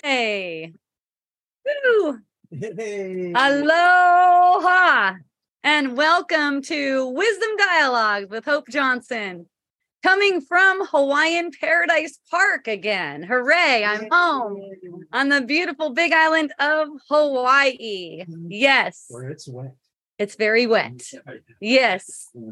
Hey. 0.00 0.72
Woo. 1.64 2.18
Hey. 2.50 3.32
Aloha. 3.34 5.14
And 5.64 5.96
welcome 5.96 6.62
to 6.62 7.08
Wisdom 7.08 7.50
Dialogues 7.56 8.28
with 8.30 8.44
Hope 8.44 8.68
Johnson. 8.68 9.46
Coming 10.02 10.40
from 10.40 10.84
Hawaiian 10.86 11.52
Paradise 11.60 12.18
Park 12.28 12.66
again. 12.66 13.22
Hooray, 13.22 13.84
I'm 13.84 14.08
home 14.10 14.72
on 15.12 15.28
the 15.28 15.40
beautiful 15.42 15.90
big 15.90 16.12
island 16.12 16.52
of 16.58 16.88
Hawaii. 17.08 18.24
Mm-hmm. 18.24 18.46
Yes, 18.50 19.04
Where 19.08 19.28
it's 19.28 19.46
wet. 19.46 19.76
it's 20.18 20.34
very 20.34 20.66
wet. 20.66 20.94
Mm-hmm. 20.96 21.36
Yes. 21.60 22.30
Mm-hmm. 22.36 22.50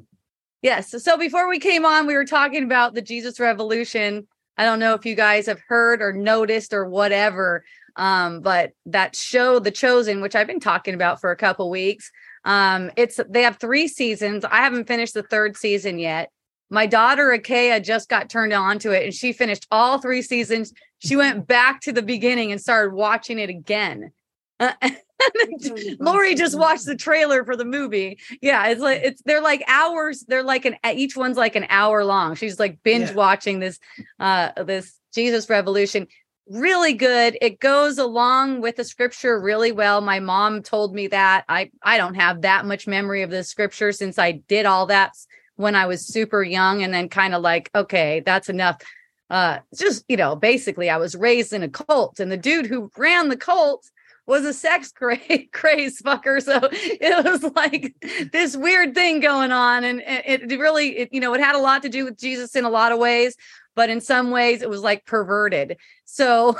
Yes. 0.62 1.02
So 1.02 1.16
before 1.16 1.48
we 1.48 1.58
came 1.58 1.84
on, 1.84 2.06
we 2.06 2.14
were 2.14 2.26
talking 2.26 2.62
about 2.62 2.94
the 2.94 3.02
Jesus 3.02 3.40
Revolution. 3.40 4.28
I 4.60 4.64
don't 4.64 4.78
know 4.78 4.92
if 4.92 5.06
you 5.06 5.14
guys 5.14 5.46
have 5.46 5.62
heard 5.68 6.02
or 6.02 6.12
noticed 6.12 6.74
or 6.74 6.84
whatever, 6.84 7.64
um, 7.96 8.42
but 8.42 8.72
that 8.84 9.16
show, 9.16 9.58
The 9.58 9.70
Chosen, 9.70 10.20
which 10.20 10.36
I've 10.36 10.46
been 10.46 10.60
talking 10.60 10.92
about 10.92 11.18
for 11.18 11.30
a 11.30 11.36
couple 11.36 11.70
weeks, 11.70 12.10
um, 12.44 12.90
it's 12.94 13.18
they 13.26 13.40
have 13.40 13.56
three 13.56 13.88
seasons. 13.88 14.44
I 14.44 14.58
haven't 14.58 14.86
finished 14.86 15.14
the 15.14 15.22
third 15.22 15.56
season 15.56 15.98
yet. 15.98 16.30
My 16.68 16.84
daughter 16.84 17.28
Akea 17.28 17.82
just 17.82 18.10
got 18.10 18.28
turned 18.28 18.52
on 18.52 18.78
to 18.80 18.90
it, 18.90 19.04
and 19.04 19.14
she 19.14 19.32
finished 19.32 19.66
all 19.70 19.96
three 19.96 20.20
seasons. 20.20 20.74
She 20.98 21.16
went 21.16 21.46
back 21.46 21.80
to 21.80 21.92
the 21.92 22.02
beginning 22.02 22.52
and 22.52 22.60
started 22.60 22.92
watching 22.92 23.38
it 23.38 23.48
again. 23.48 24.12
Uh, 24.60 24.72
Lori 25.98 26.34
just 26.34 26.58
watched 26.58 26.86
the 26.86 26.96
trailer 26.96 27.44
for 27.44 27.56
the 27.56 27.64
movie. 27.64 28.18
Yeah, 28.40 28.68
it's 28.68 28.80
like 28.80 29.00
it's 29.02 29.22
they're 29.24 29.42
like 29.42 29.62
hours. 29.66 30.24
They're 30.28 30.42
like 30.42 30.64
an 30.64 30.76
each 30.92 31.16
one's 31.16 31.36
like 31.36 31.56
an 31.56 31.66
hour 31.68 32.04
long. 32.04 32.34
She's 32.34 32.58
like 32.60 32.82
binge 32.82 33.10
Yeah. 33.10 33.14
watching 33.16 33.60
this 33.60 33.78
uh 34.18 34.50
this 34.64 34.98
Jesus 35.14 35.48
Revolution. 35.50 36.06
Really 36.48 36.94
good. 36.94 37.38
It 37.40 37.60
goes 37.60 37.98
along 37.98 38.60
with 38.60 38.76
the 38.76 38.84
scripture 38.84 39.40
really 39.40 39.72
well. 39.72 40.00
My 40.00 40.20
mom 40.20 40.62
told 40.62 40.94
me 40.94 41.06
that. 41.08 41.44
I 41.48 41.70
I 41.82 41.96
don't 41.96 42.14
have 42.14 42.42
that 42.42 42.64
much 42.66 42.86
memory 42.86 43.22
of 43.22 43.30
the 43.30 43.44
scripture 43.44 43.92
since 43.92 44.18
I 44.18 44.32
did 44.32 44.66
all 44.66 44.86
that 44.86 45.12
when 45.56 45.74
I 45.74 45.86
was 45.86 46.06
super 46.06 46.42
young 46.42 46.82
and 46.82 46.92
then 46.92 47.08
kind 47.08 47.34
of 47.34 47.42
like, 47.42 47.70
okay, 47.74 48.22
that's 48.24 48.48
enough. 48.48 48.80
Uh 49.28 49.58
just, 49.76 50.04
you 50.08 50.16
know, 50.16 50.34
basically 50.34 50.90
I 50.90 50.96
was 50.96 51.14
raised 51.14 51.52
in 51.52 51.62
a 51.62 51.68
cult 51.68 52.18
and 52.20 52.32
the 52.32 52.36
dude 52.36 52.66
who 52.66 52.90
ran 52.96 53.28
the 53.28 53.36
cult 53.36 53.88
was 54.30 54.44
a 54.44 54.54
sex 54.54 54.92
cra- 54.96 55.18
craze 55.52 56.00
fucker. 56.00 56.42
So 56.42 56.60
it 56.72 57.24
was 57.24 57.42
like 57.54 57.94
this 58.32 58.56
weird 58.56 58.94
thing 58.94 59.20
going 59.20 59.52
on. 59.52 59.84
And 59.84 60.00
it, 60.00 60.50
it 60.50 60.58
really, 60.58 60.96
it, 60.98 61.08
you 61.12 61.20
know, 61.20 61.34
it 61.34 61.40
had 61.40 61.56
a 61.56 61.58
lot 61.58 61.82
to 61.82 61.90
do 61.90 62.04
with 62.06 62.18
Jesus 62.18 62.56
in 62.56 62.64
a 62.64 62.70
lot 62.70 62.92
of 62.92 62.98
ways, 62.98 63.36
but 63.74 63.90
in 63.90 64.00
some 64.00 64.30
ways 64.30 64.62
it 64.62 64.70
was 64.70 64.80
like 64.80 65.04
perverted. 65.04 65.76
So 66.06 66.56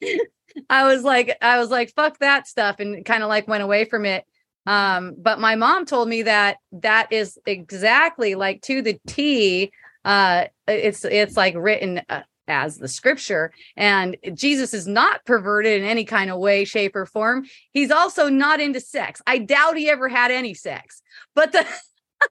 I 0.70 0.84
was 0.84 1.02
like, 1.02 1.36
I 1.42 1.58
was 1.58 1.70
like, 1.70 1.92
fuck 1.94 2.18
that 2.20 2.46
stuff 2.46 2.76
and 2.78 3.04
kind 3.04 3.22
of 3.22 3.28
like 3.28 3.48
went 3.48 3.62
away 3.62 3.84
from 3.84 4.06
it. 4.06 4.24
Um, 4.66 5.14
but 5.18 5.40
my 5.40 5.54
mom 5.54 5.86
told 5.86 6.08
me 6.08 6.22
that 6.22 6.58
that 6.72 7.12
is 7.12 7.38
exactly 7.46 8.34
like 8.34 8.62
to 8.62 8.82
the 8.82 9.00
T. 9.06 9.72
Uh, 10.04 10.44
it's 10.66 11.04
it's 11.04 11.36
like 11.38 11.54
written 11.56 12.02
uh, 12.08 12.22
as 12.48 12.78
the 12.78 12.88
scripture. 12.88 13.52
And 13.76 14.16
jesus 14.34 14.74
is 14.74 14.86
not 14.86 15.24
perverted 15.24 15.80
in 15.80 15.88
any 15.88 16.04
kind 16.04 16.30
of 16.30 16.38
way 16.38 16.64
shape 16.64 16.96
or 16.96 17.06
form. 17.06 17.44
He's 17.72 17.90
also 17.90 18.28
not 18.28 18.60
into 18.60 18.80
sex. 18.80 19.22
I 19.26 19.38
doubt 19.38 19.76
he 19.76 19.88
ever 19.88 20.08
had 20.08 20.30
any 20.30 20.54
sex. 20.54 21.02
But 21.34 21.52
the 21.52 21.66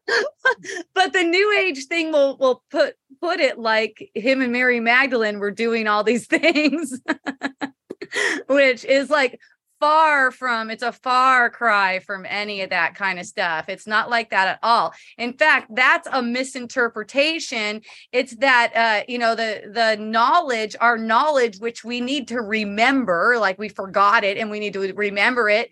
but 0.93 1.13
the 1.13 1.23
new 1.23 1.57
age 1.57 1.85
thing 1.85 2.11
will 2.11 2.37
will 2.37 2.63
put 2.69 2.95
put 3.21 3.39
it 3.39 3.57
like 3.57 4.11
him 4.13 4.41
and 4.41 4.51
mary 4.51 4.79
magdalene 4.81 5.39
were 5.39 5.51
doing 5.51 5.87
all 5.87 6.03
these 6.03 6.27
things 6.27 6.99
which 8.47 8.83
is 8.85 9.09
like 9.09 9.39
far 9.79 10.31
from 10.31 10.69
it's 10.69 10.83
a 10.83 10.91
far 10.91 11.49
cry 11.49 11.99
from 11.99 12.25
any 12.27 12.61
of 12.61 12.69
that 12.69 12.95
kind 12.95 13.19
of 13.19 13.25
stuff. 13.25 13.69
It's 13.69 13.87
not 13.87 14.09
like 14.09 14.29
that 14.31 14.47
at 14.47 14.59
all. 14.63 14.93
In 15.17 15.33
fact 15.33 15.73
that's 15.75 16.07
a 16.11 16.21
misinterpretation. 16.21 17.81
It's 18.11 18.35
that 18.37 18.71
uh 18.75 19.03
you 19.07 19.17
know 19.17 19.35
the 19.35 19.63
the 19.71 20.01
knowledge 20.01 20.75
our 20.79 20.97
knowledge 20.97 21.59
which 21.59 21.83
we 21.83 22.01
need 22.01 22.27
to 22.29 22.41
remember 22.41 23.37
like 23.39 23.57
we 23.57 23.69
forgot 23.69 24.23
it 24.23 24.37
and 24.37 24.49
we 24.49 24.59
need 24.59 24.73
to 24.73 24.93
remember 24.93 25.49
it 25.49 25.69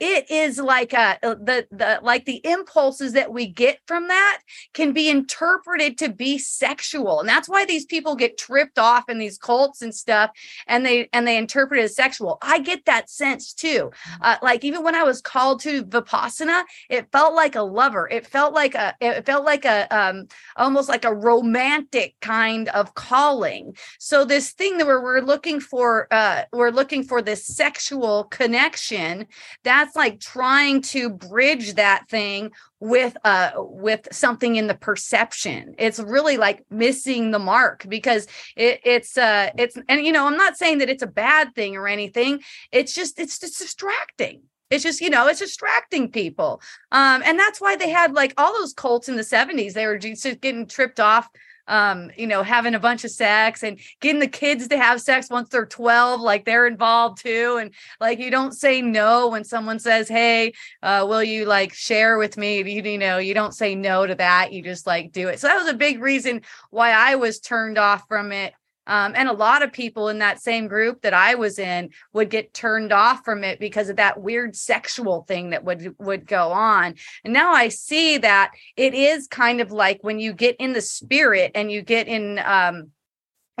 it 0.00 0.30
is 0.30 0.58
like 0.58 0.92
a 0.92 1.18
the 1.22 1.66
the 1.70 2.00
like 2.02 2.24
the 2.24 2.40
impulses 2.44 3.12
that 3.14 3.32
we 3.32 3.46
get 3.46 3.80
from 3.86 4.08
that 4.08 4.40
can 4.72 4.92
be 4.92 5.08
interpreted 5.08 5.98
to 5.98 6.08
be 6.08 6.38
sexual. 6.38 7.20
And 7.20 7.28
that's 7.28 7.48
why 7.48 7.64
these 7.64 7.84
people 7.84 8.14
get 8.14 8.38
tripped 8.38 8.78
off 8.78 9.08
in 9.08 9.18
these 9.18 9.38
cults 9.38 9.82
and 9.82 9.94
stuff 9.94 10.30
and 10.66 10.84
they 10.84 11.08
and 11.12 11.26
they 11.26 11.36
interpret 11.36 11.80
it 11.80 11.84
as 11.84 11.96
sexual. 11.96 12.38
I 12.42 12.60
get 12.60 12.84
that 12.84 13.10
sense 13.10 13.52
too. 13.52 13.90
Uh, 14.20 14.36
like 14.42 14.64
even 14.64 14.82
when 14.82 14.94
i 14.94 15.02
was 15.02 15.20
called 15.20 15.60
to 15.60 15.84
vipassana 15.84 16.64
it 16.88 17.10
felt 17.12 17.34
like 17.34 17.56
a 17.56 17.62
lover. 17.62 18.08
It 18.08 18.26
felt 18.26 18.54
like 18.54 18.74
a 18.74 18.94
it 19.00 19.26
felt 19.26 19.44
like 19.44 19.64
a 19.64 19.86
um 19.96 20.28
almost 20.56 20.88
like 20.88 21.04
a 21.04 21.14
romantic 21.14 22.14
kind 22.20 22.68
of 22.68 22.94
calling. 22.94 23.76
So 23.98 24.24
this 24.24 24.52
thing 24.52 24.78
that 24.78 24.86
we're, 24.86 25.02
we're 25.02 25.20
looking 25.20 25.60
for 25.60 26.06
uh 26.10 26.44
we're 26.52 26.70
looking 26.70 27.02
for 27.02 27.20
this 27.22 27.44
sexual 27.44 28.24
connection 28.24 29.26
that's 29.64 29.87
like 29.96 30.20
trying 30.20 30.82
to 30.82 31.10
bridge 31.10 31.74
that 31.74 32.08
thing 32.08 32.50
with 32.80 33.16
uh 33.24 33.52
with 33.56 34.08
something 34.12 34.56
in 34.56 34.66
the 34.66 34.74
perception. 34.74 35.74
It's 35.78 35.98
really 35.98 36.36
like 36.36 36.64
missing 36.70 37.30
the 37.30 37.38
mark 37.38 37.86
because 37.88 38.26
it, 38.56 38.80
it's 38.84 39.18
uh 39.18 39.50
it's 39.56 39.76
and 39.88 40.04
you 40.04 40.12
know 40.12 40.26
i'm 40.26 40.36
not 40.36 40.56
saying 40.56 40.78
that 40.78 40.88
it's 40.88 41.02
a 41.02 41.08
bad 41.08 41.54
thing 41.54 41.76
or 41.76 41.88
anything. 41.88 42.40
It's 42.72 42.94
just 42.94 43.18
it's 43.18 43.38
just 43.38 43.58
distracting. 43.58 44.42
It's 44.70 44.84
just 44.84 45.00
you 45.00 45.10
know 45.10 45.26
it's 45.26 45.40
distracting 45.40 46.10
people. 46.10 46.60
Um 46.92 47.22
and 47.24 47.38
that's 47.38 47.60
why 47.60 47.76
they 47.76 47.90
had 47.90 48.14
like 48.14 48.34
all 48.36 48.52
those 48.52 48.72
cults 48.72 49.08
in 49.08 49.16
the 49.16 49.22
70s 49.22 49.72
they 49.72 49.86
were 49.86 49.98
just 49.98 50.24
getting 50.40 50.66
tripped 50.66 51.00
off 51.00 51.28
um, 51.68 52.10
you 52.16 52.26
know, 52.26 52.42
having 52.42 52.74
a 52.74 52.80
bunch 52.80 53.04
of 53.04 53.10
sex 53.10 53.62
and 53.62 53.78
getting 54.00 54.20
the 54.20 54.26
kids 54.26 54.66
to 54.68 54.78
have 54.78 55.00
sex 55.00 55.30
once 55.30 55.50
they're 55.50 55.66
12, 55.66 56.20
like 56.20 56.44
they're 56.44 56.66
involved 56.66 57.22
too. 57.22 57.58
And 57.60 57.72
like 58.00 58.18
you 58.18 58.30
don't 58.30 58.52
say 58.52 58.82
no 58.82 59.28
when 59.28 59.44
someone 59.44 59.78
says, 59.78 60.08
Hey, 60.08 60.54
uh, 60.82 61.06
will 61.08 61.22
you 61.22 61.44
like 61.44 61.72
share 61.74 62.18
with 62.18 62.36
me? 62.36 62.58
You, 62.58 62.82
you 62.82 62.98
know, 62.98 63.18
you 63.18 63.34
don't 63.34 63.54
say 63.54 63.74
no 63.74 64.06
to 64.06 64.14
that. 64.16 64.52
You 64.52 64.62
just 64.62 64.86
like 64.86 65.12
do 65.12 65.28
it. 65.28 65.38
So 65.38 65.46
that 65.46 65.58
was 65.58 65.68
a 65.68 65.74
big 65.74 66.00
reason 66.00 66.42
why 66.70 66.90
I 66.90 67.16
was 67.16 67.38
turned 67.38 67.78
off 67.78 68.02
from 68.08 68.32
it. 68.32 68.54
Um, 68.88 69.12
and 69.14 69.28
a 69.28 69.32
lot 69.32 69.62
of 69.62 69.72
people 69.72 70.08
in 70.08 70.18
that 70.18 70.40
same 70.40 70.66
group 70.66 71.02
that 71.02 71.14
I 71.14 71.34
was 71.36 71.58
in 71.58 71.90
would 72.12 72.30
get 72.30 72.54
turned 72.54 72.92
off 72.92 73.24
from 73.24 73.44
it 73.44 73.60
because 73.60 73.88
of 73.90 73.96
that 73.96 74.20
weird 74.20 74.56
sexual 74.56 75.22
thing 75.22 75.50
that 75.50 75.62
would 75.64 75.94
would 75.98 76.26
go 76.26 76.50
on. 76.50 76.94
And 77.22 77.32
now 77.32 77.52
I 77.52 77.68
see 77.68 78.18
that 78.18 78.52
it 78.76 78.94
is 78.94 79.28
kind 79.28 79.60
of 79.60 79.70
like 79.70 79.98
when 80.02 80.18
you 80.18 80.32
get 80.32 80.56
in 80.56 80.72
the 80.72 80.80
spirit 80.80 81.52
and 81.54 81.70
you 81.70 81.82
get 81.82 82.08
in 82.08 82.40
um 82.44 82.90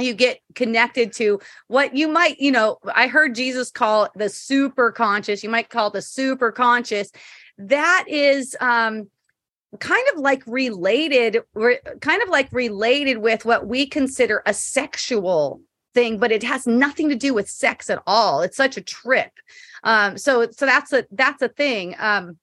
you 0.00 0.14
get 0.14 0.40
connected 0.54 1.12
to 1.12 1.40
what 1.66 1.94
you 1.94 2.08
might 2.08 2.38
you 2.38 2.52
know 2.52 2.78
i 2.94 3.08
heard 3.08 3.34
jesus 3.34 3.70
call 3.70 4.08
the 4.14 4.28
super 4.28 4.92
conscious 4.92 5.42
you 5.42 5.48
might 5.48 5.68
call 5.68 5.90
the 5.90 6.02
super 6.02 6.52
conscious 6.52 7.10
that 7.58 8.04
is 8.06 8.56
um 8.60 9.08
kind 9.80 10.04
of 10.14 10.20
like 10.20 10.42
related 10.46 11.38
we're 11.54 11.78
kind 12.00 12.22
of 12.22 12.28
like 12.30 12.50
related 12.52 13.18
with 13.18 13.44
what 13.44 13.66
we 13.66 13.86
consider 13.86 14.42
a 14.46 14.54
sexual 14.54 15.60
thing 15.94 16.18
but 16.18 16.32
it 16.32 16.42
has 16.42 16.66
nothing 16.66 17.08
to 17.08 17.14
do 17.14 17.34
with 17.34 17.48
sex 17.48 17.90
at 17.90 18.02
all. 18.06 18.40
It's 18.40 18.56
such 18.56 18.76
a 18.76 18.82
trip. 18.82 19.32
Um 19.84 20.16
so 20.16 20.50
so 20.50 20.66
that's 20.66 20.92
a 20.92 21.06
that's 21.10 21.42
a 21.42 21.48
thing. 21.48 21.94
Um 21.98 22.38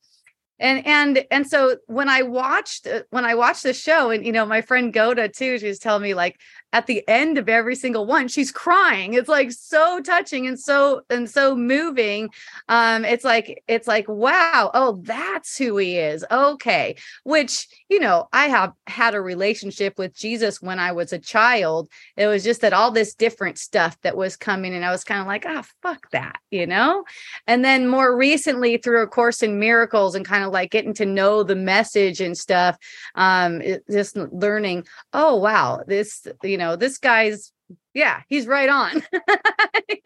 and 0.60 0.86
and 0.86 1.26
and 1.32 1.48
so 1.48 1.78
when 1.88 2.08
i 2.08 2.22
watched 2.22 2.88
uh, 2.88 3.02
when 3.10 3.26
i 3.26 3.36
watched 3.36 3.64
the 3.64 3.74
show 3.74 4.10
and 4.10 4.26
you 4.26 4.32
know 4.32 4.46
my 4.46 4.62
friend 4.62 4.94
goda 4.94 5.28
too 5.28 5.60
she 5.60 5.68
was 5.68 5.80
telling 5.80 6.04
me 6.04 6.14
like 6.14 6.40
at 6.74 6.88
the 6.88 7.08
end 7.08 7.38
of 7.38 7.48
every 7.48 7.76
single 7.76 8.06
one 8.06 8.28
she's 8.28 8.52
crying. 8.52 9.14
It's 9.14 9.30
like 9.30 9.52
so 9.52 10.02
touching 10.02 10.48
and 10.48 10.60
so 10.60 11.02
and 11.10 11.30
so 11.30 11.56
moving. 11.56 12.30
Um 12.68 13.06
it's 13.06 13.24
like 13.24 13.64
it's 13.68 13.88
like 13.88 14.08
wow 14.08 14.72
oh 14.74 15.00
that's 15.04 15.58
who 15.58 15.78
he 15.78 15.98
is. 15.98 16.26
Okay. 16.30 16.96
Which 17.24 17.68
you 17.90 18.00
know 18.00 18.28
i 18.34 18.48
have 18.48 18.74
had 18.88 19.14
a 19.14 19.22
relationship 19.22 19.98
with 19.98 20.16
jesus 20.16 20.62
when 20.62 20.80
i 20.80 20.92
was 20.92 21.14
a 21.14 21.20
child. 21.20 21.90
It 22.18 22.28
was 22.28 22.44
just 22.44 22.62
that 22.62 22.74
all 22.74 22.92
this 22.92 23.14
different 23.14 23.58
stuff 23.58 24.00
that 24.02 24.18
was 24.18 24.36
coming 24.36 24.74
and 24.74 24.84
i 24.84 24.92
was 24.92 25.04
kind 25.04 25.22
of 25.22 25.28
like 25.28 25.46
ah 25.48 25.64
fuck 25.82 26.10
that 26.12 26.40
you 26.52 26.66
know? 26.66 27.04
And 27.48 27.64
then 27.64 27.88
more 27.88 28.16
recently 28.16 28.78
through 28.78 29.04
a 29.04 29.08
course 29.08 29.44
in 29.44 29.60
miracles 29.60 30.16
and 30.16 30.26
kind 30.26 30.44
of 30.44 30.52
like 30.52 30.72
getting 30.72 30.94
to 30.96 31.06
know 31.06 31.44
the 31.44 31.56
message 31.56 32.22
and 32.22 32.38
stuff 32.38 32.78
um 33.16 33.62
it- 33.62 33.84
just 33.90 34.16
learning 34.18 34.86
oh 35.14 35.36
wow 35.36 35.82
this 35.88 36.28
you 36.44 36.55
know 36.58 36.76
this 36.76 36.98
guy's 36.98 37.52
yeah 37.94 38.22
he's 38.28 38.48
right 38.48 38.70
on. 38.70 39.04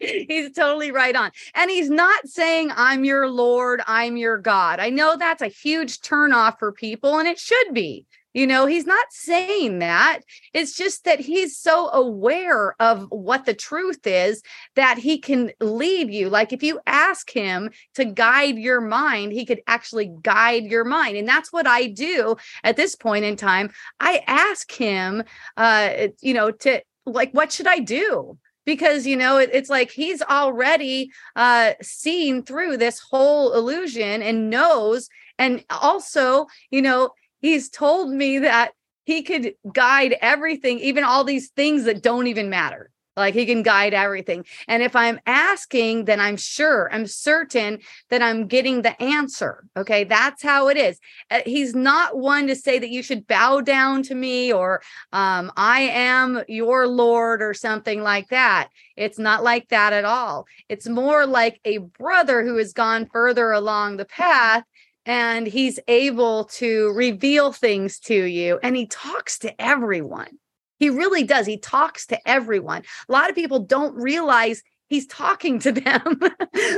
He's 0.00 0.52
totally 0.52 0.92
right 0.92 1.14
on. 1.14 1.30
And 1.54 1.70
he's 1.70 1.90
not 1.90 2.26
saying 2.26 2.70
i'm 2.74 3.04
your 3.04 3.28
lord 3.28 3.82
i'm 3.86 4.16
your 4.16 4.38
god. 4.38 4.80
I 4.80 4.88
know 4.88 5.16
that's 5.16 5.42
a 5.42 5.48
huge 5.48 6.00
turnoff 6.00 6.58
for 6.58 6.72
people 6.72 7.18
and 7.18 7.28
it 7.28 7.38
should 7.38 7.74
be 7.74 8.06
You 8.32 8.46
know, 8.46 8.66
he's 8.66 8.86
not 8.86 9.06
saying 9.10 9.80
that. 9.80 10.20
It's 10.54 10.76
just 10.76 11.04
that 11.04 11.20
he's 11.20 11.56
so 11.56 11.90
aware 11.90 12.74
of 12.80 13.06
what 13.10 13.44
the 13.44 13.54
truth 13.54 14.06
is 14.06 14.42
that 14.76 14.98
he 14.98 15.18
can 15.18 15.50
lead 15.60 16.12
you. 16.12 16.28
Like 16.28 16.52
if 16.52 16.62
you 16.62 16.80
ask 16.86 17.30
him 17.30 17.70
to 17.94 18.04
guide 18.04 18.56
your 18.56 18.80
mind, 18.80 19.32
he 19.32 19.44
could 19.44 19.60
actually 19.66 20.12
guide 20.22 20.64
your 20.64 20.84
mind. 20.84 21.16
And 21.16 21.26
that's 21.26 21.52
what 21.52 21.66
I 21.66 21.88
do 21.88 22.36
at 22.62 22.76
this 22.76 22.94
point 22.94 23.24
in 23.24 23.36
time. 23.36 23.70
I 23.98 24.22
ask 24.26 24.70
him, 24.70 25.24
uh, 25.56 26.08
you 26.20 26.34
know, 26.34 26.52
to 26.52 26.82
like, 27.06 27.32
what 27.32 27.52
should 27.52 27.66
I 27.66 27.78
do? 27.78 28.38
because 28.66 29.06
you 29.06 29.16
know 29.16 29.38
it, 29.38 29.50
it's 29.52 29.70
like 29.70 29.90
he's 29.90 30.22
already 30.22 31.10
uh 31.34 31.72
seen 31.80 32.42
through 32.42 32.76
this 32.76 33.00
whole 33.00 33.54
illusion 33.54 34.22
and 34.22 34.50
knows 34.50 35.08
and 35.38 35.64
also 35.70 36.46
you 36.70 36.82
know 36.82 37.10
he's 37.40 37.68
told 37.68 38.10
me 38.10 38.38
that 38.38 38.72
he 39.04 39.22
could 39.22 39.54
guide 39.72 40.16
everything 40.20 40.78
even 40.78 41.04
all 41.04 41.24
these 41.24 41.48
things 41.50 41.84
that 41.84 42.02
don't 42.02 42.26
even 42.26 42.50
matter 42.50 42.90
like 43.20 43.34
he 43.34 43.46
can 43.46 43.62
guide 43.62 43.92
everything. 43.94 44.44
And 44.66 44.82
if 44.82 44.96
I'm 44.96 45.20
asking, 45.26 46.06
then 46.06 46.20
I'm 46.20 46.36
sure, 46.36 46.88
I'm 46.92 47.06
certain 47.06 47.80
that 48.08 48.22
I'm 48.22 48.46
getting 48.46 48.82
the 48.82 49.00
answer. 49.00 49.64
Okay. 49.76 50.04
That's 50.04 50.42
how 50.42 50.68
it 50.68 50.76
is. 50.76 50.98
Uh, 51.30 51.40
he's 51.44 51.74
not 51.74 52.16
one 52.16 52.46
to 52.46 52.56
say 52.56 52.78
that 52.78 52.90
you 52.90 53.02
should 53.02 53.26
bow 53.26 53.60
down 53.60 54.02
to 54.04 54.14
me 54.14 54.52
or 54.52 54.82
um, 55.12 55.52
I 55.56 55.80
am 55.82 56.42
your 56.48 56.86
Lord 56.86 57.42
or 57.42 57.52
something 57.52 58.02
like 58.02 58.28
that. 58.30 58.68
It's 58.96 59.18
not 59.18 59.42
like 59.42 59.68
that 59.68 59.92
at 59.92 60.04
all. 60.04 60.46
It's 60.68 60.88
more 60.88 61.26
like 61.26 61.60
a 61.64 61.78
brother 61.78 62.42
who 62.42 62.56
has 62.56 62.72
gone 62.72 63.06
further 63.06 63.52
along 63.52 63.96
the 63.96 64.04
path 64.04 64.64
and 65.06 65.46
he's 65.46 65.78
able 65.88 66.44
to 66.44 66.92
reveal 66.92 67.52
things 67.52 67.98
to 67.98 68.14
you 68.14 68.58
and 68.62 68.76
he 68.76 68.86
talks 68.86 69.38
to 69.38 69.60
everyone 69.60 70.38
he 70.80 70.88
really 70.88 71.22
does. 71.24 71.46
He 71.46 71.58
talks 71.58 72.06
to 72.06 72.28
everyone. 72.28 72.82
A 73.08 73.12
lot 73.12 73.28
of 73.28 73.36
people 73.36 73.60
don't 73.60 73.94
realize 73.94 74.62
he's 74.88 75.06
talking 75.06 75.60
to 75.60 75.72
them 75.72 76.18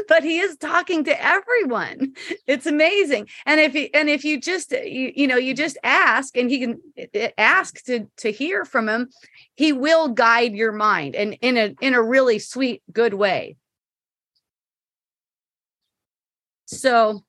but 0.08 0.22
he 0.22 0.38
is 0.38 0.58
talking 0.58 1.02
to 1.02 1.24
everyone 1.24 2.12
it's 2.46 2.66
amazing 2.66 3.26
and 3.46 3.58
if 3.58 3.72
he, 3.72 3.92
and 3.94 4.10
if 4.10 4.22
you 4.22 4.38
just 4.38 4.70
you, 4.70 5.10
you 5.16 5.26
know 5.26 5.38
you 5.38 5.54
just 5.54 5.78
ask 5.82 6.36
and 6.36 6.50
he 6.50 6.58
can 6.58 6.78
eh, 6.98 7.06
eh, 7.14 7.30
ask 7.38 7.82
to 7.84 8.06
to 8.18 8.30
hear 8.30 8.66
from 8.66 8.86
him 8.86 9.08
he 9.54 9.72
will 9.72 10.08
guide 10.08 10.52
your 10.52 10.72
mind 10.72 11.16
and 11.16 11.38
in 11.40 11.56
a 11.56 11.74
in 11.80 11.94
a 11.94 12.02
really 12.02 12.38
sweet 12.38 12.82
good 12.92 13.14
way 13.14 13.56
so 16.66 17.24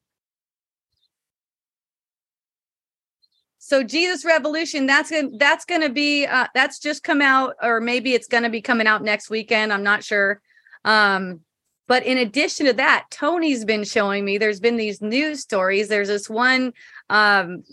so 3.74 3.82
jesus 3.82 4.24
revolution 4.24 4.86
that's 4.86 5.10
gonna 5.10 5.30
that's 5.40 5.66
gonna 5.66 5.90
be 5.90 6.28
uh, 6.28 6.46
that's 6.54 6.78
just 6.78 7.04
come 7.04 7.24
out 7.24 7.56
or 7.60 7.82
maybe 7.82 8.14
it's 8.14 8.28
gonna 8.28 8.52
be 8.52 8.62
coming 8.62 8.86
out 8.86 9.02
next 9.02 9.32
weekend 9.32 9.74
i'm 9.74 9.82
not 9.82 10.04
sure. 10.04 10.40
Um 10.86 11.40
but 11.88 12.06
in 12.06 12.20
addition 12.20 12.68
to 12.68 12.74
that 12.74 13.06
tony's 13.10 13.66
been 13.66 13.84
showing 13.84 14.24
me 14.24 14.38
there's 14.38 14.60
been 14.60 14.78
these 14.78 15.02
news 15.02 15.40
stories. 15.40 15.88
There's 15.88 16.08
this 16.08 16.30
one 16.30 16.74
um 17.10 17.64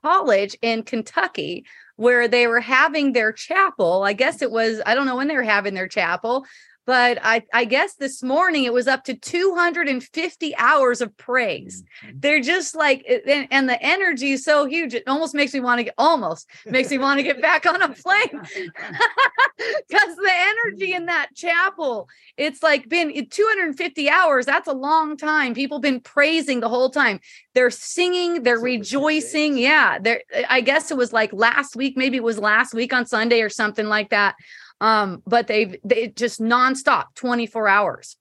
college 0.00 0.56
in 0.62 0.84
kentucky 0.84 1.66
where 1.96 2.28
they 2.28 2.46
were 2.46 2.60
having 2.60 3.12
their 3.12 3.32
chapel 3.32 4.04
i 4.04 4.12
guess 4.12 4.42
it 4.42 4.50
was 4.52 4.80
i 4.86 4.94
don't 4.94 5.06
know 5.06 5.16
when 5.16 5.26
they 5.26 5.34
were 5.34 5.42
having 5.42 5.74
their 5.74 5.88
chapel 5.88 6.46
but 6.88 7.18
I, 7.22 7.44
I 7.52 7.66
guess 7.66 7.96
this 7.96 8.22
morning 8.22 8.64
it 8.64 8.72
was 8.72 8.88
up 8.88 9.04
to 9.04 9.14
250 9.14 10.56
hours 10.56 11.02
of 11.02 11.14
praise. 11.18 11.84
Mm-hmm. 12.02 12.16
They're 12.20 12.40
just 12.40 12.74
like, 12.74 13.04
eh, 13.06 13.18
and, 13.26 13.46
and, 13.50 13.68
the 13.68 13.82
energy 13.82 14.30
is 14.30 14.42
so 14.42 14.64
huge. 14.64 14.94
It 14.94 15.02
almost 15.06 15.34
makes 15.34 15.52
me 15.52 15.60
want 15.60 15.80
to 15.80 15.84
get, 15.84 15.94
almost 15.98 16.48
makes 16.64 16.90
me 16.90 16.96
want 16.96 17.18
to 17.18 17.24
get 17.24 17.42
back 17.42 17.66
on 17.66 17.82
a 17.82 17.90
plane 17.90 18.30
because 18.32 20.16
the 20.16 20.32
energy 20.32 20.94
in 20.94 21.04
that 21.04 21.28
chapel, 21.34 22.08
it's 22.38 22.62
like 22.62 22.88
been 22.88 23.12
eh, 23.14 23.24
250 23.28 24.08
hours. 24.08 24.46
That's 24.46 24.66
a 24.66 24.72
long 24.72 25.18
time. 25.18 25.52
People 25.52 25.80
been 25.80 26.00
praising 26.00 26.60
the 26.60 26.70
whole 26.70 26.88
time. 26.88 27.20
They're 27.52 27.70
singing, 27.70 28.44
they're 28.44 28.58
rejoicing. 28.58 29.58
Yeah. 29.58 29.98
They're, 29.98 30.22
eh, 30.32 30.44
I 30.48 30.62
guess 30.62 30.90
it 30.90 30.96
was 30.96 31.12
like 31.12 31.34
last 31.34 31.76
week, 31.76 31.98
maybe 31.98 32.16
it 32.16 32.24
was 32.24 32.38
last 32.38 32.72
week 32.72 32.94
on 32.94 33.04
Sunday 33.04 33.42
or 33.42 33.50
something 33.50 33.88
like 33.88 34.08
that 34.08 34.36
um, 34.80 35.22
but 35.26 35.46
they've 35.46 35.76
they 35.84 36.08
just 36.08 36.40
nonstop 36.40 37.14
24 37.14 37.68
hours. 37.68 38.16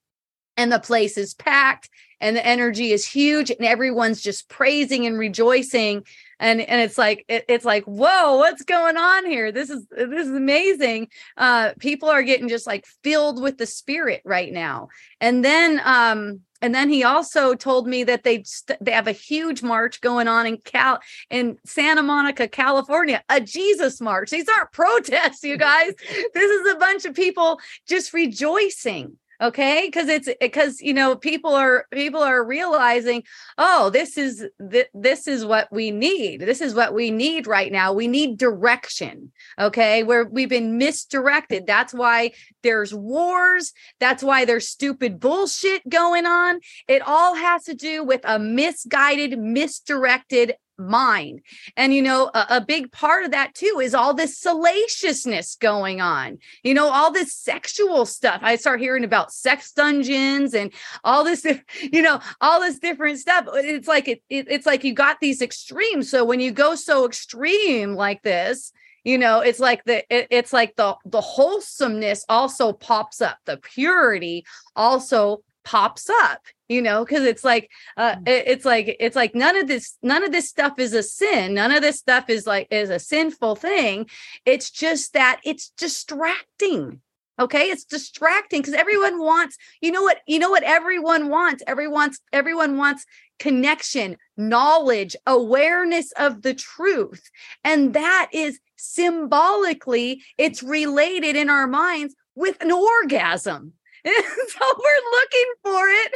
And 0.60 0.72
the 0.72 0.80
place 0.80 1.20
is 1.20 1.36
packed 1.36 1.88
and 2.20 2.36
the 2.36 2.44
energy 2.44 2.92
is 2.92 3.06
huge 3.06 3.52
and 3.52 3.64
everyone's 3.64 4.22
just 4.22 4.50
praising 4.50 5.06
and 5.06 5.20
rejoicing. 5.20 6.04
And 6.40 6.62
and 6.62 6.82
it's 6.82 6.98
like 6.98 7.26
it, 7.28 7.46
it's 7.48 7.66
like 7.66 7.84
whoa 7.84 8.38
what's 8.38 8.64
going 8.64 8.98
on 8.98 9.26
here? 9.26 9.52
This 9.52 9.70
is 9.70 9.86
this 9.92 10.28
is 10.28 10.32
amazing. 10.34 11.10
Uh 11.36 11.74
people 11.80 12.10
are 12.10 12.24
getting 12.24 12.50
just 12.50 12.66
like 12.66 12.86
filled 13.04 13.42
with 13.42 13.58
the 13.58 13.68
spirit 13.68 14.22
right 14.26 14.52
now. 14.52 14.88
And 15.22 15.46
then 15.46 15.80
um 15.84 16.42
and 16.62 16.74
then 16.74 16.90
he 16.90 17.04
also 17.04 17.54
told 17.54 17.88
me 17.88 18.04
that 18.04 18.24
they 18.24 18.44
st- 18.44 18.80
they 18.82 18.92
have 18.92 19.08
a 19.08 19.12
huge 19.12 19.62
march 19.62 20.02
going 20.02 20.28
on 20.28 20.46
in 20.46 20.58
Cal 20.58 21.00
in 21.30 21.58
Santa 21.66 22.04
Monica, 22.04 22.48
California, 22.48 23.24
a 23.30 23.40
Jesus 23.40 24.02
march. 24.02 24.30
These 24.30 24.50
aren't 24.50 24.72
protests, 24.74 25.44
you 25.44 25.58
guys. 25.58 25.94
this 26.34 26.52
is 26.52 26.74
a 26.74 26.78
bunch 26.78 27.06
of 27.06 27.14
people 27.14 27.60
just 27.88 28.14
rejoicing 28.14 29.18
okay? 29.42 29.84
Because 29.86 30.08
it's 30.08 30.28
eh, 30.28 30.36
because 30.40 30.82
you 30.82 30.94
know 30.94 31.16
people 31.16 31.54
are 31.54 31.86
people 31.92 32.22
are 32.22 32.44
realizing 32.44 33.24
oh 33.58 33.90
this 33.90 34.18
is 34.18 34.46
th- 34.72 34.90
this 34.94 35.28
is 35.28 35.46
what 35.46 35.72
we 35.72 35.92
need. 35.92 36.42
This 36.42 36.62
is 36.62 36.74
what 36.74 36.94
we 36.94 37.12
need 37.12 37.48
right 37.48 37.72
now. 37.72 37.94
We 37.94 38.08
need 38.08 38.38
direction. 38.38 39.32
Okay? 39.60 40.04
Where 40.04 40.26
we've 40.26 40.50
been 40.50 40.78
misdirected. 40.78 41.66
That's 41.68 41.94
why 41.94 42.32
there's 42.64 42.94
wars. 42.94 43.74
That's 44.00 44.24
why 44.24 44.46
there's 44.46 44.68
stupid 44.68 45.20
bullshit 45.20 45.88
going 45.90 46.26
on. 46.26 46.60
It 46.88 47.02
all 47.06 47.36
has 47.36 47.64
to 47.66 47.74
do 47.74 48.04
with 48.04 48.22
a 48.24 48.40
misguided 48.40 49.38
misdirected 49.40 50.56
mind. 50.78 51.42
And, 51.76 51.94
you 51.94 52.02
know, 52.02 52.30
a, 52.34 52.46
a, 52.50 52.62
big 52.62 52.92
part 52.92 53.24
of 53.24 53.32
that 53.32 53.56
too 53.56 53.80
is 53.82 53.94
all 53.94 54.14
this 54.14 54.38
salaciousness 54.38 55.56
going 55.56 56.02
on, 56.02 56.38
you 56.64 56.74
know, 56.74 56.90
all 56.90 57.12
this 57.12 57.34
sexual 57.34 58.06
stuff. 58.06 58.40
I 58.44 58.56
start 58.56 58.80
hearing 58.80 59.04
about 59.04 59.32
sex 59.32 59.72
dungeons 59.72 60.54
and 60.54 60.72
all 61.04 61.24
this, 61.24 61.46
you 61.82 62.02
know, 62.02 62.20
all 62.42 62.60
this 62.62 62.80
different 62.80 63.20
stuff. 63.20 63.48
Uh, 63.48 63.54
it's 63.56 63.88
like, 63.88 64.08
it, 64.08 64.22
it 64.30 64.48
it's 64.50 64.66
like 64.66 64.84
you 64.84 64.94
got 64.94 65.20
these 65.20 65.42
extremes. 65.42 66.10
So 66.10 66.24
when 66.24 66.40
you 66.40 66.52
go 66.52 66.76
so 66.76 67.06
extreme 67.06 67.94
like 67.96 68.22
this, 68.24 68.72
you 69.04 69.18
know 69.18 69.40
it's 69.40 69.60
like 69.60 69.86
the 69.86 70.04
it, 70.14 70.28
it's 70.32 70.52
like 70.52 70.76
the 70.76 70.94
the 71.06 71.22
wholesomeness 71.22 72.26
also 72.28 72.74
pops 72.74 73.22
up 73.22 73.38
the 73.46 73.56
purity 73.56 74.44
also 74.76 75.42
pops 75.68 76.10
up 76.10 76.46
you 76.70 76.82
know 76.82 77.04
because 77.04 77.26
it's 77.26 77.44
like 77.44 77.70
uh 77.98 78.16
mm. 78.16 78.24
it's 78.26 78.64
like 78.64 78.96
it's 79.02 79.18
like 79.18 79.36
none 79.36 79.58
of 79.58 79.68
this 79.68 79.98
none 80.02 80.24
of 80.24 80.32
this 80.32 80.48
stuff 80.48 80.80
is 80.80 80.94
a 80.94 81.04
sin. 81.04 81.54
None 81.54 81.72
of 81.72 81.82
this 81.82 82.00
stuff 82.00 82.30
is 82.30 82.48
like 82.48 82.68
is 82.72 82.90
a 82.90 83.00
sinful 83.00 83.58
thing. 83.58 84.10
It's 84.46 84.72
just 84.72 85.12
that 85.12 85.42
it's 85.44 85.70
distracting 85.72 87.02
okay? 87.40 87.66
It's 87.70 87.84
distracting 87.84 88.62
because 88.62 88.74
everyone 88.74 89.20
wants 89.20 89.58
you 89.82 89.92
know 89.92 90.02
what 90.02 90.20
you 90.26 90.40
know 90.40 90.50
what 90.50 90.64
everyone 90.64 91.28
wants? 91.28 91.64
Everyone's 91.68 92.22
everyone 92.32 92.78
wants 92.78 93.06
connection 93.38 94.16
knowledge 94.38 95.18
awareness 95.26 96.14
of 96.14 96.44
the 96.44 96.54
truth. 96.54 97.30
And 97.66 97.94
that 97.94 98.30
is 98.32 98.58
symbolically 98.78 100.24
it's 100.38 100.64
related 100.64 101.36
in 101.36 101.50
our 101.50 101.68
minds 101.68 102.16
with 102.36 102.56
an 102.62 102.72
orgasm 102.72 103.74
so 104.48 104.74
we're 104.80 105.12
looking 105.12 105.54
for 105.64 105.90
it 105.90 106.14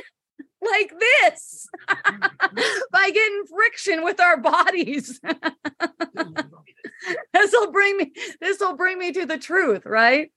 like 0.61 0.93
this 0.99 1.67
by 2.91 3.09
getting 3.09 3.43
friction 3.49 4.03
with 4.03 4.19
our 4.19 4.37
bodies. 4.37 5.19
this 7.33 7.51
will 7.51 7.71
bring 7.71 7.97
me 7.97 8.11
this 8.39 8.59
will 8.59 8.75
bring 8.75 8.99
me 8.99 9.11
to 9.11 9.25
the 9.25 9.37
truth, 9.37 9.85
right? 9.85 10.31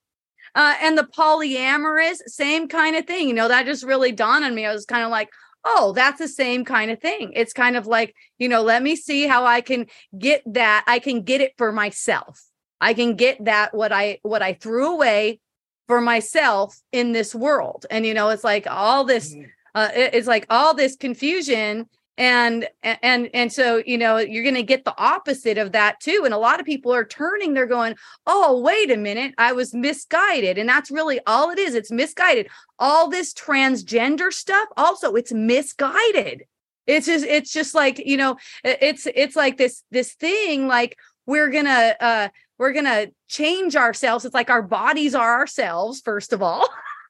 Uh, 0.53 0.75
and 0.81 0.97
the 0.97 1.03
polyamorous, 1.03 2.17
same 2.27 2.67
kind 2.67 2.95
of 2.95 3.05
thing. 3.05 3.27
You 3.27 3.33
know, 3.33 3.47
that 3.47 3.65
just 3.65 3.83
really 3.83 4.11
dawned 4.11 4.45
on 4.45 4.55
me. 4.55 4.65
I 4.65 4.73
was 4.73 4.85
kind 4.85 5.03
of 5.03 5.11
like, 5.11 5.29
oh, 5.65 5.93
that's 5.93 6.19
the 6.19 6.27
same 6.27 6.63
kind 6.63 6.91
of 6.91 6.99
thing. 6.99 7.33
It's 7.35 7.53
kind 7.53 7.75
of 7.75 7.87
like, 7.87 8.15
you 8.37 8.47
know, 8.47 8.61
let 8.61 8.81
me 8.81 8.95
see 8.95 9.27
how 9.27 9.45
I 9.45 9.61
can 9.61 9.87
get 10.17 10.43
that. 10.45 10.85
I 10.87 10.99
can 10.99 11.23
get 11.23 11.41
it 11.41 11.53
for 11.57 11.71
myself. 11.71 12.41
I 12.79 12.93
can 12.93 13.15
get 13.15 13.43
that 13.45 13.73
what 13.73 13.91
I 13.91 14.19
what 14.21 14.41
I 14.41 14.53
threw 14.53 14.93
away 14.93 15.39
for 15.87 16.01
myself 16.01 16.79
in 16.91 17.11
this 17.11 17.33
world. 17.35 17.85
And 17.89 18.05
you 18.05 18.13
know 18.13 18.29
it's 18.29 18.43
like 18.43 18.67
all 18.67 19.03
this 19.03 19.33
mm-hmm. 19.33 19.49
uh, 19.73 19.89
it's 19.93 20.27
like 20.27 20.45
all 20.49 20.73
this 20.73 20.95
confusion 20.95 21.87
and 22.17 22.67
and 22.81 23.29
and 23.33 23.51
so 23.51 23.83
you 23.85 23.97
know 23.97 24.17
you're 24.17 24.43
going 24.43 24.55
to 24.55 24.63
get 24.63 24.85
the 24.85 24.97
opposite 24.97 25.57
of 25.57 25.73
that 25.73 25.99
too. 25.99 26.21
And 26.23 26.33
a 26.33 26.37
lot 26.37 26.59
of 26.59 26.65
people 26.65 26.93
are 26.93 27.05
turning 27.05 27.53
they're 27.53 27.65
going 27.65 27.95
oh 28.25 28.61
wait 28.61 28.89
a 28.89 28.97
minute 28.97 29.33
i 29.37 29.51
was 29.51 29.73
misguided. 29.73 30.57
And 30.57 30.67
that's 30.67 30.91
really 30.91 31.19
all 31.27 31.49
it 31.49 31.59
is. 31.59 31.75
It's 31.75 31.91
misguided. 31.91 32.47
All 32.79 33.09
this 33.09 33.33
transgender 33.33 34.31
stuff 34.31 34.67
also 34.77 35.15
it's 35.15 35.33
misguided. 35.33 36.43
It's 36.87 37.07
just 37.07 37.25
it's 37.25 37.51
just 37.51 37.75
like 37.75 37.99
you 37.99 38.17
know 38.17 38.37
it's 38.63 39.07
it's 39.13 39.35
like 39.35 39.57
this 39.57 39.83
this 39.91 40.13
thing 40.13 40.67
like 40.67 40.97
we're 41.25 41.49
gonna 41.49 41.95
uh 41.99 42.27
we're 42.57 42.73
gonna 42.73 43.07
change 43.27 43.75
ourselves. 43.75 44.25
It's 44.25 44.33
like 44.33 44.49
our 44.49 44.61
bodies 44.61 45.15
are 45.15 45.39
ourselves 45.39 46.01
first 46.01 46.33
of 46.33 46.41
all 46.41 46.67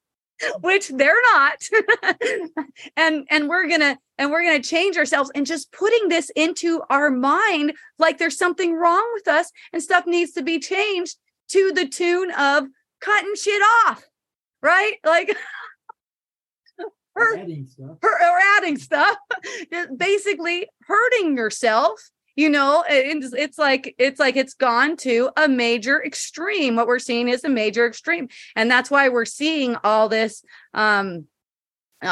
which 0.61 0.89
they're 0.89 1.21
not. 1.33 1.63
And 2.97 3.25
and 3.29 3.47
we're 3.47 3.69
gonna 3.69 3.97
and 4.17 4.31
we're 4.31 4.43
gonna 4.43 4.61
change 4.61 4.97
ourselves 4.97 5.31
and 5.33 5.45
just 5.45 5.71
putting 5.71 6.09
this 6.09 6.29
into 6.35 6.81
our 6.89 7.09
mind 7.09 7.73
like 7.99 8.17
there's 8.17 8.37
something 8.37 8.73
wrong 8.73 9.09
with 9.13 9.27
us 9.27 9.51
and 9.71 9.81
stuff 9.81 10.05
needs 10.05 10.33
to 10.33 10.43
be 10.43 10.59
changed 10.59 11.17
to 11.49 11.71
the 11.73 11.87
tune 11.87 12.31
of 12.31 12.65
cutting 12.99 13.35
shit 13.35 13.61
off 13.85 14.03
right? 14.61 14.95
Like 15.05 15.37
Or 17.15 17.33
adding 17.37 17.65
stuff. 17.67 17.97
or, 18.03 18.09
or 18.09 18.39
adding 18.57 18.77
stuff. 18.77 19.15
Basically 19.95 20.67
hurting 20.87 21.37
yourself 21.37 22.01
you 22.35 22.49
know 22.49 22.83
it's, 22.87 23.33
it's 23.33 23.57
like 23.57 23.95
it's 23.97 24.19
like 24.19 24.35
it's 24.35 24.53
gone 24.53 24.97
to 24.97 25.29
a 25.37 25.47
major 25.47 26.03
extreme. 26.03 26.75
What 26.75 26.87
we're 26.87 26.99
seeing 26.99 27.29
is 27.29 27.43
a 27.43 27.49
major 27.49 27.87
extreme. 27.87 28.29
And 28.55 28.69
that's 28.69 28.91
why 28.91 29.09
we're 29.09 29.25
seeing 29.25 29.75
all 29.83 30.09
this 30.09 30.43
um 30.73 31.25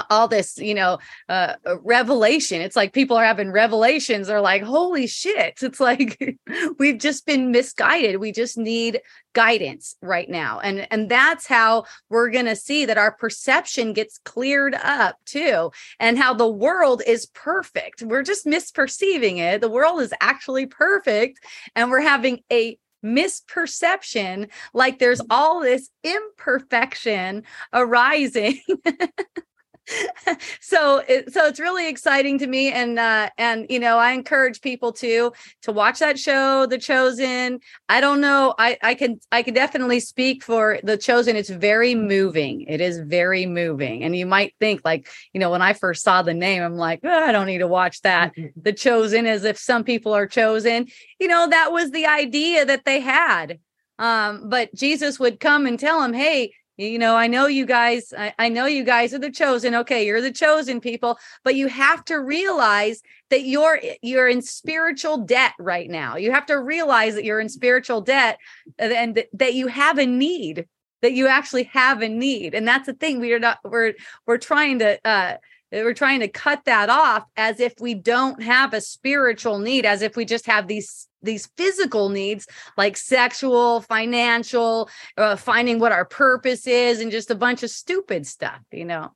all 0.10 0.28
this 0.28 0.58
you 0.58 0.74
know 0.74 1.00
uh 1.30 1.56
uh, 1.66 1.80
revelation. 1.82 2.62
It's 2.62 2.76
like 2.76 2.94
people 2.94 3.18
are 3.18 3.26
having 3.26 3.52
revelations. 3.52 4.28
They're 4.28 4.42
like 4.42 4.64
holy 4.64 5.08
shit. 5.08 5.60
It's 5.62 5.80
like 5.80 6.38
we've 6.80 6.98
just 6.98 7.26
been 7.26 7.52
misguided. 7.52 8.18
We 8.18 8.32
just 8.32 8.58
need 8.58 9.02
guidance 9.34 9.96
right 10.02 10.30
now. 10.30 10.60
And 10.60 10.88
and 10.92 11.10
that's 11.10 11.48
how 11.48 11.86
we're 12.10 12.30
going 12.30 12.46
to 12.46 12.56
see 12.56 12.86
that 12.86 12.98
our 12.98 13.12
perception 13.12 13.94
gets 13.94 14.20
cleared 14.20 14.76
up 14.76 15.18
too 15.26 15.72
and 16.00 16.18
how 16.18 16.34
the 16.34 16.48
world 16.48 17.02
is 17.06 17.26
perfect. 17.28 18.02
We're 18.02 18.24
just 18.24 18.46
misperceiving 18.46 19.38
it. 19.38 19.62
The 19.62 19.70
world 19.70 20.02
is 20.02 20.14
actually 20.22 20.68
perfect 20.68 21.40
and 21.76 21.90
we're 21.90 22.02
having 22.02 22.42
a 22.52 22.78
misperception 23.04 24.50
like 24.74 24.98
there's 24.98 25.20
all 25.30 25.60
this 25.60 25.90
imperfection 26.04 27.44
arising 27.74 28.62
so 30.62 31.04
it, 31.08 31.34
so 31.34 31.46
it's 31.46 31.60
really 31.60 31.90
exciting 31.90 32.38
to 32.40 32.48
me 32.48 32.72
and 32.72 32.98
uh 32.98 33.30
and 33.38 33.66
you 33.70 33.80
know 33.80 33.98
i 33.98 34.12
encourage 34.12 34.62
people 34.62 34.94
to 34.94 35.34
to 35.62 35.72
watch 35.74 36.00
that 36.00 36.18
show 36.18 36.66
the 36.66 36.78
chosen. 36.78 37.60
I 37.90 38.00
don't 38.00 38.22
know 38.22 38.56
i 38.58 38.78
i 38.82 38.94
can 38.94 39.20
i 39.32 39.44
can 39.44 39.54
definitely 39.54 40.00
speak 40.00 40.44
for 40.44 40.80
the 40.84 40.98
chosen. 40.98 41.36
It's 41.36 41.50
very 41.50 41.96
moving. 41.96 42.62
It 42.62 42.80
is 42.80 43.00
very 43.00 43.46
moving. 43.46 44.04
And 44.04 44.16
you 44.16 44.26
might 44.26 44.56
think 44.60 44.82
like 44.86 45.08
you 45.34 45.40
know 45.40 45.52
when 45.52 45.62
i 45.62 45.74
first 45.74 46.04
saw 46.04 46.22
the 46.22 46.34
name 46.34 46.64
i'm 46.64 46.78
like 46.78 47.02
oh, 47.04 47.10
i 47.10 47.32
don't 47.32 47.48
need 47.48 47.60
to 47.60 47.68
watch 47.68 48.02
that. 48.02 48.34
The 48.56 48.74
chosen 48.74 49.26
as 49.26 49.44
if 49.44 49.58
some 49.58 49.84
people 49.84 50.14
are 50.14 50.28
chosen. 50.28 50.88
You 51.20 51.28
know 51.28 51.50
that 51.50 51.74
was 51.74 51.92
the 51.92 52.06
idea 52.06 52.66
that 52.66 52.86
they 52.86 53.02
had. 53.02 53.60
Um 54.00 54.50
but 54.50 54.74
jesus 54.74 55.20
would 55.20 55.42
come 55.42 55.66
and 55.66 55.78
tell 55.78 56.02
them 56.02 56.14
hey 56.14 56.54
you 56.78 56.98
know 56.98 57.16
i 57.16 57.28
know 57.28 57.48
you 57.48 57.66
guys 57.66 58.14
I, 58.18 58.34
I 58.40 58.50
know 58.50 58.66
you 58.66 58.84
guys 58.84 59.14
are 59.14 59.20
the 59.20 59.32
chosen. 59.32 59.76
Okay 59.76 60.06
you're 60.06 60.22
the 60.22 60.32
chosen 60.32 60.80
people 60.80 61.18
but 61.44 61.56
you 61.56 61.68
have 61.68 62.04
to 62.06 62.20
realize 62.20 63.02
that 63.34 63.46
you're 63.46 63.82
you're 64.04 64.28
in 64.28 64.44
spiritual 64.44 65.18
debt 65.18 65.54
right 65.58 65.90
now. 65.90 66.18
You 66.18 66.32
have 66.32 66.46
to 66.46 66.60
realize 66.60 67.16
that 67.16 67.26
you're 67.26 67.40
in 67.40 67.50
spiritual 67.50 68.00
debt 68.00 68.38
and, 68.78 68.94
and 68.94 69.16
th- 69.16 69.30
that 69.34 69.56
you 69.56 69.66
have 69.66 69.98
a 69.98 70.06
need 70.06 70.68
that 71.02 71.14
you 71.14 71.26
actually 71.26 71.64
have 71.64 72.04
a 72.04 72.08
need. 72.08 72.54
And 72.54 72.68
that's 72.68 72.86
the 72.86 72.94
thing 72.94 73.20
we 73.20 73.34
are 73.34 73.40
not 73.40 73.58
we're 73.64 73.94
we're 74.28 74.38
trying 74.38 74.78
to 74.80 75.00
uh 75.04 75.38
we're 75.72 75.96
trying 75.96 76.20
to 76.20 76.28
cut 76.28 76.66
that 76.66 76.92
off 76.92 77.24
as 77.36 77.60
if 77.60 77.74
we 77.80 77.96
don't 77.96 78.44
have 78.44 78.76
a 78.76 78.82
spiritual 78.82 79.58
need 79.58 79.84
as 79.84 80.04
if 80.04 80.16
we 80.16 80.26
just 80.26 80.46
have 80.46 80.68
these 80.68 81.08
these 81.24 81.48
physical 81.58 82.10
needs 82.10 82.48
like 82.78 82.98
sexual 82.98 83.82
financial 83.82 84.90
uh, 85.18 85.36
finding 85.36 85.80
what 85.80 85.92
our 85.92 86.06
purpose 86.06 86.68
is 86.68 87.00
and 87.00 87.12
just 87.12 87.32
a 87.32 87.36
bunch 87.36 87.64
of 87.64 87.70
stupid 87.70 88.28
stuff 88.28 88.60
you 88.72 88.86
know? 88.86 89.12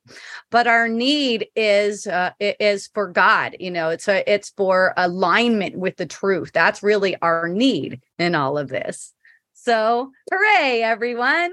But 0.50 0.66
our 0.66 0.88
need 0.88 1.48
is 1.54 2.06
uh, 2.06 2.30
is 2.40 2.88
for 2.88 3.08
god 3.08 3.56
you 3.60 3.70
know? 3.70 3.90
It's 3.90 4.08
a 4.08 4.28
it's 4.30 4.50
for 4.50 4.94
alignment 4.96 5.76
with 5.76 5.96
the 5.96 6.06
truth. 6.06 6.50
That's 6.52 6.82
really 6.82 7.16
our 7.22 7.48
need 7.48 8.00
in 8.18 8.34
all 8.34 8.58
of 8.58 8.68
this. 8.68 9.12
So 9.54 10.10
hooray 10.30 10.82
everyone! 10.82 11.52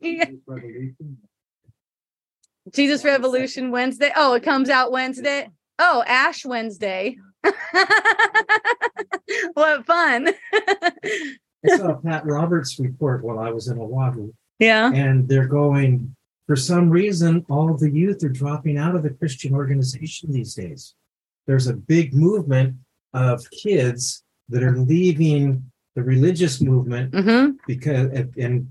Yeah. 0.00 0.26
Jesus 2.72 3.04
revolution. 3.04 3.70
Wednesday. 3.70 4.12
Oh 4.14 4.34
it 4.34 4.42
comes 4.42 4.68
out 4.68 4.92
wednesday. 4.92 5.48
Oh 5.78 6.04
ash 6.06 6.44
wednesday 6.44 7.16
what 9.54 9.86
fun 9.86 10.28
I 10.52 11.76
saw 11.76 11.94
Pat 11.94 12.26
Roberts' 12.26 12.78
report 12.78 13.24
while 13.24 13.38
I 13.38 13.50
was 13.50 13.68
in 13.68 13.78
Oahu, 13.78 14.32
yeah 14.58 14.90
and 14.92 15.28
they're 15.28 15.46
going, 15.46 16.14
for 16.46 16.56
some 16.56 16.90
reason, 16.90 17.44
all 17.48 17.74
the 17.76 17.90
youth 17.90 18.22
are 18.24 18.28
dropping 18.28 18.78
out 18.78 18.94
of 18.94 19.02
the 19.02 19.10
Christian 19.10 19.54
organization 19.54 20.32
these 20.32 20.54
days. 20.54 20.94
There's 21.46 21.66
a 21.68 21.74
big 21.74 22.14
movement 22.14 22.76
of 23.14 23.48
kids 23.50 24.22
that 24.48 24.62
are 24.62 24.76
leaving 24.76 25.70
the 25.94 26.02
religious 26.02 26.60
movement 26.60 27.14
hmm 27.14 27.50
because, 27.66 28.10
and, 28.36 28.68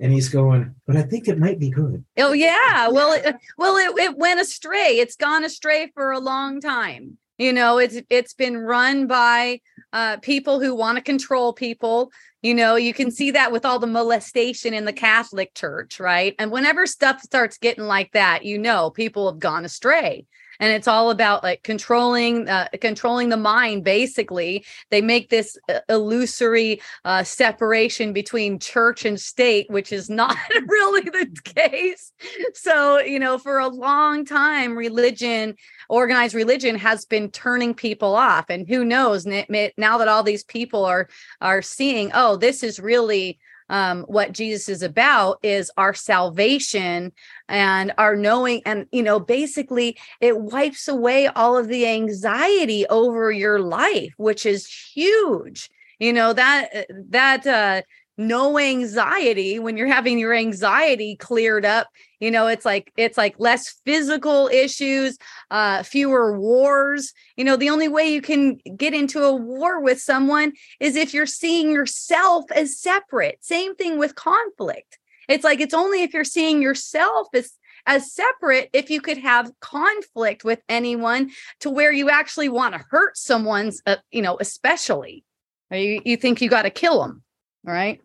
and 0.00 0.12
he's 0.12 0.28
going, 0.28 0.74
but 0.86 0.96
I 0.96 1.02
think 1.02 1.28
it 1.28 1.38
might 1.38 1.58
be 1.58 1.70
good. 1.70 2.04
Oh 2.18 2.32
yeah. 2.32 2.88
Well, 2.88 3.12
it, 3.12 3.36
well, 3.58 3.76
it, 3.76 4.02
it 4.02 4.16
went 4.16 4.40
astray. 4.40 4.98
It's 4.98 5.16
gone 5.16 5.44
astray 5.44 5.90
for 5.94 6.12
a 6.12 6.18
long 6.18 6.60
time. 6.60 7.18
You 7.40 7.54
know, 7.54 7.78
it's 7.78 7.96
it's 8.10 8.34
been 8.34 8.58
run 8.58 9.06
by 9.06 9.62
uh, 9.94 10.18
people 10.18 10.60
who 10.60 10.74
want 10.74 10.98
to 10.98 11.02
control 11.02 11.54
people. 11.54 12.12
You 12.42 12.52
know, 12.52 12.76
you 12.76 12.92
can 12.92 13.10
see 13.10 13.30
that 13.30 13.50
with 13.50 13.64
all 13.64 13.78
the 13.78 13.86
molestation 13.86 14.74
in 14.74 14.84
the 14.84 14.92
Catholic 14.92 15.54
Church, 15.54 15.98
right? 15.98 16.34
And 16.38 16.52
whenever 16.52 16.84
stuff 16.84 17.22
starts 17.22 17.56
getting 17.56 17.84
like 17.84 18.12
that, 18.12 18.44
you 18.44 18.58
know, 18.58 18.90
people 18.90 19.30
have 19.32 19.38
gone 19.38 19.64
astray. 19.64 20.26
And 20.60 20.72
it's 20.72 20.86
all 20.86 21.10
about 21.10 21.42
like 21.42 21.62
controlling, 21.62 22.48
uh, 22.48 22.68
controlling 22.80 23.30
the 23.30 23.36
mind. 23.36 23.82
Basically, 23.82 24.64
they 24.90 25.00
make 25.00 25.30
this 25.30 25.58
uh, 25.68 25.80
illusory 25.88 26.80
uh, 27.04 27.24
separation 27.24 28.12
between 28.12 28.58
church 28.58 29.04
and 29.04 29.18
state, 29.18 29.68
which 29.70 29.92
is 29.92 30.08
not 30.20 30.36
really 30.68 31.02
the 31.02 31.26
case. 31.44 32.12
So, 32.54 33.00
you 33.00 33.18
know, 33.18 33.38
for 33.38 33.58
a 33.58 33.68
long 33.68 34.24
time, 34.24 34.76
religion, 34.76 35.56
organized 35.88 36.34
religion, 36.34 36.76
has 36.76 37.06
been 37.06 37.30
turning 37.30 37.74
people 37.74 38.14
off. 38.14 38.44
And 38.50 38.68
who 38.68 38.84
knows 38.84 39.26
now 39.26 39.98
that 39.98 40.08
all 40.08 40.22
these 40.22 40.44
people 40.44 40.84
are 40.84 41.08
are 41.40 41.62
seeing, 41.62 42.10
oh, 42.14 42.36
this 42.36 42.62
is 42.62 42.78
really 42.78 43.38
um, 43.70 44.02
what 44.02 44.32
Jesus 44.32 44.68
is 44.68 44.82
about 44.82 45.38
is 45.42 45.70
our 45.76 45.94
salvation 45.94 47.12
and 47.48 47.92
our 47.96 48.16
knowing, 48.16 48.60
and 48.66 48.86
you 48.92 49.02
know, 49.02 49.20
basically, 49.20 49.96
it 50.20 50.38
wipes 50.38 50.88
away 50.88 51.28
all 51.28 51.56
of 51.56 51.68
the 51.68 51.86
anxiety 51.86 52.84
over 52.88 53.30
your 53.30 53.60
life, 53.60 54.12
which 54.16 54.44
is 54.44 54.66
huge. 54.66 55.70
You 56.00 56.12
know 56.12 56.32
that 56.32 56.86
that 57.10 57.46
uh, 57.46 57.82
no 58.20 58.58
anxiety 58.58 59.58
when 59.58 59.76
you're 59.76 59.86
having 59.86 60.18
your 60.18 60.34
anxiety 60.34 61.16
cleared 61.16 61.64
up 61.64 61.88
you 62.20 62.30
know 62.30 62.46
it's 62.46 62.66
like 62.66 62.92
it's 62.96 63.16
like 63.16 63.34
less 63.38 63.80
physical 63.84 64.48
issues 64.52 65.16
uh 65.50 65.82
fewer 65.82 66.38
wars. 66.38 67.12
You 67.36 67.44
know 67.44 67.56
the 67.56 67.70
only 67.70 67.88
way 67.88 68.12
you 68.12 68.20
can 68.20 68.56
get 68.76 68.94
into 68.94 69.24
a 69.24 69.34
war 69.34 69.80
with 69.80 70.00
someone 70.00 70.52
is 70.78 70.96
if 70.96 71.14
you're 71.14 71.26
seeing 71.26 71.70
yourself 71.70 72.44
as 72.52 72.78
separate. 72.78 73.38
Same 73.40 73.74
thing 73.74 73.98
with 73.98 74.14
conflict. 74.14 74.98
It's 75.28 75.44
like 75.44 75.60
it's 75.60 75.74
only 75.74 76.02
if 76.02 76.12
you're 76.12 76.24
seeing 76.24 76.62
yourself 76.62 77.28
as 77.34 77.52
as 77.86 78.12
separate 78.12 78.68
if 78.74 78.90
you 78.90 79.00
could 79.00 79.16
have 79.16 79.50
conflict 79.60 80.44
with 80.44 80.60
anyone 80.68 81.30
to 81.60 81.70
where 81.70 81.92
you 81.92 82.10
actually 82.10 82.50
want 82.50 82.74
to 82.74 82.84
hurt 82.90 83.16
someone's 83.16 83.82
uh, 83.86 83.96
you 84.10 84.22
know 84.22 84.36
especially. 84.40 85.24
Or 85.70 85.78
you, 85.78 86.02
you 86.04 86.16
think 86.16 86.42
you 86.42 86.50
got 86.50 86.62
to 86.62 86.70
kill 86.70 87.00
them 87.00 87.22
right 87.64 88.00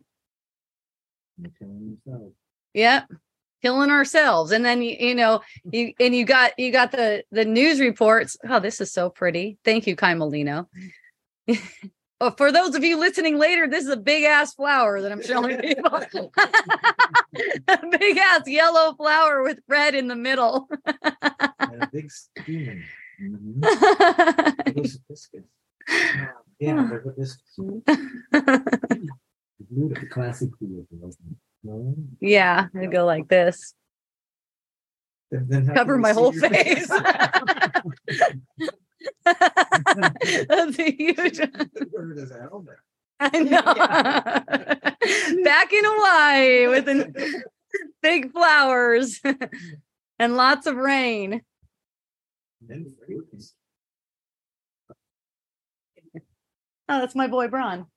Yep. 2.73 3.11
Killing 3.61 3.89
ourselves. 3.89 4.51
And 4.51 4.63
then 4.63 4.81
you, 4.81 4.95
you 4.99 5.15
know, 5.15 5.41
you 5.71 5.93
and 5.99 6.13
you 6.15 6.25
got 6.25 6.57
you 6.59 6.71
got 6.71 6.91
the 6.91 7.23
the 7.31 7.45
news 7.45 7.79
reports. 7.79 8.37
Oh, 8.47 8.59
this 8.59 8.79
is 8.81 8.91
so 8.91 9.09
pretty. 9.09 9.57
Thank 9.63 9.87
you, 9.87 9.95
Kai 9.95 10.13
Molino. 10.13 10.69
oh, 12.21 12.31
for 12.31 12.51
those 12.51 12.75
of 12.75 12.83
you 12.83 12.99
listening 12.99 13.37
later, 13.37 13.67
this 13.67 13.85
is 13.85 13.89
a 13.89 13.97
big 13.97 14.23
ass 14.23 14.53
flower 14.53 15.01
that 15.01 15.11
I'm 15.11 15.23
showing 15.23 15.57
people. 15.61 15.89
a 17.67 17.97
big 17.97 18.17
ass 18.17 18.47
yellow 18.47 18.93
flower 18.93 19.41
with 19.41 19.59
red 19.67 19.95
in 19.95 20.07
the 20.07 20.15
middle. 20.15 20.67
And 21.01 21.83
a 21.83 21.89
big 21.91 22.11
steaming. 22.11 22.83
Mhm. 23.21 24.75
Those. 24.75 24.99
Yeah, 26.59 26.89
they're 28.33 29.15
biscuits. 29.59 29.71
Blue, 29.71 29.89
the 29.89 30.05
classic 30.07 30.49
blue. 30.59 30.85
No? 31.63 31.95
yeah, 32.21 32.67
I 32.79 32.85
go 32.85 33.05
like 33.05 33.27
this. 33.27 33.73
Then- 35.31 35.47
then 35.49 35.67
Cover 35.73 35.97
my 35.97 36.13
whole 36.13 36.33
your 36.33 36.49
face. 36.49 36.87
That's 39.25 40.79
a 40.79 40.91
huge. 40.91 41.39
I 43.19 43.39
know. 43.39 43.61
Back 45.43 45.73
in 45.73 45.83
Hawaii 45.85 46.67
with 46.67 46.87
big 48.01 48.31
flowers 48.31 49.21
and 50.19 50.35
lots 50.35 50.67
of 50.67 50.75
rain. 50.75 51.41
Oh, 56.87 56.99
that's 56.99 57.15
my 57.15 57.27
boy 57.27 57.47
Braun. 57.47 57.87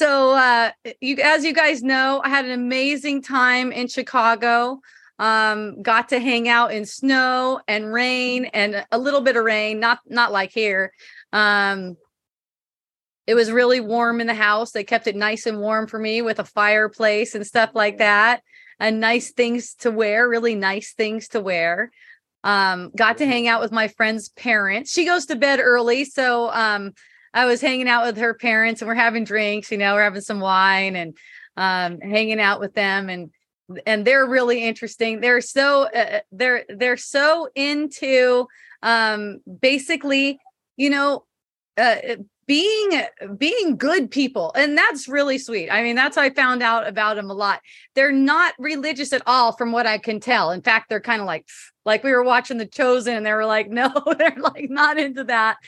So 0.00 0.30
uh 0.30 0.70
you 1.02 1.18
as 1.22 1.44
you 1.44 1.52
guys 1.52 1.82
know, 1.82 2.22
I 2.24 2.30
had 2.30 2.46
an 2.46 2.52
amazing 2.52 3.20
time 3.20 3.70
in 3.70 3.86
Chicago. 3.86 4.80
Um 5.18 5.82
got 5.82 6.08
to 6.08 6.18
hang 6.18 6.48
out 6.48 6.72
in 6.72 6.86
snow 6.86 7.60
and 7.68 7.92
rain 7.92 8.46
and 8.46 8.86
a 8.90 8.96
little 8.96 9.20
bit 9.20 9.36
of 9.36 9.44
rain, 9.44 9.78
not 9.78 9.98
not 10.06 10.32
like 10.32 10.52
here. 10.52 10.94
Um 11.34 11.98
it 13.26 13.34
was 13.34 13.52
really 13.52 13.80
warm 13.80 14.22
in 14.22 14.26
the 14.26 14.32
house. 14.32 14.72
They 14.72 14.84
kept 14.84 15.06
it 15.06 15.16
nice 15.16 15.44
and 15.44 15.60
warm 15.60 15.86
for 15.86 15.98
me 15.98 16.22
with 16.22 16.38
a 16.38 16.44
fireplace 16.44 17.34
and 17.34 17.46
stuff 17.46 17.72
like 17.74 17.98
that. 17.98 18.40
And 18.78 19.00
nice 19.00 19.32
things 19.32 19.74
to 19.80 19.90
wear, 19.90 20.26
really 20.26 20.54
nice 20.54 20.94
things 20.94 21.28
to 21.28 21.40
wear. 21.40 21.90
Um 22.42 22.90
got 22.96 23.18
to 23.18 23.26
hang 23.26 23.48
out 23.48 23.60
with 23.60 23.70
my 23.70 23.88
friend's 23.88 24.30
parents. 24.30 24.90
She 24.92 25.04
goes 25.04 25.26
to 25.26 25.36
bed 25.36 25.60
early, 25.60 26.06
so 26.06 26.50
um 26.50 26.94
I 27.32 27.46
was 27.46 27.60
hanging 27.60 27.88
out 27.88 28.06
with 28.06 28.16
her 28.18 28.34
parents 28.34 28.82
and 28.82 28.88
we're 28.88 28.94
having 28.94 29.24
drinks, 29.24 29.70
you 29.70 29.78
know, 29.78 29.94
we're 29.94 30.02
having 30.02 30.20
some 30.20 30.40
wine 30.40 30.96
and 30.96 31.16
um, 31.56 32.00
hanging 32.00 32.40
out 32.40 32.60
with 32.60 32.74
them 32.74 33.08
and 33.08 33.30
and 33.86 34.04
they're 34.04 34.26
really 34.26 34.64
interesting. 34.64 35.20
They're 35.20 35.40
so 35.40 35.82
uh, 35.84 35.98
uh, 35.98 36.20
they're 36.32 36.64
they're 36.68 36.96
so 36.96 37.48
into 37.54 38.46
um 38.82 39.40
basically, 39.60 40.40
you 40.76 40.90
know, 40.90 41.24
uh, 41.76 42.16
being 42.50 43.02
being 43.38 43.76
good 43.76 44.10
people 44.10 44.50
and 44.56 44.76
that's 44.76 45.06
really 45.06 45.38
sweet. 45.38 45.70
I 45.70 45.84
mean 45.84 45.94
that's 45.94 46.16
how 46.16 46.22
i 46.22 46.30
found 46.30 46.64
out 46.64 46.84
about 46.84 47.14
them 47.14 47.30
a 47.30 47.32
lot. 47.32 47.60
They're 47.94 48.10
not 48.10 48.54
religious 48.58 49.12
at 49.12 49.22
all 49.24 49.52
from 49.52 49.70
what 49.70 49.86
i 49.86 49.98
can 49.98 50.18
tell. 50.18 50.50
In 50.50 50.60
fact 50.60 50.88
they're 50.88 51.00
kind 51.00 51.20
of 51.20 51.28
like 51.28 51.46
like 51.84 52.02
we 52.02 52.10
were 52.10 52.24
watching 52.24 52.58
the 52.58 52.66
chosen 52.66 53.14
and 53.14 53.24
they 53.24 53.32
were 53.32 53.46
like 53.46 53.70
no 53.70 53.92
they're 54.18 54.34
like 54.36 54.68
not 54.68 54.98
into 54.98 55.22
that 55.24 55.58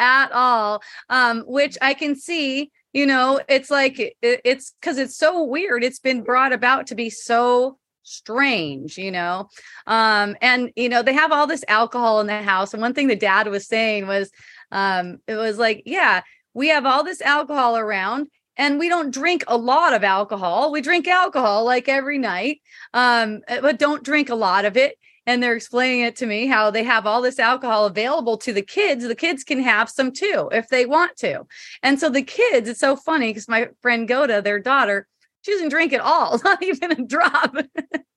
at 0.00 0.32
all. 0.32 0.82
Um 1.08 1.44
which 1.46 1.78
i 1.80 1.94
can 1.94 2.16
see 2.16 2.72
you 2.92 3.06
know 3.06 3.40
it's 3.48 3.70
like 3.70 4.00
it, 4.00 4.16
it's 4.20 4.74
because 4.80 4.98
it's 4.98 5.16
so 5.16 5.44
weird. 5.44 5.84
It's 5.84 6.00
been 6.00 6.24
brought 6.24 6.52
about 6.52 6.88
to 6.88 6.96
be 6.96 7.08
so 7.08 7.78
strange 8.02 8.98
you 8.98 9.12
know? 9.12 9.48
Um 9.86 10.34
and 10.42 10.72
you 10.74 10.88
know 10.88 11.04
they 11.04 11.14
have 11.14 11.30
all 11.30 11.46
this 11.46 11.64
alcohol 11.68 12.18
in 12.18 12.26
the 12.26 12.42
house 12.42 12.74
and 12.74 12.82
one 12.82 12.94
thing 12.94 13.06
the 13.06 13.14
dad 13.14 13.46
was 13.46 13.68
saying 13.68 14.08
was 14.08 14.32
um 14.72 15.18
it 15.26 15.36
was 15.36 15.58
like 15.58 15.82
yeah 15.86 16.22
we 16.54 16.68
have 16.68 16.84
all 16.84 17.04
this 17.04 17.20
alcohol 17.20 17.76
around 17.76 18.28
and 18.56 18.78
we 18.78 18.88
don't 18.88 19.14
drink 19.14 19.44
a 19.48 19.56
lot 19.56 19.94
of 19.94 20.04
alcohol. 20.04 20.70
We 20.70 20.82
drink 20.82 21.08
alcohol 21.08 21.64
like 21.64 21.88
every 21.88 22.18
night 22.18 22.60
um 22.92 23.40
eh, 23.48 23.60
but 23.60 23.78
don't 23.78 24.02
drink 24.02 24.28
a 24.28 24.34
lot 24.34 24.64
of 24.64 24.76
it. 24.76 24.98
And 25.24 25.40
they're 25.40 25.54
explaining 25.54 26.00
it 26.00 26.16
to 26.16 26.26
me 26.26 26.48
how 26.48 26.72
they 26.72 26.82
have 26.82 27.06
all 27.06 27.22
this 27.22 27.38
alcohol 27.38 27.86
available 27.86 28.36
to 28.38 28.52
the 28.52 28.62
kids. 28.62 29.06
The 29.06 29.14
kids 29.14 29.44
can 29.44 29.62
have 29.62 29.88
some 29.88 30.10
too 30.10 30.48
if 30.52 30.68
they 30.68 30.84
want 30.84 31.16
to. 31.18 31.46
And 31.82 32.00
so 32.00 32.10
the 32.10 32.22
kids 32.22 32.68
it's 32.68 32.80
so 32.80 32.96
funny 32.96 33.28
because 33.28 33.48
my 33.48 33.68
friend 33.80 34.08
goda 34.08 34.42
their 34.42 34.58
daughter 34.58 35.06
she 35.42 35.52
doesn't 35.52 35.70
drink 35.70 35.92
at 35.92 36.00
all 36.00 36.38
not 36.44 36.62
even 36.62 36.92
a 36.92 37.04
drop 37.06 37.54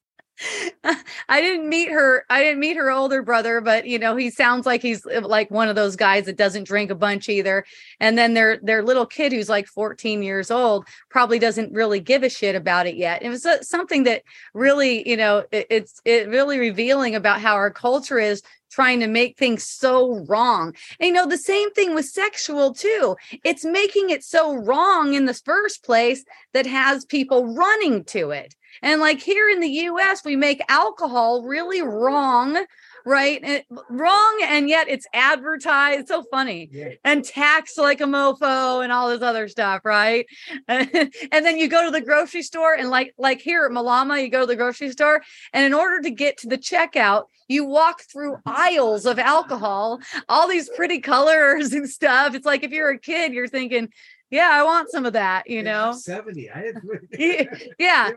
I 1.30 1.42
didn't 1.42 1.70
meet 1.70 1.90
her. 1.90 2.26
I 2.30 2.44
didn't 2.44 2.60
meet 2.60 2.78
her 2.78 2.92
older 2.92 3.22
brother, 3.22 3.62
but 3.62 3.88
you 3.88 3.98
know, 3.98 4.16
he 4.16 4.30
sounds 4.30 4.66
like 4.66 4.82
he's 4.82 5.06
uh, 5.06 5.22
like 5.22 5.50
one 5.50 5.70
of 5.70 5.76
those 5.76 5.96
guys 5.96 6.26
that 6.26 6.38
doesn't 6.38 6.66
drink 6.66 6.92
a 6.92 6.96
bunch 6.96 7.30
either. 7.30 7.66
And 8.00 8.18
then 8.18 8.34
their 8.34 8.58
their 8.62 8.84
little 8.84 9.06
kid 9.06 9.32
who's 9.32 9.50
like 9.50 9.68
14 9.68 10.24
years 10.24 10.52
old 10.52 10.88
probably 11.10 11.40
doesn't 11.40 11.74
really 11.74 12.00
give 12.00 12.24
a 12.24 12.30
shit 12.30 12.56
about 12.56 12.86
it 12.86 12.96
yet. 12.96 13.24
It 13.24 13.30
was 13.30 13.46
uh, 13.46 13.62
something 13.62 14.04
that 14.04 14.24
really, 14.54 15.08
you 15.08 15.18
know, 15.18 15.46
it, 15.52 15.68
it's 15.70 16.02
it 16.04 16.28
really 16.28 16.60
revealing 16.60 17.16
about 17.16 17.40
how 17.40 17.56
our 17.56 17.72
culture 17.72 18.20
is 18.20 18.42
trying 18.70 19.00
to 19.00 19.08
make 19.08 19.38
things 19.38 19.64
so 19.64 20.26
wrong. 20.28 20.76
And 21.00 21.08
you 21.08 21.14
know, 21.14 21.28
the 21.28 21.38
same 21.38 21.72
thing 21.72 21.96
with 21.96 22.06
sexual 22.06 22.74
too. 22.74 23.16
It's 23.46 23.64
making 23.64 24.10
it 24.10 24.24
so 24.24 24.54
wrong 24.54 25.14
in 25.14 25.26
the 25.26 25.34
first 25.34 25.84
place 25.86 26.26
that 26.54 26.66
has 26.66 27.06
people 27.06 27.54
running 27.54 28.04
to 28.06 28.32
it. 28.32 28.54
And 28.82 29.02
like 29.02 29.20
here 29.20 29.50
in 29.50 29.60
the 29.60 29.70
US, 29.70 30.24
we 30.24 30.36
make 30.36 30.62
alcohol 30.70 31.44
really 31.44 31.82
wrong, 31.82 32.66
right? 33.06 33.40
Eh, 33.44 33.56
it, 33.58 33.66
wrong, 33.90 34.40
and 34.44 34.68
yet 34.68 34.90
it's 34.90 35.08
advertised. 35.14 36.08
so 36.08 36.24
funny 36.24 36.70
yeah. 36.72 36.90
and 37.04 37.24
taxed 37.24 37.78
like 37.78 38.02
a 38.02 38.06
mofo 38.06 38.84
and 38.84 38.92
all 38.92 39.10
this 39.10 39.22
other 39.22 39.48
stuff, 39.48 39.82
right? 39.86 40.26
and 40.68 40.90
then 41.32 41.58
you 41.58 41.68
go 41.68 41.86
to 41.86 41.92
the 41.92 42.02
grocery 42.02 42.42
store 42.42 42.74
and 42.74 42.90
like 42.90 43.14
like 43.18 43.42
here 43.42 43.66
at 43.66 43.72
Malama, 43.72 44.22
you 44.22 44.30
go 44.30 44.42
to 44.42 44.48
the 44.48 44.56
grocery 44.56 44.92
store, 44.92 45.22
and 45.54 45.66
in 45.66 45.74
order 45.74 46.02
to 46.02 46.10
get 46.10 46.38
to 46.38 46.48
the 46.48 46.58
checkout, 46.58 47.26
you 47.48 47.64
walk 47.64 48.02
through 48.02 48.38
aisles 48.46 49.06
of 49.06 49.20
alcohol, 49.20 50.00
all 50.28 50.48
these 50.48 50.70
pretty 50.70 51.00
colors 51.00 51.74
and 51.74 51.90
stuff. 51.90 52.34
It's 52.34 52.46
like 52.46 52.64
if 52.64 52.72
you're 52.72 52.90
a 52.90 53.00
kid, 53.00 53.34
you're 53.34 53.48
thinking, 53.48 53.90
yeah, 54.32 54.50
I 54.52 54.64
want 54.64 54.90
some 54.90 55.06
of 55.06 55.14
that, 55.14 55.50
you 55.50 55.62
know. 55.62 55.94
70. 55.94 56.50
I 56.50 56.62
didn't 56.62 57.70
yeah. 57.80 58.12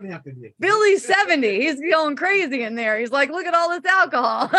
Billy's 0.58 1.04
70. 1.06 1.60
He's 1.60 1.80
going 1.80 2.16
crazy 2.16 2.62
in 2.62 2.74
there. 2.74 2.98
He's 2.98 3.10
like, 3.10 3.30
look 3.30 3.46
at 3.46 3.54
all 3.54 3.68
this 3.68 3.84
alcohol. 3.84 4.50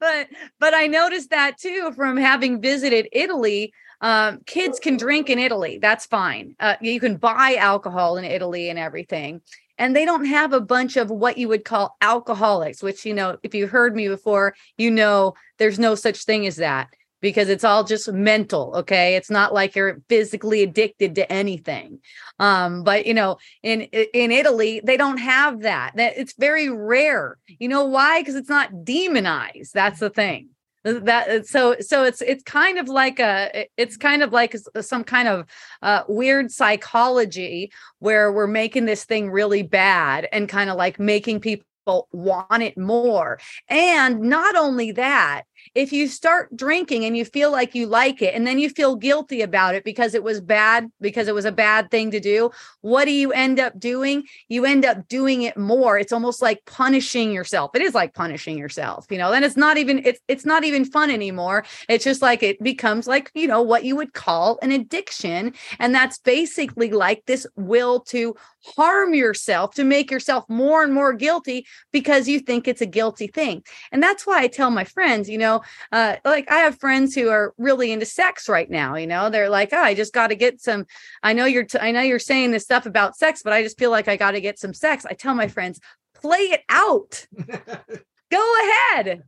but 0.00 0.28
but 0.58 0.74
I 0.74 0.86
noticed 0.86 1.30
that 1.30 1.58
too 1.58 1.92
from 1.94 2.16
having 2.16 2.60
visited 2.60 3.08
Italy. 3.12 3.72
Um, 4.00 4.40
kids 4.44 4.80
can 4.80 4.96
drink 4.96 5.30
in 5.30 5.38
Italy. 5.38 5.78
That's 5.80 6.06
fine. 6.06 6.56
Uh, 6.58 6.76
you 6.80 7.00
can 7.00 7.16
buy 7.16 7.56
alcohol 7.58 8.16
in 8.16 8.24
Italy 8.24 8.70
and 8.70 8.78
everything. 8.78 9.40
And 9.76 9.94
they 9.94 10.04
don't 10.04 10.26
have 10.26 10.52
a 10.52 10.60
bunch 10.60 10.96
of 10.96 11.10
what 11.10 11.36
you 11.36 11.48
would 11.48 11.64
call 11.64 11.96
alcoholics, 12.00 12.82
which, 12.82 13.04
you 13.04 13.12
know, 13.12 13.38
if 13.42 13.54
you 13.54 13.66
heard 13.66 13.96
me 13.96 14.08
before, 14.08 14.54
you 14.78 14.90
know, 14.90 15.34
there's 15.58 15.78
no 15.78 15.94
such 15.94 16.24
thing 16.24 16.46
as 16.46 16.56
that 16.56 16.90
because 17.24 17.48
it's 17.48 17.64
all 17.64 17.84
just 17.84 18.12
mental 18.12 18.74
okay? 18.76 19.16
It's 19.16 19.30
not 19.30 19.54
like 19.54 19.74
you're 19.74 20.02
physically 20.10 20.62
addicted 20.62 21.14
to 21.14 21.32
anything. 21.32 22.00
Um 22.38 22.84
but 22.84 23.06
you 23.06 23.14
know 23.14 23.38
in 23.62 23.80
in 23.80 24.30
italy 24.30 24.82
they 24.84 24.98
don't 24.98 25.16
have 25.16 25.62
that. 25.62 25.92
That 25.96 26.18
it's 26.18 26.34
very 26.34 26.68
rare. 26.68 27.38
You 27.46 27.68
know 27.68 27.86
why? 27.86 28.20
Because 28.20 28.34
it's 28.34 28.50
not 28.50 28.84
demonized. 28.84 29.72
That's 29.72 30.00
the 30.00 30.10
thing. 30.10 30.50
That 30.84 31.46
so 31.46 31.76
so 31.80 32.04
it's 32.04 32.20
it's 32.20 32.42
kind 32.42 32.78
of 32.78 32.90
like 32.90 33.18
a 33.18 33.68
it's 33.78 33.96
kind 33.96 34.22
of 34.22 34.34
like 34.34 34.54
some 34.82 35.02
kind 35.02 35.28
of 35.28 35.46
uh, 35.80 36.02
weird 36.06 36.50
psychology 36.50 37.72
where 38.00 38.30
we're 38.30 38.46
making 38.46 38.84
this 38.84 39.04
thing 39.06 39.30
really 39.30 39.62
bad 39.62 40.28
and 40.30 40.46
kind 40.46 40.68
of 40.68 40.76
like 40.76 41.00
making 41.00 41.40
people 41.40 41.64
want 41.86 42.62
it 42.62 42.76
more. 42.76 43.38
And 43.68 44.20
not 44.20 44.56
only 44.56 44.92
that 44.92 45.44
if 45.74 45.92
you 45.92 46.08
start 46.08 46.54
drinking 46.56 47.04
and 47.04 47.16
you 47.16 47.24
feel 47.24 47.50
like 47.50 47.74
you 47.74 47.86
like 47.86 48.20
it 48.20 48.34
and 48.34 48.46
then 48.46 48.58
you 48.58 48.68
feel 48.68 48.96
guilty 48.96 49.40
about 49.42 49.74
it 49.74 49.84
because 49.84 50.14
it 50.14 50.22
was 50.22 50.40
bad 50.40 50.90
because 51.00 51.28
it 51.28 51.34
was 51.34 51.44
a 51.44 51.52
bad 51.52 51.90
thing 51.90 52.10
to 52.10 52.20
do 52.20 52.50
what 52.82 53.06
do 53.06 53.12
you 53.12 53.32
end 53.32 53.58
up 53.58 53.78
doing? 53.78 54.24
You 54.48 54.66
end 54.66 54.84
up 54.84 55.08
doing 55.08 55.42
it 55.42 55.56
more. 55.56 55.98
It's 55.98 56.12
almost 56.12 56.42
like 56.42 56.64
punishing 56.66 57.32
yourself. 57.32 57.70
It 57.74 57.82
is 57.82 57.94
like 57.94 58.14
punishing 58.14 58.58
yourself 58.58 59.06
you 59.10 59.18
know 59.18 59.30
then 59.30 59.44
it's 59.44 59.56
not 59.56 59.78
even 59.78 60.04
it's 60.04 60.20
it's 60.28 60.44
not 60.44 60.64
even 60.64 60.84
fun 60.84 61.10
anymore. 61.10 61.64
It's 61.88 62.04
just 62.04 62.22
like 62.22 62.42
it 62.42 62.62
becomes 62.62 63.06
like 63.06 63.30
you 63.34 63.46
know 63.46 63.62
what 63.62 63.84
you 63.84 63.96
would 63.96 64.12
call 64.12 64.58
an 64.62 64.72
addiction. 64.72 65.54
And 65.78 65.94
that's 65.94 66.18
basically 66.18 66.90
like 66.90 67.24
this 67.26 67.46
will 67.56 68.00
to 68.00 68.34
harm 68.64 69.14
yourself 69.14 69.74
to 69.74 69.84
make 69.84 70.10
yourself 70.10 70.44
more 70.48 70.82
and 70.82 70.92
more 70.92 71.12
guilty 71.12 71.66
because 71.92 72.28
you 72.28 72.40
think 72.40 72.66
it's 72.66 72.80
a 72.80 72.86
guilty 72.86 73.26
thing 73.26 73.62
and 73.92 74.02
that's 74.02 74.26
why 74.26 74.40
i 74.40 74.46
tell 74.46 74.70
my 74.70 74.84
friends 74.84 75.28
you 75.28 75.38
know 75.38 75.62
uh, 75.92 76.16
like 76.24 76.50
I 76.50 76.58
have 76.58 76.78
friends 76.78 77.14
who 77.14 77.28
are 77.28 77.54
really 77.58 77.92
into 77.92 78.06
sex 78.06 78.48
right 78.48 78.70
now. 78.70 78.96
You 78.96 79.06
know, 79.06 79.30
they're 79.30 79.48
like, 79.48 79.70
oh, 79.72 79.80
I 79.80 79.94
just 79.94 80.12
got 80.12 80.28
to 80.28 80.34
get 80.34 80.60
some. 80.60 80.86
I 81.22 81.32
know 81.32 81.44
you're, 81.44 81.64
t- 81.64 81.78
I 81.78 81.90
know 81.90 82.00
you're 82.00 82.18
saying 82.18 82.50
this 82.50 82.64
stuff 82.64 82.86
about 82.86 83.16
sex, 83.16 83.42
but 83.42 83.52
I 83.52 83.62
just 83.62 83.78
feel 83.78 83.90
like 83.90 84.08
I 84.08 84.16
got 84.16 84.32
to 84.32 84.40
get 84.40 84.58
some 84.58 84.74
sex. 84.74 85.04
I 85.06 85.14
tell 85.14 85.34
my 85.34 85.48
friends, 85.48 85.80
play 86.14 86.38
it 86.38 86.62
out. 86.68 87.26
Go 88.30 88.54
ahead. 88.92 89.22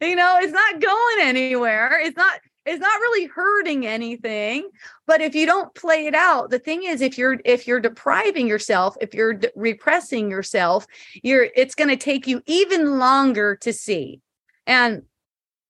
You 0.00 0.16
know, 0.16 0.38
it's 0.40 0.52
not 0.52 0.80
going 0.80 1.18
anywhere. 1.20 2.00
It's 2.02 2.16
not 2.16 2.40
it's 2.64 2.80
not 2.80 3.00
really 3.00 3.26
hurting 3.26 3.86
anything 3.86 4.68
but 5.06 5.20
if 5.20 5.34
you 5.34 5.46
don't 5.46 5.74
play 5.74 6.06
it 6.06 6.14
out 6.14 6.50
the 6.50 6.58
thing 6.58 6.84
is 6.84 7.00
if 7.00 7.18
you're 7.18 7.38
if 7.44 7.66
you're 7.66 7.80
depriving 7.80 8.46
yourself 8.46 8.96
if 9.00 9.14
you're 9.14 9.40
repressing 9.56 10.30
yourself 10.30 10.86
you're 11.22 11.48
it's 11.56 11.74
going 11.74 11.88
to 11.88 11.96
take 11.96 12.26
you 12.26 12.42
even 12.46 12.98
longer 12.98 13.56
to 13.56 13.72
see. 13.72 14.20
And 14.66 15.02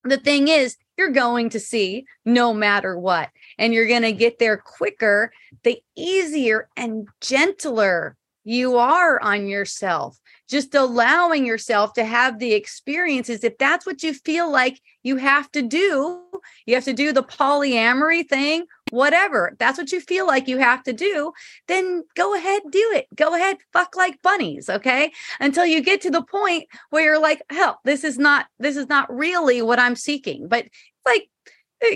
the 0.03 0.17
thing 0.17 0.47
is, 0.47 0.77
you're 0.97 1.11
going 1.11 1.49
to 1.51 1.59
see 1.59 2.05
no 2.23 2.53
matter 2.53 2.97
what, 2.97 3.29
and 3.57 3.73
you're 3.73 3.87
going 3.87 4.03
to 4.03 4.11
get 4.11 4.37
there 4.37 4.57
quicker, 4.57 5.31
the 5.63 5.81
easier 5.95 6.69
and 6.77 7.07
gentler 7.19 8.15
you 8.43 8.77
are 8.77 9.21
on 9.21 9.47
yourself 9.47 10.19
just 10.53 10.75
allowing 10.75 11.45
yourself 11.45 11.93
to 11.93 12.05
have 12.05 12.39
the 12.39 12.53
experiences 12.53 13.43
if 13.43 13.57
that's 13.57 13.85
what 13.85 14.03
you 14.03 14.13
feel 14.13 14.49
like 14.51 14.79
you 15.01 15.17
have 15.17 15.51
to 15.51 15.61
do 15.61 16.21
you 16.65 16.75
have 16.75 16.85
to 16.85 16.93
do 16.93 17.11
the 17.11 17.23
polyamory 17.23 18.27
thing 18.27 18.65
whatever 18.91 19.55
that's 19.57 19.79
what 19.79 19.91
you 19.91 19.99
feel 19.99 20.27
like 20.27 20.47
you 20.47 20.59
have 20.59 20.83
to 20.83 20.93
do 20.93 21.33
then 21.67 22.03
go 22.15 22.35
ahead 22.35 22.61
do 22.69 22.91
it. 22.93 23.07
Go 23.15 23.33
ahead 23.33 23.57
fuck 23.73 23.95
like 23.95 24.21
bunnies 24.21 24.69
okay? 24.69 25.11
Until 25.39 25.65
you 25.65 25.81
get 25.81 26.01
to 26.01 26.11
the 26.11 26.21
point 26.21 26.65
where 26.91 27.03
you're 27.03 27.19
like 27.19 27.41
hell 27.49 27.79
this 27.83 28.03
is 28.03 28.19
not 28.19 28.45
this 28.59 28.77
is 28.77 28.87
not 28.87 29.11
really 29.13 29.61
what 29.63 29.79
i'm 29.79 29.95
seeking. 29.95 30.47
But 30.47 30.67
like 31.05 31.27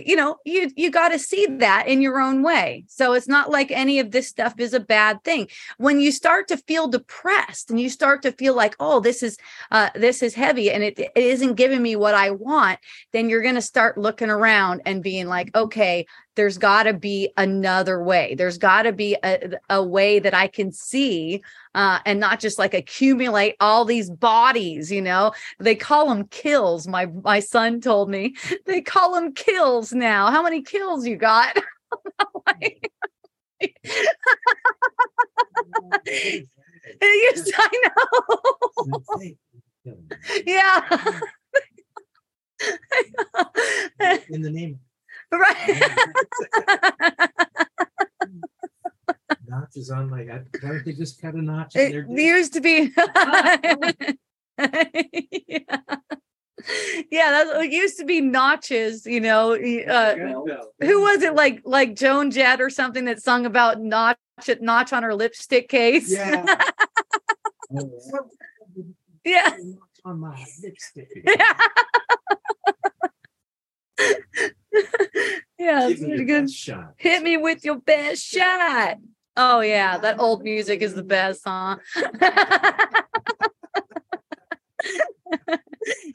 you 0.05 0.15
know 0.15 0.37
you 0.45 0.71
you 0.75 0.91
got 0.91 1.09
to 1.09 1.19
see 1.19 1.45
that 1.45 1.87
in 1.87 2.01
your 2.01 2.19
own 2.19 2.43
way. 2.43 2.85
So 2.87 3.13
it's 3.13 3.27
not 3.27 3.49
like 3.49 3.71
any 3.71 3.99
of 3.99 4.11
this 4.11 4.27
stuff 4.27 4.59
is 4.59 4.73
a 4.73 4.79
bad 4.79 5.23
thing. 5.23 5.47
When 5.77 5.99
you 5.99 6.11
start 6.11 6.47
to 6.49 6.57
feel 6.57 6.87
depressed 6.87 7.69
and 7.69 7.79
you 7.79 7.89
start 7.89 8.21
to 8.23 8.31
feel 8.31 8.55
like 8.55 8.75
oh 8.79 8.99
this 8.99 9.23
is 9.23 9.37
uh 9.71 9.89
this 9.95 10.21
is 10.21 10.33
heavy 10.33 10.71
and 10.71 10.83
it, 10.83 10.99
it 10.99 11.11
isn't 11.15 11.55
giving 11.55 11.81
me 11.81 11.95
what 11.95 12.13
i 12.13 12.31
want 12.31 12.79
then 13.13 13.29
you're 13.29 13.41
going 13.41 13.55
to 13.55 13.61
start 13.61 13.97
looking 13.97 14.29
around 14.29 14.81
and 14.85 15.03
being 15.03 15.27
like 15.27 15.55
okay 15.55 16.05
there's 16.37 16.57
got 16.57 16.83
to 16.83 16.93
be 16.93 17.33
another 17.35 18.01
way. 18.01 18.35
There's 18.35 18.57
got 18.57 18.83
to 18.83 18.93
be 18.93 19.17
a, 19.23 19.57
a 19.69 19.83
way 19.83 20.19
that 20.19 20.33
I 20.35 20.47
can 20.47 20.71
see 20.71 21.41
uh, 21.75 21.99
and 22.05 22.19
not 22.19 22.39
just 22.39 22.57
like 22.59 22.73
accumulate 22.73 23.55
all 23.59 23.83
these 23.83 24.09
bodies. 24.09 24.89
You 24.91 25.01
know, 25.01 25.33
they 25.59 25.75
call 25.75 26.07
them 26.07 26.27
kills. 26.27 26.87
My 26.87 27.07
my 27.07 27.41
son 27.41 27.81
told 27.81 28.09
me 28.09 28.35
they 28.65 28.79
call 28.79 29.15
them 29.15 29.33
kills 29.33 29.91
now. 29.91 30.31
How 30.31 30.41
many 30.41 30.61
kills 30.61 31.05
you 31.05 31.17
got? 31.17 31.57
yes, 33.59 33.73
I 37.57 37.69
know. 37.83 39.33
yeah. 40.45 40.99
In 44.29 44.41
the 44.43 44.51
name 44.51 44.79
Right. 45.31 45.81
notches 49.47 49.89
on 49.89 50.09
my 50.09 50.23
why 50.23 50.41
don't 50.61 50.85
they 50.85 50.93
just 50.93 51.21
cut 51.21 51.33
a 51.33 51.41
notch 51.41 51.75
It 51.75 52.07
used 52.09 52.53
to 52.53 52.61
be. 52.61 52.91
yeah. 52.97 53.91
yeah, 57.11 57.31
that's 57.31 57.51
it 57.63 57.71
used 57.71 57.97
to 57.99 58.05
be 58.05 58.21
notches, 58.21 59.05
you 59.05 59.21
know. 59.21 59.53
Uh, 59.53 60.15
who 60.81 61.01
was 61.01 61.21
it 61.21 61.35
like 61.35 61.61
like 61.63 61.95
Joan 61.95 62.31
Jett 62.31 62.59
or 62.59 62.69
something 62.69 63.05
that 63.05 63.21
sung 63.21 63.45
about 63.45 63.79
notch 63.79 64.17
notch 64.59 64.93
on 64.93 65.03
her 65.03 65.13
lipstick 65.13 65.69
case? 65.69 66.11
Yeah. 66.11 66.57
yeah. 69.23 69.57
On 70.03 70.19
my 70.19 70.43
lipstick. 70.63 71.09
yeah, 71.25 71.53
it's 75.59 76.01
pretty 76.01 76.25
good. 76.25 76.49
Shot. 76.49 76.93
Hit 76.97 77.23
me 77.23 77.37
with 77.37 77.63
your 77.65 77.79
best 77.79 78.23
shot. 78.25 78.97
Oh 79.35 79.61
yeah, 79.61 79.97
that 79.97 80.19
old 80.19 80.43
music 80.43 80.81
is 80.81 80.93
the 80.93 81.03
best, 81.03 81.41
huh? 81.45 81.77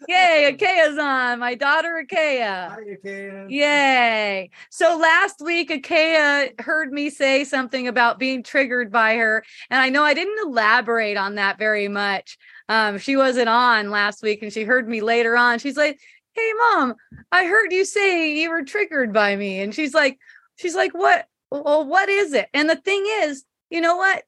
Yay, 0.08 0.52
Akaya's 0.52 0.98
on. 0.98 1.38
My 1.38 1.54
daughter 1.54 2.04
Akaya. 2.04 2.70
Hi, 2.70 2.80
Akaya. 2.80 3.50
Yay. 3.50 4.50
So 4.70 4.98
last 4.98 5.40
week, 5.40 5.70
Akaya 5.70 6.60
heard 6.60 6.92
me 6.92 7.10
say 7.10 7.44
something 7.44 7.88
about 7.88 8.18
being 8.18 8.42
triggered 8.42 8.90
by 8.90 9.16
her. 9.16 9.44
And 9.70 9.80
I 9.80 9.88
know 9.88 10.02
I 10.02 10.14
didn't 10.14 10.46
elaborate 10.46 11.16
on 11.16 11.36
that 11.36 11.58
very 11.58 11.88
much. 11.88 12.38
Um, 12.68 12.98
she 12.98 13.16
wasn't 13.16 13.48
on 13.48 13.90
last 13.90 14.22
week 14.22 14.42
and 14.42 14.52
she 14.52 14.64
heard 14.64 14.88
me 14.88 15.00
later 15.00 15.36
on. 15.36 15.58
She's 15.58 15.76
like, 15.76 16.00
hey 16.34 16.52
mom 16.58 16.94
i 17.30 17.46
heard 17.46 17.72
you 17.72 17.84
say 17.84 18.40
you 18.40 18.50
were 18.50 18.62
triggered 18.64 19.12
by 19.12 19.36
me. 19.36 19.60
And 19.60 19.74
she's 19.74 19.94
like 19.94 20.18
she's 20.56 20.74
like 20.74 20.92
what? 20.92 21.26
Well 21.50 21.84
what 21.86 22.08
is 22.08 22.32
it? 22.32 22.48
And 22.54 22.68
the 22.68 22.76
thing 22.76 23.04
is 23.22 23.44
you 23.70 23.80
know 23.80 23.96
what? 23.96 24.24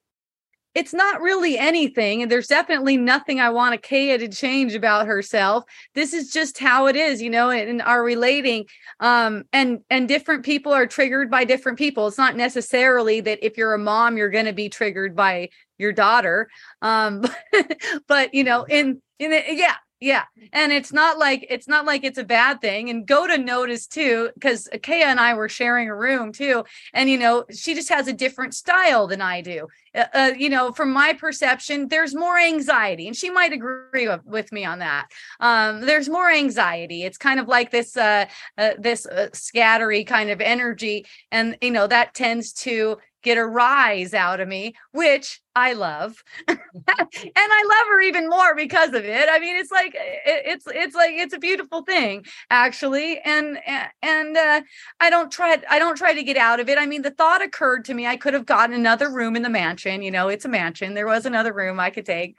It's 0.74 0.92
not 0.92 1.20
really 1.20 1.56
anything 1.56 2.22
and 2.22 2.30
there's 2.30 2.48
definitely 2.48 2.96
nothing 2.96 3.38
i 3.38 3.48
want 3.48 3.80
Akaya 3.80 4.18
to 4.18 4.28
change 4.28 4.74
about 4.74 5.06
herself. 5.06 5.64
This 5.94 6.12
is 6.12 6.32
just 6.32 6.58
how 6.58 6.86
it 6.86 6.96
is 6.96 7.22
you 7.22 7.30
know 7.30 7.50
and 7.50 7.80
our 7.82 8.02
relating 8.02 8.66
um 9.00 9.44
and 9.52 9.80
and 9.88 10.08
different 10.08 10.44
people 10.44 10.72
are 10.72 10.86
triggered 10.86 11.30
by 11.30 11.44
different 11.44 11.78
people. 11.78 12.08
It's 12.08 12.18
not 12.18 12.36
necessarily 12.36 13.20
that 13.20 13.38
if 13.44 13.56
you're 13.56 13.74
a 13.74 13.78
mom 13.78 14.16
you're 14.16 14.30
going 14.30 14.46
to 14.46 14.52
be 14.52 14.68
triggered 14.68 15.14
by 15.14 15.48
your 15.78 15.92
daughter 15.92 16.48
um 16.82 17.24
but, 18.08 18.34
you 18.34 18.44
know 18.44 18.64
in 18.64 19.00
in 19.18 19.32
it, 19.32 19.44
yeah 19.48 19.74
yeah. 20.04 20.24
And 20.52 20.70
it's 20.70 20.92
not 20.92 21.18
like 21.18 21.46
it's 21.48 21.66
not 21.66 21.86
like 21.86 22.04
it's 22.04 22.18
a 22.18 22.24
bad 22.24 22.60
thing. 22.60 22.90
And 22.90 23.06
go 23.06 23.26
to 23.26 23.38
notice 23.38 23.86
too, 23.86 24.28
because 24.34 24.68
Kaya 24.82 25.06
and 25.06 25.18
I 25.18 25.32
were 25.32 25.48
sharing 25.48 25.88
a 25.88 25.96
room 25.96 26.30
too. 26.30 26.64
And 26.92 27.08
you 27.08 27.16
know, 27.16 27.46
she 27.50 27.74
just 27.74 27.88
has 27.88 28.06
a 28.06 28.12
different 28.12 28.54
style 28.54 29.06
than 29.06 29.22
I 29.22 29.40
do. 29.40 29.68
Uh, 29.94 30.04
uh, 30.12 30.32
you 30.36 30.50
know, 30.50 30.72
from 30.72 30.92
my 30.92 31.14
perception, 31.14 31.88
there's 31.88 32.14
more 32.14 32.38
anxiety, 32.38 33.06
and 33.06 33.16
she 33.16 33.30
might 33.30 33.54
agree 33.54 34.06
with, 34.06 34.20
with 34.26 34.52
me 34.52 34.66
on 34.66 34.80
that. 34.80 35.06
Um, 35.40 35.80
there's 35.80 36.10
more 36.10 36.30
anxiety. 36.30 37.04
It's 37.04 37.16
kind 37.16 37.40
of 37.40 37.48
like 37.48 37.70
this 37.70 37.96
uh, 37.96 38.26
uh 38.58 38.72
this 38.78 39.06
uh, 39.06 39.28
scattery 39.32 40.06
kind 40.06 40.28
of 40.28 40.42
energy, 40.42 41.06
and 41.32 41.56
you 41.62 41.70
know 41.70 41.86
that 41.86 42.12
tends 42.12 42.52
to 42.64 42.98
get 43.24 43.38
a 43.38 43.44
rise 43.44 44.14
out 44.14 44.38
of 44.38 44.46
me, 44.46 44.74
which 44.92 45.40
I 45.56 45.72
love. 45.72 46.22
and 46.48 46.58
I 46.86 47.64
love 47.68 47.88
her 47.88 48.00
even 48.02 48.28
more 48.28 48.54
because 48.54 48.90
of 48.90 49.04
it. 49.04 49.28
I 49.28 49.40
mean, 49.40 49.56
it's 49.56 49.72
like 49.72 49.94
it, 49.94 50.20
it's 50.26 50.66
it's 50.68 50.94
like 50.94 51.12
it's 51.14 51.34
a 51.34 51.38
beautiful 51.38 51.82
thing 51.82 52.24
actually. 52.50 53.18
And 53.20 53.58
and 54.02 54.36
uh 54.36 54.60
I 55.00 55.10
don't 55.10 55.32
try 55.32 55.56
I 55.68 55.78
don't 55.78 55.96
try 55.96 56.12
to 56.14 56.22
get 56.22 56.36
out 56.36 56.60
of 56.60 56.68
it. 56.68 56.78
I 56.78 56.86
mean, 56.86 57.02
the 57.02 57.10
thought 57.10 57.42
occurred 57.42 57.84
to 57.86 57.94
me 57.94 58.06
I 58.06 58.16
could 58.16 58.34
have 58.34 58.46
gotten 58.46 58.74
another 58.76 59.10
room 59.10 59.34
in 59.34 59.42
the 59.42 59.50
mansion, 59.50 60.02
you 60.02 60.10
know, 60.10 60.28
it's 60.28 60.44
a 60.44 60.48
mansion. 60.48 60.94
There 60.94 61.06
was 61.06 61.26
another 61.26 61.52
room 61.52 61.80
I 61.80 61.90
could 61.90 62.06
take. 62.06 62.36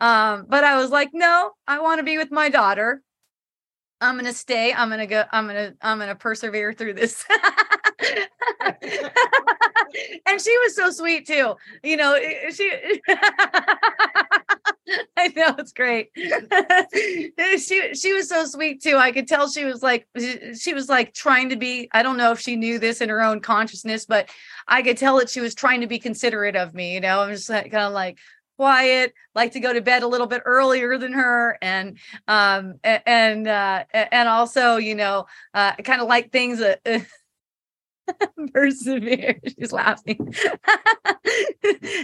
Um, 0.00 0.46
but 0.48 0.64
I 0.64 0.76
was 0.76 0.90
like, 0.90 1.10
no, 1.14 1.52
I 1.66 1.80
want 1.80 2.00
to 2.00 2.04
be 2.04 2.18
with 2.18 2.30
my 2.30 2.50
daughter. 2.50 3.02
I'm 4.00 4.16
gonna 4.16 4.32
stay. 4.34 4.74
I'm 4.74 4.90
gonna 4.90 5.06
go. 5.06 5.24
I'm 5.32 5.46
gonna. 5.46 5.72
I'm 5.80 5.98
gonna 5.98 6.14
persevere 6.14 6.74
through 6.74 6.94
this. 6.94 7.24
and 10.26 10.40
she 10.40 10.58
was 10.58 10.76
so 10.76 10.90
sweet 10.90 11.26
too. 11.26 11.54
You 11.82 11.96
know, 11.96 12.16
she. 12.50 13.00
I 15.16 15.28
know 15.34 15.54
it's 15.58 15.72
great. 15.72 16.10
she 16.16 17.94
she 17.94 18.12
was 18.12 18.28
so 18.28 18.44
sweet 18.44 18.82
too. 18.82 18.96
I 18.96 19.10
could 19.10 19.26
tell 19.26 19.48
she 19.48 19.64
was 19.64 19.82
like 19.82 20.06
she 20.58 20.74
was 20.74 20.88
like 20.88 21.12
trying 21.12 21.48
to 21.48 21.56
be. 21.56 21.88
I 21.92 22.02
don't 22.02 22.16
know 22.16 22.32
if 22.32 22.40
she 22.40 22.56
knew 22.56 22.78
this 22.78 23.00
in 23.00 23.08
her 23.08 23.22
own 23.22 23.40
consciousness, 23.40 24.06
but 24.06 24.30
I 24.68 24.82
could 24.82 24.96
tell 24.96 25.18
that 25.18 25.30
she 25.30 25.40
was 25.40 25.54
trying 25.54 25.80
to 25.80 25.86
be 25.86 25.98
considerate 25.98 26.56
of 26.56 26.74
me. 26.74 26.94
You 26.94 27.00
know, 27.00 27.20
I'm 27.20 27.30
just 27.32 27.48
like, 27.50 27.70
kind 27.72 27.84
of 27.84 27.92
like, 27.92 28.18
quiet 28.56 29.12
like 29.34 29.52
to 29.52 29.60
go 29.60 29.72
to 29.72 29.82
bed 29.82 30.02
a 30.02 30.06
little 30.06 30.26
bit 30.26 30.42
earlier 30.46 30.96
than 30.96 31.12
her 31.12 31.58
and 31.60 31.98
um 32.26 32.74
and 32.82 33.46
uh 33.46 33.84
and 33.92 34.28
also 34.28 34.76
you 34.76 34.94
know 34.94 35.26
uh 35.52 35.74
kind 35.76 36.00
of 36.00 36.08
like 36.08 36.32
things 36.32 36.58
that 36.60 36.80
persevere. 38.52 39.40
She's 39.58 39.72
laughing. 39.72 40.34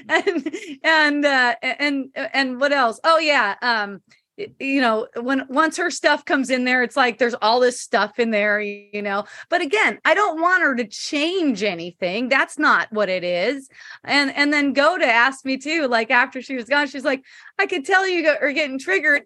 And 0.08 0.54
and 0.82 1.24
uh 1.24 1.54
and 1.62 2.08
and 2.14 2.60
what 2.60 2.72
else? 2.72 3.00
Oh 3.04 3.18
yeah 3.18 3.54
um 3.62 4.02
you 4.36 4.80
know 4.80 5.06
when 5.20 5.46
once 5.48 5.76
her 5.76 5.90
stuff 5.90 6.24
comes 6.24 6.50
in 6.50 6.64
there 6.64 6.82
it's 6.82 6.96
like 6.96 7.18
there's 7.18 7.34
all 7.34 7.60
this 7.60 7.80
stuff 7.80 8.18
in 8.18 8.30
there 8.30 8.60
you 8.60 9.00
know? 9.00 9.24
But 9.48 9.62
again 9.62 9.98
i 10.04 10.14
don't 10.14 10.40
want 10.40 10.62
her 10.62 10.74
to 10.76 10.86
change 10.86 11.62
anything. 11.62 12.28
That's 12.28 12.58
not 12.58 12.88
what 12.92 13.08
it 13.08 13.24
is. 13.24 13.68
And 14.04 14.34
and 14.34 14.52
then 14.52 14.72
go 14.72 14.98
to 14.98 15.06
ask 15.06 15.44
me 15.44 15.56
too 15.56 15.86
like 15.86 16.10
after 16.10 16.42
she 16.42 16.56
was 16.56 16.64
gone 16.64 16.88
she's 16.88 17.04
like 17.04 17.24
i 17.58 17.66
could 17.66 17.84
tell 17.84 18.06
you 18.08 18.28
are 18.28 18.52
getting 18.52 18.78
triggered 18.78 19.22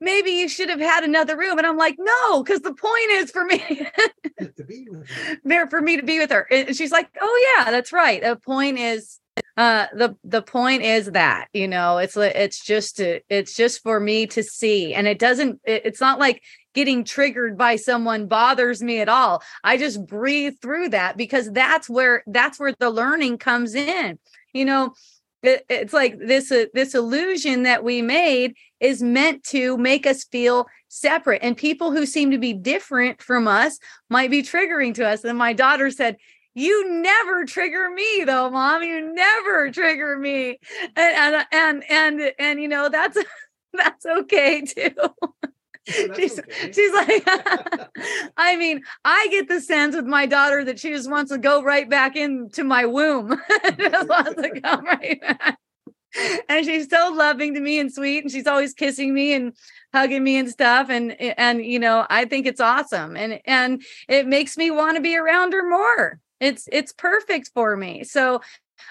maybe 0.00 0.30
you 0.30 0.48
should 0.48 0.68
have 0.68 0.80
had 0.80 1.04
another 1.04 1.36
room. 1.36 1.58
And 1.58 1.66
i'm 1.66 1.76
like 1.76 1.96
no 1.98 2.42
because 2.42 2.60
the 2.60 2.74
point 2.74 3.10
is 3.10 3.30
for 3.30 3.44
me 3.44 3.86
there 5.44 5.66
for 5.68 5.80
me 5.80 5.96
to 5.96 6.02
be 6.02 6.18
with 6.18 6.30
her. 6.30 6.46
And 6.50 6.74
she's 6.76 6.92
like 6.92 7.08
oh 7.20 7.54
yeah 7.56 7.70
that's 7.70 7.92
right. 7.92 8.22
The 8.22 8.36
point 8.36 8.78
is 8.78 9.18
uh 9.56 9.86
the 9.94 10.16
the 10.24 10.42
point 10.42 10.82
is 10.82 11.06
that 11.12 11.48
you 11.52 11.68
know 11.68 11.98
it's 11.98 12.16
it's 12.16 12.64
just 12.64 12.96
to, 12.96 13.20
it's 13.28 13.54
just 13.54 13.82
for 13.82 14.00
me 14.00 14.26
to 14.28 14.42
see. 14.42 14.94
And 14.94 15.06
it 15.06 15.18
doesn't 15.18 15.60
it, 15.64 15.82
it's 15.84 16.00
not 16.00 16.18
like 16.18 16.42
getting 16.74 17.04
triggered 17.04 17.58
by 17.58 17.76
someone 17.76 18.26
bothers 18.26 18.82
me 18.82 19.00
at 19.00 19.08
all. 19.08 19.42
I 19.64 19.76
just 19.76 20.06
breathe 20.06 20.54
through 20.62 20.90
that 20.90 21.16
because 21.16 21.50
that's 21.50 21.88
where 21.88 22.22
that's 22.26 22.58
where 22.58 22.74
the 22.78 22.90
learning 22.90 23.38
comes 23.38 23.74
in. 23.74 24.18
You 24.52 24.64
know 24.64 24.94
it, 25.42 25.64
it's 25.68 25.92
like 25.92 26.18
this 26.18 26.52
uh, 26.52 26.66
this 26.74 26.94
illusion 26.94 27.62
that 27.62 27.82
we 27.84 28.02
made 28.02 28.54
is 28.78 29.02
meant 29.02 29.44
to 29.44 29.76
make 29.78 30.06
us 30.06 30.24
feel 30.24 30.66
separate. 30.88 31.42
And 31.42 31.56
people 31.56 31.92
who 31.92 32.06
seem 32.06 32.30
to 32.30 32.38
be 32.38 32.52
different 32.52 33.22
from 33.22 33.48
us 33.48 33.78
might 34.08 34.30
be 34.30 34.42
triggering 34.42 34.94
to 34.94 35.06
us. 35.06 35.24
And 35.24 35.38
my 35.38 35.52
daughter 35.52 35.90
said 35.90 36.16
you 36.54 36.90
never 37.00 37.44
trigger 37.44 37.90
me 37.90 38.24
though 38.24 38.50
mom. 38.50 38.82
You 38.82 39.14
never 39.14 39.70
trigger 39.70 40.18
me. 40.18 40.58
And 40.96 41.34
and 41.34 41.46
and 41.52 41.84
and, 41.90 42.32
and 42.38 42.60
you 42.60 42.68
know 42.68 42.88
that's 42.88 43.16
that's 43.72 44.04
okay 44.04 44.62
too 44.62 44.94
she's, 45.86 46.38
okay. 46.38 46.72
she's 46.72 46.92
like 46.92 47.22
i 48.36 48.54
mean 48.56 48.82
i 49.04 49.28
get 49.30 49.48
the 49.48 49.60
sense 49.60 49.96
with 49.96 50.04
my 50.04 50.26
daughter 50.26 50.64
that 50.64 50.78
she 50.78 50.90
just 50.90 51.10
wants 51.10 51.30
to 51.30 51.38
go 51.38 51.62
right 51.62 51.88
back 51.88 52.16
into 52.16 52.64
my 52.64 52.86
womb. 52.86 53.40
Just 53.78 54.08
wants 54.08 54.40
to 54.40 54.60
come 54.60 54.84
right 54.84 55.20
back. 55.20 55.58
And 56.48 56.64
she's 56.64 56.88
so 56.88 57.12
loving 57.14 57.54
to 57.54 57.60
me 57.60 57.78
and 57.78 57.92
sweet 57.92 58.24
and 58.24 58.32
she's 58.32 58.46
always 58.46 58.74
kissing 58.74 59.14
me 59.14 59.32
and 59.32 59.52
hugging 59.94 60.24
me 60.24 60.36
and 60.36 60.50
stuff 60.50 60.88
and 60.90 61.12
and 61.20 61.64
you 61.64 61.78
know 61.78 62.06
i 62.10 62.24
think 62.24 62.46
it's 62.46 62.60
awesome 62.60 63.16
and 63.16 63.40
and 63.44 63.82
it 64.08 64.26
makes 64.26 64.56
me 64.56 64.70
want 64.70 64.96
to 64.96 65.02
be 65.02 65.16
around 65.16 65.52
her 65.52 65.68
more. 65.68 66.20
It's 66.40 66.68
it's 66.72 66.92
perfect 66.92 67.50
for 67.54 67.76
me. 67.76 68.04
So 68.04 68.40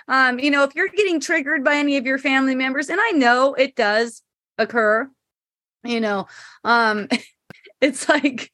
um 0.08 0.39
you 0.39 0.52
know 0.52 0.63
if 0.63 0.75
you're 0.75 0.88
getting 0.89 1.19
triggered 1.19 1.63
by 1.63 1.75
any 1.75 1.97
of 1.97 2.06
your 2.06 2.19
family 2.19 2.56
members 2.56 2.89
and 2.89 2.99
i 3.02 3.12
know 3.12 3.54
it 3.56 3.75
does 3.75 4.21
occur 4.58 5.10
you 5.84 6.00
know 6.00 6.28
um 6.63 7.08
it's 7.82 8.08
like 8.10 8.52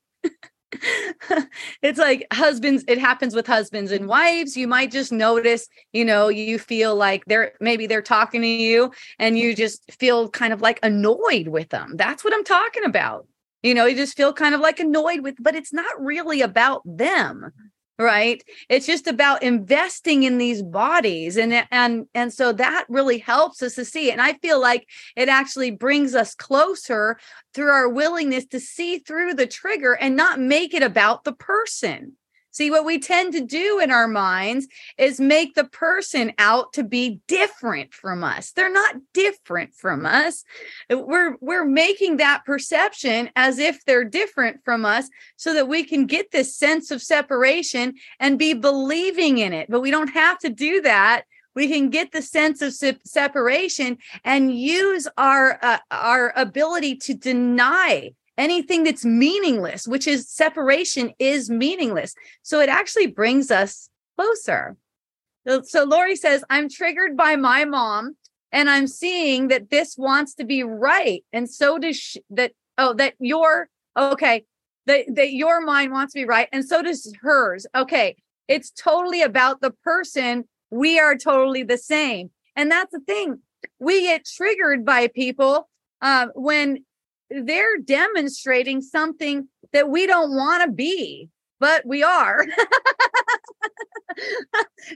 it's 1.81 1.99
like 1.99 2.27
husbands 2.33 2.83
it 2.87 2.97
happens 2.97 3.35
with 3.35 3.47
husbands 3.47 3.91
and 3.91 4.07
wives. 4.07 4.57
You 4.57 4.67
might 4.67 4.91
just 4.91 5.11
notice 5.11 5.67
you 5.93 6.05
know 6.05 6.27
you 6.27 6.59
feel 6.59 6.95
like 6.95 7.23
they're 7.25 7.53
maybe 7.61 7.87
they're 7.87 8.01
talking 8.01 8.41
to 8.41 8.47
you 8.47 8.91
and 9.19 9.37
you 9.37 9.55
just 9.55 9.89
feel 9.93 10.29
kind 10.29 10.53
of 10.53 10.61
like 10.61 10.79
annoyed 10.83 11.47
with 11.47 11.69
them. 11.69 11.93
That's 11.95 12.23
what 12.23 12.33
i'm 12.33 12.43
talking 12.43 12.83
about. 12.83 13.27
You 13.63 13.73
know 13.73 13.85
you 13.85 13.95
just 13.95 14.17
feel 14.17 14.33
kind 14.33 14.53
of 14.53 14.61
like 14.61 14.79
annoyed 14.79 15.21
with 15.21 15.35
but 15.39 15.55
it's 15.55 15.73
not 15.73 15.99
really 16.03 16.41
about 16.41 16.81
them 16.85 17.51
right? 17.97 18.43
It's 18.69 18.85
just 18.85 19.07
about 19.07 19.43
investing 19.43 20.23
in 20.23 20.37
these 20.37 20.61
bodies 20.61 21.37
and 21.37 21.65
and 21.71 22.07
and 22.13 22.33
so 22.33 22.51
that 22.53 22.85
really 22.89 23.17
helps 23.19 23.61
us 23.61 23.75
to 23.75 23.85
see 23.85 24.11
and 24.11 24.21
i 24.21 24.33
feel 24.33 24.59
like 24.59 24.87
it 25.15 25.29
actually 25.29 25.71
brings 25.71 26.15
us 26.15 26.35
closer 26.35 27.17
through 27.53 27.69
our 27.69 27.89
willingness 27.89 28.45
to 28.47 28.59
see 28.59 28.99
through 28.99 29.33
the 29.33 29.47
trigger 29.47 29.93
and 29.93 30.15
not 30.15 30.39
make 30.39 30.73
it 30.73 30.83
about 30.83 31.23
the 31.23 31.33
person 31.33 32.13
See, 32.55 32.71
what 32.71 32.85
we 32.85 32.99
tend 32.99 33.33
to 33.33 33.41
do 33.41 33.79
in 33.79 33.91
our 33.91 34.07
minds 34.07 34.65
is 34.97 35.19
make 35.19 35.55
the 35.55 35.65
person 35.65 36.31
out 36.37 36.71
to 36.71 36.85
be 36.85 37.19
different 37.27 37.93
from 37.93 38.23
us. 38.23 38.53
They're 38.53 38.71
not 38.71 38.95
different 39.13 39.73
from 39.73 40.05
us. 40.05 40.45
We're 40.89 41.35
we're 41.41 41.65
making 41.65 42.15
that 42.17 42.45
perception 42.45 43.29
as 43.35 43.59
if 43.59 43.83
they're 43.83 44.05
different 44.05 44.63
from 44.63 44.85
us 44.85 45.09
so 45.35 45.53
that 45.53 45.67
we 45.67 45.83
can 45.83 46.05
get 46.05 46.31
this 46.31 46.55
sense 46.55 46.91
of 46.91 47.01
separation 47.01 47.95
and 48.21 48.39
be 48.39 48.53
believing 48.53 49.39
in 49.39 49.51
it. 49.51 49.69
But 49.69 49.81
we 49.81 49.91
don't 49.91 50.13
have 50.13 50.39
to 50.39 50.49
do 50.49 50.81
that 50.83 51.25
we 51.55 51.69
can 51.69 51.89
get 51.89 52.11
the 52.11 52.21
sense 52.21 52.61
of 52.61 52.73
se- 52.73 52.99
separation 53.05 53.97
and 54.25 54.53
use 54.57 55.07
our 55.17 55.57
uh, 55.61 55.79
our 55.89 56.33
ability 56.35 56.97
to 56.97 57.13
deny 57.13 58.11
anything 58.37 58.83
that's 58.83 59.05
meaningless, 59.05 59.87
which 59.87 60.07
is 60.07 60.29
separation 60.29 61.13
is 61.19 61.49
meaningless. 61.49 62.15
So 62.41 62.59
it 62.59 62.69
actually 62.69 63.07
brings 63.07 63.51
us 63.51 63.89
closer. 64.17 64.77
So, 65.63 65.83
Lori 65.83 66.15
says, 66.15 66.43
I'm 66.49 66.69
triggered 66.69 67.15
by 67.15 67.35
my 67.35 67.65
mom 67.65 68.15
and 68.51 68.69
I'm 68.69 68.87
seeing 68.87 69.49
that 69.49 69.69
this 69.69 69.95
wants 69.97 70.33
to 70.35 70.43
be 70.43 70.63
right. 70.63 71.23
And 71.31 71.47
so 71.47 71.77
does 71.77 71.97
she, 71.97 72.21
that, 72.31 72.53
oh, 72.79 72.93
that 72.93 73.13
your, 73.19 73.69
okay, 73.95 74.43
that, 74.87 75.05
that 75.13 75.33
your 75.33 75.61
mind 75.61 75.91
wants 75.91 76.13
to 76.13 76.19
be 76.19 76.25
right. 76.25 76.49
And 76.51 76.65
so 76.65 76.81
does 76.81 77.13
hers. 77.21 77.67
Okay. 77.75 78.15
It's 78.47 78.71
totally 78.71 79.21
about 79.21 79.61
the 79.61 79.71
person. 79.71 80.45
We 80.71 80.99
are 80.99 81.15
totally 81.15 81.63
the 81.63 81.77
same. 81.77 82.31
And 82.55 82.71
that's 82.71 82.91
the 82.91 82.99
thing. 82.99 83.39
We 83.79 84.03
get 84.03 84.25
triggered 84.25 84.85
by 84.85 85.07
people 85.07 85.67
uh, 86.01 86.27
when 86.33 86.85
they're 87.43 87.77
demonstrating 87.77 88.81
something 88.81 89.47
that 89.73 89.89
we 89.89 90.07
don't 90.07 90.35
want 90.35 90.63
to 90.63 90.71
be, 90.71 91.29
but 91.59 91.85
we 91.85 92.03
are. 92.03 92.45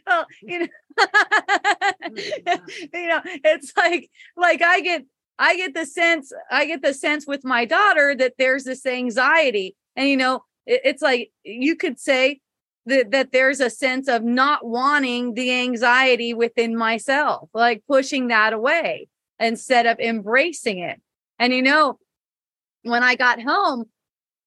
well, 0.07 0.25
you 0.41 0.59
know, 0.59 0.67
mm-hmm. 0.99 2.55
you 2.93 3.07
know, 3.07 3.21
it's 3.25 3.73
like 3.75 4.09
like 4.37 4.61
I 4.61 4.81
get 4.81 5.05
I 5.37 5.55
get 5.57 5.73
the 5.73 5.85
sense 5.85 6.31
I 6.49 6.65
get 6.65 6.81
the 6.81 6.93
sense 6.93 7.25
with 7.27 7.43
my 7.43 7.65
daughter 7.65 8.15
that 8.15 8.33
there's 8.37 8.63
this 8.63 8.85
anxiety, 8.85 9.75
and 9.95 10.09
you 10.09 10.17
know, 10.17 10.43
it, 10.65 10.81
it's 10.83 11.01
like 11.01 11.31
you 11.43 11.75
could 11.75 11.99
say 11.99 12.39
that 12.85 13.11
that 13.11 13.31
there's 13.31 13.59
a 13.59 13.69
sense 13.69 14.07
of 14.07 14.23
not 14.23 14.65
wanting 14.65 15.33
the 15.33 15.51
anxiety 15.51 16.33
within 16.33 16.75
myself, 16.75 17.49
like 17.53 17.83
pushing 17.87 18.27
that 18.27 18.53
away 18.53 19.07
instead 19.39 19.85
of 19.85 19.99
embracing 19.99 20.79
it. 20.79 21.01
And 21.37 21.53
you 21.53 21.61
know, 21.61 21.99
when 22.83 23.03
I 23.03 23.15
got 23.15 23.41
home, 23.41 23.85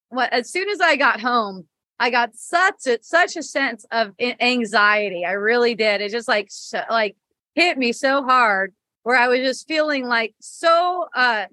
what 0.08 0.32
as 0.32 0.50
soon 0.50 0.68
as 0.68 0.80
I 0.80 0.96
got 0.96 1.20
home, 1.20 1.66
I 1.98 2.10
got 2.10 2.34
such 2.34 2.86
a 2.86 2.98
such 3.02 3.36
a 3.36 3.42
sense 3.42 3.86
of 3.90 4.12
anxiety. 4.20 5.24
I 5.24 5.32
really 5.32 5.74
did. 5.74 6.00
It 6.00 6.10
just 6.10 6.28
like 6.28 6.50
like 6.90 7.16
hit 7.54 7.78
me 7.78 7.92
so 7.92 8.22
hard 8.22 8.74
where 9.02 9.16
I 9.16 9.28
was 9.28 9.40
just 9.40 9.68
feeling 9.68 10.06
like 10.06 10.34
so 10.40 11.06
uh 11.14 11.46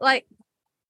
like 0.00 0.26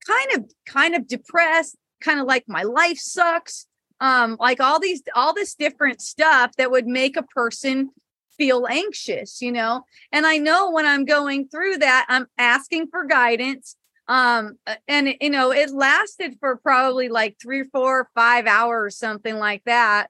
kind 0.07 0.29
of 0.37 0.51
kind 0.65 0.95
of 0.95 1.07
depressed, 1.07 1.75
kind 2.01 2.19
of 2.19 2.27
like 2.27 2.45
my 2.47 2.63
life 2.63 2.97
sucks. 2.97 3.67
Um 3.99 4.37
like 4.39 4.59
all 4.59 4.79
these 4.79 5.03
all 5.15 5.33
this 5.33 5.55
different 5.55 6.01
stuff 6.01 6.53
that 6.57 6.71
would 6.71 6.87
make 6.87 7.17
a 7.17 7.23
person 7.23 7.89
feel 8.37 8.65
anxious, 8.67 9.41
you 9.41 9.51
know. 9.51 9.83
And 10.11 10.25
I 10.25 10.37
know 10.37 10.71
when 10.71 10.85
I'm 10.85 11.05
going 11.05 11.47
through 11.47 11.77
that, 11.79 12.05
I'm 12.09 12.27
asking 12.37 12.87
for 12.87 13.05
guidance 13.05 13.75
um 14.07 14.57
and 14.87 15.15
you 15.21 15.29
know 15.29 15.51
it 15.51 15.71
lasted 15.71 16.35
for 16.39 16.57
probably 16.57 17.09
like 17.09 17.37
three 17.41 17.63
four 17.63 18.09
five 18.15 18.45
hours 18.47 18.97
something 18.97 19.37
like 19.37 19.63
that. 19.65 20.07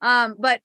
Um 0.00 0.34
but 0.38 0.60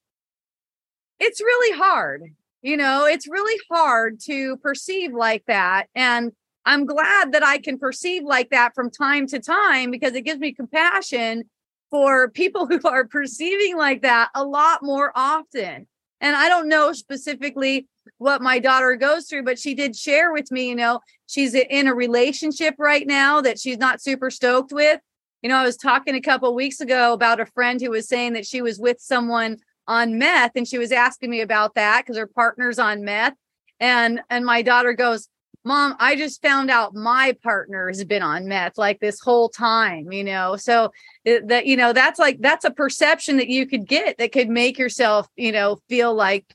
it's 1.19 1.39
really 1.39 1.77
hard 1.77 2.23
you 2.61 2.77
know 2.77 3.05
it's 3.05 3.27
really 3.27 3.59
hard 3.69 4.19
to 4.19 4.57
perceive 4.57 5.13
like 5.13 5.43
that 5.47 5.87
and 5.95 6.31
i'm 6.65 6.85
glad 6.85 7.31
that 7.31 7.43
i 7.43 7.57
can 7.57 7.77
perceive 7.77 8.23
like 8.23 8.49
that 8.49 8.73
from 8.75 8.89
time 8.89 9.27
to 9.27 9.39
time 9.39 9.91
because 9.91 10.13
it 10.13 10.21
gives 10.21 10.39
me 10.39 10.53
compassion 10.53 11.43
for 11.89 12.29
people 12.29 12.67
who 12.67 12.79
are 12.85 13.05
perceiving 13.05 13.77
like 13.77 14.01
that 14.01 14.29
a 14.33 14.43
lot 14.43 14.81
more 14.81 15.11
often. 15.15 15.87
And 16.19 16.35
i 16.35 16.49
don't 16.49 16.69
know 16.69 16.93
specifically 16.93 17.87
what 18.17 18.41
my 18.41 18.59
daughter 18.59 18.95
goes 18.95 19.25
through, 19.25 19.43
but 19.43 19.59
she 19.59 19.73
did 19.73 19.95
share 19.95 20.31
with 20.31 20.51
me, 20.51 20.69
you 20.69 20.75
know, 20.75 20.99
she's 21.27 21.53
in 21.53 21.87
a 21.87 21.93
relationship 21.93 22.75
right 22.77 23.07
now 23.07 23.41
that 23.41 23.59
she's 23.59 23.77
not 23.77 24.01
super 24.01 24.29
stoked 24.29 24.71
with. 24.71 24.99
You 25.41 25.49
know, 25.49 25.57
I 25.57 25.63
was 25.63 25.77
talking 25.77 26.15
a 26.15 26.21
couple 26.21 26.53
weeks 26.53 26.81
ago 26.81 27.13
about 27.13 27.39
a 27.39 27.45
friend 27.45 27.81
who 27.81 27.91
was 27.91 28.07
saying 28.07 28.33
that 28.33 28.45
she 28.45 28.61
was 28.61 28.79
with 28.79 28.99
someone 28.99 29.57
on 29.87 30.17
meth 30.17 30.51
and 30.55 30.67
she 30.67 30.77
was 30.77 30.91
asking 30.91 31.31
me 31.31 31.41
about 31.41 31.75
that 31.75 32.03
because 32.03 32.17
her 32.17 32.27
partner's 32.27 32.79
on 32.79 33.03
meth. 33.03 33.33
And 33.79 34.21
and 34.29 34.45
my 34.45 34.61
daughter 34.61 34.93
goes, 34.93 35.27
Mom, 35.63 35.95
I 35.99 36.15
just 36.15 36.41
found 36.41 36.71
out 36.71 36.95
my 36.95 37.35
partner 37.43 37.87
has 37.87 38.03
been 38.03 38.23
on 38.23 38.47
meth 38.47 38.77
like 38.77 38.99
this 38.99 39.19
whole 39.19 39.49
time, 39.49 40.11
you 40.11 40.23
know. 40.23 40.55
So 40.55 40.91
eh, 41.25 41.39
that 41.45 41.65
you 41.65 41.75
know, 41.75 41.93
that's 41.93 42.19
like 42.19 42.39
that's 42.39 42.65
a 42.65 42.71
perception 42.71 43.37
that 43.37 43.47
you 43.47 43.65
could 43.65 43.87
get 43.87 44.17
that 44.19 44.31
could 44.31 44.49
make 44.49 44.77
yourself, 44.77 45.27
you 45.35 45.51
know, 45.51 45.79
feel 45.89 46.13
like 46.13 46.45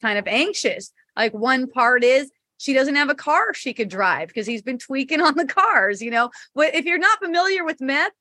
kind 0.00 0.18
of 0.18 0.26
anxious. 0.26 0.92
Like 1.16 1.34
one 1.34 1.68
part 1.68 2.04
is 2.04 2.30
she 2.58 2.74
doesn't 2.74 2.96
have 2.96 3.10
a 3.10 3.14
car 3.14 3.54
she 3.54 3.72
could 3.72 3.88
drive 3.88 4.28
because 4.28 4.46
he's 4.46 4.62
been 4.62 4.78
tweaking 4.78 5.20
on 5.28 5.36
the 5.36 5.46
cars, 5.46 6.02
you 6.02 6.10
know. 6.10 6.30
But 6.54 6.74
if 6.74 6.84
you're 6.84 6.98
not 6.98 7.18
familiar 7.18 7.64
with 7.64 7.80
meth, 7.80 8.12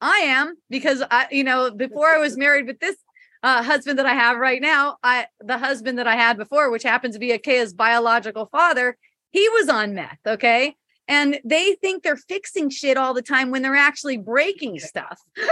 I 0.00 0.18
am 0.18 0.56
because 0.68 1.02
I, 1.10 1.26
you 1.30 1.44
know, 1.44 1.70
before 1.70 2.08
I 2.08 2.18
was 2.18 2.36
married 2.38 2.66
with 2.66 2.80
this 2.80 2.96
uh, 3.42 3.62
husband 3.62 3.98
that 3.98 4.06
I 4.06 4.14
have 4.14 4.38
right 4.38 4.60
now, 4.60 4.96
I 5.02 5.26
the 5.40 5.58
husband 5.58 5.98
that 5.98 6.06
I 6.06 6.16
had 6.16 6.36
before, 6.36 6.70
which 6.70 6.82
happens 6.82 7.14
to 7.14 7.20
be 7.20 7.32
Akaya's 7.32 7.72
biological 7.72 8.46
father, 8.46 8.96
he 9.30 9.48
was 9.50 9.68
on 9.68 9.94
meth. 9.94 10.18
Okay 10.26 10.76
and 11.08 11.38
they 11.44 11.74
think 11.80 12.02
they're 12.02 12.16
fixing 12.16 12.70
shit 12.70 12.96
all 12.96 13.14
the 13.14 13.22
time 13.22 13.50
when 13.50 13.62
they're 13.62 13.74
actually 13.76 14.16
breaking 14.16 14.78
stuff. 14.78 15.20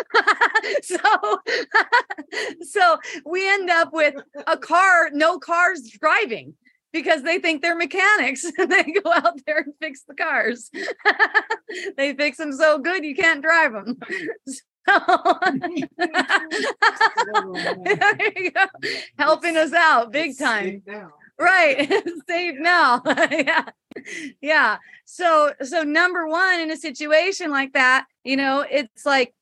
So 0.82 0.98
so 2.62 2.98
we 3.26 3.46
end 3.48 3.68
up 3.68 3.92
with 3.92 4.14
a 4.46 4.56
car 4.56 5.10
no 5.12 5.38
cars 5.38 5.82
driving 6.00 6.54
because 6.92 7.22
they 7.22 7.38
think 7.38 7.60
they're 7.60 7.76
mechanics. 7.76 8.44
And 8.58 8.72
they 8.72 8.82
go 8.84 9.12
out 9.12 9.38
there 9.46 9.58
and 9.58 9.74
fix 9.80 10.04
the 10.08 10.14
cars. 10.14 10.70
They 11.96 12.14
fix 12.14 12.38
them 12.38 12.52
so 12.52 12.78
good 12.78 13.04
you 13.04 13.14
can't 13.14 13.42
drive 13.42 13.72
them 13.72 13.98
So, 14.46 15.38
helping 19.18 19.56
us 19.56 19.72
out 19.72 20.12
big 20.12 20.38
time. 20.38 20.82
right 21.38 22.04
Save 22.28 22.54
now. 22.60 23.02
Yeah 23.06 23.64
yeah 24.40 24.78
so 25.04 25.52
so 25.62 25.82
number 25.82 26.26
one 26.26 26.60
in 26.60 26.70
a 26.70 26.76
situation 26.76 27.50
like 27.50 27.72
that 27.72 28.06
you 28.24 28.36
know 28.36 28.64
it's 28.68 29.06
like 29.06 29.34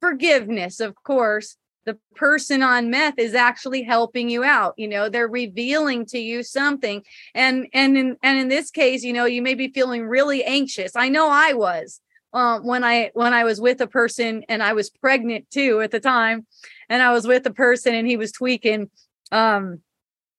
forgiveness 0.00 0.80
of 0.80 0.94
course. 1.02 1.56
The 1.84 1.98
person 2.16 2.62
on 2.62 2.90
meth 2.90 3.16
is 3.16 3.36
actually 3.36 3.84
helping 3.84 4.28
you 4.28 4.42
out 4.42 4.74
you 4.76 4.88
know 4.88 5.08
they're 5.08 5.28
revealing 5.28 6.04
to 6.06 6.18
you 6.18 6.42
something. 6.42 7.02
And 7.32 7.68
and 7.72 7.96
in 7.96 8.16
and 8.24 8.38
in 8.38 8.48
this 8.48 8.72
case 8.72 9.04
you 9.04 9.12
know 9.12 9.24
you 9.24 9.40
may 9.40 9.54
be 9.54 9.68
feeling 9.68 10.04
really 10.04 10.42
anxious. 10.42 10.96
I 10.96 11.08
know 11.08 11.28
i 11.30 11.52
was 11.52 12.00
uh, 12.32 12.58
when 12.58 12.82
i 12.82 13.12
when 13.14 13.32
i 13.32 13.44
was 13.44 13.60
with 13.60 13.80
a 13.80 13.86
person 13.86 14.44
and 14.48 14.64
i 14.64 14.72
was 14.72 14.90
pregnant 14.90 15.48
too 15.50 15.80
at 15.80 15.92
the 15.92 16.00
time. 16.00 16.46
And 16.88 17.02
i 17.02 17.12
was 17.12 17.24
with 17.24 17.46
a 17.46 17.52
person 17.52 17.94
and 17.94 18.06
he 18.06 18.16
was 18.16 18.32
tweaking 18.32 18.90
um 19.30 19.80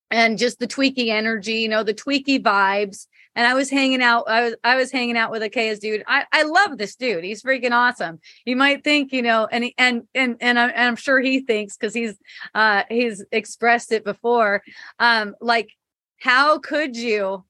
and 0.10 0.38
just 0.38 0.60
the 0.60 0.67
tweaky 0.67 1.10
energy 1.10 1.54
you 1.54 1.70
know 1.70 1.84
the 1.84 1.93
tweaky 1.93 2.41
vibes 2.41 3.08
and 3.38 3.46
I 3.46 3.54
was 3.54 3.70
hanging 3.70 4.02
out. 4.02 4.24
I 4.28 4.41
was 4.41 4.56
I 4.63 4.76
was 4.76 4.91
hanging 4.91 5.15
out 5.15 5.30
with 5.30 5.43
Akaya's 5.43 5.78
dude. 5.78 6.04
I 6.08 6.26
I 6.34 6.41
love 6.41 6.80
this 6.80 6.96
dude. 6.96 7.24
He's 7.24 7.43
freaking 7.43 7.72
awesome. 7.72 8.20
You 8.46 8.56
might 8.56 8.84
think, 8.84 9.13
you 9.13 9.22
know, 9.22 9.48
and 9.50 9.72
and 9.78 10.08
and 10.15 10.38
and 10.41 10.58
I'm, 10.58 10.72
and 10.72 10.88
I'm 10.88 10.96
sure 10.96 11.20
he 11.20 11.41
thinks 11.41 11.78
because 11.78 11.93
he's 11.93 12.15
uh 12.56 12.84
he's 12.89 13.24
expressed 13.32 13.91
it 13.91 14.04
before. 14.04 14.63
Um, 14.98 15.36
like, 15.39 15.70
how 16.20 16.58
could 16.58 16.98
you 16.98 17.46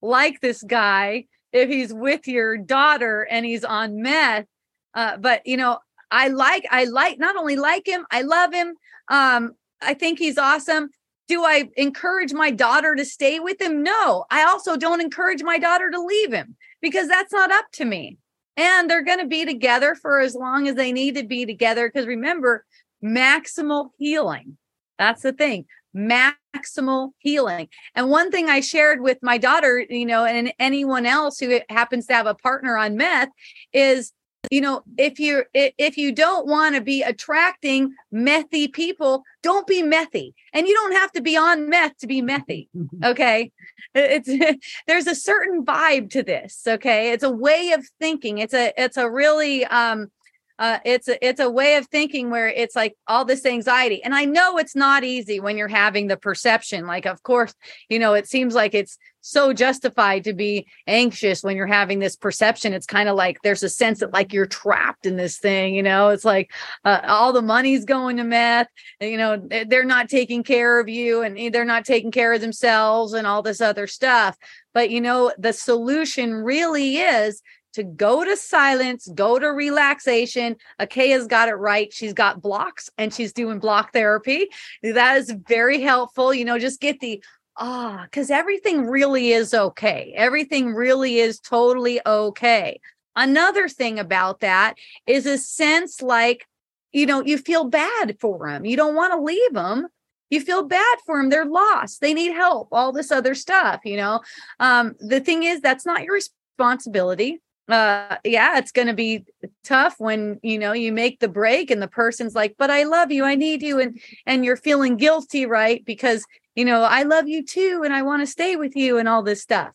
like 0.00 0.40
this 0.40 0.62
guy 0.62 1.26
if 1.52 1.68
he's 1.68 1.92
with 1.92 2.28
your 2.28 2.56
daughter 2.56 3.26
and 3.28 3.44
he's 3.44 3.64
on 3.64 4.00
meth? 4.00 4.46
Uh, 4.94 5.16
but 5.16 5.44
you 5.44 5.56
know, 5.56 5.80
I 6.08 6.28
like 6.28 6.66
I 6.70 6.84
like 6.84 7.18
not 7.18 7.34
only 7.34 7.56
like 7.56 7.88
him, 7.88 8.06
I 8.12 8.22
love 8.22 8.54
him. 8.54 8.76
Um, 9.08 9.54
I 9.80 9.94
think 9.94 10.20
he's 10.20 10.38
awesome 10.38 10.90
do 11.28 11.44
I 11.44 11.70
encourage 11.76 12.32
my 12.32 12.50
daughter 12.50 12.94
to 12.94 13.04
stay 13.04 13.40
with 13.40 13.60
him? 13.60 13.82
No. 13.82 14.24
I 14.30 14.44
also 14.44 14.76
don't 14.76 15.00
encourage 15.00 15.42
my 15.42 15.58
daughter 15.58 15.90
to 15.90 16.02
leave 16.02 16.32
him 16.32 16.56
because 16.80 17.08
that's 17.08 17.32
not 17.32 17.52
up 17.52 17.66
to 17.74 17.84
me. 17.84 18.18
And 18.56 18.90
they're 18.90 19.04
going 19.04 19.20
to 19.20 19.26
be 19.26 19.44
together 19.44 19.94
for 19.94 20.20
as 20.20 20.34
long 20.34 20.68
as 20.68 20.74
they 20.74 20.92
need 20.92 21.14
to 21.14 21.24
be 21.24 21.46
together. 21.46 21.88
Because 21.88 22.06
remember, 22.06 22.66
maximal 23.02 23.90
healing. 23.98 24.58
That's 24.98 25.22
the 25.22 25.32
thing 25.32 25.66
maximal 25.94 27.10
healing. 27.18 27.68
And 27.94 28.10
one 28.10 28.30
thing 28.30 28.48
I 28.48 28.60
shared 28.60 29.00
with 29.00 29.18
my 29.22 29.38
daughter, 29.38 29.84
you 29.88 30.06
know, 30.06 30.24
and 30.24 30.52
anyone 30.58 31.06
else 31.06 31.38
who 31.38 31.60
happens 31.68 32.06
to 32.06 32.14
have 32.14 32.26
a 32.26 32.34
partner 32.34 32.76
on 32.76 32.96
meth 32.96 33.28
is 33.72 34.12
you 34.50 34.60
know 34.60 34.82
if 34.98 35.18
you 35.18 35.44
if 35.54 35.96
you 35.96 36.12
don't 36.12 36.46
want 36.46 36.74
to 36.74 36.80
be 36.80 37.02
attracting 37.02 37.94
methy 38.12 38.72
people 38.72 39.24
don't 39.42 39.66
be 39.66 39.82
methy. 39.82 40.34
And 40.52 40.66
you 40.66 40.74
don't 40.74 40.92
have 40.92 41.12
to 41.12 41.20
be 41.20 41.36
on 41.36 41.68
meth 41.68 41.98
to 41.98 42.06
be 42.06 42.22
methy 42.22 42.68
okay? 43.04 43.50
It's 43.94 44.30
there's 44.86 45.06
a 45.06 45.14
certain 45.14 45.64
vibe 45.64 46.10
to 46.10 46.22
this 46.22 46.62
okay? 46.66 47.12
It's 47.12 47.24
a 47.24 47.30
way 47.30 47.72
of 47.72 47.86
thinking. 48.00 48.38
It's 48.38 48.54
a 48.54 48.72
it's 48.76 48.96
a 48.96 49.10
really 49.10 49.64
um 49.66 50.10
uh, 50.58 50.78
it's 50.84 51.08
a, 51.08 51.26
it's 51.26 51.40
a 51.40 51.50
way 51.50 51.76
of 51.76 51.86
thinking 51.86 52.30
where 52.30 52.48
it's 52.48 52.76
like 52.76 52.96
all 53.06 53.24
this 53.24 53.44
anxiety 53.46 54.02
and 54.02 54.14
i 54.14 54.24
know 54.24 54.58
it's 54.58 54.76
not 54.76 55.04
easy 55.04 55.40
when 55.40 55.56
you're 55.56 55.68
having 55.68 56.06
the 56.06 56.16
perception 56.16 56.86
like 56.86 57.06
of 57.06 57.22
course 57.22 57.54
you 57.88 57.98
know 57.98 58.14
it 58.14 58.26
seems 58.26 58.54
like 58.54 58.74
it's 58.74 58.98
so 59.22 59.52
justified 59.52 60.24
to 60.24 60.34
be 60.34 60.66
anxious 60.86 61.42
when 61.42 61.56
you're 61.56 61.66
having 61.66 62.00
this 62.00 62.16
perception. 62.16 62.72
It's 62.72 62.86
kind 62.86 63.08
of 63.08 63.16
like 63.16 63.40
there's 63.42 63.62
a 63.62 63.68
sense 63.68 64.00
that 64.00 64.12
like 64.12 64.32
you're 64.32 64.46
trapped 64.46 65.06
in 65.06 65.16
this 65.16 65.38
thing 65.38 65.74
you 65.74 65.82
know? 65.82 66.10
It's 66.10 66.24
like 66.24 66.52
uh, 66.84 67.00
all 67.04 67.32
the 67.32 67.40
money's 67.40 67.84
going 67.84 68.18
to 68.18 68.24
meth 68.24 68.68
you 69.00 69.16
know 69.16 69.40
they're 69.66 69.84
not 69.84 70.08
taking 70.08 70.42
care 70.42 70.78
of 70.78 70.88
you 70.88 71.22
and 71.22 71.54
they're 71.54 71.64
not 71.64 71.84
taking 71.84 72.10
care 72.10 72.32
of 72.32 72.40
themselves 72.40 73.12
and 73.14 73.26
all 73.26 73.42
this 73.42 73.60
other 73.60 73.86
stuff. 73.86 74.36
But 74.74 74.90
you 74.90 75.00
know 75.00 75.32
the 75.38 75.52
solution 75.52 76.34
really 76.34 76.96
is 76.96 77.40
to 77.72 77.82
go 77.82 78.24
to 78.24 78.36
silence, 78.36 79.08
go 79.14 79.38
to 79.38 79.48
relaxation. 79.48 80.56
Akaya's 80.78 81.26
got 81.26 81.48
it 81.48 81.54
right. 81.54 81.92
She's 81.92 82.12
got 82.12 82.42
blocks 82.42 82.90
and 82.98 83.12
she's 83.12 83.32
doing 83.32 83.58
block 83.58 83.92
therapy. 83.92 84.48
That 84.82 85.16
is 85.16 85.34
very 85.48 85.80
helpful. 85.80 86.32
You 86.34 86.44
know, 86.44 86.58
just 86.58 86.80
get 86.80 87.00
the 87.00 87.22
ah, 87.56 88.02
because 88.04 88.30
everything 88.30 88.86
really 88.86 89.32
is 89.32 89.54
okay. 89.54 90.12
Everything 90.16 90.74
really 90.74 91.18
is 91.18 91.38
totally 91.38 92.00
okay. 92.06 92.80
Another 93.14 93.68
thing 93.68 93.98
about 93.98 94.40
that 94.40 94.74
is 95.06 95.26
a 95.26 95.36
sense 95.36 96.00
like, 96.00 96.46
you 96.92 97.06
know, 97.06 97.22
you 97.22 97.38
feel 97.38 97.64
bad 97.64 98.16
for 98.20 98.48
them. 98.48 98.64
You 98.64 98.76
don't 98.76 98.94
want 98.94 99.12
to 99.12 99.20
leave 99.20 99.52
them. 99.52 99.88
You 100.30 100.40
feel 100.40 100.62
bad 100.62 100.98
for 101.04 101.18
them. 101.18 101.28
They're 101.28 101.44
lost. 101.44 102.00
They 102.00 102.14
need 102.14 102.32
help, 102.32 102.68
all 102.72 102.90
this 102.90 103.12
other 103.12 103.34
stuff, 103.34 103.80
you 103.84 103.98
know. 103.98 104.20
Um, 104.60 104.94
the 104.98 105.20
thing 105.20 105.42
is, 105.42 105.60
that's 105.60 105.84
not 105.84 106.04
your 106.04 106.14
responsibility 106.14 107.40
uh 107.72 108.18
yeah 108.22 108.58
it's 108.58 108.70
going 108.70 108.86
to 108.86 108.92
be 108.94 109.24
tough 109.64 109.94
when 109.98 110.38
you 110.42 110.58
know 110.58 110.72
you 110.72 110.92
make 110.92 111.20
the 111.20 111.28
break 111.28 111.70
and 111.70 111.80
the 111.80 111.88
person's 111.88 112.34
like 112.34 112.54
but 112.58 112.70
i 112.70 112.82
love 112.82 113.10
you 113.10 113.24
i 113.24 113.34
need 113.34 113.62
you 113.62 113.80
and 113.80 113.98
and 114.26 114.44
you're 114.44 114.56
feeling 114.56 114.96
guilty 114.96 115.46
right? 115.46 115.82
Because 115.86 116.24
you 116.54 116.66
know 116.66 116.82
i 116.82 117.02
love 117.02 117.26
you 117.26 117.42
too 117.42 117.80
and 117.82 117.94
i 117.94 118.02
want 118.02 118.20
to 118.20 118.26
stay 118.26 118.56
with 118.56 118.76
you 118.76 118.98
and 118.98 119.08
all 119.08 119.22
this 119.22 119.40
stuff. 119.40 119.70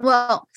Well 0.00 0.48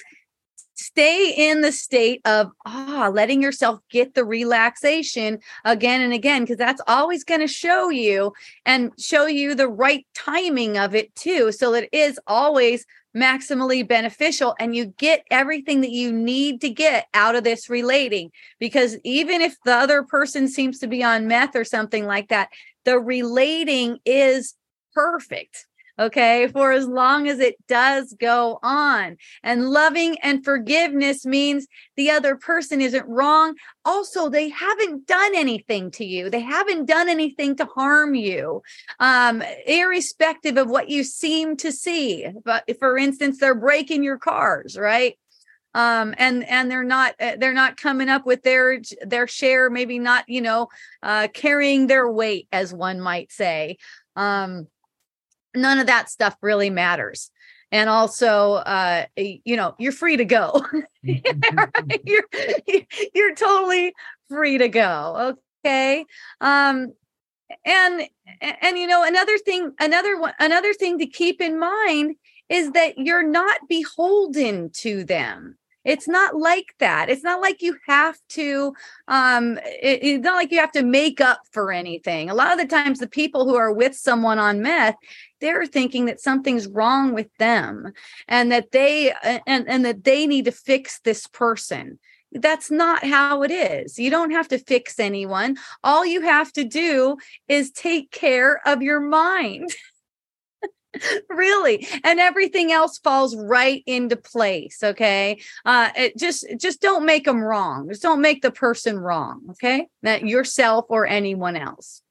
stay 0.74 1.34
in 1.38 1.62
the 1.62 1.72
state 1.72 2.22
of 2.26 2.50
ah 2.66 3.12
letting 3.14 3.42
yourself 3.44 3.80
get 3.92 4.16
the 4.16 4.26
relaxation 4.26 5.38
again 5.64 6.02
and 6.02 6.14
again 6.14 6.42
because 6.42 6.58
that's 6.58 6.82
always 6.88 7.24
going 7.24 7.42
to 7.42 7.48
show 7.48 7.90
you 7.90 8.34
and 8.66 8.92
show 8.98 9.28
you 9.28 9.54
the 9.54 9.68
right 9.68 10.08
timing 10.16 10.80
of 10.80 10.96
it 10.96 11.14
too. 11.14 11.52
So 11.52 11.76
it 11.76 11.88
is 11.92 12.20
always 12.26 12.86
maximally 13.16 13.86
beneficial 13.86 14.56
and 14.60 14.76
you 14.76 14.86
get 14.86 15.26
everything 15.30 15.82
that 15.82 15.92
you 15.92 16.12
need 16.12 16.62
to 16.62 16.70
get 16.70 17.08
out 17.14 17.36
of 17.36 17.44
this 17.44 17.70
relating 17.70 18.32
because 18.60 18.98
even 19.04 19.42
if 19.42 19.56
the 19.66 19.74
other 19.74 20.04
person 20.04 20.48
seems 20.48 20.80
to 20.80 20.88
be 20.88 21.04
on 21.04 21.28
meth 21.28 21.56
or 21.56 21.66
something 21.66 22.06
like 22.06 22.30
that 22.30 22.50
the 22.86 22.98
relating 22.98 24.00
is 24.06 24.56
perfect 24.94 25.68
okay, 26.02 26.48
for 26.48 26.72
as 26.72 26.88
long 26.88 27.28
as 27.28 27.40
it 27.40 27.56
does 27.68 28.14
go 28.20 28.60
on. 28.64 29.18
And 29.44 29.70
loving 29.70 30.18
and 30.24 30.44
forgiveness 30.44 31.26
means 31.26 31.68
the 31.96 32.10
other 32.10 32.36
person 32.36 32.82
isn't 32.82 33.08
wrong. 33.08 33.56
Also, 33.86 34.30
they 34.30 34.50
haven't 34.50 35.08
done 35.08 35.36
anything 35.36 35.92
to 35.92 36.06
you, 36.06 36.30
they 36.30 36.42
haven't 36.42 36.86
done 36.86 37.08
anything 37.08 37.56
to 37.58 37.66
harm 37.66 38.16
you, 38.16 38.62
um, 39.00 39.44
irrespective 39.66 40.58
of 40.58 40.70
what 40.70 40.90
you 40.90 41.04
seem 41.04 41.56
to 41.58 41.72
see. 41.72 42.28
But 42.44 42.64
for 42.80 42.98
instance, 42.98 43.40
they're 43.40 43.56
breaking 43.56 44.04
your 44.04 44.18
cars, 44.18 44.78
right? 44.78 45.18
um 45.74 46.14
and 46.18 46.44
and 46.50 46.70
they're 46.70 46.84
not 46.84 47.16
uh, 47.18 47.38
they're 47.40 47.54
not 47.54 47.78
coming 47.78 48.10
up 48.10 48.26
with 48.26 48.44
their 48.44 48.82
their 49.06 49.26
share 49.26 49.70
maybe 49.70 50.00
not 50.00 50.28
you 50.28 50.42
know 50.42 50.68
uh 51.02 51.30
carrying 51.34 51.88
their 51.88 52.12
weight 52.12 52.46
as 52.52 52.74
one 52.74 53.00
might 53.00 53.32
say 53.32 53.78
um 54.18 54.68
none 55.56 55.80
of 55.80 55.88
that 55.88 56.10
stuff 56.10 56.36
really 56.42 56.70
matters. 56.70 57.32
And 57.72 57.90
also 57.90 58.54
uh 58.54 59.06
you 59.16 59.56
know 59.56 59.76
you're 59.80 59.92
free 59.92 60.18
to 60.18 60.26
go. 60.26 60.66
Mm, 61.04 61.20
mm, 61.24 61.72
mm, 61.72 62.00
you're 62.06 62.84
you're 63.16 63.34
totally 63.34 63.94
free 64.30 64.60
to 64.60 64.68
go 64.68 65.36
okay? 65.64 66.06
Um 66.40 66.94
and 67.66 68.04
and 68.42 68.78
you 68.78 68.88
know 68.88 69.04
another 69.04 69.38
thing 69.38 69.72
another 69.80 70.20
one 70.20 70.34
another 70.40 70.74
thing 70.74 71.00
to 71.00 71.06
keep 71.06 71.42
in 71.42 71.60
mind 71.60 72.16
is 72.50 72.72
that 72.72 72.98
you're 72.98 73.28
not 73.28 73.62
beholden 73.68 74.70
to 74.72 75.04
them 75.04 75.58
it's 75.84 76.08
not 76.08 76.38
like 76.38 76.76
that. 76.80 77.10
It's 77.10 77.24
not 77.24 77.42
like 77.42 77.62
you 77.62 77.78
have 77.88 78.18
to 78.30 78.74
um 79.08 79.58
it, 79.60 80.00
it's 80.02 80.24
not 80.24 80.36
like 80.36 80.52
you 80.52 80.60
have 80.60 80.72
to 80.74 80.84
make 80.84 81.22
up 81.22 81.42
for 81.52 81.72
anything. 81.72 82.30
A 82.30 82.36
lot 82.36 82.52
of 82.52 82.60
the 82.60 82.68
times 82.68 83.00
the 83.00 83.08
people 83.08 83.46
who 83.46 83.56
are 83.56 83.74
with 83.74 83.96
someone 83.96 84.40
on 84.40 84.62
meth, 84.62 84.96
they're 85.40 85.66
thinking 85.66 86.06
that 86.06 86.20
something's 86.20 86.68
wrong 86.68 87.14
with 87.14 87.28
them 87.40 87.94
and 88.28 88.52
that 88.52 88.72
they 88.72 89.14
and 89.48 89.68
and 89.68 89.86
that 89.86 90.04
they 90.04 90.28
need 90.28 90.46
to 90.46 90.52
fix 90.52 91.00
this 91.00 91.28
person 91.28 92.00
that's 92.34 92.72
not 92.72 93.04
how 93.04 93.44
it 93.44 93.52
is. 93.52 94.00
You 94.00 94.10
don't 94.10 94.32
have 94.32 94.48
to 94.50 94.58
fix 94.58 95.00
anyone. 95.00 95.58
All 95.84 96.06
you 96.06 96.22
have 96.22 96.52
to 96.54 96.64
do 96.64 97.18
is 97.48 97.72
take 97.72 98.12
care 98.12 98.62
of 98.66 98.82
your 98.82 99.02
mind. 99.02 99.70
really? 101.30 101.88
And 102.04 102.20
everything 102.20 102.72
else 102.72 102.98
falls 102.98 103.36
right 103.36 103.84
into 103.86 104.16
place 104.16 104.80
okay? 104.84 105.42
Uh 105.66 105.90
it 105.96 106.18
just 106.18 106.46
just 106.58 106.82
don't 106.82 107.06
make 107.06 107.26
them 107.26 107.42
wrong. 107.42 107.90
Just 107.90 108.02
don't 108.02 108.22
make 108.22 108.42
the 108.42 108.52
person 108.52 109.00
wrong 109.00 109.42
okay? 109.52 109.88
That 110.04 110.26
yourself 110.26 110.86
or 110.90 111.06
anyone 111.06 111.56
else. 111.56 112.02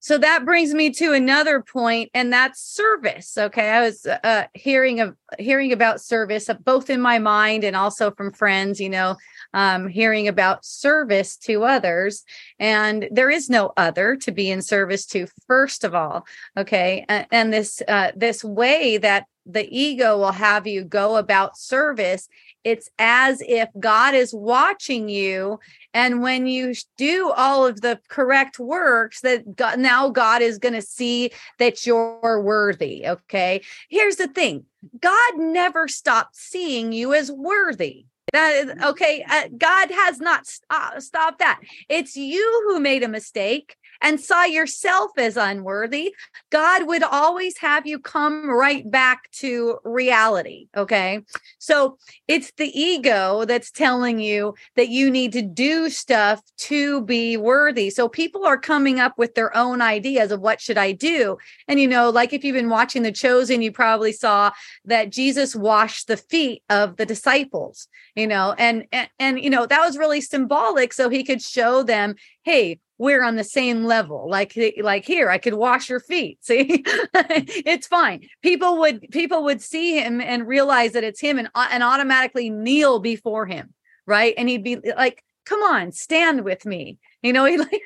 So 0.00 0.18
that 0.18 0.44
brings 0.44 0.74
me 0.74 0.90
to 0.94 1.12
another 1.12 1.62
point 1.62 2.10
and 2.12 2.32
that's 2.32 2.60
service 2.60 3.38
okay? 3.38 3.70
I 3.70 3.82
was 3.82 4.04
uh, 4.04 4.46
hearing 4.54 5.00
of 5.00 5.16
hearing 5.38 5.72
about 5.72 6.00
service 6.00 6.48
uh, 6.48 6.54
both 6.54 6.90
in 6.90 7.00
my 7.00 7.18
mind 7.18 7.62
and 7.64 7.76
also 7.76 8.10
from 8.10 8.32
friends 8.32 8.80
you 8.80 8.88
know 8.88 9.16
um, 9.54 9.88
hearing 9.88 10.28
about 10.28 10.64
service 10.64 11.36
to 11.36 11.64
others 11.64 12.24
and 12.58 13.08
there 13.10 13.30
is 13.30 13.50
no 13.50 13.72
other 13.76 14.16
to 14.16 14.32
be 14.32 14.50
in 14.50 14.62
service 14.62 15.06
to 15.06 15.26
first 15.46 15.84
of 15.84 15.94
all 15.94 16.26
okay 16.56 17.04
and, 17.08 17.26
and 17.30 17.52
this 17.52 17.82
uh, 17.88 18.12
this 18.16 18.44
way 18.44 18.98
that 18.98 19.26
the 19.44 19.66
ego 19.76 20.18
will 20.18 20.32
have 20.32 20.66
you 20.66 20.84
go 20.84 21.16
about 21.16 21.56
service 21.56 22.28
it's 22.64 22.88
as 22.98 23.42
if 23.46 23.68
God 23.78 24.14
is 24.14 24.32
watching 24.32 25.08
you. 25.08 25.58
And 25.94 26.22
when 26.22 26.46
you 26.46 26.74
do 26.96 27.32
all 27.36 27.66
of 27.66 27.80
the 27.80 28.00
correct 28.08 28.58
works, 28.58 29.20
that 29.22 29.56
God, 29.56 29.78
now 29.78 30.10
God 30.10 30.42
is 30.42 30.58
going 30.58 30.74
to 30.74 30.82
see 30.82 31.30
that 31.58 31.84
you're 31.84 32.40
worthy. 32.40 33.06
Okay. 33.06 33.62
Here's 33.88 34.16
the 34.16 34.28
thing 34.28 34.64
God 35.00 35.36
never 35.36 35.88
stopped 35.88 36.36
seeing 36.36 36.92
you 36.92 37.14
as 37.14 37.30
worthy. 37.30 38.06
That 38.32 38.52
is 38.54 38.84
okay. 38.84 39.24
Uh, 39.28 39.48
God 39.56 39.90
has 39.90 40.18
not 40.18 40.46
st- 40.46 40.64
uh, 40.70 41.00
stopped 41.00 41.40
that. 41.40 41.60
It's 41.88 42.16
you 42.16 42.64
who 42.66 42.80
made 42.80 43.02
a 43.02 43.08
mistake 43.08 43.76
and 44.02 44.20
saw 44.20 44.44
yourself 44.44 45.12
as 45.16 45.36
unworthy, 45.36 46.14
God 46.50 46.86
would 46.86 47.02
always 47.02 47.56
have 47.58 47.86
you 47.86 47.98
come 47.98 48.50
right 48.50 48.88
back 48.90 49.30
to 49.32 49.78
reality. 49.84 50.68
Okay. 50.76 51.20
So 51.58 51.98
it's 52.28 52.52
the 52.56 52.70
ego 52.78 53.44
that's 53.44 53.70
telling 53.70 54.18
you 54.18 54.54
that 54.76 54.88
you 54.88 55.10
need 55.10 55.32
to 55.32 55.42
do 55.42 55.88
stuff 55.88 56.42
to 56.58 57.02
be 57.02 57.36
worthy. 57.36 57.90
So 57.90 58.08
people 58.08 58.44
are 58.44 58.58
coming 58.58 58.98
up 58.98 59.16
with 59.16 59.34
their 59.34 59.56
own 59.56 59.80
ideas 59.80 60.32
of 60.32 60.40
what 60.40 60.60
should 60.60 60.78
I 60.78 60.92
do. 60.92 61.38
And, 61.68 61.80
you 61.80 61.88
know, 61.88 62.10
like 62.10 62.32
if 62.32 62.44
you've 62.44 62.56
been 62.56 62.68
watching 62.68 63.02
The 63.02 63.12
Chosen, 63.12 63.62
you 63.62 63.72
probably 63.72 64.12
saw 64.12 64.50
that 64.84 65.10
Jesus 65.10 65.54
washed 65.54 66.08
the 66.08 66.16
feet 66.16 66.62
of 66.68 66.96
the 66.96 67.06
disciples, 67.06 67.88
you 68.16 68.26
know, 68.26 68.54
and, 68.58 68.86
and, 68.90 69.08
and 69.18 69.40
you 69.40 69.50
know, 69.50 69.66
that 69.66 69.80
was 69.80 69.96
really 69.96 70.20
symbolic. 70.20 70.92
So 70.92 71.08
he 71.08 71.22
could 71.22 71.40
show 71.40 71.82
them, 71.82 72.16
hey, 72.42 72.80
we're 73.02 73.24
on 73.24 73.34
the 73.34 73.44
same 73.44 73.84
level. 73.84 74.30
Like 74.30 74.56
like 74.80 75.04
here 75.04 75.28
i 75.28 75.38
could 75.38 75.54
wash 75.54 75.90
your 75.90 76.00
feet 76.00 76.38
see? 76.44 76.84
It's 76.84 77.88
fine. 77.88 78.28
People 78.42 78.78
would 78.78 79.10
people 79.10 79.44
would 79.44 79.60
see 79.60 79.98
him 79.98 80.20
and 80.20 80.46
realize 80.46 80.92
that 80.92 81.04
it's 81.04 81.20
him 81.20 81.38
and, 81.38 81.48
uh, 81.54 81.68
and 81.70 81.82
automatically 81.82 82.48
kneel 82.48 83.00
before 83.00 83.46
him 83.46 83.74
right? 84.06 84.34
And 84.36 84.48
he'd 84.48 84.64
be 84.64 84.78
like 84.96 85.22
come 85.44 85.60
on 85.62 85.90
stand 85.92 86.44
with 86.44 86.64
me. 86.64 86.98
You 87.22 87.32
know 87.32 87.44
he 87.50 87.58
like 87.58 87.82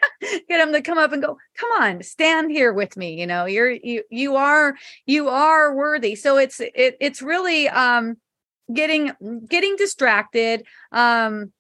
get 0.49 0.61
him 0.61 0.73
to 0.73 0.83
come 0.83 0.99
up 0.99 1.13
and 1.13 1.23
go 1.23 1.39
come 1.57 1.71
on 1.81 2.03
stand 2.03 2.51
here 2.51 2.73
with 2.73 2.97
me. 2.97 3.19
You 3.19 3.27
know 3.27 3.47
you're 3.47 3.71
you 3.71 4.03
you 4.11 4.37
are 4.37 4.77
you 5.07 5.29
are 5.29 5.75
worthy. 5.75 6.15
So 6.15 6.37
it's 6.37 6.61
it, 6.61 6.97
it's 7.01 7.23
really 7.23 7.69
um 7.69 8.17
getting 8.73 9.13
getting 9.49 9.77
distracted 9.77 10.67
um 10.93 11.53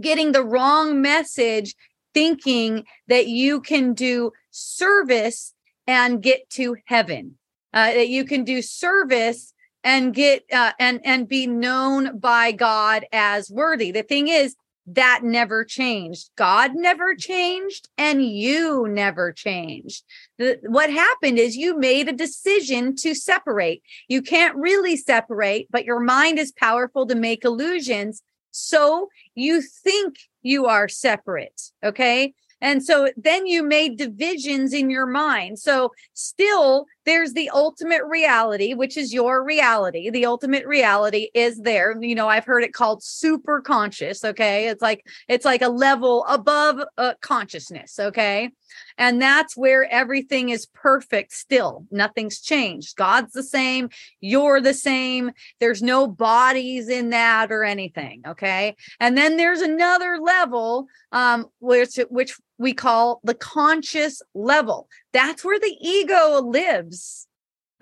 getting 0.00 0.32
the 0.32 0.44
wrong 0.44 1.02
message 1.02 1.74
thinking 2.14 2.84
that 3.08 3.26
you 3.26 3.60
can 3.60 3.94
do 3.94 4.32
service 4.50 5.54
and 5.86 6.22
get 6.22 6.48
to 6.50 6.76
heaven. 6.86 7.38
Uh, 7.74 7.92
that 7.92 8.08
you 8.08 8.24
can 8.24 8.44
do 8.44 8.60
service 8.60 9.54
and 9.82 10.14
get 10.14 10.44
uh, 10.52 10.72
and 10.78 11.00
and 11.04 11.26
be 11.26 11.46
known 11.46 12.18
by 12.18 12.52
god 12.52 13.06
as 13.12 13.50
worthy. 13.50 13.90
The 13.90 14.02
thing 14.02 14.28
is 14.28 14.54
that 14.86 15.20
never 15.22 15.64
changed. 15.64 16.30
God 16.36 16.72
never 16.74 17.14
changed 17.14 17.88
and 17.96 18.24
you 18.24 18.88
never 18.88 19.32
changed. 19.32 20.02
The, 20.38 20.58
what 20.64 20.90
happened 20.90 21.38
is 21.38 21.56
you 21.56 21.78
made 21.78 22.08
a 22.08 22.12
decision 22.12 22.96
to 22.96 23.14
separate. 23.14 23.82
You 24.08 24.22
can't 24.22 24.56
really 24.56 24.96
separate 24.96 25.68
but 25.70 25.84
your 25.84 26.00
mind 26.00 26.38
is 26.38 26.52
powerful 26.52 27.06
to 27.06 27.14
make 27.14 27.44
illusions 27.44 28.22
so 28.52 29.08
you 29.34 29.60
think 29.60 30.16
you 30.42 30.66
are 30.66 30.88
separate. 30.88 31.72
Okay. 31.82 32.34
And 32.60 32.84
so 32.84 33.08
then 33.16 33.46
you 33.46 33.64
made 33.64 33.98
divisions 33.98 34.72
in 34.72 34.88
your 34.88 35.06
mind. 35.06 35.58
So 35.58 35.90
still 36.12 36.86
there's 37.04 37.32
the 37.32 37.50
ultimate 37.50 38.04
reality, 38.04 38.74
which 38.74 38.96
is 38.96 39.12
your 39.12 39.44
reality. 39.44 40.10
The 40.10 40.26
ultimate 40.26 40.66
reality 40.66 41.28
is 41.34 41.60
there. 41.60 41.96
You 42.00 42.14
know, 42.14 42.28
I've 42.28 42.44
heard 42.44 42.64
it 42.64 42.72
called 42.72 43.02
super 43.02 43.60
conscious. 43.60 44.24
Okay. 44.24 44.68
It's 44.68 44.82
like, 44.82 45.06
it's 45.28 45.44
like 45.44 45.62
a 45.62 45.68
level 45.68 46.24
above 46.28 46.80
uh, 46.96 47.14
consciousness. 47.20 47.98
Okay. 47.98 48.50
And 48.98 49.20
that's 49.20 49.56
where 49.56 49.90
everything 49.90 50.48
is 50.48 50.66
perfect 50.66 51.32
still. 51.32 51.86
Nothing's 51.90 52.40
changed. 52.40 52.96
God's 52.96 53.32
the 53.32 53.42
same. 53.42 53.90
You're 54.20 54.60
the 54.60 54.74
same. 54.74 55.32
There's 55.60 55.82
no 55.82 56.06
bodies 56.06 56.88
in 56.88 57.10
that 57.10 57.52
or 57.52 57.64
anything. 57.64 58.22
Okay. 58.26 58.76
And 59.00 59.16
then 59.16 59.36
there's 59.36 59.60
another 59.60 60.18
level, 60.18 60.86
um, 61.10 61.46
which, 61.60 61.96
which 62.08 62.38
we 62.62 62.72
call 62.72 63.20
the 63.24 63.34
conscious 63.34 64.22
level. 64.34 64.88
That's 65.12 65.44
where 65.44 65.58
the 65.58 65.76
ego 65.80 66.40
lives. 66.40 67.26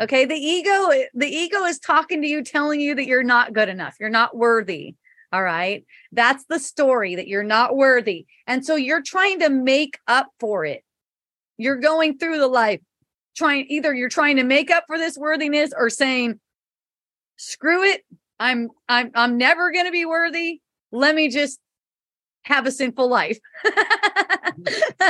Okay. 0.01 0.25
The 0.25 0.35
ego, 0.35 0.91
the 1.15 1.29
ego 1.29 1.65
is 1.65 1.79
talking 1.79 2.23
to 2.23 2.29
you, 2.29 2.43
telling 2.43 2.81
you 2.81 2.95
that 2.95 3.07
you're 3.07 3.23
not 3.23 3.53
good 3.53 3.69
enough. 3.69 3.97
You're 4.01 4.09
not 4.09 4.37
worthy. 4.37 4.95
All 5.33 5.43
right. 5.43 5.85
That's 6.11 6.45
the 6.49 6.59
story 6.59 7.17
that 7.17 7.29
you're 7.29 7.45
not 7.45 7.77
worthy. 7.77 8.27
And 8.47 8.65
so 8.65 8.75
you're 8.75 9.03
trying 9.03 9.41
to 9.41 9.51
make 9.51 9.99
up 10.09 10.29
for 10.41 10.65
it. 10.65 10.83
You're 11.59 11.77
going 11.77 12.19
through 12.19 12.39
the 12.39 12.49
life 12.49 12.81
trying 13.37 13.67
either 13.69 13.95
you're 13.95 14.09
trying 14.09 14.37
to 14.37 14.43
make 14.43 14.71
up 14.71 14.85
for 14.87 14.99
this 14.99 15.17
worthiness 15.17 15.73
or 15.77 15.91
saying, 15.91 16.41
screw 17.37 17.85
it. 17.85 18.03
I'm 18.39 18.71
I'm 18.89 19.11
I'm 19.15 19.39
never 19.39 19.71
going 19.71 19.85
to 19.85 19.93
be 19.93 20.07
worthy. 20.07 20.61
Let 20.91 21.15
me 21.15 21.29
just 21.29 21.61
have 22.43 22.67
a 22.67 22.73
sinful 22.73 23.09
life. 23.09 23.39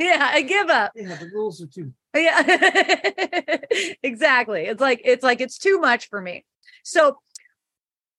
yeah, 0.00 0.30
I 0.32 0.44
give 0.46 0.68
up. 0.68 0.92
Yeah, 0.94 1.14
the 1.16 1.30
rules 1.32 1.62
are 1.62 1.66
too. 1.66 1.92
Yeah, 2.14 2.42
exactly. 4.02 4.62
It's 4.66 4.80
like 4.80 5.00
it's 5.04 5.22
like 5.22 5.40
it's 5.40 5.58
too 5.58 5.80
much 5.80 6.08
for 6.08 6.20
me. 6.20 6.44
So 6.82 7.18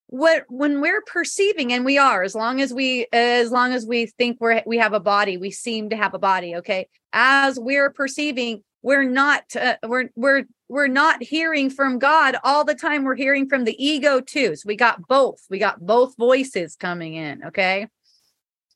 what 0.09 0.43
when 0.49 0.81
we're 0.81 1.03
perceiving 1.03 1.71
and 1.71 1.85
we 1.85 1.99
are 1.99 2.23
as 2.23 2.33
long 2.33 2.61
as 2.61 2.73
we 2.73 3.05
as 3.13 3.51
long 3.51 3.73
as 3.73 3.85
we 3.85 4.07
think 4.07 4.37
we're 4.39 4.63
we 4.65 4.79
have 4.79 4.93
a 4.93 4.99
body 4.99 5.37
we 5.37 5.51
seem 5.51 5.87
to 5.87 5.95
have 5.95 6.15
a 6.15 6.19
body 6.19 6.55
okay 6.55 6.87
as 7.13 7.59
we're 7.59 7.91
perceiving 7.91 8.63
we're 8.81 9.03
not 9.03 9.43
uh, 9.55 9.75
we're 9.85 10.09
we're 10.15 10.45
we're 10.67 10.87
not 10.87 11.21
hearing 11.21 11.69
from 11.69 11.99
god 11.99 12.35
all 12.43 12.65
the 12.65 12.73
time 12.73 13.03
we're 13.03 13.13
hearing 13.13 13.47
from 13.47 13.65
the 13.65 13.83
ego 13.83 14.19
too 14.19 14.55
so 14.55 14.65
we 14.65 14.75
got 14.75 15.07
both 15.07 15.45
we 15.47 15.59
got 15.59 15.79
both 15.79 16.17
voices 16.17 16.75
coming 16.75 17.13
in 17.13 17.43
okay 17.45 17.87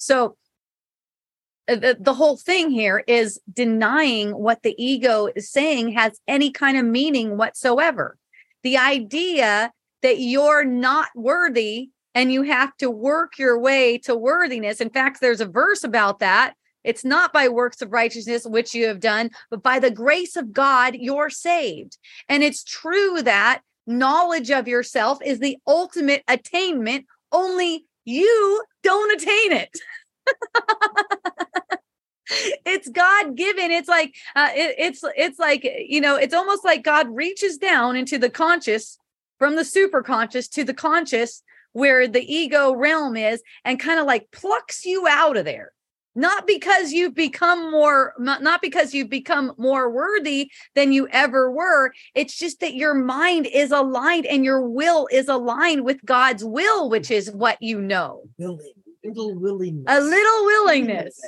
so 0.03 0.37
uh, 1.69 1.75
the, 1.75 1.97
the 1.99 2.13
whole 2.13 2.37
thing 2.37 2.69
here 2.69 3.03
is 3.07 3.39
denying 3.51 4.31
what 4.31 4.61
the 4.63 4.75
ego 4.77 5.29
is 5.35 5.49
saying 5.49 5.93
has 5.93 6.19
any 6.27 6.51
kind 6.51 6.77
of 6.77 6.85
meaning 6.85 7.37
whatsoever 7.37 8.17
the 8.63 8.77
idea 8.77 9.71
that 10.01 10.19
you're 10.19 10.65
not 10.65 11.09
worthy 11.15 11.89
and 12.15 12.31
you 12.31 12.43
have 12.43 12.75
to 12.77 12.89
work 12.89 13.37
your 13.37 13.59
way 13.59 13.97
to 13.99 14.15
worthiness. 14.15 14.81
In 14.81 14.89
fact, 14.89 15.19
there's 15.19 15.41
a 15.41 15.45
verse 15.45 15.83
about 15.83 16.19
that. 16.19 16.53
It's 16.83 17.05
not 17.05 17.31
by 17.31 17.47
works 17.47 17.81
of 17.81 17.91
righteousness 17.91 18.45
which 18.45 18.73
you 18.73 18.87
have 18.87 18.99
done, 18.99 19.31
but 19.49 19.63
by 19.63 19.79
the 19.79 19.91
grace 19.91 20.35
of 20.35 20.51
God, 20.51 20.95
you're 20.95 21.29
saved. 21.29 21.97
And 22.27 22.43
it's 22.43 22.63
true 22.63 23.21
that 23.21 23.61
knowledge 23.87 24.51
of 24.51 24.67
yourself 24.67 25.19
is 25.23 25.39
the 25.39 25.57
ultimate 25.65 26.23
attainment, 26.27 27.05
only 27.31 27.85
you 28.05 28.63
don't 28.83 29.21
attain 29.21 29.51
it. 29.53 29.69
it's 32.65 32.87
god 32.89 33.35
given 33.35 33.69
it's 33.69 33.89
like 33.89 34.15
uh, 34.35 34.49
it, 34.55 34.75
it's 34.77 35.03
it's 35.17 35.37
like 35.37 35.69
you 35.87 35.99
know 35.99 36.15
it's 36.15 36.33
almost 36.33 36.63
like 36.63 36.83
god 36.83 37.07
reaches 37.09 37.57
down 37.57 37.95
into 37.95 38.17
the 38.17 38.29
conscious 38.29 38.97
from 39.39 39.55
the 39.55 39.65
super 39.65 40.01
conscious 40.01 40.47
to 40.47 40.63
the 40.63 40.73
conscious 40.73 41.43
where 41.73 42.07
the 42.07 42.33
ego 42.33 42.73
realm 42.73 43.17
is 43.17 43.43
and 43.65 43.79
kind 43.79 43.99
of 43.99 44.05
like 44.05 44.31
plucks 44.31 44.85
you 44.85 45.05
out 45.07 45.35
of 45.35 45.43
there 45.43 45.73
not 46.15 46.47
because 46.47 46.91
you've 46.91 47.15
become 47.15 47.71
more 47.71 48.13
not 48.19 48.61
because 48.61 48.93
you've 48.93 49.09
become 49.09 49.53
more 49.57 49.89
worthy 49.89 50.51
than 50.75 50.91
you 50.91 51.07
ever 51.09 51.51
were. 51.51 51.93
It's 52.15 52.37
just 52.37 52.59
that 52.59 52.75
your 52.75 52.93
mind 52.93 53.47
is 53.47 53.71
aligned 53.71 54.25
and 54.25 54.43
your 54.45 54.67
will 54.67 55.07
is 55.11 55.27
aligned 55.27 55.85
with 55.85 56.03
god's 56.05 56.43
will 56.43 56.89
which 56.89 57.11
is 57.11 57.31
what 57.31 57.61
you 57.61 57.81
know. 57.81 58.23
Willing, 58.37 58.73
little 59.03 59.35
willingness. 59.35 59.85
a 59.87 59.99
little 59.99 60.45
willingness. 60.45 61.21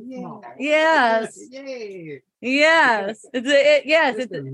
Yeah. 0.00 0.38
yes. 0.58 1.38
Yay. 1.50 2.22
yes. 2.40 3.26
It's 3.32 3.48
a, 3.48 3.76
it, 3.76 3.82
yes 3.86 4.16
Just 4.16 4.30
it's 4.32 4.44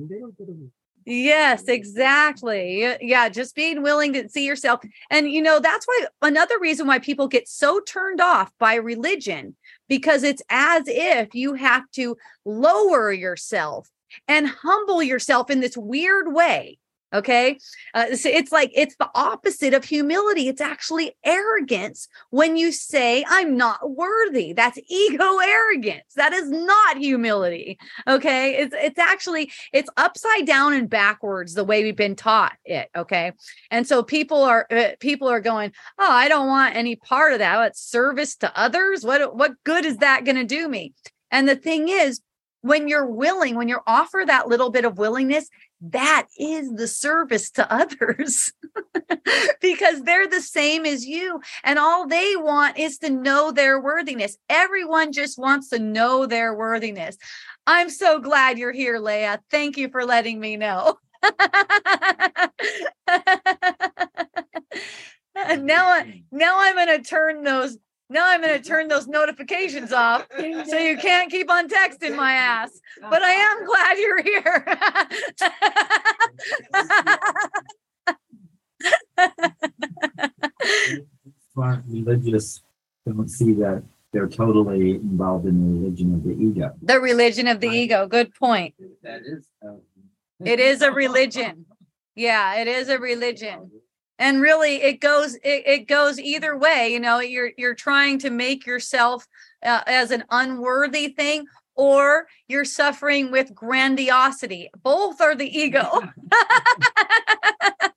Yes, 1.07 1.65
exactly. 1.69 2.97
Yeah, 3.01 3.29
just 3.29 3.55
being 3.55 3.83
willing 3.83 4.15
to 4.15 4.29
see 4.29 4.47
yourself. 4.47 4.81
And 5.11 5.31
you 5.31 5.43
know, 5.43 5.61
that's 5.61 5.87
why 5.87 6.07
another 6.23 6.59
reason 6.59 6.87
why 6.87 6.99
people 6.99 7.29
get 7.29 7.47
so 7.47 7.81
turned 7.81 8.21
off 8.21 8.51
by 8.59 8.77
religion 8.77 9.57
because 9.89 10.23
it's 10.23 10.43
as 10.49 10.85
if 10.87 11.35
you 11.35 11.55
have 11.55 11.91
to 11.93 12.17
lower 12.45 13.13
yourself 13.13 13.89
and 14.29 14.47
humble 14.49 15.03
yourself 15.03 15.51
in 15.51 15.61
this 15.61 15.77
weird 15.77 16.33
way. 16.33 16.79
Okay. 17.15 17.59
Uh, 17.95 18.17
so 18.17 18.29
it's 18.29 18.51
like, 18.51 18.73
it's 18.75 18.97
the 18.97 19.09
opposite 19.15 19.73
of 19.73 19.85
humility. 19.85 20.49
It's 20.49 20.61
actually 20.61 21.17
arrogance 21.25 22.09
when 22.31 22.57
you 22.57 22.73
say, 22.73 23.25
I'm 23.29 23.57
not 23.57 23.91
worthy. 23.93 24.53
That's 24.53 24.79
ego 24.89 25.39
arrogance. 25.39 26.15
That 26.17 26.33
is 26.33 26.51
not 26.51 26.99
humility. 26.99 27.79
Okay. 28.09 28.57
It's, 28.57 28.75
it's 28.77 28.99
actually, 28.99 29.53
it's 29.73 29.89
upside 29.97 30.47
down 30.47 30.75
and 30.75 30.91
backwards 30.91 31.55
the 31.55 31.65
way 31.65 31.85
we've 31.85 31.97
been 31.97 32.17
taught 32.17 32.55
it. 32.65 32.91
Okay. 32.97 33.33
And 33.71 33.87
so 33.87 34.03
people 34.03 34.43
are, 34.43 34.67
uh, 34.71 34.91
people 34.99 35.29
are 35.29 35.41
going, 35.41 35.73
Oh, 35.99 36.11
I 36.11 36.29
don't 36.29 36.49
want 36.49 36.75
any 36.75 36.97
part 36.97 37.33
of 37.33 37.39
that. 37.39 37.65
It's 37.69 37.81
service 37.81 38.35
to 38.37 38.53
others. 38.59 39.05
What, 39.05 39.37
what 39.37 39.53
good 39.63 39.85
is 39.85 39.99
that 39.99 40.25
going 40.25 40.37
to 40.37 40.45
do 40.45 40.69
me? 40.69 40.95
And 41.31 41.49
the 41.49 41.57
thing 41.57 41.89
is, 41.89 42.21
when 42.65 42.89
you're 42.89 43.05
willing, 43.05 43.57
when 43.57 43.69
you 43.69 43.79
offer 43.87 44.23
that 44.27 44.49
little 44.49 44.71
bit 44.71 44.87
of 44.87 44.97
willingness, 44.97 45.51
that 45.91 46.27
is 46.39 46.73
the 46.75 46.89
service 46.89 47.51
to 47.53 47.73
others 47.73 48.53
because 49.61 50.03
they're 50.03 50.29
the 50.29 50.41
same 50.41 50.87
as 50.87 51.05
you. 51.05 51.41
And 51.63 51.79
all 51.79 52.07
they 52.07 52.37
want 52.37 52.79
is 52.79 52.99
to 52.99 53.11
know 53.11 53.53
their 53.53 53.81
worthiness. 53.81 54.39
Everyone 54.49 55.13
just 55.13 55.39
wants 55.39 55.69
to 55.71 55.79
know 55.79 56.27
their 56.27 56.55
worthiness. 56.55 57.17
I'm 57.67 57.91
so 57.91 58.19
glad 58.19 58.59
you're 58.59 58.73
here, 58.73 58.99
Leah. 58.99 59.41
Thank 59.51 59.77
you 59.77 59.89
for 59.91 60.05
letting 60.05 60.41
me 60.41 60.57
know. 60.57 60.97
now, 65.37 66.03
now 66.31 66.61
I'm 66.61 66.75
going 66.77 66.89
to 66.89 67.03
turn 67.03 67.43
those 67.43 67.79
now 68.11 68.27
I'm 68.27 68.43
going 68.43 68.61
to 68.61 68.69
turn 68.69 68.89
those 68.89 69.07
notifications 69.07 69.93
off 69.93 70.27
so 70.37 70.45
you 70.79 70.99
can't 70.99 71.31
keep 71.31 71.51
on 71.51 71.69
texting 71.69 72.17
my 72.17 72.33
ass. 72.33 72.81
But 73.01 73.23
I 73.23 73.33
am 73.33 73.65
glad 73.65 73.99
you're 73.99 74.23
here. 74.23 74.67
Religious 81.89 82.63
don't 83.07 83.29
see 83.29 83.53
that 83.55 83.83
they're 84.13 84.29
totally 84.29 84.93
involved 84.93 85.47
in 85.47 85.61
the 85.61 85.81
religion 85.81 86.15
of 86.15 86.25
the 86.25 86.33
ego. 86.33 86.75
The 86.83 87.01
religion 87.01 87.49
of 87.49 87.61
the 87.61 87.69
ego. 87.69 88.07
Good 88.07 88.35
point. 88.35 88.75
That 89.03 89.23
is. 89.25 89.47
Uh, 89.67 89.75
it 90.45 90.61
is 90.61 90.83
a 90.83 90.91
religion. 90.93 91.67
Yeah, 92.15 92.57
it 92.57 92.69
is 92.69 92.89
a 92.89 92.99
religion 92.99 93.71
and 94.19 94.41
really 94.41 94.77
it 94.83 95.01
goes 95.01 95.35
it, 95.37 95.63
it 95.67 95.89
goes 95.89 96.19
either 96.19 96.57
way 96.57 96.93
you 96.93 97.01
know 97.01 97.21
you're 97.21 97.51
you're 97.57 97.75
trying 97.75 98.19
to 98.19 98.31
make 98.31 98.67
yourself 98.67 99.27
uh, 99.65 99.83
as 99.87 100.11
an 100.11 100.25
unworthy 100.31 101.09
thing 101.09 101.47
or 101.77 102.29
you're 102.47 102.65
suffering 102.65 103.33
with 103.33 103.53
grandiosity. 103.53 104.71
Both 104.83 105.21
are 105.21 105.35
the 105.35 105.59
ego. 105.59 106.03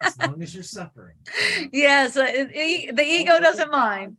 As 0.02 0.18
long 0.20 0.42
as 0.42 0.54
you're 0.54 0.64
suffering. 0.64 1.16
Yes 1.72 2.18
uh, 2.18 2.26
the 2.26 3.04
ego 3.04 3.40
doesn't 3.40 3.72
mind. 3.72 4.18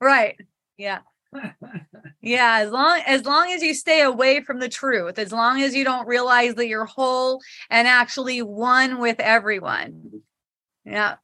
right 0.00 0.36
yeah. 0.76 1.00
Yeah 2.20 2.58
as 2.62 2.70
long 2.70 3.00
as 3.06 3.24
long 3.24 3.50
as 3.52 3.62
you 3.62 3.74
stay 3.74 4.02
away 4.02 4.40
from 4.40 4.58
the 4.58 4.68
truth 4.68 5.18
as 5.18 5.30
long 5.32 5.62
as 5.62 5.74
you 5.74 5.84
don't 5.84 6.06
realize 6.08 6.54
that 6.56 6.66
you're 6.66 6.84
whole 6.86 7.40
and 7.70 7.86
actually 7.86 8.42
one 8.42 8.98
with 8.98 9.20
everyone 9.20 10.22
yeah. 10.88 11.16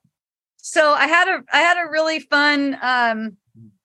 So 0.59 0.93
i 0.95 1.07
had 1.07 1.29
a 1.29 1.45
i 1.53 1.61
had 1.61 1.77
a 1.85 1.91
really 1.91 2.21
fun 2.21 2.79
um 2.83 3.37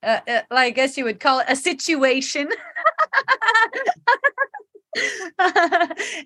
uh, 0.03 0.19
uh, 0.27 0.41
i 0.51 0.69
guess 0.71 0.97
you 0.97 1.03
would 1.05 1.19
call 1.19 1.39
it 1.39 1.45
a 1.49 1.55
situation. 1.55 2.49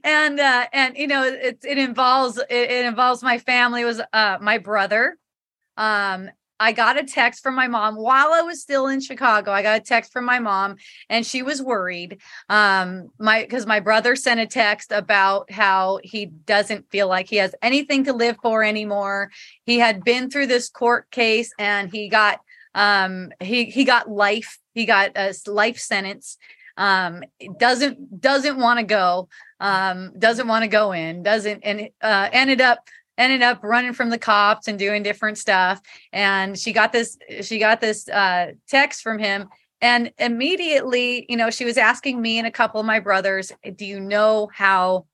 And 0.04 0.39
uh 0.39 0.66
and 0.74 0.97
you 0.97 1.08
know 1.08 1.24
it 1.24 1.60
it 1.64 1.78
involves 1.78 2.38
it, 2.38 2.45
it 2.49 2.86
involves 2.86 3.22
my 3.22 3.38
family 3.38 3.82
it 3.82 3.86
was 3.86 4.01
uh 4.14 4.38
my 4.41 4.58
brother. 4.58 5.18
Um 5.78 6.30
I 6.64 6.72
got 6.72 6.97
a 6.97 7.03
text 7.03 7.43
from 7.43 7.55
my 7.55 7.68
mom 7.68 7.97
while 7.97 8.32
I 8.32 8.41
was 8.41 8.61
still 8.61 8.88
in 8.88 9.01
Chicago. 9.01 9.51
I 9.51 9.61
got 9.61 9.82
a 9.82 9.84
text 9.84 10.14
from 10.14 10.24
my 10.24 10.39
mom 10.39 10.78
and 11.09 11.26
she 11.26 11.43
was 11.43 11.61
worried. 11.61 12.22
Um, 12.47 13.09
my 13.20 13.41
because 13.41 13.66
my 13.66 13.82
brother 13.82 14.16
sent 14.16 14.39
a 14.39 14.47
text 14.47 14.93
about 14.93 15.51
how 15.51 15.99
he 16.05 16.26
doesn't 16.26 16.89
feel 16.89 17.09
like 17.09 17.28
he 17.28 17.36
has 17.36 17.53
anything 17.61 18.05
to 18.05 18.14
live 18.14 18.38
for 18.41 18.64
anymore. 18.64 19.30
He 19.66 19.78
had 19.78 20.05
been 20.05 20.30
through 20.30 20.47
this 20.47 20.70
court 20.70 21.11
case 21.11 21.51
and 21.59 21.91
he 21.91 22.07
got 22.07 22.39
um 22.74 23.34
he 23.41 23.66
he 23.66 23.84
got 23.84 24.09
life. 24.09 24.57
He 24.74 24.86
got 24.86 25.11
a 25.18 25.36
life 25.47 25.80
sentence. 25.80 26.38
Um 26.78 27.24
doesn't 27.59 28.22
doesn't 28.22 28.57
want 28.57 28.80
to 28.80 28.86
go. 28.86 29.28
Um 29.59 30.14
doesn't 30.18 30.47
want 30.47 30.64
to 30.64 30.70
go 30.70 30.93
in. 30.93 31.24
Doesn't 31.24 31.59
and 31.66 31.89
uh 32.01 32.30
ended 32.32 32.61
up 32.61 32.88
ended 33.18 33.41
up 33.41 33.64
running 33.64 33.93
from 33.93 34.09
the 34.09 34.18
cops 34.18 34.68
and 34.68 34.80
doing 34.80 35.03
different 35.03 35.38
stuff. 35.38 35.82
And 36.11 36.57
she 36.57 36.74
got 36.74 36.91
this 36.91 37.18
she 37.41 37.59
got 37.59 37.82
this 37.82 38.07
uh, 38.09 38.53
text 38.68 39.01
from 39.01 39.20
him. 39.20 39.49
And 39.82 40.11
immediately 40.18 41.26
you 41.30 41.38
know 41.38 41.49
she 41.49 41.66
was 41.66 41.78
asking 41.78 42.22
me 42.22 42.38
and 42.38 42.47
a 42.47 42.51
couple 42.51 42.80
of 42.80 42.86
my 42.86 42.99
brothers 42.99 43.51
do 43.76 43.86
you 43.86 43.99
know 43.99 44.49
how 44.53 45.05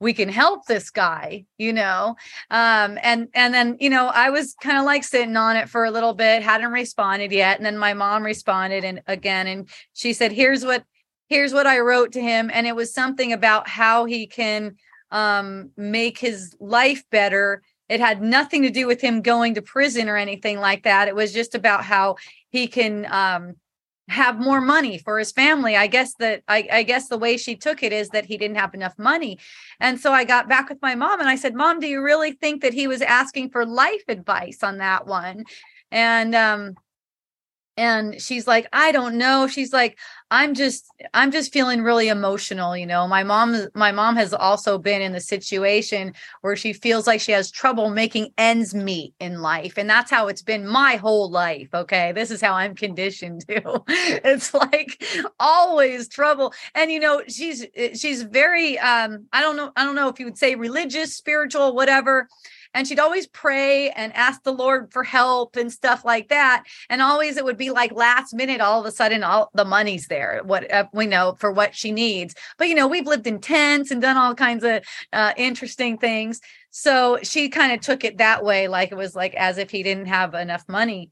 we 0.00 0.12
can 0.12 0.28
help 0.28 0.66
this 0.66 0.90
guy? 0.90 1.44
You 1.58 1.72
know? 1.72 2.16
Um 2.50 2.98
and 3.02 3.28
and 3.34 3.54
then 3.54 3.76
you 3.80 3.88
know 3.88 4.08
i 4.08 4.30
was 4.30 4.54
kind 4.62 4.78
of 4.78 4.84
like 4.84 5.04
sitting 5.04 5.36
on 5.36 5.56
it 5.56 5.68
for 5.68 5.84
a 5.84 5.90
little 5.90 6.14
bit 6.14 6.42
hadn't 6.42 6.72
responded 6.72 7.32
yet. 7.32 7.56
And 7.56 7.66
then 7.66 7.78
my 7.78 7.94
mom 7.94 8.22
responded 8.22 8.84
and 8.84 9.02
again 9.06 9.46
and 9.46 9.68
she 9.94 10.12
said 10.12 10.32
here's 10.32 10.64
what 10.64 10.84
here's 11.28 11.54
what 11.54 11.66
i 11.66 11.80
wrote 11.80 12.12
to 12.12 12.20
him. 12.20 12.50
And 12.52 12.66
it 12.66 12.76
was 12.76 12.92
something 12.92 13.32
about 13.32 13.66
how 13.66 14.04
he 14.04 14.26
can 14.26 14.76
um, 15.12 15.70
make 15.76 16.18
his 16.18 16.56
life 16.58 17.04
better. 17.10 17.62
It 17.88 18.00
had 18.00 18.22
nothing 18.22 18.62
to 18.62 18.70
do 18.70 18.86
with 18.86 19.00
him 19.00 19.22
going 19.22 19.54
to 19.54 19.62
prison 19.62 20.08
or 20.08 20.16
anything 20.16 20.58
like 20.58 20.84
that. 20.84 21.06
It 21.06 21.14
was 21.14 21.32
just 21.32 21.54
about 21.54 21.84
how 21.84 22.16
he 22.50 22.66
can 22.66 23.06
um, 23.12 23.54
have 24.08 24.40
more 24.40 24.60
money 24.60 24.98
for 24.98 25.18
his 25.18 25.30
family. 25.30 25.76
I 25.76 25.86
guess 25.86 26.14
that 26.14 26.42
I, 26.48 26.66
I, 26.72 26.82
guess 26.82 27.08
the 27.08 27.18
way 27.18 27.36
she 27.36 27.54
took 27.54 27.82
it 27.82 27.92
is 27.92 28.08
that 28.10 28.24
he 28.24 28.36
didn't 28.36 28.56
have 28.56 28.74
enough 28.74 28.98
money. 28.98 29.38
And 29.78 30.00
so 30.00 30.12
I 30.12 30.24
got 30.24 30.48
back 30.48 30.68
with 30.68 30.82
my 30.82 30.94
mom 30.94 31.20
and 31.20 31.28
I 31.28 31.36
said, 31.36 31.54
Mom, 31.54 31.78
do 31.78 31.86
you 31.86 32.02
really 32.02 32.32
think 32.32 32.62
that 32.62 32.74
he 32.74 32.86
was 32.86 33.02
asking 33.02 33.50
for 33.50 33.64
life 33.64 34.02
advice 34.08 34.62
on 34.62 34.78
that 34.78 35.06
one? 35.06 35.44
And 35.90 36.34
um, 36.34 36.74
and 37.76 38.20
she's 38.20 38.46
like 38.46 38.66
i 38.72 38.92
don't 38.92 39.16
know. 39.16 39.46
She's 39.46 39.72
like 39.72 39.98
i'm 40.30 40.54
just 40.54 40.86
i'm 41.12 41.30
just 41.30 41.52
feeling 41.52 41.82
really 41.82 42.08
emotional 42.08 42.74
you 42.74 42.86
know 42.86 43.06
my 43.06 43.22
mom 43.22 43.66
my 43.74 43.92
mom 43.92 44.16
has 44.16 44.32
also 44.32 44.78
been 44.78 45.02
in 45.02 45.12
the 45.12 45.20
situation 45.20 46.14
where 46.40 46.56
she 46.56 46.72
feels 46.72 47.06
like 47.06 47.20
she 47.20 47.32
has 47.32 47.50
trouble 47.50 47.90
making 47.90 48.30
ends 48.38 48.74
meet 48.74 49.14
in 49.20 49.42
life. 49.42 49.76
And 49.76 49.90
that's 49.90 50.10
how 50.10 50.28
it's 50.28 50.42
been 50.42 50.66
my 50.66 50.96
whole 50.96 51.30
life 51.30 51.68
okay? 51.74 52.12
This 52.12 52.30
is 52.30 52.40
how 52.40 52.54
i'm 52.54 52.74
conditioned 52.74 53.46
to. 53.48 53.82
It's 53.88 54.54
like 54.54 55.02
always 55.38 56.08
trouble. 56.08 56.52
And 56.74 56.90
you 56.90 57.00
know 57.00 57.22
she's 57.28 57.66
she's 57.94 58.22
very 58.22 58.78
um 58.78 59.26
i 59.32 59.40
don't 59.40 59.56
know 59.56 59.72
i 59.76 59.84
don't 59.84 59.94
know 59.94 60.08
if 60.08 60.18
you 60.18 60.26
would 60.26 60.38
say 60.38 60.54
religious 60.54 61.14
spiritual 61.14 61.74
whatever 61.74 62.28
and 62.74 62.86
she'd 62.86 62.98
always 62.98 63.26
pray 63.26 63.90
and 63.90 64.14
ask 64.14 64.42
the 64.42 64.52
Lord 64.52 64.92
for 64.92 65.04
help 65.04 65.56
and 65.56 65.72
stuff 65.72 66.04
like 66.04 66.28
that. 66.28 66.64
And 66.88 67.02
always 67.02 67.36
it 67.36 67.44
would 67.44 67.56
be 67.56 67.70
like 67.70 67.92
last 67.92 68.34
minute, 68.34 68.60
all 68.60 68.80
of 68.80 68.86
a 68.86 68.90
sudden, 68.90 69.22
all 69.22 69.50
the 69.54 69.64
money's 69.64 70.08
there. 70.08 70.40
What 70.44 70.70
uh, 70.72 70.86
we 70.92 71.06
know 71.06 71.36
for 71.38 71.52
what 71.52 71.74
she 71.74 71.92
needs. 71.92 72.34
But 72.58 72.68
you 72.68 72.74
know, 72.74 72.88
we've 72.88 73.06
lived 73.06 73.26
in 73.26 73.40
tents 73.40 73.90
and 73.90 74.00
done 74.00 74.16
all 74.16 74.34
kinds 74.34 74.64
of 74.64 74.82
uh, 75.12 75.32
interesting 75.36 75.98
things. 75.98 76.40
So 76.70 77.18
she 77.22 77.48
kind 77.48 77.72
of 77.72 77.80
took 77.80 78.04
it 78.04 78.18
that 78.18 78.44
way, 78.44 78.68
like 78.68 78.92
it 78.92 78.96
was 78.96 79.14
like 79.14 79.34
as 79.34 79.58
if 79.58 79.70
he 79.70 79.82
didn't 79.82 80.06
have 80.06 80.34
enough 80.34 80.64
money 80.68 81.10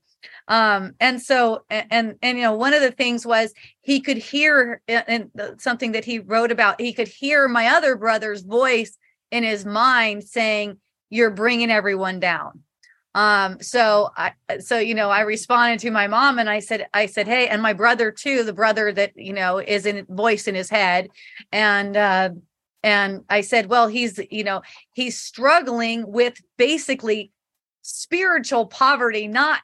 um 0.48 0.92
and 1.00 1.20
so 1.22 1.64
and 1.70 2.16
and 2.20 2.36
you 2.36 2.44
know 2.44 2.54
one 2.54 2.74
of 2.74 2.82
the 2.82 2.90
things 2.90 3.26
was 3.26 3.54
he 3.80 4.00
could 4.00 4.18
hear 4.18 4.82
and 4.86 5.30
something 5.58 5.92
that 5.92 6.04
he 6.04 6.18
wrote 6.18 6.52
about 6.52 6.80
he 6.80 6.92
could 6.92 7.08
hear 7.08 7.48
my 7.48 7.68
other 7.68 7.96
brother's 7.96 8.42
voice 8.42 8.98
in 9.30 9.42
his 9.42 9.64
mind 9.64 10.24
saying 10.24 10.76
you're 11.10 11.30
bringing 11.30 11.70
everyone 11.70 12.20
down. 12.20 12.62
Um 13.12 13.60
so 13.60 14.10
i 14.16 14.32
so 14.60 14.78
you 14.78 14.94
know 14.94 15.10
i 15.10 15.22
responded 15.22 15.80
to 15.80 15.90
my 15.90 16.06
mom 16.06 16.38
and 16.38 16.48
i 16.48 16.60
said 16.60 16.86
i 16.94 17.06
said 17.06 17.26
hey 17.26 17.48
and 17.48 17.60
my 17.60 17.72
brother 17.72 18.12
too 18.12 18.44
the 18.44 18.52
brother 18.52 18.92
that 18.92 19.10
you 19.16 19.32
know 19.32 19.58
is 19.58 19.84
in 19.84 20.06
voice 20.08 20.46
in 20.46 20.54
his 20.54 20.70
head. 20.70 21.08
And 21.50 21.96
uh 21.96 22.30
and 22.84 23.24
i 23.28 23.40
said 23.40 23.66
well 23.66 23.88
he's 23.88 24.20
you 24.30 24.44
know 24.44 24.62
he's 24.94 25.20
struggling 25.20 26.06
with 26.06 26.40
basically 26.56 27.32
spiritual 27.82 28.66
poverty 28.66 29.26
not 29.26 29.60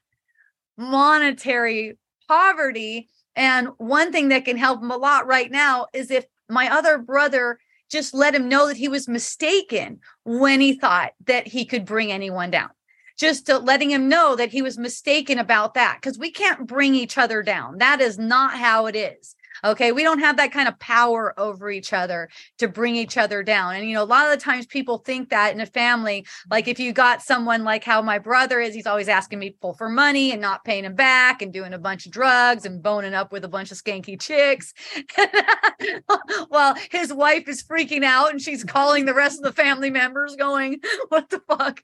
monetary 0.77 1.97
poverty. 2.29 3.09
And 3.35 3.69
one 3.79 4.13
thing 4.13 4.29
that 4.29 4.45
can 4.45 4.57
help 4.57 4.83
him 4.83 4.91
a 4.91 4.97
lot 4.97 5.27
right 5.27 5.51
now 5.51 5.87
is 5.93 6.11
if 6.11 6.25
my 6.49 6.71
other 6.73 6.99
brother 6.99 7.59
just 7.91 8.14
let 8.14 8.34
him 8.34 8.49
know 8.49 8.66
that 8.66 8.76
he 8.76 8.89
was 8.89 9.09
mistaken 9.09 10.01
when 10.24 10.61
he 10.61 10.74
thought 10.74 11.12
that 11.26 11.47
he 11.47 11.64
could 11.64 11.84
bring 11.84 12.11
anyone 12.11 12.51
down. 12.51 12.70
Just 13.18 13.49
letting 13.49 13.91
him 13.91 14.09
know 14.09 14.37
that 14.37 14.51
he 14.51 14.61
was 14.61 14.76
mistaken 14.76 15.39
about 15.39 15.74
that 15.74 15.99
because 16.01 16.18
we 16.18 16.30
can't 16.30 16.66
bring 16.66 16.95
each 16.95 17.16
other 17.16 17.43
down. 17.43 17.78
That 17.78 18.01
is 18.01 18.18
not 18.18 18.55
how 18.55 18.87
it 18.87 18.97
is. 18.97 19.34
Okay. 19.67 19.91
We 19.91 20.05
don't 20.05 20.21
have 20.21 20.37
that 20.37 20.53
kind 20.53 20.69
of 20.69 20.79
power 20.79 21.35
over 21.39 21.69
each 21.71 21.93
other 21.93 22.29
to 22.59 22.69
bring 22.69 22.95
each 22.95 23.17
other 23.17 23.43
down. 23.43 23.75
And, 23.75 23.89
you 23.89 23.95
know, 23.95 24.03
a 24.03 24.05
lot 24.05 24.27
of 24.27 24.31
the 24.31 24.43
times 24.43 24.64
people 24.64 24.99
think 24.99 25.31
that 25.31 25.53
in 25.53 25.61
a 25.61 25.67
family, 25.67 26.25
like 26.49 26.69
if 26.69 26.79
you 26.79 26.93
got 26.93 27.21
someone 27.21 27.64
like 27.64 27.83
how 27.83 28.01
my 28.01 28.21
brother 28.21 28.61
is, 28.61 28.75
he's 28.75 28.87
always 28.87 29.09
asking 29.09 29.41
people 29.41 29.75
for 29.75 29.89
money 29.89 30.31
and 30.31 30.41
not 30.41 30.64
paying 30.64 30.85
him 30.85 30.95
back 30.95 31.43
and 31.43 31.53
doing 31.53 31.73
a 31.73 31.79
bunch 31.79 32.07
of 32.07 32.12
drugs 32.12 32.64
and 32.64 32.81
boning 32.81 33.12
up 33.12 33.33
with 33.33 33.45
a 33.45 33.49
bunch 33.49 33.73
of 33.73 33.79
skanky 33.79 34.21
chicks. 34.21 34.73
While 36.49 36.77
his 36.93 37.12
wife 37.12 37.49
is 37.49 37.64
freaking 37.64 38.05
out 38.05 38.31
and 38.31 38.41
she's 38.41 38.62
calling 38.62 39.05
the 39.05 39.14
rest 39.14 39.39
of 39.39 39.45
the 39.45 39.53
family 39.53 39.91
members 39.91 40.37
going, 40.37 40.79
what 41.09 41.29
the 41.29 41.41
fuck? 41.49 41.83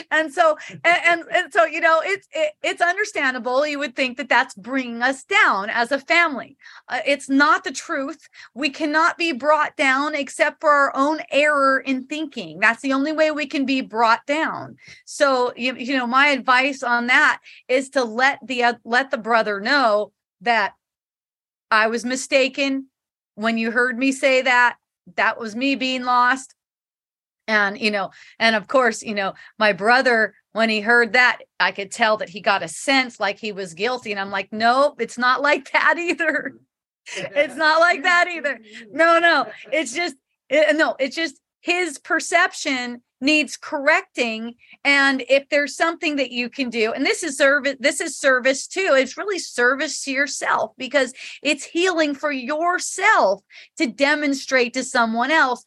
and 0.10 0.32
so, 0.32 0.56
and, 0.70 0.98
and, 1.04 1.24
and, 1.30 1.52
so, 1.52 1.66
you 1.66 1.80
know, 1.80 2.00
it's, 2.02 2.26
it, 2.32 2.52
it's 2.62 2.80
understandable. 2.80 3.66
You 3.66 3.80
would 3.80 3.94
think 3.94 4.16
that 4.16 4.30
that's 4.30 4.54
bringing 4.54 5.02
us 5.02 5.24
down 5.24 5.68
as 5.68 5.92
a 5.92 5.98
family. 5.98 6.56
Uh, 6.88 7.00
it's 7.04 7.28
not 7.28 7.64
the 7.64 7.72
truth. 7.72 8.28
We 8.54 8.70
cannot 8.70 9.18
be 9.18 9.32
brought 9.32 9.76
down 9.76 10.14
except 10.14 10.60
for 10.60 10.70
our 10.70 10.92
own 10.94 11.20
error 11.30 11.80
in 11.80 12.06
thinking. 12.06 12.60
That's 12.60 12.82
the 12.82 12.92
only 12.92 13.12
way 13.12 13.30
we 13.30 13.46
can 13.46 13.66
be 13.66 13.80
brought 13.80 14.24
down. 14.26 14.76
So, 15.04 15.52
you, 15.56 15.74
you 15.74 15.96
know, 15.96 16.06
my 16.06 16.28
advice 16.28 16.82
on 16.82 17.08
that 17.08 17.40
is 17.68 17.90
to 17.90 18.04
let 18.04 18.38
the 18.46 18.64
uh, 18.64 18.74
let 18.84 19.10
the 19.10 19.18
brother 19.18 19.60
know 19.60 20.12
that 20.42 20.74
I 21.70 21.88
was 21.88 22.04
mistaken 22.04 22.86
when 23.34 23.58
you 23.58 23.70
heard 23.70 23.98
me 23.98 24.12
say 24.12 24.42
that. 24.42 24.76
That 25.16 25.38
was 25.38 25.56
me 25.56 25.74
being 25.74 26.04
lost. 26.04 26.54
And, 27.48 27.78
you 27.78 27.92
know, 27.92 28.10
and 28.40 28.56
of 28.56 28.66
course, 28.66 29.02
you 29.02 29.14
know, 29.14 29.34
my 29.58 29.72
brother 29.72 30.34
when 30.56 30.70
he 30.70 30.80
heard 30.80 31.12
that, 31.12 31.40
I 31.60 31.70
could 31.70 31.90
tell 31.92 32.16
that 32.16 32.30
he 32.30 32.40
got 32.40 32.62
a 32.62 32.68
sense 32.68 33.20
like 33.20 33.38
he 33.38 33.52
was 33.52 33.74
guilty. 33.74 34.10
And 34.10 34.18
I'm 34.18 34.30
like, 34.30 34.48
nope, 34.52 35.02
it's 35.02 35.18
not 35.18 35.42
like 35.42 35.70
that 35.72 35.98
either 35.98 36.54
it's 37.16 37.56
not 37.56 37.80
like 37.80 38.02
that 38.02 38.28
either. 38.28 38.58
No, 38.90 39.18
no. 39.18 39.46
It's 39.72 39.94
just 39.94 40.16
it, 40.48 40.68
eh, 40.68 40.72
no, 40.72 40.96
it's 40.98 41.16
just 41.16 41.40
his 41.60 41.98
perception 41.98 43.02
needs 43.20 43.56
correcting 43.56 44.54
and 44.84 45.24
if 45.28 45.48
there's 45.48 45.74
something 45.74 46.16
that 46.16 46.30
you 46.30 46.50
can 46.50 46.68
do 46.68 46.92
and 46.92 47.04
this 47.04 47.22
is 47.22 47.38
service 47.38 47.76
this 47.80 47.98
is 47.98 48.14
service 48.14 48.66
too 48.66 48.94
it's 48.94 49.16
really 49.16 49.38
service 49.38 50.04
to 50.04 50.10
yourself 50.10 50.72
because 50.76 51.14
it's 51.42 51.64
healing 51.64 52.14
for 52.14 52.30
yourself 52.30 53.42
to 53.78 53.86
demonstrate 53.86 54.74
to 54.74 54.84
someone 54.84 55.30
else 55.30 55.64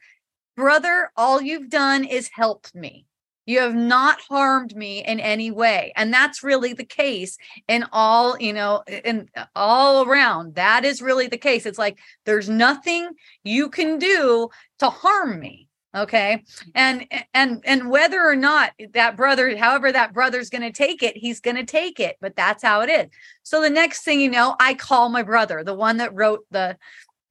brother 0.55 1.11
all 1.17 1.41
you've 1.41 1.69
done 1.69 2.03
is 2.03 2.29
helped 2.31 2.75
me 2.75 3.07
you 3.49 3.59
have 3.61 3.73
not 3.73 4.21
harmed 4.29 4.75
me 4.75 5.03
in 5.03 5.19
any 5.19 5.49
way. 5.49 5.91
And 5.95 6.13
that's 6.13 6.43
really 6.43 6.73
the 6.73 6.85
case 6.85 7.35
in 7.67 7.83
all, 7.91 8.39
you 8.39 8.53
know, 8.53 8.83
in 8.87 9.27
uh, 9.35 9.45
all 9.55 10.05
around. 10.05 10.53
That 10.53 10.85
is 10.85 11.01
really 11.01 11.25
the 11.25 11.37
case. 11.37 11.65
It's 11.65 11.79
like 11.79 11.97
there's 12.25 12.47
nothing 12.47 13.09
you 13.43 13.69
can 13.69 13.97
do 13.97 14.49
to 14.77 14.89
harm 14.91 15.39
me 15.39 15.65
okay 15.95 16.43
and 16.75 17.07
and 17.33 17.63
and 17.65 17.89
whether 17.89 18.23
or 18.23 18.35
not 18.35 18.73
that 18.93 19.17
brother 19.17 19.57
however 19.57 19.91
that 19.91 20.13
brother's 20.13 20.51
going 20.51 20.61
to 20.61 20.71
take 20.71 21.01
it 21.01 21.17
he's 21.17 21.39
going 21.39 21.55
to 21.55 21.65
take 21.65 21.99
it 21.99 22.15
but 22.21 22.35
that's 22.35 22.61
how 22.61 22.81
it 22.81 22.91
is 22.91 23.07
so 23.41 23.59
the 23.59 23.71
next 23.71 24.03
thing 24.03 24.21
you 24.21 24.29
know 24.29 24.55
i 24.59 24.75
call 24.75 25.09
my 25.09 25.23
brother 25.23 25.63
the 25.63 25.73
one 25.73 25.97
that 25.97 26.13
wrote 26.13 26.45
the 26.51 26.77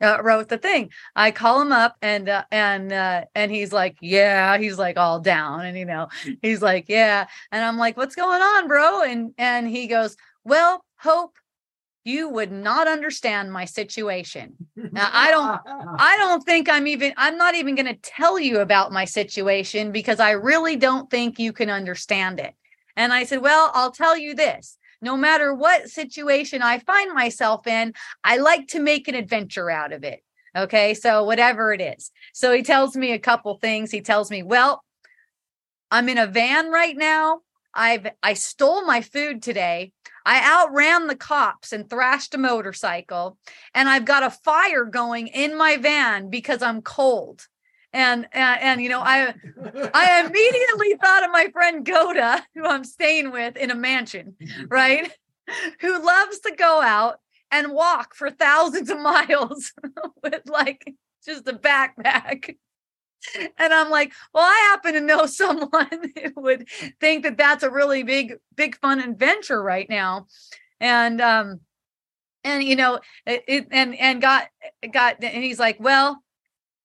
uh, 0.01 0.19
wrote 0.23 0.49
the 0.49 0.59
thing. 0.59 0.91
I 1.17 1.31
call 1.31 1.61
him 1.61 1.73
up 1.73 1.97
and 2.03 2.29
uh, 2.29 2.45
and 2.51 2.93
uh, 2.93 3.25
and 3.35 3.51
he's 3.51 3.73
like, 3.73 3.97
yeah, 4.01 4.59
he's 4.59 4.79
like 4.79 4.97
all 4.97 5.21
down, 5.21 5.67
and 5.67 5.77
you 5.77 5.85
know, 5.85 6.09
he's 6.43 6.63
like, 6.63 6.87
yeah, 6.89 7.27
and 7.53 7.65
I'm 7.65 7.79
like, 7.79 7.97
what's 7.97 8.15
going 8.15 8.41
on, 8.41 8.69
bro? 8.69 9.03
And 9.03 9.35
and 9.39 9.69
he 9.69 9.87
goes, 9.87 10.17
well, 10.45 10.85
Hope, 11.01 11.37
you 12.09 12.29
would 12.31 12.51
not 12.51 12.89
understand 12.89 13.53
my 13.53 13.67
situation. 13.67 14.55
Now, 14.75 15.11
I 15.13 15.31
don't, 15.31 15.61
I 16.01 16.17
don't 16.19 16.43
think 16.43 16.69
I'm 16.69 16.87
even, 16.87 17.13
I'm 17.19 17.37
not 17.37 17.55
even 17.55 17.75
going 17.75 17.87
to 17.87 17.95
tell 17.95 18.39
you 18.39 18.61
about 18.61 18.93
my 18.93 19.05
situation 19.05 19.93
because 19.93 20.19
I 20.19 20.31
really 20.31 20.77
don't 20.77 21.11
think 21.11 21.39
you 21.39 21.53
can 21.53 21.69
understand 21.69 22.41
it. 22.41 22.55
And 22.97 23.13
I 23.13 23.25
said, 23.25 23.43
well, 23.43 23.71
I'll 23.75 23.93
tell 23.93 24.17
you 24.17 24.35
this 24.35 24.78
no 25.01 25.17
matter 25.17 25.55
what 25.55 25.89
situation 25.89 26.63
I 26.63 26.79
find 26.79 27.15
myself 27.15 27.67
in, 27.67 27.95
I 28.25 28.39
like 28.39 28.69
to 28.69 28.81
make 28.81 29.09
an 29.09 29.15
adventure 29.15 29.71
out 29.71 29.93
of 29.93 30.05
it. 30.05 30.23
Okay. 30.57 30.95
So, 30.95 31.25
whatever 31.25 31.73
it 31.73 31.81
is. 31.81 32.11
So, 32.33 32.53
he 32.53 32.63
tells 32.63 32.97
me 32.97 33.13
a 33.13 33.19
couple 33.19 33.59
things. 33.59 33.91
He 33.91 34.01
tells 34.01 34.31
me, 34.31 34.43
well, 34.43 34.83
I'm 35.91 36.09
in 36.09 36.19
a 36.19 36.27
van 36.27 36.71
right 36.71 36.97
now. 36.97 37.41
I've 37.75 38.09
I 38.23 38.35
stole 38.35 38.85
my 38.85 39.03
food 39.03 39.43
today. 39.43 39.93
I 40.27 40.41
outran 40.41 41.07
the 41.07 41.17
cops 41.17 41.73
and 41.73 41.89
thrashed 41.89 42.35
a 42.35 42.39
motorcycle, 42.39 43.39
and 43.75 43.89
I've 43.89 44.05
got 44.05 44.23
a 44.23 44.31
fire 44.31 44.85
going 44.85 45.29
in 45.29 45.57
my 45.57 45.77
van 45.77 46.29
because 46.29 46.63
I'm 46.63 46.83
cold 46.83 47.47
and 47.93 48.27
and, 48.33 48.61
and 48.61 48.83
you 48.83 48.89
know 48.89 49.01
i 49.01 49.35
i 49.95 50.25
immediately 50.27 50.95
thought 51.03 51.25
of 51.25 51.31
my 51.31 51.49
friend 51.53 51.87
goda 51.87 52.45
who 52.55 52.65
i'm 52.65 52.85
staying 52.85 53.31
with 53.31 53.57
in 53.57 53.71
a 53.71 53.75
mansion 53.75 54.35
right 54.69 55.11
who 55.81 56.05
loves 56.05 56.41
to 56.41 56.55
go 56.55 56.83
out 56.83 57.19
and 57.51 57.73
walk 57.73 58.15
for 58.15 58.31
thousands 58.31 58.91
of 58.91 59.01
miles 59.01 59.73
with 60.23 60.43
like 60.47 60.95
just 61.25 61.49
a 61.49 61.53
backpack. 61.53 62.57
And 63.37 63.75
i'm 63.75 63.91
like 63.91 64.13
well 64.33 64.45
i 64.45 64.69
happen 64.71 64.95
to 64.95 65.01
know 65.01 65.27
someone 65.27 66.13
who 66.17 66.41
would 66.41 66.69
think 67.01 67.25
that 67.25 67.37
that's 67.37 67.65
a 67.65 67.71
really 67.71 68.03
big 68.05 68.35
big 68.55 68.77
fun 68.79 69.01
adventure 69.01 69.61
right 69.63 69.89
now. 69.89 70.27
And 70.81 71.21
um 71.21 71.61
and 72.45 72.63
you 72.63 72.77
know 72.77 73.01
it, 73.27 73.43
it 73.49 73.69
and 73.73 73.99
and 73.99 74.23
got 74.23 74.47
got 74.93 75.23
and 75.23 75.43
he's 75.43 75.59
like 75.59 75.81
well 75.81 76.23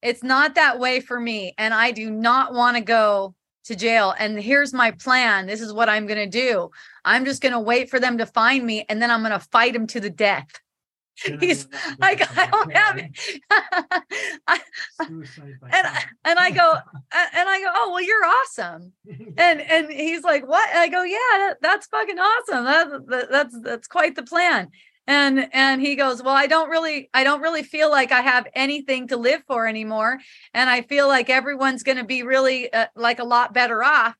it's 0.04 0.24
not 0.24 0.56
that 0.56 0.80
way 0.80 1.00
for 1.00 1.20
me. 1.20 1.54
And 1.58 1.74
I 1.74 1.92
do 1.92 2.12
not 2.12 2.54
want 2.54 2.78
to 2.78 2.84
go 2.84 3.34
to 3.66 3.76
jail. 3.76 4.14
And 4.18 4.40
here's 4.40 4.74
my 4.74 4.92
plan. 4.92 5.48
This 5.48 5.62
is 5.62 5.74
what 5.74 5.90
I'm 5.90 6.06
going 6.06 6.30
to 6.30 6.40
do. 6.40 6.70
I'm 7.06 7.26
just 7.26 7.42
going 7.42 7.54
to 7.54 7.60
wait 7.60 7.90
for 7.90 8.00
them 8.00 8.18
to 8.18 8.26
find 8.26 8.66
me 8.66 8.86
and 8.90 9.02
then 9.02 9.10
I'm 9.10 9.22
going 9.22 9.32
to 9.32 9.40
fight 9.40 9.74
them 9.74 9.88
to 9.88 10.00
the 10.00 10.10
death. 10.10 10.48
He's 11.40 11.68
like, 12.00 12.22
I 12.38 12.48
don't 12.48 12.74
have 12.74 12.98
it. 12.98 13.42
I, 14.48 14.60
and, 15.00 15.88
and 16.26 16.40
I 16.40 16.50
go, 16.50 16.74
and 17.14 17.50
I 17.50 17.62
go, 17.62 17.72
oh, 17.74 17.92
well, 17.92 18.02
you're 18.02 18.26
awesome. 18.26 18.94
And, 19.38 19.62
and 19.62 19.92
he's 19.92 20.24
like, 20.24 20.48
what? 20.48 20.68
And 20.70 20.80
I 20.80 20.88
go, 20.88 21.04
yeah, 21.04 21.18
that, 21.38 21.58
that's 21.62 21.86
fucking 21.88 22.18
awesome. 22.18 22.66
That, 22.66 23.08
that, 23.08 23.32
that's, 23.32 23.62
that's 23.62 23.88
quite 23.88 24.16
the 24.16 24.24
plan 24.24 24.72
and 25.08 25.50
and 25.54 25.82
he 25.82 25.96
goes 25.96 26.24
well 26.24 26.36
i 26.36 26.48
don't 26.48 26.70
really 26.70 27.10
i 27.14 27.24
don't 27.24 27.42
really 27.42 27.64
feel 27.64 27.90
like 27.90 28.12
i 28.12 28.22
have 28.22 28.48
anything 28.54 29.08
to 29.08 29.18
live 29.18 29.44
for 29.48 29.68
anymore. 29.68 30.20
And 30.54 30.70
i 30.70 30.82
feel 30.82 31.08
like 31.08 31.30
everyone's 31.30 31.84
going 31.84 31.98
to 31.98 32.04
be 32.04 32.24
really 32.24 32.72
uh, 32.72 32.88
like 32.96 33.20
a 33.20 33.26
lot 33.26 33.54
better 33.54 33.84
off 33.84 34.16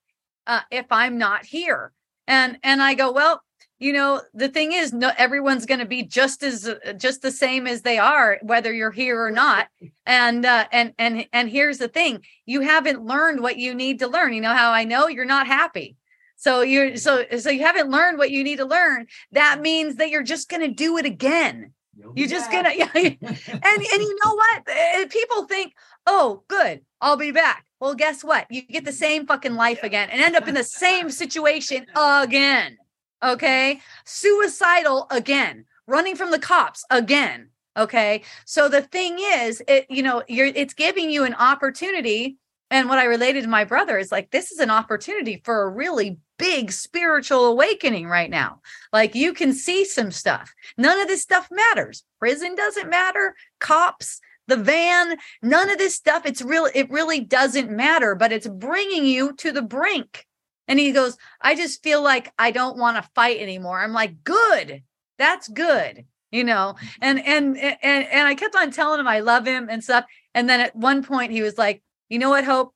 uh, 0.48 0.62
if 0.72 0.86
i'm 0.92 1.18
not 1.18 1.46
here. 1.46 1.92
And 2.28 2.58
and 2.64 2.82
i 2.82 2.94
go 2.94 3.12
well 3.12 3.42
you 3.80 3.92
know 3.92 4.22
the 4.34 4.50
thing 4.50 4.72
is 4.72 4.94
no 4.94 5.12
everyone's 5.18 5.66
going 5.66 5.80
to 5.80 5.86
be 5.86 6.04
just 6.04 6.44
as 6.44 6.68
uh, 6.68 6.94
just 6.98 7.22
the 7.22 7.32
same 7.32 7.68
as 7.68 7.82
they 7.82 7.98
are 7.98 8.40
whether 8.42 8.74
you're 8.74 8.92
here 8.92 9.22
or 9.24 9.32
not. 9.32 9.68
And 10.06 10.46
uh, 10.46 10.66
and 10.72 10.94
and 10.98 11.28
and 11.32 11.50
here's 11.50 11.78
the 11.78 11.88
thing 11.88 12.24
you 12.46 12.62
haven't 12.62 13.06
learned 13.06 13.42
what 13.42 13.58
you 13.58 13.74
need 13.74 14.00
to 14.00 14.08
learn. 14.08 14.34
You 14.34 14.42
know 14.42 14.56
how 14.56 14.72
i 14.72 14.84
know? 14.84 15.08
You're 15.08 15.26
not 15.26 15.48
happy 15.48 15.96
so 16.44 16.60
you're 16.60 16.98
so 16.98 17.24
so 17.40 17.50
you 17.50 17.62
haven't 17.62 17.90
learned 17.90 18.18
what 18.18 18.30
you 18.30 18.44
need 18.44 18.58
to 18.58 18.66
learn. 18.66 19.08
That 19.32 19.62
means 19.62 19.96
that 19.96 20.10
you're 20.10 20.24
just 20.24 20.50
gonna 20.50 20.68
do 20.68 20.98
it 20.98 21.06
again. 21.06 21.72
You're 22.16 22.28
just 22.28 22.52
gonna 22.52 22.72
yeah. 22.76 22.90
and 22.94 23.18
and 23.22 24.02
you 24.02 24.18
know 24.26 24.34
what? 24.34 24.64
Eh, 24.68 25.06
people 25.06 25.46
think, 25.46 25.74
oh, 26.06 26.44
good, 26.50 26.82
I'll 27.00 27.16
be 27.16 27.32
back. 27.32 27.66
Well, 27.80 27.96
guess 27.96 28.26
what? 28.26 28.48
You 28.50 28.62
get 28.64 28.84
the 28.84 28.92
same 28.92 29.26
fucking 29.26 29.56
life 29.56 29.84
again 29.84 30.10
and 30.10 30.22
end 30.22 30.36
up 30.36 30.50
in 30.50 30.54
the 30.54 30.66
same 30.66 31.10
situation 31.10 31.86
again. 31.96 32.78
Okay. 33.24 33.80
Suicidal 34.04 35.08
again, 35.12 35.64
running 35.88 36.18
from 36.18 36.32
the 36.32 36.40
cops 36.40 36.84
again. 36.90 37.52
Okay. 37.78 38.24
So 38.46 38.68
the 38.68 38.82
thing 38.82 39.18
is, 39.18 39.64
it, 39.66 39.86
you 39.90 40.04
know, 40.04 40.24
you're 40.28 40.48
it's 40.48 40.74
giving 40.74 41.10
you 41.10 41.24
an 41.24 41.36
opportunity. 41.36 42.38
And 42.70 42.90
what 42.90 43.00
I 43.00 43.06
related 43.06 43.44
to 43.44 43.50
my 43.50 43.64
brother 43.64 43.98
is 43.98 44.12
like, 44.12 44.32
this 44.32 44.52
is 44.52 44.60
an 44.60 44.72
opportunity 44.72 45.42
for 45.46 45.62
a 45.62 45.70
really 45.70 46.18
big 46.38 46.72
spiritual 46.72 47.46
awakening 47.46 48.08
right 48.08 48.30
now. 48.30 48.62
Like 48.92 49.16
you 49.16 49.34
can 49.34 49.54
see 49.54 49.86
some 49.86 50.12
stuff. 50.12 50.54
None 50.78 51.00
of 51.00 51.08
this 51.08 51.22
stuff 51.22 51.48
matters. 51.52 52.04
Prison 52.20 52.56
doesn't 52.56 52.90
matter. 52.90 53.36
Cops, 53.60 54.20
the 54.48 54.58
van, 54.58 55.18
none 55.42 55.70
of 55.70 55.78
this 55.78 55.96
stuff. 55.96 56.26
It's 56.26 56.42
real. 56.42 56.68
It 56.74 56.90
really 56.90 57.20
doesn't 57.20 57.72
matter, 57.72 58.16
but 58.16 58.32
it's 58.32 58.48
bringing 58.48 59.06
you 59.06 59.34
to 59.38 59.52
the 59.52 59.62
brink. 59.62 60.26
And 60.68 60.80
he 60.80 60.92
goes, 60.92 61.18
I 61.42 61.56
just 61.56 61.84
feel 61.84 62.02
like 62.02 62.32
I 62.38 62.52
don't 62.52 62.78
want 62.78 62.98
to 62.98 63.10
fight 63.16 63.40
anymore. 63.40 63.80
I'm 63.80 63.94
like, 63.94 64.24
good. 64.24 64.84
That's 65.18 65.48
good. 65.48 66.06
You 66.32 66.44
know, 66.44 66.76
and 67.00 67.24
and 67.24 67.56
and 67.58 67.78
and 67.84 68.28
I 68.28 68.34
kept 68.34 68.56
on 68.56 68.72
telling 68.72 69.00
him 69.00 69.08
I 69.08 69.20
love 69.20 69.46
him 69.46 69.68
and 69.70 69.84
stuff. 69.84 70.06
And 70.34 70.50
then 70.50 70.62
at 70.62 70.76
one 70.76 71.04
point 71.04 71.32
he 71.32 71.44
was 71.44 71.60
like, 71.60 71.84
you 72.10 72.18
know 72.18 72.32
what, 72.32 72.44
Hope? 72.44 72.74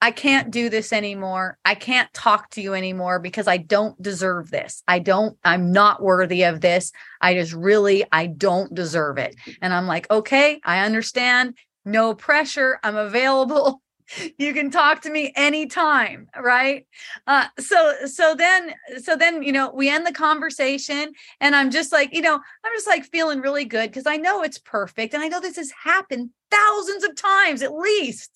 I 0.00 0.12
can't 0.12 0.50
do 0.50 0.68
this 0.68 0.92
anymore. 0.92 1.58
I 1.64 1.74
can't 1.74 2.12
talk 2.14 2.50
to 2.50 2.60
you 2.60 2.74
anymore 2.74 3.18
because 3.18 3.48
I 3.48 3.56
don't 3.56 4.00
deserve 4.00 4.50
this. 4.50 4.82
I 4.86 5.00
don't, 5.00 5.36
I'm 5.44 5.72
not 5.72 6.02
worthy 6.02 6.44
of 6.44 6.60
this. 6.60 6.92
I 7.20 7.34
just 7.34 7.52
really, 7.52 8.04
I 8.12 8.26
don't 8.26 8.72
deserve 8.74 9.18
it. 9.18 9.34
And 9.60 9.74
I'm 9.74 9.86
like, 9.86 10.08
okay, 10.10 10.60
I 10.64 10.84
understand. 10.84 11.56
No 11.84 12.14
pressure. 12.14 12.78
I'm 12.82 12.96
available. 12.96 13.82
You 14.38 14.54
can 14.54 14.70
talk 14.70 15.02
to 15.02 15.10
me 15.10 15.34
anytime, 15.36 16.28
right? 16.34 16.86
Uh, 17.26 17.44
so, 17.58 17.92
so 18.06 18.34
then, 18.34 18.72
so 19.02 19.16
then, 19.16 19.42
you 19.42 19.52
know, 19.52 19.70
we 19.70 19.90
end 19.90 20.06
the 20.06 20.12
conversation 20.12 21.12
and 21.42 21.54
I'm 21.54 21.70
just 21.70 21.92
like, 21.92 22.14
you 22.14 22.22
know, 22.22 22.36
I'm 22.36 22.72
just 22.74 22.86
like 22.86 23.04
feeling 23.04 23.42
really 23.42 23.66
good 23.66 23.90
because 23.90 24.06
I 24.06 24.16
know 24.16 24.42
it's 24.42 24.56
perfect. 24.56 25.12
And 25.12 25.22
I 25.22 25.28
know 25.28 25.40
this 25.40 25.56
has 25.56 25.70
happened 25.84 26.30
thousands 26.50 27.04
of 27.04 27.16
times 27.16 27.60
at 27.60 27.74
least 27.74 28.30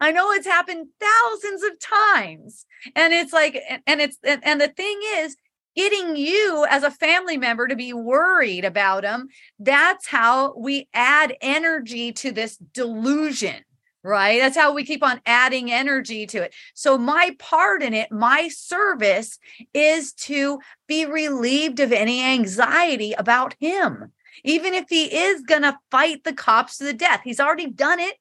I 0.00 0.12
know 0.12 0.32
it's 0.32 0.46
happened 0.46 0.88
thousands 0.98 1.62
of 1.62 1.78
times. 1.78 2.64
And 2.96 3.12
it's 3.12 3.32
like, 3.32 3.60
and 3.86 4.00
it's, 4.00 4.18
and 4.24 4.60
the 4.60 4.68
thing 4.68 5.00
is, 5.18 5.36
getting 5.76 6.16
you 6.16 6.66
as 6.68 6.82
a 6.82 6.90
family 6.90 7.36
member 7.36 7.68
to 7.68 7.76
be 7.76 7.92
worried 7.92 8.64
about 8.64 9.02
them, 9.02 9.28
that's 9.58 10.06
how 10.08 10.54
we 10.56 10.88
add 10.92 11.36
energy 11.40 12.12
to 12.12 12.32
this 12.32 12.56
delusion 12.56 13.64
right? 14.02 14.40
That's 14.40 14.56
how 14.56 14.72
we 14.72 14.84
keep 14.84 15.02
on 15.02 15.20
adding 15.26 15.70
energy 15.70 16.26
to 16.28 16.42
it. 16.42 16.54
So, 16.74 16.96
my 16.96 17.36
part 17.38 17.82
in 17.82 17.94
it, 17.94 18.10
my 18.10 18.48
service 18.48 19.38
is 19.74 20.12
to 20.14 20.60
be 20.86 21.04
relieved 21.04 21.80
of 21.80 21.92
any 21.92 22.22
anxiety 22.22 23.12
about 23.12 23.54
him. 23.60 24.12
Even 24.42 24.72
if 24.72 24.88
he 24.88 25.04
is 25.04 25.42
going 25.42 25.62
to 25.62 25.78
fight 25.90 26.24
the 26.24 26.32
cops 26.32 26.78
to 26.78 26.84
the 26.84 26.94
death, 26.94 27.20
he's 27.24 27.40
already 27.40 27.66
done 27.66 28.00
it 28.00 28.14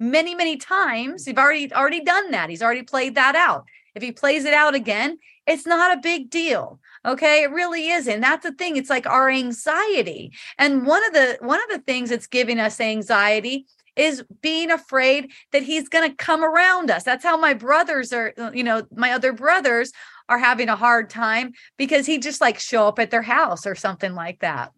many, 0.00 0.34
many 0.34 0.56
times. 0.56 1.26
He's 1.26 1.36
already 1.36 1.72
already 1.72 2.02
done 2.02 2.32
that. 2.32 2.50
He's 2.50 2.62
already 2.62 2.82
played 2.82 3.14
that 3.14 3.36
out. 3.36 3.66
If 3.94 4.02
he 4.02 4.12
plays 4.12 4.44
it 4.44 4.54
out 4.54 4.74
again, 4.74 5.18
it's 5.46 5.66
not 5.66 5.96
a 5.96 6.00
big 6.00 6.30
deal. 6.30 6.80
Okay, 7.04 7.42
it 7.42 7.50
really 7.50 7.88
isn't. 7.88 8.20
That's 8.20 8.44
the 8.44 8.52
thing. 8.52 8.76
It's 8.76 8.90
like 8.90 9.06
our 9.06 9.28
anxiety. 9.28 10.32
And 10.58 10.86
one 10.86 11.04
of 11.06 11.12
the 11.12 11.38
one 11.40 11.60
of 11.62 11.68
the 11.70 11.84
things 11.84 12.10
that's 12.10 12.26
giving 12.26 12.58
us 12.58 12.80
anxiety 12.80 13.66
is 13.96 14.24
being 14.40 14.70
afraid 14.70 15.32
that 15.52 15.62
he's 15.62 15.88
going 15.88 16.08
to 16.08 16.16
come 16.16 16.42
around 16.42 16.90
us. 16.90 17.02
That's 17.02 17.24
how 17.24 17.36
my 17.36 17.54
brothers 17.54 18.12
are, 18.12 18.32
you 18.54 18.64
know, 18.64 18.86
my 18.94 19.12
other 19.12 19.32
brothers 19.32 19.92
are 20.28 20.38
having 20.38 20.68
a 20.68 20.76
hard 20.76 21.10
time 21.10 21.52
because 21.76 22.06
he 22.06 22.18
just 22.18 22.40
like 22.40 22.58
show 22.58 22.86
up 22.86 22.98
at 22.98 23.10
their 23.10 23.22
house 23.22 23.66
or 23.66 23.74
something 23.74 24.14
like 24.14 24.38
that 24.40 24.72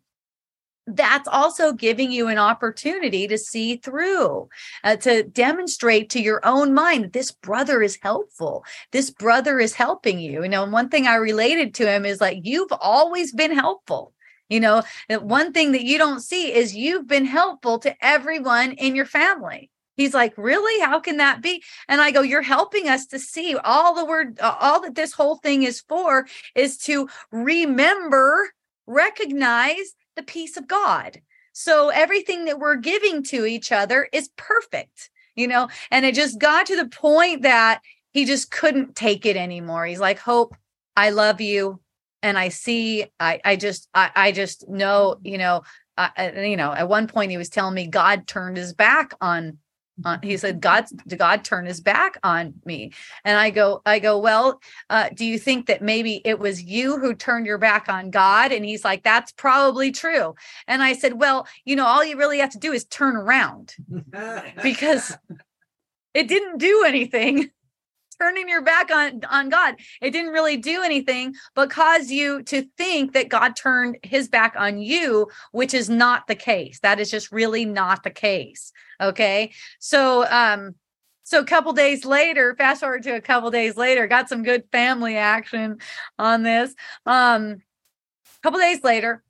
that's 0.86 1.28
also 1.28 1.72
giving 1.72 2.10
you 2.10 2.28
an 2.28 2.38
opportunity 2.38 3.28
to 3.28 3.38
see 3.38 3.76
through, 3.76 4.48
uh, 4.82 4.96
to 4.96 5.22
demonstrate 5.22 6.10
to 6.10 6.20
your 6.20 6.40
own 6.44 6.74
mind 6.74 7.04
that 7.04 7.12
this 7.12 7.30
brother 7.30 7.82
is 7.82 7.98
helpful. 8.02 8.64
This 8.90 9.10
brother 9.10 9.60
is 9.60 9.74
helping 9.74 10.18
you. 10.18 10.42
You 10.42 10.48
know, 10.48 10.64
one 10.64 10.88
thing 10.88 11.06
I 11.06 11.14
related 11.16 11.74
to 11.74 11.86
him 11.88 12.04
is 12.04 12.20
like, 12.20 12.40
you've 12.42 12.72
always 12.80 13.32
been 13.32 13.52
helpful. 13.52 14.12
You 14.48 14.60
know, 14.60 14.82
one 15.08 15.52
thing 15.52 15.72
that 15.72 15.84
you 15.84 15.96
don't 15.98 16.20
see 16.20 16.52
is 16.52 16.74
you've 16.74 17.06
been 17.06 17.24
helpful 17.24 17.78
to 17.78 18.04
everyone 18.04 18.72
in 18.72 18.94
your 18.94 19.06
family. 19.06 19.70
He's 19.96 20.14
like, 20.14 20.34
really? 20.36 20.80
How 20.80 21.00
can 21.00 21.18
that 21.18 21.42
be? 21.42 21.62
And 21.88 22.00
I 22.00 22.10
go, 22.10 22.22
you're 22.22 22.42
helping 22.42 22.88
us 22.88 23.06
to 23.06 23.18
see 23.18 23.56
all 23.56 23.94
the 23.94 24.04
word, 24.04 24.40
all 24.40 24.80
that 24.82 24.94
this 24.94 25.12
whole 25.12 25.36
thing 25.36 25.62
is 25.62 25.80
for 25.80 26.26
is 26.54 26.76
to 26.78 27.08
remember, 27.30 28.50
recognize 28.86 29.94
the 30.16 30.22
peace 30.22 30.56
of 30.56 30.68
God. 30.68 31.20
So 31.52 31.90
everything 31.90 32.46
that 32.46 32.58
we're 32.58 32.76
giving 32.76 33.22
to 33.24 33.44
each 33.44 33.72
other 33.72 34.08
is 34.12 34.30
perfect, 34.36 35.10
you 35.36 35.46
know, 35.46 35.68
and 35.90 36.06
it 36.06 36.14
just 36.14 36.38
got 36.38 36.66
to 36.66 36.76
the 36.76 36.88
point 36.88 37.42
that 37.42 37.80
he 38.12 38.24
just 38.24 38.50
couldn't 38.50 38.96
take 38.96 39.26
it 39.26 39.36
anymore. 39.36 39.86
He's 39.86 40.00
like, 40.00 40.18
Hope, 40.18 40.54
I 40.96 41.10
love 41.10 41.40
you. 41.40 41.80
And 42.22 42.38
I 42.38 42.50
see, 42.50 43.06
I, 43.18 43.40
I 43.44 43.56
just, 43.56 43.88
I, 43.94 44.10
I 44.14 44.32
just 44.32 44.68
know, 44.68 45.16
you 45.22 45.38
know, 45.38 45.62
uh, 45.98 46.08
you 46.36 46.56
know, 46.56 46.72
at 46.72 46.88
one 46.88 47.06
point 47.06 47.30
he 47.30 47.36
was 47.36 47.48
telling 47.48 47.74
me 47.74 47.86
God 47.86 48.26
turned 48.26 48.56
his 48.56 48.72
back 48.72 49.12
on 49.20 49.58
uh, 50.04 50.18
he 50.22 50.36
said 50.36 50.60
god 50.60 50.86
did 51.06 51.18
god 51.18 51.44
turn 51.44 51.66
his 51.66 51.80
back 51.80 52.18
on 52.22 52.54
me 52.64 52.92
and 53.24 53.38
i 53.38 53.50
go 53.50 53.82
i 53.84 53.98
go 53.98 54.18
well 54.18 54.60
uh, 54.90 55.08
do 55.14 55.24
you 55.24 55.38
think 55.38 55.66
that 55.66 55.82
maybe 55.82 56.20
it 56.24 56.38
was 56.38 56.62
you 56.62 56.98
who 56.98 57.14
turned 57.14 57.46
your 57.46 57.58
back 57.58 57.88
on 57.88 58.10
god 58.10 58.52
and 58.52 58.64
he's 58.64 58.84
like 58.84 59.02
that's 59.02 59.32
probably 59.32 59.92
true 59.92 60.34
and 60.66 60.82
i 60.82 60.92
said 60.92 61.14
well 61.14 61.46
you 61.64 61.76
know 61.76 61.86
all 61.86 62.04
you 62.04 62.16
really 62.16 62.38
have 62.38 62.50
to 62.50 62.58
do 62.58 62.72
is 62.72 62.84
turn 62.84 63.16
around 63.16 63.74
because 64.62 65.16
it 66.14 66.28
didn't 66.28 66.58
do 66.58 66.84
anything 66.86 67.50
turning 68.22 68.48
your 68.48 68.62
back 68.62 68.90
on 68.90 69.20
on 69.28 69.48
God. 69.48 69.76
It 70.00 70.10
didn't 70.12 70.32
really 70.32 70.56
do 70.56 70.82
anything 70.82 71.34
but 71.54 71.70
cause 71.70 72.10
you 72.10 72.42
to 72.44 72.66
think 72.76 73.14
that 73.14 73.28
God 73.28 73.56
turned 73.56 73.98
his 74.02 74.28
back 74.28 74.54
on 74.56 74.78
you, 74.78 75.28
which 75.50 75.74
is 75.74 75.90
not 75.90 76.26
the 76.28 76.36
case. 76.36 76.78
That 76.80 77.00
is 77.00 77.10
just 77.10 77.32
really 77.32 77.64
not 77.64 78.04
the 78.04 78.10
case. 78.10 78.72
Okay? 79.02 79.52
So 79.78 80.26
um 80.30 80.74
so 81.24 81.40
a 81.40 81.44
couple 81.44 81.72
days 81.72 82.04
later, 82.04 82.54
fast 82.56 82.80
forward 82.80 83.04
to 83.04 83.14
a 83.14 83.20
couple 83.20 83.50
days 83.50 83.76
later, 83.76 84.06
got 84.06 84.28
some 84.28 84.42
good 84.42 84.64
family 84.72 85.16
action 85.16 85.78
on 86.18 86.42
this. 86.42 86.74
Um 87.06 87.62
a 88.24 88.42
couple 88.42 88.58
days 88.60 88.82
later, 88.82 89.22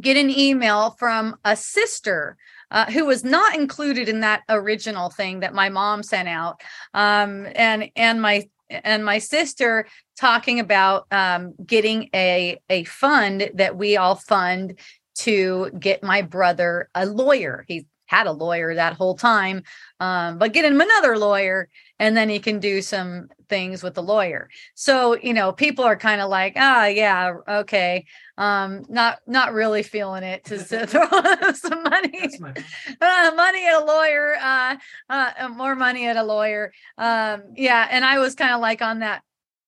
get 0.00 0.16
an 0.16 0.30
email 0.30 0.90
from 0.92 1.36
a 1.44 1.56
sister 1.56 2.36
uh, 2.70 2.86
who 2.86 3.06
was 3.06 3.24
not 3.24 3.54
included 3.54 4.08
in 4.08 4.20
that 4.20 4.42
original 4.48 5.10
thing 5.10 5.40
that 5.40 5.54
my 5.54 5.68
mom 5.68 6.02
sent 6.02 6.28
out 6.28 6.60
um, 6.94 7.46
and 7.54 7.90
and 7.96 8.20
my 8.20 8.48
and 8.70 9.04
my 9.04 9.18
sister 9.18 9.86
talking 10.18 10.60
about 10.60 11.06
um, 11.10 11.54
getting 11.64 12.10
a 12.14 12.60
a 12.68 12.84
fund 12.84 13.50
that 13.54 13.76
we 13.76 13.96
all 13.96 14.14
fund 14.14 14.78
to 15.14 15.70
get 15.78 16.02
my 16.02 16.22
brother 16.22 16.88
a 16.94 17.06
lawyer 17.06 17.64
he 17.66 17.86
had 18.08 18.26
a 18.26 18.32
lawyer 18.32 18.74
that 18.74 18.94
whole 18.94 19.14
time 19.14 19.62
um, 20.00 20.38
but 20.38 20.52
get 20.52 20.64
him 20.64 20.80
another 20.80 21.16
lawyer 21.16 21.68
and 21.98 22.16
then 22.16 22.28
he 22.28 22.38
can 22.38 22.58
do 22.60 22.80
some 22.82 23.28
things 23.48 23.82
with 23.82 23.94
the 23.94 24.02
lawyer. 24.02 24.48
So 24.74 25.16
you 25.16 25.34
know 25.34 25.52
people 25.52 25.84
are 25.84 25.96
kind 25.96 26.20
of 26.20 26.28
like 26.28 26.54
ah 26.56 26.86
yeah 26.86 27.34
okay 27.48 28.04
um 28.36 28.84
not 28.88 29.18
not 29.26 29.52
really 29.52 29.82
feeling 29.82 30.22
it 30.22 30.44
to, 30.44 30.58
to 30.58 30.86
throw 30.86 31.52
some 31.52 31.82
money 31.82 32.28
uh, 33.00 33.32
money 33.34 33.66
at 33.66 33.82
a 33.82 33.84
lawyer 33.84 34.36
uh, 34.40 34.76
uh, 35.10 35.30
uh 35.38 35.48
more 35.48 35.74
money 35.74 36.06
at 36.06 36.16
a 36.16 36.22
lawyer 36.22 36.72
um 36.98 37.42
yeah 37.56 37.88
and 37.90 38.04
i 38.04 38.18
was 38.18 38.34
kind 38.34 38.52
of 38.52 38.60
like 38.60 38.82
on 38.82 39.00
that 39.00 39.22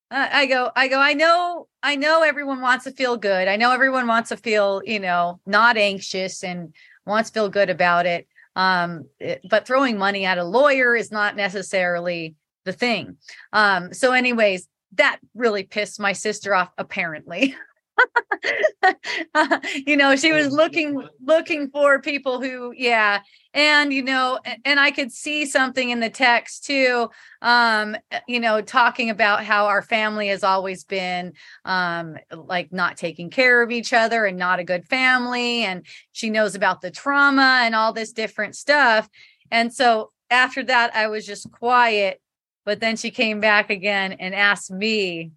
uh, 0.09 0.27
i 0.31 0.45
go 0.45 0.71
i 0.75 0.87
go 0.87 0.99
i 0.99 1.13
know 1.13 1.67
i 1.83 1.95
know 1.95 2.21
everyone 2.21 2.61
wants 2.61 2.85
to 2.85 2.91
feel 2.91 3.17
good. 3.17 3.47
I 3.47 3.55
know 3.55 3.71
everyone 3.71 4.07
wants 4.07 4.29
to 4.29 4.37
feel 4.37 4.81
you 4.85 4.99
know 4.99 5.39
not 5.45 5.77
anxious 5.77 6.43
and 6.43 6.73
wants 7.05 7.29
to 7.29 7.33
feel 7.33 7.49
good 7.49 7.69
about 7.69 8.05
it 8.05 8.27
um 8.55 9.05
it, 9.19 9.41
but 9.49 9.65
throwing 9.65 9.97
money 9.97 10.25
at 10.25 10.37
a 10.37 10.43
lawyer 10.43 10.95
is 10.95 11.11
not 11.11 11.35
necessarily 11.35 12.35
the 12.65 12.73
thing. 12.73 13.17
Um 13.53 13.93
so 13.93 14.11
anyways 14.11 14.67
that 14.95 15.19
really 15.33 15.63
pissed 15.63 15.99
my 15.99 16.13
sister 16.13 16.53
off 16.53 16.69
apparently 16.77 17.55
you 19.85 19.95
know 19.95 20.15
she 20.15 20.31
was 20.31 20.51
looking 20.51 21.07
looking 21.23 21.69
for 21.69 22.01
people 22.01 22.41
who 22.41 22.73
yeah 22.75 23.21
and 23.53 23.93
you 23.93 24.01
know 24.01 24.39
and 24.65 24.79
i 24.79 24.89
could 24.89 25.11
see 25.11 25.45
something 25.45 25.89
in 25.89 25.99
the 25.99 26.09
text 26.09 26.65
too 26.65 27.09
um 27.41 27.95
you 28.27 28.39
know 28.39 28.61
talking 28.61 29.09
about 29.09 29.43
how 29.43 29.65
our 29.65 29.81
family 29.81 30.27
has 30.27 30.43
always 30.43 30.83
been 30.83 31.33
um 31.65 32.17
like 32.33 32.71
not 32.71 32.97
taking 32.97 33.29
care 33.29 33.61
of 33.61 33.71
each 33.71 33.93
other 33.93 34.25
and 34.25 34.37
not 34.37 34.59
a 34.59 34.63
good 34.63 34.85
family 34.85 35.63
and 35.63 35.85
she 36.11 36.29
knows 36.29 36.55
about 36.55 36.81
the 36.81 36.91
trauma 36.91 37.61
and 37.63 37.75
all 37.75 37.93
this 37.93 38.11
different 38.11 38.55
stuff 38.55 39.07
and 39.51 39.73
so 39.73 40.11
after 40.29 40.63
that 40.63 40.95
i 40.95 41.07
was 41.07 41.25
just 41.25 41.51
quiet 41.51 42.19
but 42.65 42.79
then 42.79 42.95
she 42.95 43.11
came 43.11 43.39
back 43.39 43.69
again 43.69 44.13
and 44.13 44.33
asked 44.33 44.71
me 44.71 45.31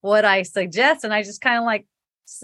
what 0.00 0.24
I 0.24 0.42
suggest. 0.42 1.04
And 1.04 1.12
I 1.12 1.22
just 1.22 1.40
kind 1.40 1.58
of 1.58 1.64
like, 1.64 1.86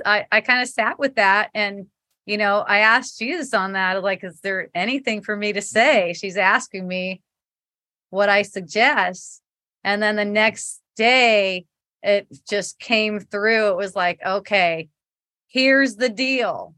I, 0.05 0.27
I 0.31 0.41
kind 0.41 0.63
of 0.63 0.69
sat 0.69 0.99
with 0.99 1.17
that. 1.17 1.51
And, 1.55 1.87
you 2.25 2.37
know, 2.37 2.59
I 2.61 2.79
asked 2.79 3.19
Jesus 3.19 3.55
on 3.55 3.73
that, 3.73 4.03
like, 4.03 4.25
is 4.25 4.41
there 4.41 4.69
anything 4.75 5.23
for 5.23 5.37
me 5.37 5.53
to 5.53 5.63
say? 5.63 6.13
She's 6.13 6.37
asking 6.37 6.87
me 6.87 7.23
what 8.11 8.29
I 8.29 8.43
suggest. 8.43 9.43
And 9.85 10.03
then 10.03 10.17
the 10.17 10.25
next 10.25 10.81
day, 10.97 11.67
it 12.03 12.27
just 12.49 12.79
came 12.79 13.21
through. 13.21 13.71
It 13.71 13.77
was 13.77 13.97
like, 13.97 14.21
okay, 14.25 14.89
here's 15.49 15.97
the 15.97 16.09
deal 16.09 16.75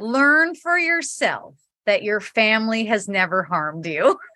learn 0.00 0.54
for 0.54 0.78
yourself 0.78 1.54
that 1.86 2.02
your 2.02 2.20
family 2.20 2.86
has 2.86 3.08
never 3.08 3.42
harmed 3.42 3.86
you. 3.86 4.18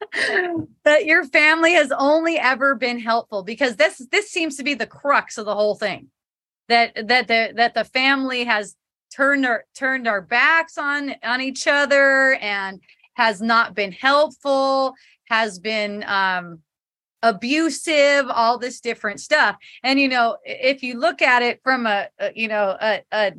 that 0.84 1.06
your 1.06 1.24
family 1.24 1.72
has 1.72 1.92
only 1.96 2.38
ever 2.38 2.74
been 2.74 2.98
helpful 2.98 3.42
because 3.42 3.76
this 3.76 4.06
this 4.10 4.30
seems 4.30 4.56
to 4.56 4.62
be 4.62 4.74
the 4.74 4.86
crux 4.86 5.38
of 5.38 5.46
the 5.46 5.54
whole 5.54 5.74
thing. 5.74 6.08
That 6.68 7.08
that 7.08 7.28
the 7.28 7.52
that 7.56 7.74
the 7.74 7.84
family 7.84 8.44
has 8.44 8.76
turned 9.14 9.46
our 9.46 9.64
turned 9.74 10.06
our 10.06 10.20
backs 10.20 10.76
on 10.78 11.14
on 11.22 11.40
each 11.40 11.66
other 11.66 12.34
and 12.34 12.80
has 13.14 13.40
not 13.40 13.74
been 13.74 13.92
helpful 13.92 14.94
has 15.28 15.58
been 15.58 16.04
um 16.06 16.60
abusive 17.22 18.26
all 18.28 18.58
this 18.58 18.80
different 18.80 19.20
stuff. 19.20 19.56
And 19.82 19.98
you 19.98 20.08
know 20.08 20.36
if 20.44 20.82
you 20.82 20.98
look 20.98 21.22
at 21.22 21.42
it 21.42 21.60
from 21.62 21.86
a, 21.86 22.08
a 22.18 22.32
you 22.34 22.48
know 22.48 22.76
a, 22.80 23.02
a 23.12 23.32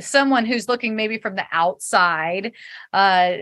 someone 0.00 0.44
who's 0.44 0.68
looking 0.68 0.96
maybe 0.96 1.18
from 1.18 1.34
the 1.34 1.46
outside 1.52 2.52
uh 2.92 3.32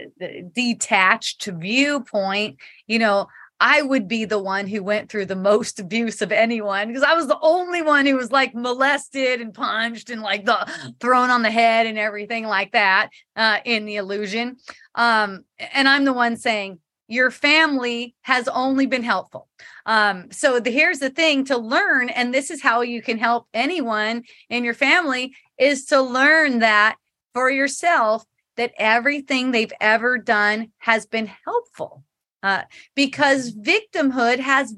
detached 0.53 1.47
viewpoint 1.47 2.57
you 2.87 2.99
know 2.99 3.27
I 3.59 3.81
would 3.81 4.07
be 4.07 4.27
the 4.27 4.39
one 4.39 4.67
who 4.67 4.83
went 4.83 5.11
through 5.11 5.27
the 5.27 5.37
most 5.37 5.81
abuse 5.81 6.21
of 6.21 6.31
anyone 6.31 6.89
because 6.89 7.03
I 7.03 7.15
was 7.15 7.27
the 7.27 7.39
only 7.41 7.81
one 7.81 8.05
who 8.05 8.17
was 8.17 8.31
like 8.31 8.55
molested 8.55 9.41
and 9.41 9.55
punched 9.55 10.11
and 10.11 10.21
like 10.21 10.45
the 10.45 10.95
thrown 11.01 11.31
on 11.31 11.43
the 11.43 11.51
head 11.51 11.87
and 11.87 11.99
everything 11.99 12.47
like 12.47 12.73
that 12.73 13.09
uh, 13.35 13.59
in 13.65 13.87
the 13.87 13.97
illusion. 13.97 14.57
Um, 14.95 15.45
and 15.73 15.89
I'm 15.89 16.05
the 16.05 16.13
one 16.13 16.37
saying, 16.37 16.81
your 17.09 17.31
family 17.31 18.15
has 18.23 18.49
only 18.49 18.87
been 18.87 19.03
helpful. 19.03 19.49
Um, 19.85 20.31
so 20.31 20.61
the, 20.61 20.71
here's 20.71 20.99
the 20.99 21.11
thing 21.11 21.45
to 21.47 21.57
learn, 21.57 22.09
and 22.09 22.35
this 22.35 22.51
is 22.51 22.63
how 22.63 22.81
you 22.81 23.03
can 23.03 23.19
help 23.19 23.47
anyone 23.55 24.25
in 24.51 24.65
your 24.65 24.75
family 24.75 25.35
is 25.59 25.87
to 25.87 26.01
learn 26.01 26.61
that 26.61 26.97
for 27.33 27.51
yourself 27.51 28.25
that 28.57 28.73
everything 28.79 29.51
they've 29.51 29.73
ever 29.81 30.19
done 30.19 30.73
has 30.79 31.07
been 31.07 31.31
helpful. 31.45 32.03
Uh, 32.43 32.63
because 32.95 33.53
victimhood 33.55 34.39
has 34.39 34.75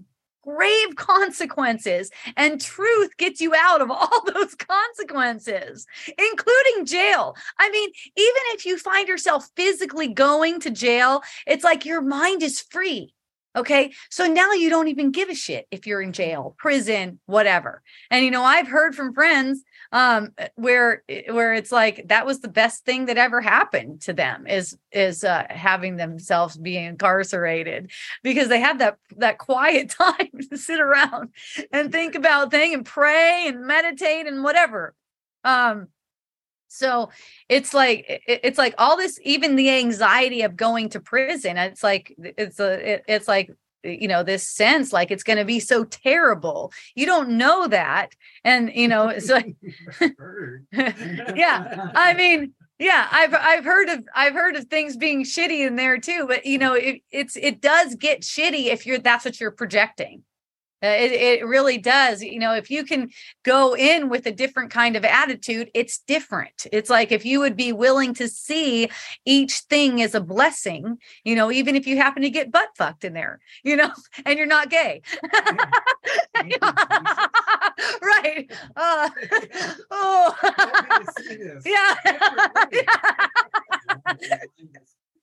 grave 0.49 0.97
consequences 0.97 2.11
and 2.37 2.61
truth 2.61 3.17
gets 3.17 3.41
you 3.41 3.55
out 3.55 3.81
of 3.81 3.91
all 3.91 4.23
those 4.33 4.55
consequences 4.55 5.87
including 6.07 6.87
jail. 6.87 7.37
I 7.59 7.71
mean 7.71 7.91
even 8.17 8.43
if 8.55 8.65
you 8.65 8.79
find 8.79 9.09
yourself 9.09 9.49
physically 9.57 10.09
going 10.09 10.61
to 10.61 10.71
jail 10.71 11.23
it's 11.47 11.65
like 11.65 11.85
your 11.85 12.01
mind 12.01 12.43
is 12.43 12.61
free 12.61 13.15
okay? 13.57 13.93
So 14.11 14.27
now 14.27 14.53
you 14.53 14.69
don't 14.71 14.89
even 14.89 15.11
give 15.11 15.31
a 15.31 15.35
shit 15.35 15.67
if 15.71 15.87
you're 15.87 16.03
in 16.03 16.13
jail 16.13 16.55
prison 16.59 17.19
whatever. 17.27 17.83
And 18.11 18.25
you 18.25 18.31
know 18.31 18.45
i've 18.45 18.69
heard 18.69 18.95
from 18.95 19.13
friends 19.13 19.63
um 19.93 20.33
where 20.57 21.03
where 21.31 21.55
it's 21.55 21.73
like 21.73 22.07
that 22.09 22.27
was 22.27 22.41
the 22.41 22.49
best 22.49 22.85
thing 22.85 23.07
that 23.07 23.17
ever 23.17 23.41
happened 23.41 24.01
to 24.03 24.13
them 24.13 24.47
is 24.47 24.77
is 24.93 25.25
uh 25.25 25.47
having 25.49 25.97
themselves 25.97 26.57
be 26.57 26.77
incarcerated 26.77 27.91
because 28.23 28.49
they 28.49 28.61
have 28.61 28.79
that 28.79 28.99
that 29.17 29.39
quiet 29.39 29.89
time 29.99 30.31
to 30.51 30.59
sit 30.59 30.81
around 30.81 31.31
and 31.73 31.91
think 31.91 32.15
about 32.15 32.51
things 32.51 32.75
and 32.75 32.85
pray 32.85 33.45
and 33.47 33.67
meditate 33.67 34.27
and 34.27 34.45
whatever. 34.45 34.95
Um 35.45 35.89
so 36.69 37.11
it's 37.49 37.73
like 37.73 38.23
it's 38.27 38.59
like 38.59 38.75
all 38.77 38.97
this 38.97 39.19
even 39.25 39.57
the 39.57 39.71
anxiety 39.71 40.43
of 40.43 40.55
going 40.55 40.91
to 40.91 41.01
prison 41.01 41.57
it's 41.57 41.83
like 41.83 42.15
it's 42.19 42.61
a 42.61 43.01
it's 43.11 43.27
like 43.27 43.51
Eh, 43.85 43.97
you 44.01 44.09
know 44.09 44.23
this 44.23 44.49
sense 44.49 44.93
like 44.93 45.11
it's 45.11 45.23
going 45.23 45.39
to 45.39 45.45
be 45.45 45.61
so 45.61 45.85
terrible. 45.85 46.73
You 46.95 47.07
don't 47.07 47.31
know 47.31 47.69
that 47.69 48.15
and 48.45 48.71
you 48.75 48.89
know 48.89 49.09
it's 49.09 49.29
like 49.29 49.55
yeah 51.37 51.91
i 51.95 52.15
mean 52.15 52.55
yeah 52.79 53.09
i've 53.11 53.35
i've 53.35 53.65
heard 53.65 53.89
of 53.89 54.05
i've 54.15 54.35
heard 54.35 54.57
of 54.57 54.65
things 54.67 54.97
being 54.97 55.25
shitty 55.25 55.67
in 55.67 55.77
there 55.77 55.99
too 55.99 56.25
but 56.29 56.47
you 56.47 56.59
know 56.59 56.75
it, 56.75 57.03
it's 57.11 57.37
it 57.37 57.61
does 57.61 57.95
get 57.95 58.23
shitty 58.23 58.67
if 58.67 58.87
you're 58.87 58.99
that's 58.99 59.25
what 59.25 59.41
you're 59.41 59.51
projecting 59.51 60.23
it, 60.83 61.13
it 61.13 61.47
really 61.47 61.79
does. 61.79 62.23
You 62.23 62.39
know, 62.39 62.55
if 62.55 62.71
you 62.71 62.85
can 62.85 63.11
go 63.43 63.75
in 63.75 64.09
with 64.09 64.27
a 64.27 64.33
different 64.33 64.71
kind 64.71 64.97
of 64.97 65.05
attitude, 65.05 65.71
it's 65.75 65.99
different. 65.99 66.67
It's 66.73 66.91
like 66.91 67.13
if 67.13 67.25
you 67.25 67.41
would 67.41 67.57
be 67.57 67.73
willing 67.73 68.15
to 68.15 68.29
see 68.29 68.89
each 69.25 69.55
thing 69.71 70.01
as 70.03 70.15
a 70.15 70.21
blessing, 70.21 70.99
you 71.25 71.35
know, 71.35 71.51
even 71.51 71.77
if 71.77 71.87
you 71.87 71.97
happen 71.97 72.23
to 72.23 72.31
get 72.31 72.53
butt 72.53 72.69
fucked 72.77 73.05
in 73.05 73.13
there, 73.13 73.41
you 73.65 73.77
know, 73.77 73.91
and 74.25 74.39
you're 74.39 74.47
not 74.47 74.71
gay. 74.71 75.03
right. 78.03 78.51
Uh, 78.77 79.11
oh, 79.91 80.35
yeah. 81.65 81.95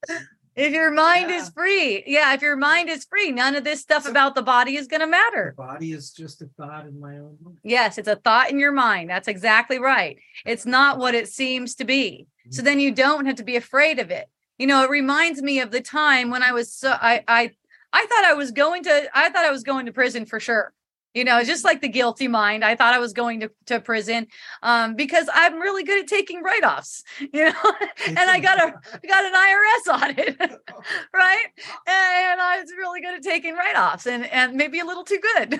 yeah 0.10 0.20
if 0.56 0.74
your 0.74 0.92
mind 0.92 1.30
yeah. 1.30 1.38
is 1.38 1.50
free 1.50 2.04
yeah 2.08 2.34
if 2.34 2.42
your 2.42 2.56
mind 2.56 2.90
is 2.90 3.06
free 3.06 3.32
none 3.32 3.56
of 3.56 3.64
this 3.64 3.82
stuff 3.82 4.04
so, 4.04 4.12
about 4.12 4.36
the 4.36 4.42
body 4.42 4.76
is 4.76 4.88
going 4.88 5.02
to 5.02 5.08
matter. 5.08 5.54
The 5.58 5.64
body 5.64 5.92
is 5.92 6.12
just 6.12 6.42
a 6.42 6.50
thought 6.58 6.86
in 6.86 7.00
my 7.00 7.18
own 7.18 7.38
mind. 7.44 7.58
Yes 7.64 7.98
it's 7.98 8.08
a 8.08 8.16
thought 8.16 8.50
in 8.52 8.60
your 8.60 8.72
mind 8.72 9.10
that's 9.10 9.28
exactly 9.28 9.80
right. 9.80 10.18
It's 10.46 10.66
not 10.66 10.98
what 10.98 11.16
it 11.16 11.28
seems 11.28 11.76
to 11.76 11.86
be. 11.86 12.28
Mm-hmm. 12.28 12.52
so 12.52 12.62
then 12.62 12.80
you 12.80 12.92
don't 12.92 13.26
have 13.26 13.36
to 13.36 13.44
be 13.44 13.56
afraid 13.56 14.00
of 14.00 14.12
it. 14.12 14.30
You 14.58 14.68
know 14.68 14.84
it 14.84 14.90
reminds 14.90 15.42
me 15.42 15.60
of 15.60 15.72
the 15.72 15.82
time 15.82 16.30
when 16.30 16.44
i 16.44 16.52
was 16.52 16.74
so 16.74 16.92
i 16.92 17.24
i 17.28 17.52
i 17.92 18.06
thought 18.06 18.26
i 18.26 18.34
was 18.34 18.52
going 18.52 18.84
to 18.84 19.10
i 19.14 19.30
thought 19.30 19.46
i 19.46 19.52
was 19.52 19.64
going 19.64 19.86
to 19.88 19.92
prison 19.92 20.26
for 20.26 20.40
sure 20.40 20.74
you 21.16 21.24
know 21.24 21.44
just 21.44 21.64
like 21.64 21.82
the 21.82 21.88
guilty 21.88 22.28
mind 22.28 22.64
i 22.64 22.76
thought 22.76 22.94
i 22.94 23.00
was 23.00 23.14
going 23.14 23.40
to, 23.40 23.50
to 23.66 23.80
prison 23.80 24.28
um, 24.62 24.96
because 24.96 25.28
i'm 25.34 25.56
really 25.56 25.84
good 25.84 26.00
at 26.00 26.08
taking 26.08 26.44
write-offs 26.44 27.04
you 27.20 27.46
know? 27.46 27.74
And 28.06 28.20
i 28.20 28.40
got 28.40 28.60
a 28.60 28.72
got 29.08 29.26
an 29.26 29.34
irs 29.34 29.88
audit 30.04 30.40
right? 31.14 31.46
And 31.88 32.42
i 32.42 32.60
was 32.62 32.72
really 32.78 33.02
good 33.02 33.16
at 33.16 33.24
taking 33.24 33.56
write-offs 33.56 34.06
and 34.06 34.26
and 34.32 34.56
maybe 34.56 34.80
a 34.80 34.86
little 34.86 35.04
too 35.04 35.20
good. 35.20 35.60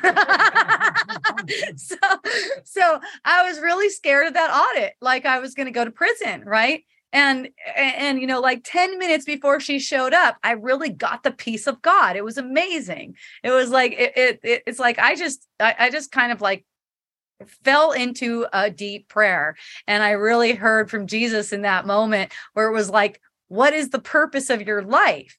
So 1.78 1.96
so 2.64 3.00
i 3.24 3.48
was 3.48 3.60
really 3.60 3.90
scared 3.90 4.28
of 4.28 4.34
that 4.34 4.52
audit 4.52 4.94
like 5.02 5.26
i 5.26 5.40
was 5.40 5.56
going 5.56 5.68
to 5.68 5.72
go 5.72 5.86
to 5.86 5.92
prison 5.92 6.44
right 6.46 6.84
and 7.16 7.48
and 7.78 8.20
you 8.20 8.28
know 8.28 8.42
like 8.42 8.62
10 8.66 9.00
minutes 9.00 9.26
before 9.26 9.60
she 9.62 9.80
showed 9.80 10.14
up 10.14 10.36
i 10.44 10.52
really 10.52 10.90
got 10.90 11.24
the 11.24 11.32
peace 11.32 11.66
of 11.66 11.82
god. 11.82 12.16
It 12.16 12.24
was 12.24 12.38
amazing. 12.38 13.16
It 13.42 13.52
was 13.52 13.70
like 13.70 13.94
it, 13.94 14.40
it 14.44 14.64
it's 14.68 14.80
like 14.80 15.00
i 15.00 15.16
just 15.16 15.48
I, 15.60 15.76
I 15.80 15.90
just 15.90 16.12
kind 16.12 16.32
of 16.32 16.42
like 16.42 16.66
fell 17.64 17.92
into 17.92 18.46
a 18.54 18.70
deep 18.70 19.08
prayer. 19.08 19.56
And 19.88 20.04
i 20.04 20.12
really 20.12 20.54
heard 20.54 20.92
from 20.92 21.08
jesus 21.08 21.54
in 21.54 21.62
that 21.62 21.88
moment 21.88 22.34
where 22.54 22.68
it 22.68 22.74
was 22.74 22.90
like 22.90 23.22
what 23.48 23.74
is 23.74 23.90
the 23.90 24.00
purpose 24.00 24.50
of 24.50 24.64
your 24.64 24.82
life? 24.82 25.38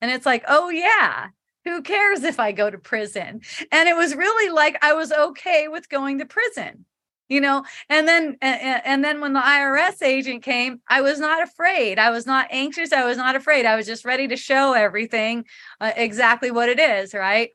And 0.00 0.10
it's 0.10 0.26
like 0.26 0.44
oh 0.48 0.70
yeah. 0.70 1.28
Who 1.64 1.82
cares 1.82 2.22
if 2.22 2.40
i 2.40 2.52
go 2.52 2.70
to 2.70 2.78
prison? 2.78 3.42
And 3.70 3.88
it 3.88 3.96
was 3.96 4.14
really 4.14 4.50
like 4.50 4.78
i 4.82 4.94
was 4.94 5.12
okay 5.12 5.68
with 5.68 5.90
going 5.90 6.20
to 6.20 6.24
prison 6.24 6.86
you 7.28 7.40
know 7.40 7.64
and 7.88 8.08
then 8.08 8.36
and, 8.40 9.04
then 9.04 9.20
when 9.20 9.32
the 9.32 9.40
irs 9.40 10.02
agent 10.02 10.42
came 10.42 10.80
i 10.88 11.00
was 11.00 11.18
not 11.20 11.42
afraid. 11.42 11.98
I 11.98 12.10
was 12.10 12.26
not 12.26 12.48
anxious. 12.50 12.92
I 12.92 13.04
was 13.04 13.16
not 13.16 13.36
afraid. 13.36 13.66
I 13.66 13.76
was 13.76 13.86
just 13.86 14.04
ready 14.04 14.28
to 14.28 14.36
show 14.36 14.72
everything 14.72 15.44
uh, 15.80 15.92
exactly 15.96 16.50
what 16.50 16.68
it 16.68 16.78
is 16.78 17.14
right? 17.14 17.50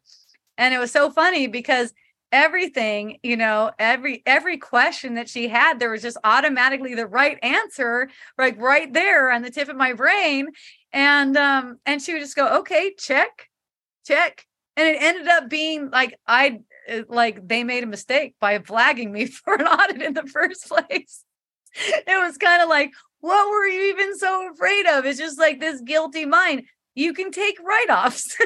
And 0.58 0.74
it 0.74 0.78
was 0.78 0.92
so 0.92 1.10
funny 1.10 1.48
because 1.48 1.94
everything 2.32 3.20
you 3.22 3.38
know 3.38 3.70
every 3.78 4.24
every 4.26 4.58
question 4.58 5.16
that 5.16 5.30
she 5.30 5.48
had 5.48 5.80
there 5.80 5.92
was 5.92 6.02
just 6.02 6.18
automatically 6.24 6.96
the 6.96 7.06
right 7.06 7.38
answer 7.44 8.10
like 8.40 8.60
right 8.60 8.92
there 8.92 9.30
on 9.30 9.44
the 9.44 9.52
tip 9.52 9.70
of 9.70 9.76
my 9.76 9.94
brain. 9.94 10.48
And 10.92 11.36
um 11.38 11.80
and 11.86 12.02
she 12.02 12.14
would 12.14 12.22
just 12.22 12.36
go 12.36 12.60
okay 12.60 12.94
check 12.98 13.50
check. 14.06 14.46
And 14.76 14.88
it 14.88 15.02
ended 15.02 15.28
up 15.28 15.50
being 15.50 15.90
like 15.92 16.16
i 16.28 16.60
it, 16.88 17.10
like 17.10 17.48
they 17.48 17.64
made 17.64 17.84
a 17.84 17.88
mistake 17.88 18.36
by 18.40 18.60
flagging 18.60 19.12
me 19.12 19.26
for 19.46 19.56
an 19.56 19.68
audit 19.68 20.02
in 20.02 20.14
the 20.14 20.28
first 20.28 20.68
place. 20.68 21.24
It 21.76 22.22
was 22.24 22.38
kind 22.38 22.62
of 22.62 22.70
like, 22.70 22.92
what 23.20 23.50
were 23.50 23.66
you 23.66 23.90
even 23.90 24.18
so 24.18 24.52
afraid 24.52 24.86
of? 24.86 25.06
It's 25.06 25.20
just 25.20 25.40
like 25.40 25.60
this 25.60 25.82
guilty 25.82 26.26
mind. 26.26 26.64
You 26.94 27.14
can 27.14 27.32
take 27.32 27.58
write 27.64 27.90
offs. 27.90 28.38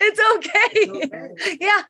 it's 0.00 0.20
okay. 0.36 1.04
okay. 1.04 1.58
yeah 1.60 1.82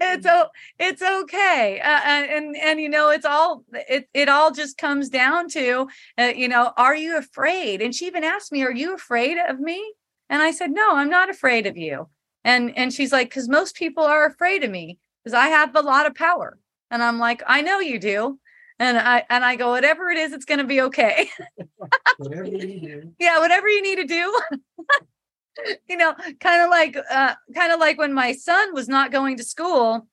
it's 0.00 0.26
oh 0.26 0.46
it's 0.78 1.02
okay 1.02 1.80
uh, 1.80 2.00
and, 2.04 2.30
and 2.30 2.56
and 2.56 2.80
you 2.80 2.88
know 2.88 3.10
it's 3.10 3.24
all 3.24 3.64
it 3.72 4.08
it 4.14 4.28
all 4.28 4.50
just 4.52 4.78
comes 4.78 5.08
down 5.08 5.48
to 5.48 5.88
uh, 6.18 6.32
you 6.34 6.48
know 6.48 6.72
are 6.76 6.94
you 6.94 7.16
afraid 7.16 7.82
and 7.82 7.94
she 7.94 8.06
even 8.06 8.24
asked 8.24 8.52
me 8.52 8.62
are 8.62 8.72
you 8.72 8.94
afraid 8.94 9.36
of 9.48 9.58
me 9.58 9.92
and 10.30 10.42
i 10.42 10.50
said 10.50 10.70
no 10.70 10.94
i'm 10.94 11.10
not 11.10 11.30
afraid 11.30 11.66
of 11.66 11.76
you 11.76 12.08
and 12.44 12.76
and 12.76 12.92
she's 12.92 13.12
like 13.12 13.28
because 13.28 13.48
most 13.48 13.74
people 13.74 14.04
are 14.04 14.26
afraid 14.26 14.64
of 14.64 14.70
me 14.70 14.98
because 15.22 15.34
i 15.34 15.48
have 15.48 15.74
a 15.74 15.80
lot 15.80 16.06
of 16.06 16.14
power 16.14 16.58
and 16.90 17.02
i'm 17.02 17.18
like 17.18 17.42
i 17.46 17.60
know 17.60 17.80
you 17.80 17.98
do 17.98 18.38
and 18.78 18.98
i 18.98 19.24
and 19.30 19.44
i 19.44 19.56
go 19.56 19.70
whatever 19.70 20.08
it 20.08 20.18
is 20.18 20.32
it's 20.32 20.44
going 20.44 20.58
to 20.58 20.64
be 20.64 20.80
okay 20.80 21.28
whatever 22.18 22.44
you 22.44 22.80
do. 22.80 23.14
yeah 23.18 23.38
whatever 23.38 23.68
you 23.68 23.82
need 23.82 23.96
to 23.96 24.06
do. 24.06 24.40
You 25.88 25.96
know 25.96 26.14
kind 26.38 26.62
of 26.62 26.70
like 26.70 26.96
uh 27.10 27.34
kind 27.52 27.72
of 27.72 27.80
like 27.80 27.98
when 27.98 28.12
my 28.12 28.32
son 28.32 28.72
was 28.74 28.88
not 28.88 29.10
going 29.10 29.36
to 29.38 29.42
school 29.42 30.06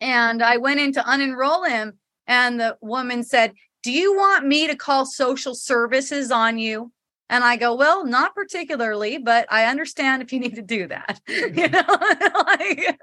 and 0.00 0.40
i 0.44 0.58
went 0.58 0.78
in 0.78 0.92
to 0.92 1.00
unenroll 1.00 1.68
him 1.68 1.98
and 2.28 2.60
the 2.60 2.78
woman 2.80 3.24
said 3.24 3.52
do 3.82 3.90
you 3.90 4.14
want 4.14 4.46
me 4.46 4.68
to 4.68 4.76
call 4.76 5.06
social 5.06 5.56
services 5.56 6.30
on 6.30 6.56
you 6.56 6.92
And 7.30 7.44
I 7.44 7.56
go, 7.56 7.76
well, 7.76 8.04
not 8.04 8.34
particularly, 8.34 9.16
but 9.16 9.46
I 9.50 9.66
understand 9.66 10.20
if 10.20 10.32
you 10.32 10.40
need 10.40 10.56
to 10.56 10.62
do 10.62 10.88
that. 10.88 11.20
you 11.28 11.46
mm-hmm. 11.46 11.72
know, 11.72 12.40
like, 12.48 13.00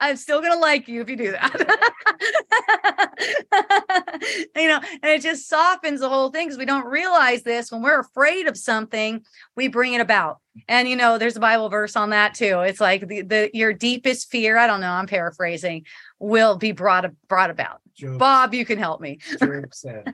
I'm 0.00 0.16
still 0.16 0.42
gonna 0.42 0.58
like 0.58 0.88
you 0.88 1.00
if 1.00 1.08
you 1.08 1.14
do 1.14 1.30
that. 1.30 1.54
you 4.56 4.66
know, 4.66 4.80
and 5.00 5.12
it 5.12 5.22
just 5.22 5.48
softens 5.48 6.00
the 6.00 6.08
whole 6.08 6.30
thing 6.30 6.48
because 6.48 6.58
we 6.58 6.64
don't 6.64 6.86
realize 6.86 7.44
this 7.44 7.70
when 7.70 7.80
we're 7.80 8.00
afraid 8.00 8.48
of 8.48 8.56
something, 8.56 9.24
we 9.54 9.68
bring 9.68 9.92
it 9.92 10.00
about. 10.00 10.38
And 10.66 10.88
you 10.88 10.96
know, 10.96 11.16
there's 11.16 11.36
a 11.36 11.40
Bible 11.40 11.68
verse 11.68 11.94
on 11.94 12.10
that 12.10 12.34
too. 12.34 12.58
It's 12.62 12.80
like 12.80 13.06
the, 13.06 13.22
the 13.22 13.50
your 13.54 13.72
deepest 13.72 14.28
fear, 14.28 14.58
I 14.58 14.66
don't 14.66 14.80
know, 14.80 14.90
I'm 14.90 15.06
paraphrasing, 15.06 15.86
will 16.18 16.56
be 16.56 16.72
brought 16.72 17.08
brought 17.28 17.50
about. 17.50 17.80
Job, 17.94 18.18
Bob, 18.18 18.54
you 18.54 18.64
can 18.64 18.78
help 18.78 19.00
me. 19.00 19.20
Job 19.38 19.72
said, 19.72 20.12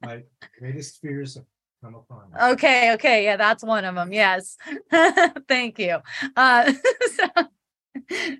My 0.00 0.22
greatest 0.60 1.00
fears 1.00 1.36
come 1.82 1.94
upon. 1.94 2.52
Okay, 2.52 2.92
okay, 2.94 3.24
yeah, 3.24 3.36
that's 3.36 3.62
one 3.62 3.84
of 3.84 3.94
them. 3.94 4.12
Yes, 4.12 4.56
thank 5.48 5.78
you. 5.78 5.98
Uh, 6.36 6.72
so, 7.16 7.28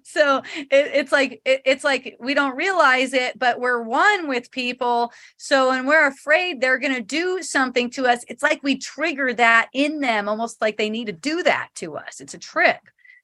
so 0.03 0.43
it, 0.57 0.67
it's 0.71 1.13
like 1.13 1.41
it, 1.45 1.63
it's 1.65 1.85
like 1.85 2.17
we 2.21 2.35
don't 2.35 2.57
realize 2.57 3.13
it, 3.13 3.39
but 3.39 3.61
we're 3.61 3.83
one 3.83 4.29
with 4.29 4.51
people. 4.51 5.13
So 5.37 5.69
when 5.71 5.87
we're 5.87 6.07
afraid 6.07 6.61
they're 6.61 6.79
going 6.79 6.95
to 6.95 7.03
do 7.03 7.43
something 7.43 7.91
to 7.91 8.07
us, 8.07 8.25
it's 8.29 8.43
like 8.43 8.63
we 8.63 8.79
trigger 8.79 9.33
that 9.35 9.69
in 9.73 10.01
them, 10.01 10.29
almost 10.29 10.61
like 10.61 10.77
they 10.77 10.91
need 10.91 11.07
to 11.07 11.13
do 11.13 11.43
that 11.43 11.69
to 11.77 11.97
us. 11.97 12.21
It's 12.21 12.35
a 12.35 12.39
trick. 12.39 12.81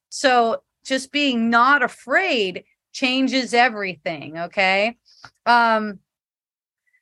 So 0.09 0.62
just 0.85 1.12
being 1.12 1.51
not 1.51 1.83
afraid 1.83 2.65
changes 2.93 3.55
everything. 3.55 4.39
Okay. 4.39 4.97
Um. 5.47 6.01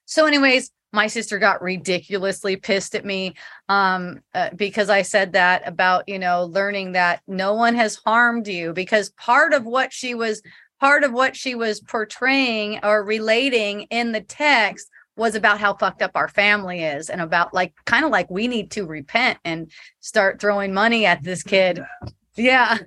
So, 0.05 0.27
anyways, 0.27 0.71
my 0.93 1.07
sister 1.07 1.39
got 1.39 1.63
ridiculously 1.63 2.57
pissed 2.57 2.95
at 2.95 3.05
me 3.05 3.35
um, 3.69 4.21
uh, 4.35 4.51
because 4.55 4.91
I 4.91 5.03
said 5.03 5.33
that 5.33 5.67
about, 5.67 6.09
you 6.09 6.19
know, 6.19 6.45
learning 6.45 6.93
that 6.93 7.23
no 7.27 7.55
one 7.55 7.75
has 7.75 7.97
harmed 7.97 8.47
you 8.47 8.73
because 8.73 9.11
part 9.11 9.55
of 9.55 9.65
what 9.65 9.93
she 9.93 10.15
was 10.15 10.43
part 10.81 11.05
of 11.05 11.13
what 11.13 11.37
she 11.37 11.55
was 11.55 11.81
portraying 11.81 12.81
or 12.83 13.05
relating 13.05 13.83
in 13.83 14.13
the 14.13 14.21
text 14.21 14.91
was 15.17 15.35
about 15.35 15.61
how 15.61 15.75
fucked 15.75 16.03
up 16.03 16.13
our 16.15 16.29
family 16.29 16.83
is 16.83 17.09
and 17.09 17.21
about 17.21 17.55
like 17.55 17.73
kind 17.85 18.05
of 18.05 18.11
like 18.11 18.31
we 18.31 18.49
need 18.49 18.71
to 18.71 18.87
repent 18.87 19.39
and 19.45 19.71
start 20.01 20.41
throwing 20.41 20.75
money 20.75 21.07
at 21.07 21.23
this 21.23 21.43
kid. 21.43 21.83
Yeah. 22.35 22.79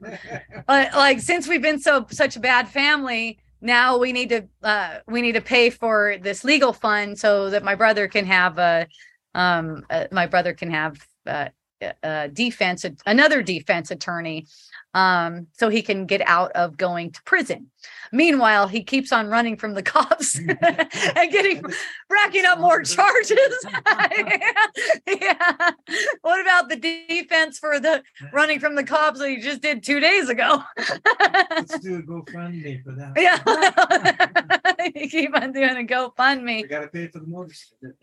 like, 0.68 0.96
like 0.96 1.20
since 1.20 1.48
we've 1.48 1.62
been 1.62 1.80
so 1.80 2.08
such 2.10 2.36
a 2.36 2.40
bad 2.40 2.68
family, 2.68 3.38
now 3.62 3.98
we 3.98 4.12
need 4.12 4.30
to 4.30 4.48
uh, 4.64 5.00
we 5.08 5.22
need 5.22 5.34
to 5.34 5.42
pay 5.42 5.70
for 5.70 6.18
this 6.22 6.44
legal 6.44 6.74
fund 6.74 7.18
so 7.18 7.50
that 7.50 7.64
my 7.64 7.76
brother 7.76 8.08
can 8.08 8.26
have 8.26 8.58
a 8.58 8.88
um 9.34 9.86
uh, 9.90 10.06
my 10.12 10.26
brother 10.26 10.54
can 10.54 10.72
have 10.72 10.98
uh, 11.28 11.50
a 12.04 12.30
defense 12.30 12.86
another 13.06 13.42
defense 13.42 13.92
attorney 13.92 14.46
um, 14.96 15.48
so 15.52 15.68
he 15.70 15.82
can 15.82 16.06
get 16.06 16.22
out 16.26 16.52
of 16.54 16.78
going 16.78 17.12
to 17.12 17.22
prison. 17.24 17.70
Meanwhile, 18.12 18.68
he 18.68 18.84
keeps 18.84 19.12
on 19.12 19.28
running 19.28 19.58
from 19.58 19.74
the 19.74 19.84
cops 19.84 20.38
and 20.40 21.32
getting 21.32 21.64
racking 22.10 22.46
up 22.46 22.60
more 22.60 22.84
charges. 22.84 23.66
yeah. 23.66 24.48
yeah. 25.08 25.72
What 26.22 26.42
about 26.42 26.70
the 26.70 26.78
defense 26.78 27.60
for 27.60 27.80
the 27.80 28.04
running 28.32 28.60
from 28.60 28.76
the 28.76 28.84
cops 28.84 29.20
that 29.20 29.30
he 29.30 29.38
just 29.38 29.62
did 29.62 29.84
two 29.84 30.00
days 30.00 30.30
ago? 30.30 30.64
Let's 30.78 31.80
do 31.80 31.98
a 31.98 32.02
GoFundMe 32.02 32.84
for 32.84 32.92
that. 32.94 33.14
Yeah. 34.86 34.92
you 34.96 35.10
keep 35.10 35.36
on 35.36 35.52
doing 35.52 35.78
a 35.78 35.88
GoFundMe. 35.88 36.62
We 36.62 36.68
gotta 36.68 36.88
pay 36.88 37.08
for 37.08 37.20
the 37.20 37.28
motorcycle. 37.28 37.94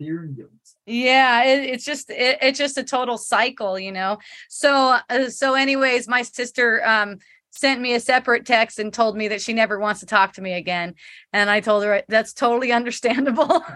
Yeah, 0.85 1.43
it, 1.45 1.69
it's 1.69 1.85
just 1.85 2.09
it, 2.09 2.37
it's 2.41 2.57
just 2.57 2.77
a 2.77 2.83
total 2.83 3.17
cycle, 3.17 3.79
you 3.79 3.91
know. 3.91 4.17
So 4.49 4.97
uh, 5.09 5.29
so 5.29 5.53
anyways, 5.53 6.07
my 6.07 6.23
sister 6.23 6.85
um, 6.85 7.19
sent 7.55 7.79
me 7.79 7.93
a 7.93 7.99
separate 7.99 8.45
text 8.45 8.79
and 8.79 8.91
told 8.91 9.15
me 9.15 9.27
that 9.27 9.41
she 9.41 9.53
never 9.53 9.79
wants 9.79 9.99
to 9.99 10.07
talk 10.07 10.33
to 10.33 10.41
me 10.41 10.53
again. 10.53 10.95
And 11.31 11.49
I 11.49 11.59
told 11.59 11.83
her 11.83 12.01
that's 12.07 12.33
totally 12.33 12.71
understandable. 12.71 13.63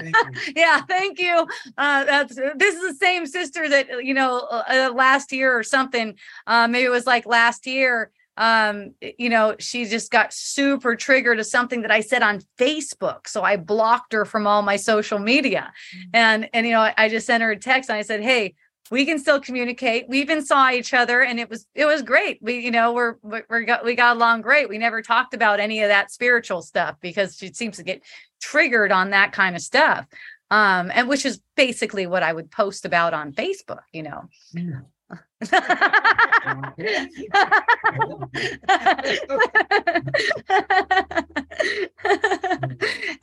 Thank 0.00 0.16
yeah, 0.54 0.80
thank 0.82 1.18
you. 1.18 1.46
Uh, 1.76 2.04
that's 2.04 2.34
this 2.34 2.74
is 2.74 2.92
the 2.92 2.96
same 3.00 3.26
sister 3.26 3.68
that 3.68 4.04
you 4.04 4.14
know 4.14 4.46
uh, 4.50 4.62
uh, 4.68 4.92
last 4.94 5.32
year 5.32 5.56
or 5.56 5.62
something. 5.62 6.14
Uh, 6.46 6.68
maybe 6.68 6.84
it 6.84 6.90
was 6.90 7.06
like 7.06 7.26
last 7.26 7.66
year. 7.66 8.10
Um, 8.36 8.94
you 9.00 9.28
know, 9.28 9.56
she 9.58 9.84
just 9.86 10.12
got 10.12 10.32
super 10.32 10.94
triggered 10.94 11.38
to 11.38 11.44
something 11.44 11.82
that 11.82 11.90
I 11.90 12.00
said 12.00 12.22
on 12.22 12.42
Facebook. 12.58 13.26
So 13.26 13.42
I 13.42 13.56
blocked 13.56 14.12
her 14.12 14.24
from 14.24 14.46
all 14.46 14.62
my 14.62 14.76
social 14.76 15.18
media. 15.18 15.72
Mm-hmm. 15.96 16.10
And 16.14 16.50
and 16.52 16.66
you 16.66 16.72
know, 16.72 16.82
I, 16.82 16.94
I 16.96 17.08
just 17.08 17.26
sent 17.26 17.42
her 17.42 17.50
a 17.50 17.58
text 17.58 17.90
and 17.90 17.96
I 17.96 18.02
said, 18.02 18.22
Hey, 18.22 18.54
we 18.90 19.04
can 19.04 19.18
still 19.18 19.40
communicate. 19.40 20.08
We 20.08 20.20
even 20.20 20.44
saw 20.44 20.70
each 20.70 20.94
other 20.94 21.22
and 21.22 21.38
it 21.38 21.50
was 21.50 21.66
it 21.74 21.84
was 21.86 22.02
great. 22.02 22.38
We 22.40 22.58
you 22.60 22.70
know 22.70 22.92
we're 22.92 23.16
we 23.22 23.64
got 23.64 23.84
we 23.84 23.94
got 23.94 24.16
along 24.16 24.42
great. 24.42 24.68
We 24.68 24.78
never 24.78 25.02
talked 25.02 25.34
about 25.34 25.60
any 25.60 25.82
of 25.82 25.88
that 25.88 26.10
spiritual 26.10 26.62
stuff 26.62 26.96
because 27.00 27.36
she 27.36 27.52
seems 27.52 27.76
to 27.76 27.82
get 27.82 28.02
triggered 28.40 28.92
on 28.92 29.10
that 29.10 29.32
kind 29.32 29.56
of 29.56 29.62
stuff. 29.62 30.06
Um 30.50 30.90
and 30.94 31.08
which 31.08 31.26
is 31.26 31.40
basically 31.56 32.06
what 32.06 32.22
I 32.22 32.32
would 32.32 32.50
post 32.50 32.84
about 32.84 33.14
on 33.14 33.32
Facebook, 33.32 33.82
you 33.92 34.02
know. 34.02 34.28
Yeah. 34.52 34.80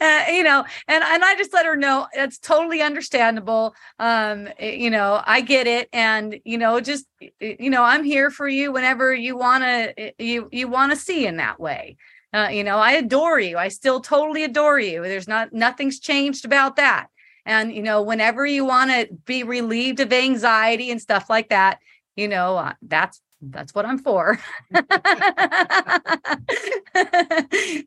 Uh, 0.02 0.24
you 0.30 0.44
know 0.44 0.64
and 0.88 1.04
and 1.04 1.24
i 1.24 1.36
just 1.38 1.54
let 1.54 1.66
her 1.66 1.76
know 1.76 2.08
it's 2.14 2.38
totally 2.38 2.82
understandable 2.82 3.74
um 4.00 4.48
eh, 4.60 4.72
you 4.72 4.90
know 4.90 5.22
i 5.26 5.42
get 5.42 5.68
it 5.68 5.90
and 5.92 6.40
you 6.46 6.58
know 6.58 6.80
just 6.80 7.06
eh, 7.22 7.56
you 7.60 7.70
know 7.70 7.84
i'm 7.84 8.04
here 8.04 8.30
for 8.30 8.48
you 8.48 8.72
whenever 8.72 9.14
you 9.14 9.38
want 9.38 9.64
to 9.64 10.14
you 10.18 10.48
you 10.52 10.68
want 10.68 10.92
to 10.92 10.98
see 10.98 11.26
in 11.26 11.38
that 11.38 11.60
way. 11.60 11.98
Uh, 12.34 12.50
you 12.52 12.64
know 12.64 12.78
i 12.78 12.92
adore 12.94 13.40
you. 13.40 13.58
I 13.58 13.70
still 13.70 14.00
totally 14.02 14.44
adore 14.44 14.80
you. 14.80 15.02
There's 15.04 15.28
not 15.28 15.54
nothing's 15.54 16.00
changed 16.00 16.46
about 16.46 16.76
that 16.78 17.08
and 17.46 17.74
you 17.74 17.84
know 17.84 18.02
whenever 18.02 18.46
you 18.46 18.66
want 18.66 18.92
to 18.92 19.08
be 19.26 19.44
relieved 19.44 20.00
of 20.00 20.12
anxiety 20.12 20.92
and 20.92 21.02
stuff 21.02 21.30
like 21.30 21.50
that 21.50 21.80
you 22.16 22.28
know 22.28 22.58
uh, 22.58 22.74
that's 22.82 23.22
that's 23.42 23.74
what 23.74 23.86
I'm 23.86 23.98
for. 24.00 24.40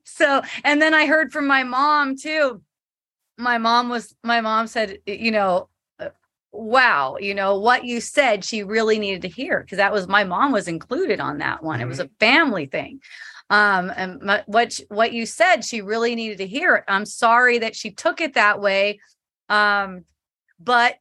so, 0.05 0.43
and 0.65 0.81
then 0.81 0.95
I 0.95 1.07
heard 1.07 1.33
from 1.33 1.47
my 1.47 1.65
mom 1.65 2.17
too. 2.17 2.63
My 3.37 3.59
mom 3.59 3.89
was, 3.89 4.15
my 4.25 4.41
mom 4.41 4.67
said, 4.67 4.99
you 5.07 5.31
know, 5.31 5.69
uh, 6.01 6.09
wow, 6.53 7.17
you 7.21 7.35
know, 7.35 7.59
what 7.59 7.85
you 7.85 8.01
said, 8.01 8.45
she 8.45 8.63
really 8.63 8.99
needed 8.99 9.23
to 9.23 9.29
hear 9.29 9.61
because 9.61 9.79
that 9.79 9.93
was 9.93 10.09
my 10.09 10.25
mom 10.25 10.53
was 10.53 10.69
included 10.69 11.21
on 11.21 11.39
that 11.39 11.63
one. 11.63 11.81
It 11.81 11.87
was 11.87 12.01
a 12.01 12.11
family 12.21 12.67
thing. 12.67 13.01
Um, 13.51 13.93
and 13.97 14.21
my, 14.21 14.43
what, 14.47 14.79
what 14.89 15.13
you 15.13 15.25
said, 15.25 15.65
she 15.65 15.81
really 15.81 16.15
needed 16.15 16.39
to 16.39 16.47
hear 16.47 16.77
it. 16.77 16.85
I'm 16.89 17.07
sorry 17.07 17.59
that 17.59 17.77
she 17.77 17.91
took 17.91 18.21
it 18.21 18.35
that 18.35 18.61
way. 18.61 19.01
Um, 19.49 20.05
but 20.61 20.97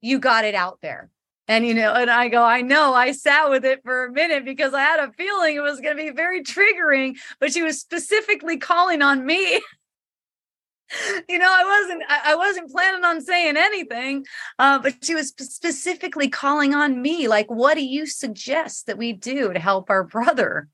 you 0.00 0.18
got 0.18 0.44
it 0.44 0.54
out 0.54 0.78
there 0.80 1.10
and, 1.50 1.66
you 1.66 1.74
know, 1.74 1.92
and 1.92 2.08
I 2.08 2.28
go, 2.28 2.44
I 2.44 2.60
know 2.60 2.94
I 2.94 3.10
sat 3.10 3.50
with 3.50 3.64
it 3.64 3.82
for 3.82 4.04
a 4.04 4.12
minute 4.12 4.44
because 4.44 4.72
I 4.72 4.82
had 4.82 5.00
a 5.00 5.12
feeling 5.14 5.56
it 5.56 5.60
was 5.60 5.80
going 5.80 5.96
to 5.96 6.00
be 6.00 6.10
very 6.10 6.44
triggering, 6.44 7.16
but 7.40 7.52
she 7.52 7.64
was 7.64 7.80
specifically 7.80 8.56
calling 8.56 9.02
on 9.02 9.26
me. 9.26 9.54
you 11.28 11.38
know, 11.40 11.50
I 11.50 11.64
wasn't, 11.64 12.04
I 12.08 12.36
wasn't 12.36 12.70
planning 12.70 13.04
on 13.04 13.20
saying 13.20 13.56
anything, 13.56 14.26
uh, 14.60 14.78
but 14.78 15.04
she 15.04 15.16
was 15.16 15.30
specifically 15.30 16.28
calling 16.28 16.72
on 16.72 17.02
me. 17.02 17.26
Like, 17.26 17.50
what 17.50 17.74
do 17.74 17.84
you 17.84 18.06
suggest 18.06 18.86
that 18.86 18.96
we 18.96 19.12
do 19.12 19.52
to 19.52 19.58
help 19.58 19.90
our 19.90 20.04
brother? 20.04 20.68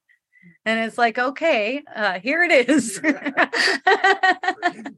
And 0.65 0.81
it's 0.81 0.99
like 0.99 1.19
okay 1.19 1.83
uh, 1.95 2.19
here 2.21 2.43
it 2.43 2.69
is. 2.69 3.01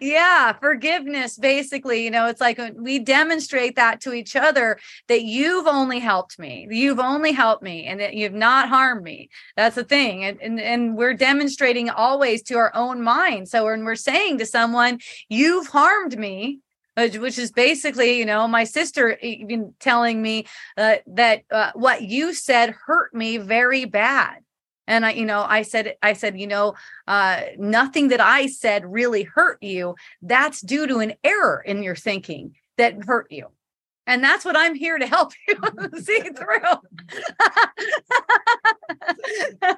Yeah 0.00 0.52
forgiveness 0.52 1.36
basically 1.36 2.04
you 2.04 2.10
know 2.10 2.26
it's 2.26 2.40
like 2.40 2.58
uh, 2.58 2.70
we 2.76 2.98
demonstrate 2.98 3.76
that 3.76 4.00
to 4.02 4.12
each 4.12 4.36
other 4.36 4.78
that 5.08 5.22
you've 5.22 5.66
only 5.66 5.98
helped 5.98 6.38
me 6.38 6.66
you've 6.70 7.00
only 7.00 7.32
helped 7.32 7.62
me 7.62 7.86
and 7.86 7.98
that 8.00 8.14
you've 8.14 8.34
not 8.34 8.68
harmed 8.68 9.02
me. 9.02 9.30
That's 9.56 9.74
the 9.74 9.84
thing 9.84 10.24
and, 10.24 10.40
and 10.40 10.60
and 10.60 10.96
we're 10.96 11.14
demonstrating 11.14 11.90
always 11.90 12.42
to 12.44 12.56
our 12.56 12.74
own 12.74 13.02
mind. 13.02 13.48
So 13.48 13.64
when 13.64 13.84
we're 13.84 13.96
saying 13.96 14.38
to 14.38 14.46
someone 14.46 15.00
you've 15.28 15.66
harmed 15.66 16.16
me 16.16 16.60
which 16.98 17.38
is 17.38 17.52
basically, 17.52 18.18
you 18.18 18.26
know, 18.26 18.48
my 18.48 18.64
sister 18.64 19.16
even 19.22 19.72
telling 19.78 20.20
me 20.20 20.46
uh, 20.76 20.96
that 21.06 21.42
uh, 21.50 21.70
what 21.74 22.02
you 22.02 22.34
said 22.34 22.74
hurt 22.86 23.14
me 23.14 23.36
very 23.36 23.84
bad 23.84 24.38
and 24.88 25.06
i 25.06 25.12
you 25.12 25.24
know 25.24 25.44
i 25.48 25.62
said 25.62 25.94
i 26.02 26.12
said 26.12 26.36
you 26.40 26.48
know 26.48 26.74
uh, 27.06 27.42
nothing 27.56 28.08
that 28.08 28.20
i 28.20 28.48
said 28.48 28.84
really 28.84 29.22
hurt 29.22 29.62
you. 29.62 29.94
That's 30.20 30.60
due 30.60 30.86
to 30.88 30.98
an 30.98 31.14
error 31.22 31.62
in 31.64 31.82
your 31.82 31.94
thinking 31.94 32.56
that 32.76 33.04
hurt 33.04 33.30
you. 33.30 33.46
And 34.06 34.24
that's 34.24 34.44
what 34.44 34.56
i'm 34.56 34.74
here 34.74 34.98
to 34.98 35.06
help 35.06 35.32
you 35.48 35.56
see 36.00 36.20
through. 36.20 36.78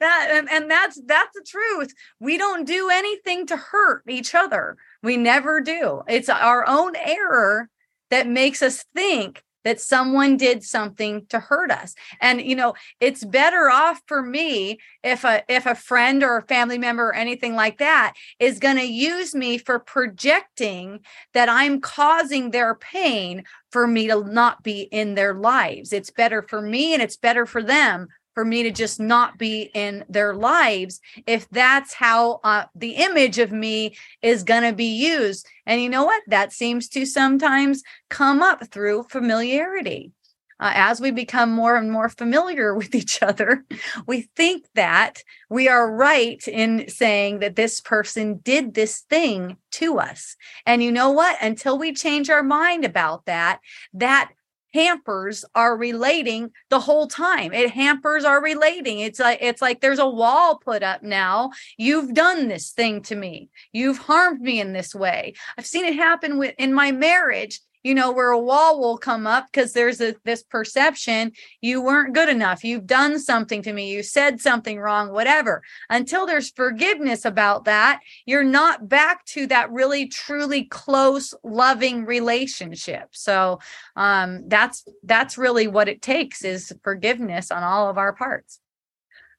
That 0.00 0.28
and, 0.30 0.50
and 0.50 0.70
that's 0.70 1.00
that's 1.06 1.34
the 1.34 1.44
truth. 1.46 1.94
We 2.18 2.38
don't 2.38 2.64
do 2.66 2.88
anything 2.90 3.46
to 3.46 3.56
hurt 3.56 4.02
each 4.08 4.34
other. 4.34 4.76
We 5.02 5.16
never 5.16 5.60
do. 5.60 6.02
It's 6.08 6.28
our 6.28 6.66
own 6.66 6.94
error 6.96 7.68
that 8.10 8.26
makes 8.26 8.62
us 8.62 8.84
think 8.94 9.44
that 9.64 9.80
someone 9.80 10.36
did 10.36 10.62
something 10.62 11.26
to 11.26 11.38
hurt 11.38 11.70
us. 11.70 11.94
And 12.20 12.40
you 12.40 12.56
know 12.56 12.74
it's 13.00 13.24
better 13.24 13.70
off 13.70 14.00
for 14.06 14.22
me 14.22 14.78
if 15.02 15.24
a 15.24 15.42
if 15.48 15.66
a 15.66 15.74
friend 15.74 16.22
or 16.22 16.38
a 16.38 16.46
family 16.46 16.78
member 16.78 17.08
or 17.08 17.14
anything 17.14 17.54
like 17.54 17.78
that 17.78 18.14
is 18.38 18.58
going 18.58 18.76
to 18.76 18.86
use 18.86 19.34
me 19.34 19.58
for 19.58 19.78
projecting 19.78 21.00
that 21.34 21.48
i'm 21.48 21.80
causing 21.80 22.50
their 22.50 22.74
pain 22.74 23.44
for 23.72 23.86
me 23.86 24.06
to 24.06 24.22
not 24.24 24.62
be 24.62 24.82
in 24.82 25.14
their 25.14 25.34
lives. 25.34 25.92
It's 25.92 26.10
better 26.10 26.42
for 26.42 26.60
me 26.60 26.92
and 26.92 27.02
it's 27.02 27.16
better 27.16 27.46
for 27.46 27.62
them 27.62 28.08
for 28.34 28.44
me 28.44 28.62
to 28.62 28.70
just 28.70 29.00
not 29.00 29.38
be 29.38 29.70
in 29.74 30.04
their 30.08 30.34
lives 30.34 31.00
if 31.26 31.48
that's 31.50 31.94
how 31.94 32.40
uh, 32.44 32.64
the 32.74 32.92
image 32.92 33.38
of 33.38 33.52
me 33.52 33.96
is 34.22 34.42
going 34.42 34.62
to 34.62 34.72
be 34.72 34.96
used. 34.96 35.46
And 35.66 35.80
you 35.80 35.88
know 35.88 36.04
what? 36.04 36.22
That 36.26 36.52
seems 36.52 36.88
to 36.90 37.06
sometimes 37.06 37.82
come 38.08 38.42
up 38.42 38.68
through 38.70 39.04
familiarity. 39.04 40.12
Uh, 40.60 40.70
as 40.76 41.00
we 41.00 41.10
become 41.10 41.50
more 41.50 41.74
and 41.74 41.90
more 41.90 42.08
familiar 42.08 42.72
with 42.76 42.94
each 42.94 43.20
other, 43.20 43.64
we 44.06 44.28
think 44.36 44.64
that 44.74 45.22
we 45.50 45.68
are 45.68 45.90
right 45.92 46.46
in 46.46 46.88
saying 46.88 47.40
that 47.40 47.56
this 47.56 47.80
person 47.80 48.36
did 48.44 48.74
this 48.74 49.00
thing 49.10 49.56
to 49.72 49.98
us. 49.98 50.36
And 50.64 50.80
you 50.80 50.92
know 50.92 51.10
what? 51.10 51.36
Until 51.42 51.76
we 51.78 51.92
change 51.92 52.30
our 52.30 52.44
mind 52.44 52.84
about 52.84 53.24
that, 53.24 53.58
that 53.94 54.30
hampers 54.74 55.44
our 55.54 55.76
relating 55.76 56.50
the 56.70 56.80
whole 56.80 57.06
time. 57.06 57.52
It 57.52 57.70
hampers 57.70 58.24
our 58.24 58.42
relating. 58.42 59.00
It's 59.00 59.20
like 59.20 59.38
it's 59.40 59.62
like 59.62 59.80
there's 59.80 59.98
a 59.98 60.08
wall 60.08 60.58
put 60.58 60.82
up 60.82 61.02
now. 61.02 61.50
You've 61.76 62.14
done 62.14 62.48
this 62.48 62.70
thing 62.70 63.02
to 63.02 63.14
me. 63.14 63.50
You've 63.72 63.98
harmed 63.98 64.40
me 64.40 64.60
in 64.60 64.72
this 64.72 64.94
way. 64.94 65.34
I've 65.56 65.66
seen 65.66 65.84
it 65.84 65.94
happen 65.94 66.38
with 66.38 66.54
in 66.58 66.74
my 66.74 66.92
marriage 66.92 67.60
you 67.82 67.94
know, 67.94 68.12
where 68.12 68.30
a 68.30 68.38
wall 68.38 68.80
will 68.80 68.98
come 68.98 69.26
up 69.26 69.46
because 69.50 69.72
there's 69.72 70.00
a, 70.00 70.14
this 70.24 70.42
perception 70.42 71.32
you 71.60 71.82
weren't 71.82 72.14
good 72.14 72.28
enough. 72.28 72.64
You've 72.64 72.86
done 72.86 73.18
something 73.18 73.62
to 73.62 73.72
me. 73.72 73.92
You 73.92 74.02
said 74.02 74.40
something 74.40 74.78
wrong, 74.78 75.10
whatever. 75.12 75.62
Until 75.90 76.26
there's 76.26 76.50
forgiveness 76.50 77.24
about 77.24 77.64
that, 77.64 78.00
you're 78.26 78.44
not 78.44 78.88
back 78.88 79.24
to 79.26 79.46
that 79.48 79.70
really, 79.70 80.06
truly 80.06 80.64
close, 80.64 81.34
loving 81.42 82.04
relationship. 82.04 83.08
So 83.12 83.60
um, 83.96 84.48
that's 84.48 84.84
that's 85.02 85.38
really 85.38 85.66
what 85.66 85.88
it 85.88 86.02
takes 86.02 86.44
is 86.44 86.72
forgiveness 86.82 87.50
on 87.50 87.62
all 87.62 87.88
of 87.88 87.98
our 87.98 88.12
parts. 88.12 88.60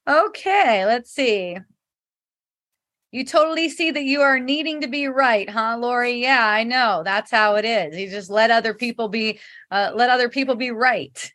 Okay, 0.06 0.84
let's 0.84 1.10
see. 1.10 1.56
You 3.14 3.24
totally 3.24 3.68
see 3.68 3.92
that 3.92 4.02
you 4.02 4.22
are 4.22 4.40
needing 4.40 4.80
to 4.80 4.88
be 4.88 5.06
right, 5.06 5.48
huh, 5.48 5.76
Lori? 5.78 6.20
Yeah, 6.20 6.48
I 6.48 6.64
know. 6.64 7.02
That's 7.04 7.30
how 7.30 7.54
it 7.54 7.64
is. 7.64 7.96
You 7.96 8.10
just 8.10 8.28
let 8.28 8.50
other 8.50 8.74
people 8.74 9.06
be, 9.06 9.38
uh, 9.70 9.92
let 9.94 10.10
other 10.10 10.28
people 10.28 10.56
be 10.56 10.72
right. 10.72 11.32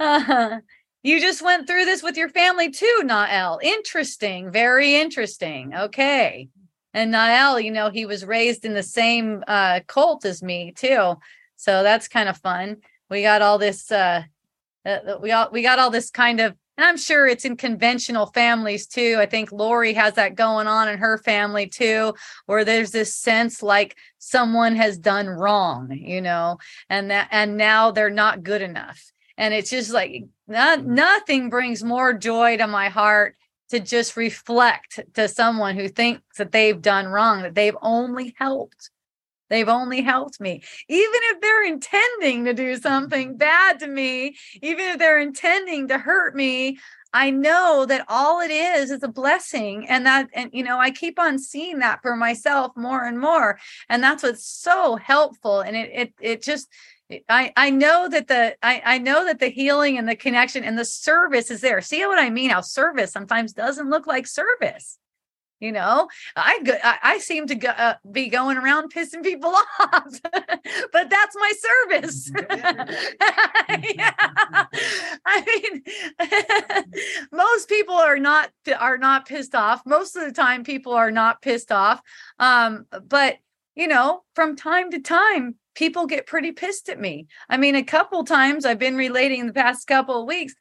uh, 0.00 0.58
you 1.04 1.20
just 1.20 1.42
went 1.42 1.68
through 1.68 1.84
this 1.84 2.02
with 2.02 2.16
your 2.16 2.28
family 2.28 2.72
too, 2.72 3.02
Nael. 3.04 3.62
Interesting. 3.62 4.50
Very 4.50 4.96
interesting. 4.96 5.76
Okay. 5.76 6.48
And 6.92 7.14
Nael, 7.14 7.62
you 7.62 7.70
know, 7.70 7.90
he 7.90 8.04
was 8.04 8.24
raised 8.24 8.64
in 8.64 8.74
the 8.74 8.82
same 8.82 9.44
uh, 9.46 9.78
cult 9.86 10.24
as 10.24 10.42
me 10.42 10.72
too. 10.72 11.20
So 11.54 11.84
that's 11.84 12.08
kind 12.08 12.28
of 12.28 12.36
fun. 12.36 12.78
We 13.08 13.22
got 13.22 13.42
all 13.42 13.58
this, 13.58 13.92
uh, 13.92 14.24
uh 14.84 15.18
we 15.20 15.30
all, 15.30 15.50
we 15.52 15.62
got 15.62 15.78
all 15.78 15.90
this 15.90 16.10
kind 16.10 16.40
of 16.40 16.56
and 16.82 16.88
I'm 16.88 16.96
sure 16.96 17.28
it's 17.28 17.44
in 17.44 17.56
conventional 17.56 18.26
families 18.26 18.88
too. 18.88 19.14
I 19.20 19.26
think 19.26 19.52
Lori 19.52 19.92
has 19.92 20.14
that 20.14 20.34
going 20.34 20.66
on 20.66 20.88
in 20.88 20.98
her 20.98 21.16
family 21.16 21.68
too, 21.68 22.14
where 22.46 22.64
there's 22.64 22.90
this 22.90 23.14
sense 23.14 23.62
like 23.62 23.96
someone 24.18 24.74
has 24.74 24.98
done 24.98 25.28
wrong, 25.28 25.92
you 25.92 26.20
know, 26.20 26.58
and 26.90 27.12
that 27.12 27.28
and 27.30 27.56
now 27.56 27.92
they're 27.92 28.10
not 28.10 28.42
good 28.42 28.62
enough. 28.62 29.12
And 29.38 29.54
it's 29.54 29.70
just 29.70 29.92
like 29.92 30.24
not, 30.48 30.80
mm-hmm. 30.80 30.94
nothing 30.94 31.50
brings 31.50 31.84
more 31.84 32.12
joy 32.14 32.56
to 32.56 32.66
my 32.66 32.88
heart 32.88 33.36
to 33.70 33.78
just 33.78 34.16
reflect 34.16 34.98
to 35.14 35.28
someone 35.28 35.76
who 35.76 35.86
thinks 35.86 36.36
that 36.38 36.50
they've 36.50 36.82
done 36.82 37.06
wrong, 37.06 37.42
that 37.42 37.54
they've 37.54 37.78
only 37.80 38.34
helped 38.36 38.90
They've 39.52 39.68
only 39.68 40.00
helped 40.00 40.40
me. 40.40 40.62
Even 40.88 41.20
if 41.24 41.42
they're 41.42 41.66
intending 41.66 42.46
to 42.46 42.54
do 42.54 42.74
something 42.78 43.28
mm-hmm. 43.28 43.36
bad 43.36 43.80
to 43.80 43.86
me, 43.86 44.34
even 44.62 44.86
if 44.86 44.98
they're 44.98 45.20
intending 45.20 45.88
to 45.88 45.98
hurt 45.98 46.34
me, 46.34 46.78
I 47.12 47.30
know 47.30 47.84
that 47.84 48.06
all 48.08 48.40
it 48.40 48.50
is 48.50 48.90
is 48.90 49.02
a 49.02 49.08
blessing. 49.08 49.86
And 49.90 50.06
that, 50.06 50.30
and 50.32 50.48
you 50.54 50.64
know, 50.64 50.78
I 50.78 50.90
keep 50.90 51.18
on 51.18 51.38
seeing 51.38 51.80
that 51.80 52.00
for 52.00 52.16
myself 52.16 52.72
more 52.76 53.04
and 53.04 53.20
more. 53.20 53.58
And 53.90 54.02
that's 54.02 54.22
what's 54.22 54.46
so 54.46 54.96
helpful. 54.96 55.60
And 55.60 55.76
it, 55.76 55.90
it, 55.92 56.14
it 56.18 56.42
just, 56.42 56.68
I, 57.28 57.52
I 57.54 57.68
know 57.68 58.08
that 58.08 58.28
the 58.28 58.56
I, 58.62 58.80
I 58.82 58.96
know 58.96 59.26
that 59.26 59.38
the 59.38 59.50
healing 59.50 59.98
and 59.98 60.08
the 60.08 60.16
connection 60.16 60.64
and 60.64 60.78
the 60.78 60.86
service 60.86 61.50
is 61.50 61.60
there. 61.60 61.82
See 61.82 62.06
what 62.06 62.18
I 62.18 62.30
mean? 62.30 62.48
How 62.48 62.62
service 62.62 63.12
sometimes 63.12 63.52
doesn't 63.52 63.90
look 63.90 64.06
like 64.06 64.26
service 64.26 64.96
you 65.62 65.72
know? 65.72 66.08
I 66.36 66.60
go, 66.64 66.76
I, 66.82 67.18
seem 67.18 67.46
to 67.46 67.54
go, 67.54 67.68
uh, 67.68 67.94
be 68.10 68.28
going 68.28 68.58
around 68.58 68.92
pissing 68.92 69.22
people 69.22 69.54
off 69.80 70.20
but 70.92 71.10
that's 71.10 71.36
my 71.36 71.52
service. 71.58 72.30
Yeah. 72.34 74.12
i 75.26 75.44
mean 75.46 75.82
most 77.32 77.68
people 77.68 77.94
are 77.94 78.18
not 78.18 78.50
are 78.78 78.98
not 78.98 79.26
pissed 79.26 79.54
off. 79.54 79.82
Most 79.86 80.16
of 80.16 80.24
the 80.24 80.32
time 80.32 80.64
people 80.64 80.92
are 80.92 81.10
not 81.10 81.42
pissed 81.42 81.72
off. 81.72 82.00
Um, 82.38 82.86
but 83.08 83.36
you 83.74 83.88
know 83.88 84.22
from 84.34 84.56
time 84.56 84.90
to 84.90 85.00
time 85.00 85.56
people 85.74 86.06
get 86.06 86.26
pretty 86.26 86.52
pissed 86.52 86.88
at 86.88 87.00
me. 87.00 87.26
I 87.48 87.56
mean 87.56 87.74
a 87.74 87.82
couple 87.82 88.24
times 88.24 88.64
i've 88.64 88.78
been 88.78 88.96
relating 88.96 89.46
the 89.46 89.52
past 89.52 89.86
couple 89.86 90.20
of 90.20 90.26
weeks 90.26 90.54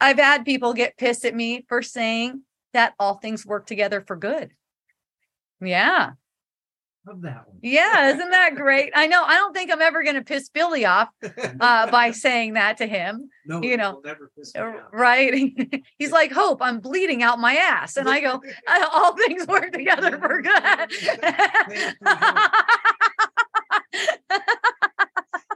i've 0.00 0.18
had 0.18 0.44
people 0.44 0.74
get 0.74 0.96
pissed 0.96 1.24
at 1.24 1.34
me 1.34 1.64
for 1.68 1.82
saying 1.82 2.42
that 2.72 2.94
all 2.98 3.14
things 3.14 3.46
work 3.46 3.66
together 3.66 4.00
for 4.00 4.16
good. 4.16 4.52
Yeah. 5.60 6.12
Love 7.06 7.22
that 7.22 7.48
one. 7.48 7.58
Yeah, 7.62 8.10
isn't 8.10 8.30
that 8.30 8.54
great? 8.54 8.92
I 8.96 9.08
know. 9.08 9.24
I 9.24 9.36
don't 9.36 9.52
think 9.52 9.72
I'm 9.72 9.82
ever 9.82 10.04
going 10.04 10.14
to 10.14 10.22
piss 10.22 10.48
Billy 10.48 10.84
off 10.84 11.08
uh, 11.60 11.90
by 11.90 12.10
saying 12.12 12.54
that 12.54 12.76
to 12.76 12.86
him. 12.86 13.28
No, 13.44 13.60
you 13.60 13.76
know, 13.76 14.00
never 14.04 14.30
piss 14.36 14.54
uh, 14.56 14.72
right? 14.92 15.52
He's 15.98 16.12
like, 16.12 16.30
"Hope, 16.30 16.62
I'm 16.62 16.78
bleeding 16.78 17.24
out 17.24 17.40
my 17.40 17.56
ass," 17.56 17.96
and 17.96 18.08
I 18.08 18.20
go, 18.20 18.40
"All 18.92 19.16
things 19.16 19.46
work 19.48 19.72
together 19.72 20.16
for 20.18 20.42
good." 20.42 20.92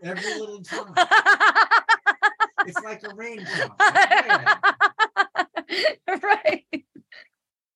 Every 0.03 0.35
little 0.41 0.63
time. 0.63 0.95
It's 2.67 2.81
like 2.85 3.03
a 3.05 3.15
raindrop. 3.15 3.81
right. 6.09 6.86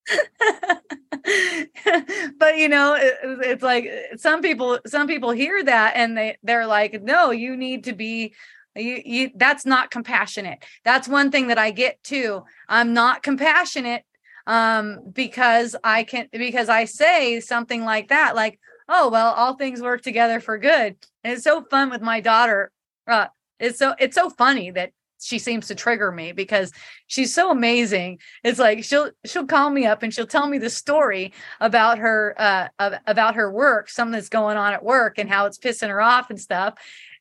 but 2.38 2.56
you 2.56 2.68
know 2.68 2.94
it, 2.94 3.14
it's 3.22 3.62
like 3.62 3.90
some 4.16 4.42
people 4.42 4.78
some 4.86 5.06
people 5.06 5.30
hear 5.30 5.62
that 5.62 5.92
and 5.96 6.16
they 6.16 6.36
they're 6.42 6.66
like 6.66 7.02
no 7.02 7.30
you 7.30 7.56
need 7.56 7.84
to 7.84 7.92
be 7.92 8.34
you 8.76 9.02
you 9.04 9.30
that's 9.34 9.66
not 9.66 9.90
compassionate. 9.90 10.64
That's 10.84 11.08
one 11.08 11.30
thing 11.30 11.48
that 11.48 11.58
i 11.58 11.70
get 11.70 12.02
too. 12.02 12.42
I'm 12.68 12.94
not 12.94 13.22
compassionate 13.22 14.04
um 14.46 15.00
because 15.12 15.76
i 15.84 16.02
can 16.02 16.26
because 16.32 16.70
i 16.70 16.86
say 16.86 17.40
something 17.40 17.84
like 17.84 18.08
that 18.08 18.34
like 18.34 18.58
oh 18.88 19.10
well 19.10 19.34
all 19.34 19.54
things 19.54 19.82
work 19.82 20.02
together 20.02 20.40
for 20.40 20.58
good. 20.58 20.96
And 21.24 21.34
it's 21.34 21.44
so 21.44 21.62
fun 21.64 21.90
with 21.90 22.00
my 22.00 22.20
daughter 22.20 22.70
uh 23.06 23.26
it's 23.58 23.78
so 23.78 23.94
it's 23.98 24.14
so 24.14 24.30
funny 24.30 24.70
that 24.70 24.92
she 25.20 25.38
seems 25.38 25.68
to 25.68 25.74
trigger 25.74 26.10
me 26.10 26.32
because 26.32 26.72
she's 27.06 27.34
so 27.34 27.50
amazing. 27.50 28.18
It's 28.42 28.58
like 28.58 28.84
she'll 28.84 29.10
she'll 29.24 29.46
call 29.46 29.70
me 29.70 29.86
up 29.86 30.02
and 30.02 30.12
she'll 30.12 30.26
tell 30.26 30.46
me 30.46 30.58
the 30.58 30.70
story 30.70 31.32
about 31.60 31.98
her 31.98 32.34
uh 32.38 32.68
about 33.06 33.34
her 33.34 33.50
work, 33.50 33.90
something 33.90 34.12
that's 34.12 34.28
going 34.28 34.56
on 34.56 34.72
at 34.72 34.84
work 34.84 35.18
and 35.18 35.28
how 35.28 35.46
it's 35.46 35.58
pissing 35.58 35.88
her 35.88 36.00
off 36.00 36.30
and 36.30 36.40
stuff. 36.40 36.74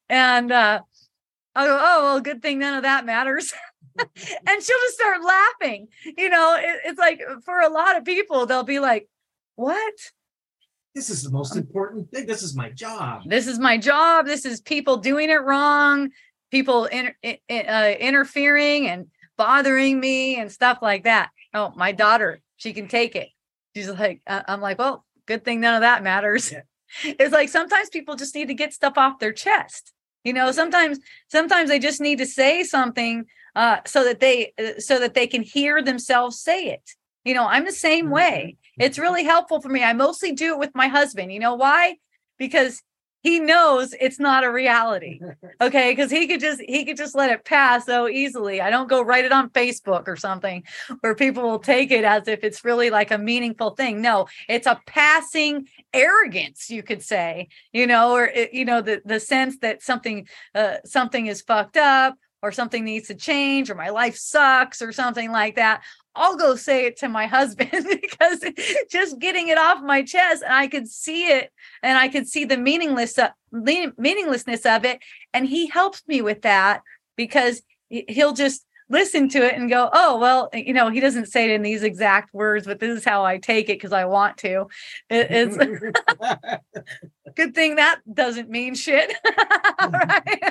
And 0.10 0.52
uh 0.52 0.82
I 1.56 1.66
go, 1.66 1.78
oh 1.80 2.04
well, 2.04 2.22
good 2.22 2.42
thing 2.42 2.60
none 2.60 2.76
of 2.76 2.84
that 2.84 3.06
matters. 3.06 3.54
and 3.98 4.08
she'll 4.64 4.78
just 4.78 4.96
start 4.96 5.20
laughing. 5.24 5.88
You 6.18 6.30
know, 6.30 6.56
it, 6.58 6.82
it's 6.86 7.00
like 7.00 7.22
for 7.44 7.60
a 7.60 7.70
lot 7.70 7.98
of 7.98 8.06
people, 8.06 8.46
they'll 8.46 8.64
be 8.64 8.80
like, 8.80 9.10
What? 9.56 9.94
This 10.96 11.10
is 11.10 11.24
the 11.24 11.30
most 11.30 11.54
um, 11.54 11.60
important 11.60 12.12
thing. 12.12 12.26
This 12.26 12.42
is 12.42 12.56
my 12.56 12.70
job. 12.72 13.24
This 13.26 13.48
is 13.48 13.60
my 13.60 13.78
job. 13.78 14.26
This 14.26 14.44
is 14.46 14.60
people 14.60 14.98
doing 14.98 15.30
it 15.30 15.42
wrong 15.44 16.10
people 16.52 16.88
uh, 16.94 17.94
interfering 18.00 18.88
and 18.88 19.08
bothering 19.38 20.00
me 20.00 20.36
and 20.36 20.52
stuff 20.52 20.80
like 20.82 21.04
that. 21.04 21.30
Oh, 21.54 21.72
my 21.76 21.92
daughter, 21.92 22.42
she 22.58 22.74
can 22.74 22.88
take 22.88 23.16
it. 23.16 23.30
She's 23.76 23.90
like, 23.90 24.22
uh, 24.28 24.44
I'm 24.48 24.62
like, 24.62 24.78
well, 24.78 25.06
good 25.26 25.46
thing 25.46 25.62
none 25.62 25.76
of 25.76 25.82
that 25.82 26.04
matters. 26.04 26.52
Yeah. 26.52 26.62
It's 27.04 27.32
like 27.32 27.50
sometimes 27.50 27.90
people 27.90 28.16
just 28.16 28.34
need 28.34 28.48
to 28.48 28.56
get 28.56 28.74
stuff 28.74 28.98
off 28.98 29.20
their 29.20 29.32
chest. 29.32 29.94
You 30.24 30.34
know, 30.34 30.52
sometimes 30.52 31.00
sometimes 31.28 31.70
they 31.70 31.78
just 31.78 32.02
need 32.02 32.18
to 32.18 32.26
say 32.26 32.64
something 32.64 33.26
uh, 33.56 33.78
so 33.86 34.04
that 34.04 34.20
they 34.20 34.54
uh, 34.58 34.80
so 34.80 35.00
that 35.00 35.14
they 35.14 35.28
can 35.28 35.44
hear 35.44 35.84
themselves 35.84 36.42
say 36.42 36.66
it. 36.66 36.90
You 37.24 37.36
know, 37.36 37.46
I'm 37.46 37.66
the 37.66 37.72
same 37.72 38.06
mm-hmm. 38.06 38.14
way. 38.16 38.58
It's 38.80 38.98
really 38.98 39.24
helpful 39.24 39.62
for 39.62 39.70
me. 39.70 39.84
I 39.84 39.94
mostly 39.94 40.32
do 40.32 40.54
it 40.54 40.60
with 40.60 40.72
my 40.74 40.88
husband. 40.88 41.32
You 41.32 41.40
know 41.40 41.56
why? 41.56 41.98
Because 42.40 42.82
he 43.22 43.40
knows 43.40 43.94
it's 44.00 44.20
not 44.20 44.44
a 44.44 44.52
reality. 44.52 45.20
Okay. 45.62 45.94
Cause 45.94 46.10
he 46.10 46.26
could 46.26 46.40
just, 46.40 46.62
he 46.62 46.86
could 46.86 46.96
just 46.96 47.16
let 47.16 47.32
it 47.32 47.44
pass 47.44 47.86
so 47.86 48.08
easily. 48.08 48.62
I 48.62 48.70
don't 48.70 48.88
go 48.88 49.02
write 49.02 49.26
it 49.26 49.34
on 49.34 49.50
Facebook 49.50 50.08
or 50.08 50.16
something 50.16 50.64
where 51.02 51.16
people 51.16 51.44
will 51.44 51.60
take 51.60 51.92
it 51.92 52.06
as 52.06 52.30
if 52.30 52.46
it's 52.46 52.64
really 52.64 52.90
like 52.90 53.12
a 53.12 53.18
meaningful 53.18 53.72
thing. 53.72 54.02
No, 54.02 54.28
it's 54.48 54.68
a 54.68 54.80
passing 54.86 55.68
arrogance, 55.94 56.70
you 56.70 56.82
could 56.82 57.04
say, 57.04 57.50
you 57.74 57.88
know, 57.88 58.14
or, 58.14 58.26
it, 58.26 58.54
you 58.54 58.64
know, 58.64 58.82
the, 58.82 59.02
the 59.04 59.20
sense 59.20 59.58
that 59.60 59.84
something, 59.84 60.28
uh, 60.56 60.78
something 60.86 61.28
is 61.28 61.42
fucked 61.42 61.76
up 61.76 62.16
or 62.42 62.52
something 62.52 62.86
needs 62.86 63.08
to 63.08 63.16
change 63.16 63.70
or 63.70 63.76
my 63.76 63.90
life 63.90 64.16
sucks 64.16 64.82
or 64.82 64.92
something 64.92 65.32
like 65.32 65.56
that. 65.56 65.84
I'll 66.16 66.36
go 66.36 66.56
say 66.56 66.86
it 66.86 66.98
to 66.98 67.10
my 67.10 67.26
husband 67.38 67.72
because 67.72 68.44
just 68.90 69.20
getting 69.20 69.48
it 69.48 69.58
off 69.58 69.82
my 69.84 70.04
chest 70.04 70.44
and 70.44 70.54
I 70.54 70.68
could 70.68 70.88
see 70.88 71.28
it 71.28 71.52
and 71.84 71.98
I 71.98 72.08
could 72.08 72.28
see 72.28 72.46
the 72.46 72.58
meaningless 72.58 73.18
uh, 73.18 73.30
meaninglessness 73.52 74.66
of 74.66 74.86
it 74.86 75.00
and 75.34 75.48
he 75.48 75.68
helps 75.68 76.04
me 76.08 76.22
with 76.22 76.42
that 76.44 76.82
because 77.16 77.62
he'll 77.90 78.34
just 78.34 78.66
listen 78.92 79.30
to 79.30 79.46
it 79.46 79.56
and 79.56 79.70
go 79.70 79.90
oh 79.94 80.18
well 80.18 80.50
you 80.54 80.74
know 80.74 80.90
he 80.90 81.00
doesn't 81.00 81.28
say 81.28 81.46
it 81.46 81.52
in 81.52 81.62
these 81.62 81.84
exact 81.84 82.34
words 82.34 82.66
but 82.66 82.80
this 82.80 82.98
is 82.98 83.06
how 83.06 83.24
I 83.24 83.38
take 83.38 83.70
it 83.70 83.78
because 83.78 83.94
I 83.94 84.06
want 84.06 84.38
to. 84.38 84.68
It, 85.10 85.28
it's 85.30 85.58
good 87.36 87.54
thing 87.54 87.76
that 87.76 88.00
doesn't 88.12 88.50
mean 88.50 88.76
shit. 88.76 89.14
Right? 89.82 90.44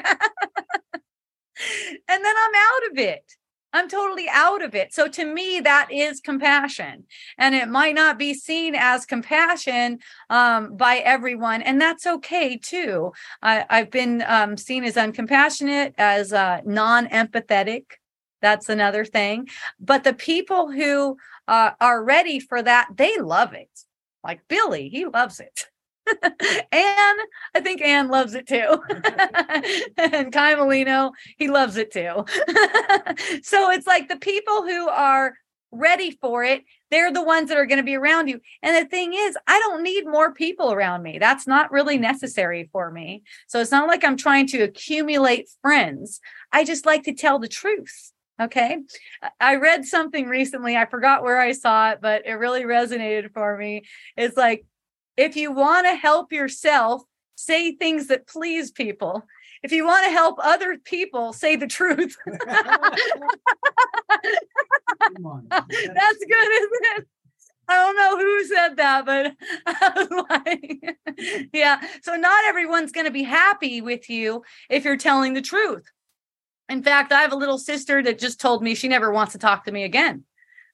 And 2.09 2.25
then 2.25 2.35
I'm 2.37 2.55
out 2.55 2.93
of 2.93 2.99
it 2.99 3.38
I'm 3.73 3.89
totally 3.89 4.29
out 4.31 4.63
of 4.63 4.75
it. 4.75 4.95
So 4.95 5.09
to 5.09 5.25
me, 5.25 5.61
that 5.61 5.89
is 5.93 6.21
compassion. 6.21 7.05
And 7.37 7.55
it 7.55 7.69
might 7.69 7.95
not 7.95 8.19
be 8.19 8.33
seen 8.33 8.75
as 8.75 9.05
compassion 9.05 9.99
um, 10.31 10.77
by 10.77 10.97
everyone. 10.99 11.63
And 11.63 11.81
that's 11.81 12.07
okay 12.07 12.57
too. 12.57 13.13
I, 13.43 13.67
have 13.69 13.91
been 13.91 14.25
um, 14.27 14.57
seen 14.57 14.85
as 14.85 14.95
uncompassionate, 14.95 15.95
as 15.99 16.33
uh, 16.33 16.63
non 16.65 17.09
empathetic. 17.09 17.85
That's 18.41 18.69
another 18.69 19.05
thing. 19.05 19.49
But 19.79 20.05
the 20.05 20.15
people 20.15 20.71
who 20.71 21.19
uh, 21.47 21.73
are 21.81 22.03
ready 22.03 22.41
for 22.41 22.63
that, 22.63 22.89
they 22.95 23.19
love 23.19 23.53
it. 23.53 23.71
Like 24.25 24.41
Billy, 24.49 24.89
he 24.89 25.07
loves 25.07 25.41
it. 25.41 25.67
Anne, 26.73 27.19
I 27.55 27.61
think 27.61 27.81
Anne 27.81 28.09
loves 28.09 28.35
it 28.35 28.47
too. 28.47 28.83
and 29.99 30.33
Kai 30.33 30.55
Molino, 30.55 31.13
he 31.37 31.49
loves 31.49 31.77
it 31.77 31.93
too. 31.93 32.25
so 33.43 33.71
it's 33.71 33.87
like 33.87 34.09
the 34.09 34.19
people 34.21 34.63
who 34.63 34.89
are 34.89 35.35
ready 35.71 36.13
for 36.21 36.45
it, 36.45 36.65
they're 36.91 37.13
the 37.13 37.23
ones 37.23 37.49
that 37.49 37.59
are 37.59 37.67
going 37.67 37.79
to 37.79 37.85
be 37.85 37.97
around 37.97 38.29
you. 38.29 38.41
And 38.63 38.75
the 38.75 38.89
thing 38.89 39.13
is, 39.15 39.37
I 39.47 39.59
don't 39.59 39.83
need 39.83 40.07
more 40.07 40.33
people 40.33 40.73
around 40.73 41.03
me. 41.03 41.19
That's 41.19 41.47
not 41.47 41.71
really 41.71 41.99
necessary 41.99 42.69
for 42.73 42.91
me. 42.91 43.23
So 43.49 43.61
it's 43.61 43.71
not 43.71 43.89
like 43.89 44.05
I'm 44.05 44.17
trying 44.17 44.47
to 44.49 44.63
accumulate 44.63 45.49
friends. 45.61 46.21
I 46.53 46.65
just 46.65 46.87
like 46.87 47.05
to 47.05 47.13
tell 47.13 47.39
the 47.39 47.49
truth. 47.49 48.13
Okay. 48.41 48.79
I 49.41 49.57
read 49.57 49.85
something 49.85 50.27
recently. 50.27 50.77
I 50.77 50.87
forgot 50.87 51.25
where 51.25 51.41
I 51.41 51.53
saw 51.53 51.91
it, 51.91 51.99
but 52.01 52.25
it 52.25 52.35
really 52.35 52.63
resonated 52.63 53.33
for 53.33 53.57
me. 53.59 53.83
It's 54.17 54.37
like 54.37 54.65
if 55.19 55.37
you 55.37 55.53
want 55.53 55.87
to 55.87 55.97
help 55.97 56.33
yourself, 56.33 57.03
say 57.35 57.73
things 57.73 58.07
that 58.07 58.29
please 58.29 58.71
people. 58.71 59.25
If 59.63 59.73
you 59.73 59.85
want 59.85 60.05
to 60.07 60.13
help 60.13 60.39
other 60.41 60.79
people, 60.79 61.33
say 61.33 61.57
the 61.57 61.67
truth. 61.67 62.17
That's 62.27 62.39
good, 65.69 66.49
isn't 66.53 66.87
it? 66.97 67.09
I 67.71 67.75
don't 67.75 67.97
know 67.97 68.17
who 68.17 68.45
said 68.45 68.77
that, 68.77 69.05
but 69.05 69.35
I 69.67 69.93
was 69.97 70.25
like, 70.31 70.99
yeah. 71.53 71.81
So 72.03 72.15
not 72.15 72.45
everyone's 72.47 72.93
going 72.93 73.07
to 73.07 73.13
be 73.13 73.25
happy 73.25 73.81
with 73.83 74.09
you 74.09 74.45
if 74.71 74.85
you're 74.85 74.97
telling 74.97 75.35
the 75.35 75.43
truth. 75.43 75.85
In 76.69 76.83
fact, 76.83 77.13
I 77.13 77.23
have 77.23 77.33
a 77.33 77.37
little 77.37 77.59
sister 77.59 78.03
that 78.05 78.19
just 78.19 78.41
told 78.41 78.63
me 78.63 78.75
she 78.75 78.89
never 78.89 79.11
wants 79.11 79.33
to 79.33 79.39
talk 79.39 79.65
to 79.65 79.73
me 79.73 79.85
again, 79.85 80.25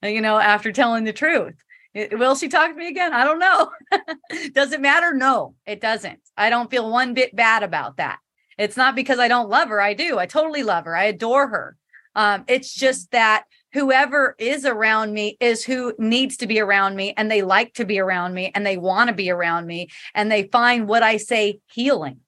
you 0.02 0.20
know, 0.20 0.38
after 0.38 0.70
telling 0.70 1.04
the 1.04 1.12
truth. 1.12 1.54
Will 1.94 2.34
she 2.34 2.48
talk 2.48 2.70
to 2.70 2.76
me 2.76 2.88
again? 2.88 3.12
I 3.12 3.24
don't 3.24 3.38
know. 3.38 3.70
Does 4.52 4.72
it 4.72 4.80
matter? 4.80 5.14
No, 5.14 5.54
it 5.64 5.80
doesn't. 5.80 6.20
I 6.36 6.50
don't 6.50 6.70
feel 6.70 6.90
one 6.90 7.14
bit 7.14 7.36
bad 7.36 7.62
about 7.62 7.98
that. 7.98 8.18
It's 8.58 8.76
not 8.76 8.96
because 8.96 9.18
I 9.18 9.28
don't 9.28 9.48
love 9.48 9.68
her. 9.68 9.80
I 9.80 9.94
do. 9.94 10.18
I 10.18 10.26
totally 10.26 10.62
love 10.62 10.84
her. 10.86 10.96
I 10.96 11.04
adore 11.04 11.48
her. 11.48 11.76
Um, 12.16 12.44
it's 12.46 12.74
just 12.74 13.10
that 13.12 13.44
whoever 13.72 14.36
is 14.38 14.64
around 14.64 15.12
me 15.12 15.36
is 15.40 15.64
who 15.64 15.94
needs 15.98 16.36
to 16.38 16.46
be 16.46 16.60
around 16.60 16.94
me 16.94 17.12
and 17.16 17.30
they 17.30 17.42
like 17.42 17.74
to 17.74 17.84
be 17.84 17.98
around 17.98 18.34
me 18.34 18.52
and 18.54 18.64
they 18.64 18.76
want 18.76 19.08
to 19.08 19.14
be 19.14 19.30
around 19.30 19.66
me 19.66 19.88
and 20.14 20.30
they 20.30 20.44
find 20.44 20.86
what 20.86 21.02
I 21.02 21.16
say 21.16 21.58
healing, 21.72 22.20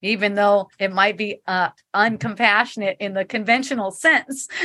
even 0.00 0.34
though 0.34 0.70
it 0.78 0.92
might 0.92 1.18
be 1.18 1.40
uh, 1.46 1.70
uncompassionate 1.94 2.96
in 3.00 3.12
the 3.12 3.24
conventional 3.26 3.90
sense. 3.90 4.48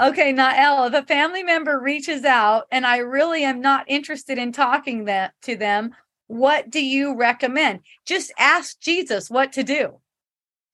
Okay, 0.00 0.32
Nael, 0.32 0.88
if 0.88 0.94
a 0.94 1.06
family 1.06 1.42
member 1.42 1.78
reaches 1.78 2.24
out 2.24 2.64
and 2.72 2.86
I 2.86 2.98
really 2.98 3.44
am 3.44 3.60
not 3.60 3.84
interested 3.86 4.38
in 4.38 4.50
talking 4.50 5.04
that 5.04 5.34
to 5.42 5.56
them, 5.56 5.94
what 6.26 6.70
do 6.70 6.82
you 6.82 7.14
recommend? 7.14 7.80
Just 8.06 8.32
ask 8.38 8.80
Jesus 8.80 9.28
what 9.28 9.52
to 9.54 9.62
do. 9.62 10.00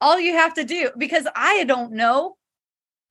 All 0.01 0.20
you 0.20 0.35
have 0.35 0.55
to 0.55 0.65
do, 0.65 0.90
because 0.97 1.27
I 1.35 1.65
don't 1.65 1.93
know, 1.93 2.36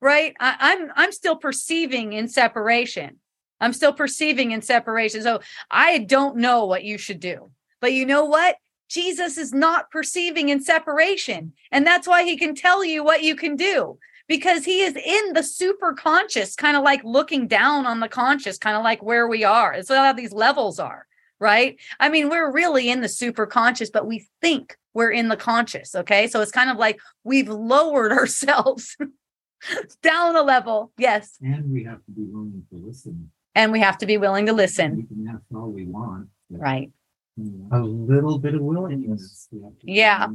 right? 0.00 0.34
I, 0.40 0.56
I'm 0.58 0.90
I'm 0.96 1.12
still 1.12 1.36
perceiving 1.36 2.14
in 2.14 2.28
separation. 2.28 3.18
I'm 3.60 3.74
still 3.74 3.92
perceiving 3.92 4.52
in 4.52 4.62
separation. 4.62 5.22
So 5.22 5.40
I 5.70 5.98
don't 5.98 6.36
know 6.36 6.64
what 6.64 6.84
you 6.84 6.96
should 6.96 7.20
do. 7.20 7.50
But 7.82 7.92
you 7.92 8.06
know 8.06 8.24
what? 8.24 8.56
Jesus 8.88 9.36
is 9.36 9.52
not 9.52 9.90
perceiving 9.90 10.48
in 10.48 10.62
separation. 10.62 11.52
And 11.70 11.86
that's 11.86 12.06
why 12.06 12.24
he 12.24 12.38
can 12.38 12.54
tell 12.54 12.82
you 12.82 13.04
what 13.04 13.22
you 13.22 13.36
can 13.36 13.56
do 13.56 13.98
because 14.28 14.64
he 14.64 14.80
is 14.80 14.96
in 14.96 15.32
the 15.32 15.42
super 15.42 15.92
conscious, 15.92 16.54
kind 16.54 16.76
of 16.76 16.82
like 16.82 17.02
looking 17.04 17.46
down 17.46 17.86
on 17.86 18.00
the 18.00 18.08
conscious, 18.08 18.58
kind 18.58 18.76
of 18.76 18.82
like 18.82 19.02
where 19.02 19.28
we 19.28 19.44
are. 19.44 19.72
It's 19.72 19.88
how 19.88 20.12
these 20.12 20.32
levels 20.32 20.78
are, 20.78 21.06
right? 21.38 21.78
I 22.00 22.08
mean, 22.08 22.28
we're 22.28 22.52
really 22.52 22.90
in 22.90 23.00
the 23.00 23.08
super 23.08 23.46
conscious, 23.46 23.90
but 23.90 24.06
we 24.06 24.26
think 24.40 24.76
we're 24.94 25.10
in 25.10 25.28
the 25.28 25.36
conscious. 25.36 25.94
Okay. 25.94 26.26
So 26.26 26.40
it's 26.40 26.50
kind 26.50 26.70
of 26.70 26.76
like 26.76 26.98
we've 27.22 27.48
lowered 27.48 28.12
ourselves 28.20 28.96
down 30.02 30.36
a 30.36 30.42
level. 30.42 30.92
Yes. 30.98 31.38
And 31.42 31.70
we 31.70 31.84
have 31.84 32.04
to 32.04 32.10
be 32.10 32.24
willing 32.24 32.64
to 32.70 32.76
listen. 32.76 33.30
And 33.54 33.72
we 33.72 33.80
have 33.80 33.98
to 33.98 34.06
be 34.06 34.18
willing 34.18 34.46
to 34.46 34.52
listen. 34.52 34.96
We 34.96 35.02
can 35.04 35.28
ask 35.28 35.42
all 35.54 35.70
we 35.70 35.86
want. 35.86 36.28
Right. 36.50 36.90
A 37.70 37.80
little 37.80 38.38
bit 38.38 38.54
of 38.54 38.62
willingness. 38.62 39.48
Yeah. 39.82 40.28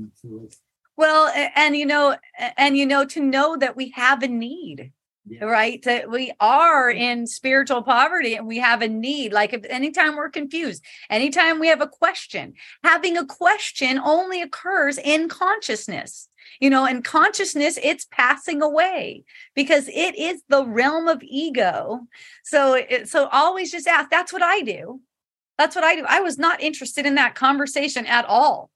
Well, 0.98 1.32
and 1.56 1.76
you 1.76 1.86
know, 1.86 2.16
and 2.58 2.78
you 2.78 2.86
know, 2.86 3.06
to 3.06 3.20
know 3.22 3.58
that 3.58 3.76
we 3.76 3.92
have 3.96 4.24
a 4.24 4.28
need, 4.28 4.92
yeah. 5.28 5.46
right? 5.46 5.82
That 5.84 6.10
we 6.10 6.32
are 6.40 6.90
in 6.90 7.28
spiritual 7.28 7.82
poverty 7.84 8.36
and 8.36 8.48
we 8.48 8.58
have 8.58 8.82
a 8.82 8.88
need. 8.88 9.34
Like 9.34 9.54
if 9.54 9.64
anytime 9.70 10.16
we're 10.16 10.30
confused, 10.30 10.84
anytime 11.10 11.60
we 11.60 11.68
have 11.68 11.82
a 11.82 11.88
question, 11.88 12.54
having 12.84 13.18
a 13.18 13.26
question 13.26 14.00
only 14.00 14.42
occurs 14.42 14.98
in 14.98 15.30
consciousness. 15.30 16.28
You 16.60 16.70
know, 16.70 16.86
and 16.86 17.04
consciousness, 17.04 17.80
it's 17.82 18.06
passing 18.12 18.62
away 18.62 19.24
because 19.56 19.88
it 19.88 20.16
is 20.16 20.44
the 20.50 20.66
realm 20.66 21.08
of 21.08 21.24
ego. 21.24 22.02
So, 22.44 22.74
it, 22.74 23.10
so 23.10 23.28
always 23.32 23.72
just 23.72 23.88
ask. 23.88 24.10
That's 24.10 24.34
what 24.34 24.44
I 24.44 24.62
do. 24.62 25.02
That's 25.58 25.76
what 25.76 25.86
I 25.86 25.96
do. 25.96 26.06
I 26.08 26.22
was 26.22 26.38
not 26.38 26.62
interested 26.62 27.06
in 27.06 27.16
that 27.16 27.36
conversation 27.36 28.06
at 28.06 28.26
all 28.26 28.71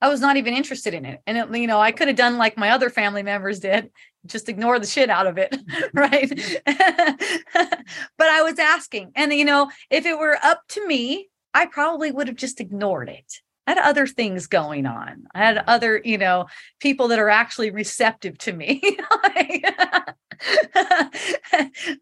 I 0.00 0.08
was 0.08 0.20
not 0.20 0.36
even 0.36 0.54
interested 0.54 0.94
in 0.94 1.04
it. 1.04 1.20
And, 1.26 1.36
it, 1.36 1.60
you 1.60 1.66
know, 1.66 1.80
I 1.80 1.90
could 1.90 2.08
have 2.08 2.16
done 2.16 2.38
like 2.38 2.56
my 2.56 2.70
other 2.70 2.88
family 2.88 3.22
members 3.22 3.58
did, 3.58 3.90
just 4.26 4.48
ignore 4.48 4.78
the 4.78 4.86
shit 4.86 5.10
out 5.10 5.26
of 5.26 5.38
it. 5.38 5.56
right. 5.92 6.30
but 6.66 8.28
I 8.28 8.42
was 8.42 8.58
asking. 8.58 9.12
And, 9.16 9.32
you 9.32 9.44
know, 9.44 9.70
if 9.90 10.06
it 10.06 10.18
were 10.18 10.38
up 10.42 10.62
to 10.70 10.86
me, 10.86 11.28
I 11.52 11.66
probably 11.66 12.12
would 12.12 12.28
have 12.28 12.36
just 12.36 12.60
ignored 12.60 13.08
it. 13.08 13.40
I 13.66 13.72
had 13.72 13.78
other 13.78 14.06
things 14.06 14.46
going 14.46 14.86
on. 14.86 15.26
I 15.34 15.38
had 15.40 15.58
other, 15.66 16.00
you 16.02 16.16
know, 16.16 16.46
people 16.80 17.08
that 17.08 17.18
are 17.18 17.28
actually 17.28 17.70
receptive 17.70 18.38
to 18.38 18.52
me. 18.52 18.80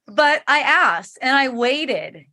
but 0.06 0.42
I 0.46 0.60
asked 0.60 1.18
and 1.20 1.36
I 1.36 1.48
waited. 1.48 2.26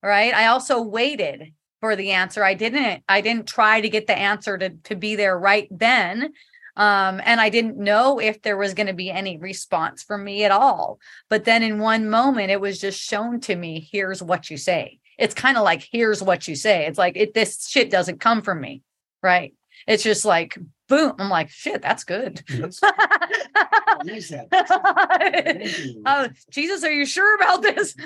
Right. 0.00 0.32
I 0.32 0.46
also 0.46 0.80
waited 0.80 1.54
for 1.80 1.96
the 1.96 2.12
answer. 2.12 2.44
I 2.44 2.54
didn't 2.54 3.02
I 3.08 3.20
didn't 3.20 3.46
try 3.46 3.80
to 3.80 3.88
get 3.88 4.06
the 4.06 4.18
answer 4.18 4.58
to 4.58 4.70
to 4.70 4.96
be 4.96 5.16
there 5.16 5.38
right 5.38 5.68
then. 5.70 6.32
Um, 6.76 7.20
and 7.24 7.40
I 7.40 7.48
didn't 7.48 7.76
know 7.76 8.20
if 8.20 8.40
there 8.42 8.56
was 8.56 8.72
going 8.72 8.86
to 8.86 8.92
be 8.92 9.10
any 9.10 9.36
response 9.36 10.04
from 10.04 10.22
me 10.22 10.44
at 10.44 10.52
all. 10.52 11.00
But 11.28 11.44
then 11.44 11.64
in 11.64 11.80
one 11.80 12.08
moment, 12.08 12.52
it 12.52 12.60
was 12.60 12.80
just 12.80 13.00
shown 13.00 13.40
to 13.40 13.56
me, 13.56 13.88
here's 13.90 14.22
what 14.22 14.48
you 14.48 14.56
say. 14.56 15.00
It's 15.18 15.34
kind 15.34 15.56
of 15.56 15.64
like, 15.64 15.88
here's 15.90 16.22
what 16.22 16.46
you 16.46 16.54
say. 16.54 16.86
It's 16.86 16.96
like, 16.96 17.16
it, 17.16 17.34
this 17.34 17.66
shit 17.66 17.90
doesn't 17.90 18.20
come 18.20 18.42
from 18.42 18.60
me. 18.60 18.82
Right. 19.24 19.54
It's 19.88 20.04
just 20.04 20.24
like, 20.24 20.56
boom. 20.88 21.14
I'm 21.18 21.28
like, 21.28 21.50
shit, 21.50 21.82
that's 21.82 22.04
good. 22.04 22.42
oh, 26.06 26.28
Jesus, 26.50 26.84
are 26.84 26.92
you 26.92 27.06
sure 27.06 27.34
about 27.36 27.62
this? 27.62 27.96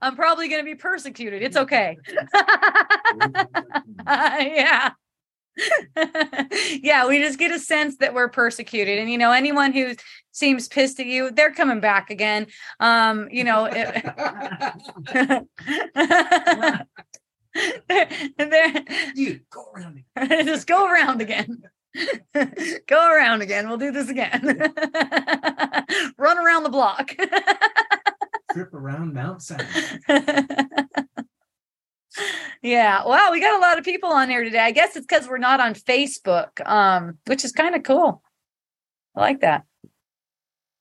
I'm 0.00 0.16
probably 0.16 0.48
going 0.48 0.60
to 0.60 0.64
be 0.64 0.74
persecuted. 0.74 1.42
It's 1.42 1.56
okay. 1.56 1.98
yeah. 4.06 4.90
yeah, 6.82 7.06
we 7.06 7.18
just 7.18 7.38
get 7.38 7.52
a 7.52 7.58
sense 7.58 7.98
that 7.98 8.14
we're 8.14 8.28
persecuted. 8.28 8.98
And 8.98 9.10
you 9.10 9.18
know, 9.18 9.32
anyone 9.32 9.72
who 9.72 9.94
seems 10.32 10.66
pissed 10.66 10.98
at 10.98 11.06
you, 11.06 11.30
they're 11.30 11.52
coming 11.52 11.80
back 11.80 12.10
again. 12.10 12.46
Um, 12.80 13.28
you 13.30 13.44
know, 13.44 13.68
it, 13.70 14.04
they're, 18.38 18.84
you 19.14 19.40
go 19.50 19.64
around. 19.74 20.02
just 20.44 20.66
go 20.66 20.86
around 20.86 21.20
again. 21.20 21.62
go 22.86 23.10
around 23.10 23.42
again. 23.42 23.68
We'll 23.68 23.78
do 23.78 23.92
this 23.92 24.08
again. 24.08 24.40
Run 26.18 26.38
around 26.38 26.62
the 26.62 26.70
block. 26.70 27.14
Trip 28.52 28.72
around 28.72 29.12
Mount 29.12 29.42
Sinai. 29.42 29.66
yeah. 32.62 33.04
Wow, 33.04 33.28
we 33.32 33.40
got 33.40 33.58
a 33.58 33.60
lot 33.60 33.78
of 33.78 33.84
people 33.84 34.10
on 34.10 34.30
here 34.30 34.44
today. 34.44 34.60
I 34.60 34.70
guess 34.70 34.96
it's 34.96 35.06
because 35.06 35.28
we're 35.28 35.38
not 35.38 35.60
on 35.60 35.74
Facebook, 35.74 36.66
um, 36.66 37.18
which 37.26 37.44
is 37.44 37.52
kind 37.52 37.74
of 37.74 37.82
cool. 37.82 38.22
I 39.14 39.20
like 39.20 39.40
that. 39.40 39.64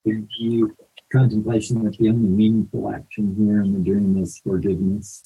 Did 0.06 0.28
you 0.40 0.76
contemplation 1.12 1.84
that 1.84 1.98
the 1.98 2.10
only 2.10 2.30
meaningful 2.30 2.90
action 2.90 3.36
here 3.38 3.62
in 3.62 3.74
the 3.74 3.80
dream 3.80 4.22
is 4.22 4.40
forgiveness? 4.40 5.24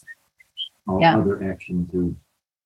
All 0.88 1.02
Yeah. 1.02 1.18
other 1.18 1.44
actions 1.52 1.94
are 1.94 2.16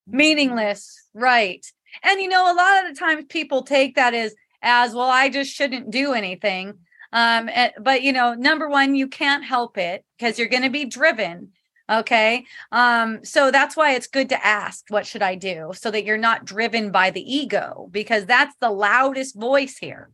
Meaningless, 0.08 1.08
right? 1.14 1.66
And 2.04 2.20
you 2.20 2.28
know, 2.30 2.52
a 2.52 2.56
lot 2.56 2.84
of 2.84 2.94
the 2.94 3.00
times 3.00 3.26
people 3.30 3.64
take 3.64 3.96
that 3.96 4.14
as 4.14 4.36
as 4.62 4.94
well. 4.94 5.10
I 5.10 5.30
just 5.30 5.52
shouldn't 5.54 5.92
do 5.92 6.14
anything. 6.14 6.80
Um, 7.14 7.50
eh, 7.50 7.72
but 7.80 8.02
you 8.04 8.12
know, 8.12 8.34
number 8.34 8.68
one, 8.68 8.96
you 8.96 9.08
can't 9.08 9.44
help 9.44 9.78
it 9.78 10.04
because 10.18 10.38
you're 10.38 10.48
going 10.50 10.64
to 10.64 10.70
be 10.70 10.86
driven. 10.86 11.52
Okay. 11.90 12.46
Um, 12.72 13.24
so 13.24 13.50
that's 13.50 13.76
why 13.76 13.94
it's 13.94 14.08
good 14.08 14.30
to 14.30 14.46
ask, 14.46 14.86
what 14.90 15.08
should 15.08 15.24
I 15.24 15.36
do? 15.36 15.72
So 15.74 15.90
that 15.90 16.06
you're 16.06 16.18
not 16.18 16.46
driven 16.46 16.92
by 16.92 17.10
the 17.10 17.22
ego, 17.36 17.88
because 17.90 18.26
that's 18.26 18.56
the 18.62 18.70
loudest 18.70 19.36
voice 19.36 19.78
here. 19.78 20.12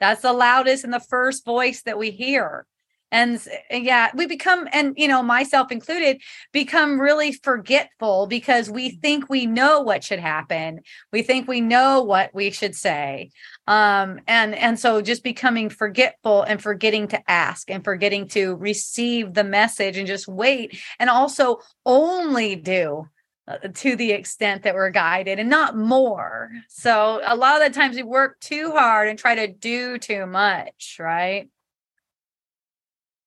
That's 0.00 0.22
the 0.22 0.32
loudest 0.32 0.84
and 0.84 0.92
the 0.92 1.00
first 1.00 1.44
voice 1.44 1.82
that 1.82 1.98
we 1.98 2.10
hear. 2.10 2.66
And 3.10 3.40
yeah, 3.70 4.10
we 4.14 4.26
become, 4.26 4.68
and 4.72 4.94
you 4.96 5.08
know, 5.08 5.22
myself 5.22 5.72
included, 5.72 6.20
become 6.52 7.00
really 7.00 7.32
forgetful 7.32 8.26
because 8.26 8.70
we 8.70 8.90
think 8.90 9.30
we 9.30 9.46
know 9.46 9.80
what 9.80 10.04
should 10.04 10.18
happen. 10.18 10.80
We 11.12 11.22
think 11.22 11.48
we 11.48 11.60
know 11.60 12.02
what 12.02 12.34
we 12.34 12.50
should 12.50 12.74
say. 12.74 13.30
Um, 13.66 14.20
and 14.26 14.54
and 14.54 14.78
so 14.78 15.00
just 15.00 15.24
becoming 15.24 15.70
forgetful 15.70 16.42
and 16.42 16.62
forgetting 16.62 17.08
to 17.08 17.30
ask 17.30 17.70
and 17.70 17.82
forgetting 17.82 18.28
to 18.28 18.56
receive 18.56 19.34
the 19.34 19.44
message 19.44 19.96
and 19.96 20.06
just 20.06 20.28
wait 20.28 20.78
and 20.98 21.08
also 21.08 21.60
only 21.86 22.56
do 22.56 23.08
uh, 23.46 23.56
to 23.74 23.96
the 23.96 24.12
extent 24.12 24.64
that 24.64 24.74
we're 24.74 24.90
guided 24.90 25.38
and 25.38 25.48
not 25.48 25.74
more. 25.74 26.50
So 26.68 27.22
a 27.24 27.34
lot 27.34 27.62
of 27.62 27.72
the 27.72 27.78
times 27.78 27.96
we 27.96 28.02
work 28.02 28.38
too 28.40 28.72
hard 28.72 29.08
and 29.08 29.18
try 29.18 29.34
to 29.34 29.46
do 29.46 29.96
too 29.96 30.26
much, 30.26 30.98
right? 31.00 31.48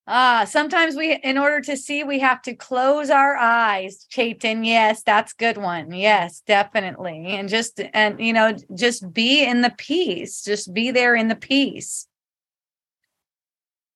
Ah, 0.08 0.46
sometimes 0.46 0.96
we, 0.96 1.14
in 1.24 1.38
order 1.38 1.62
to 1.62 1.78
see, 1.78 2.04
we 2.04 2.20
have 2.20 2.42
to 2.42 2.56
close 2.56 3.10
our 3.10 3.38
eyes. 3.38 4.08
Chaitan, 4.12 4.66
yes, 4.66 5.04
that's 5.04 5.34
good 5.34 5.58
one. 5.58 5.92
Yes, 5.92 6.42
definitely. 6.42 7.28
And 7.28 7.48
just, 7.48 7.80
and 7.94 8.20
you 8.20 8.34
know, 8.34 8.56
just 8.76 9.14
be 9.14 9.44
in 9.44 9.62
the 9.62 9.74
peace. 9.78 10.44
Just 10.44 10.74
be 10.74 10.92
there 10.92 11.16
in 11.16 11.28
the 11.28 11.36
peace. 11.36 12.08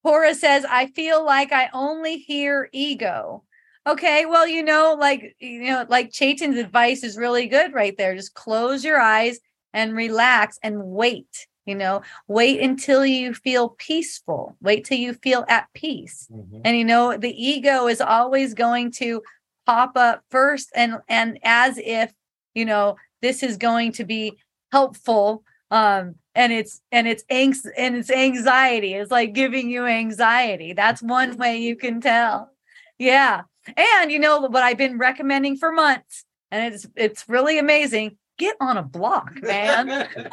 Cora 0.04 0.36
says, 0.36 0.66
I 0.70 0.86
feel 0.88 1.26
like 1.26 1.52
I 1.52 1.70
only 1.74 2.18
hear 2.18 2.70
ego. 2.72 3.44
Okay, 3.88 4.26
well, 4.28 4.48
you 4.48 4.64
know, 4.64 4.96
like, 5.00 5.36
you 5.40 5.64
know, 5.64 5.86
like 5.90 6.12
Chaitan's 6.12 6.58
advice 6.58 7.04
is 7.04 7.18
really 7.18 7.48
good 7.48 7.74
right 7.74 7.98
there. 7.98 8.16
Just 8.16 8.36
close 8.36 8.86
your 8.86 9.00
eyes 9.00 9.40
and 9.74 9.96
relax 9.96 10.60
and 10.62 10.84
wait. 10.84 11.48
You 11.66 11.76
know, 11.76 12.04
wait 12.28 12.62
until 12.62 13.06
you 13.06 13.34
feel 13.34 13.70
peaceful. 13.70 14.56
Wait 14.62 14.86
till 14.86 15.00
you 15.00 15.14
feel 15.14 15.46
at 15.50 15.68
peace. 15.74 16.28
And 16.64 16.78
you 16.78 16.86
know, 16.86 17.18
the 17.18 17.34
ego 17.34 17.88
is 17.88 18.02
always 18.02 18.54
going 18.54 18.92
to 18.94 19.24
pop 19.66 19.94
up 19.96 20.22
first 20.30 20.70
and 20.76 20.98
and 21.08 21.40
as 21.44 21.80
if, 21.80 22.14
you 22.54 22.66
know, 22.66 22.98
this 23.22 23.42
is 23.42 23.58
going 23.58 23.94
to 23.94 24.04
be 24.06 24.34
helpful 24.72 25.44
um 25.72 26.16
and 26.36 26.52
it's 26.52 26.82
and 26.92 27.08
it's 27.08 27.24
angst 27.32 27.66
and 27.76 27.96
it's 27.96 28.12
anxiety. 28.12 28.94
It's 28.94 29.12
like 29.12 29.34
giving 29.34 29.70
you 29.70 29.86
anxiety. 29.86 30.74
That's 30.74 31.02
one 31.02 31.36
way 31.38 31.58
you 31.58 31.76
can 31.76 32.00
tell. 32.00 32.52
Yeah. 33.00 33.42
And 33.76 34.12
you 34.12 34.20
know 34.20 34.42
what 34.42 34.62
I've 34.62 34.78
been 34.78 35.00
recommending 35.00 35.58
for 35.58 35.72
months 35.72 36.26
and 36.52 36.74
it's 36.74 36.88
it's 36.96 37.28
really 37.28 37.58
amazing. 37.58 38.18
Get 38.38 38.56
on 38.60 38.78
a 38.78 38.84
block, 38.84 39.42
man. 39.42 40.08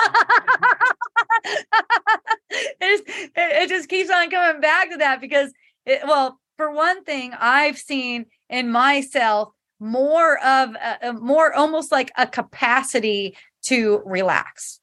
it, 2.50 2.80
just, 2.80 3.04
it, 3.36 3.68
just 3.68 3.88
keeps 3.88 4.10
on 4.10 4.30
coming 4.30 4.60
back 4.60 4.90
to 4.90 4.96
that 4.98 5.20
because 5.20 5.52
it, 5.86 6.00
well 6.06 6.38
for 6.56 6.70
one 6.72 7.02
thing 7.04 7.32
i've 7.38 7.78
seen 7.78 8.26
in 8.48 8.70
myself 8.70 9.50
more 9.80 10.38
of 10.44 10.74
a, 10.74 11.08
a 11.08 11.12
more 11.12 11.52
almost 11.54 11.90
like 11.90 12.10
a 12.16 12.26
capacity 12.26 13.36
to 13.62 14.02
relax 14.04 14.80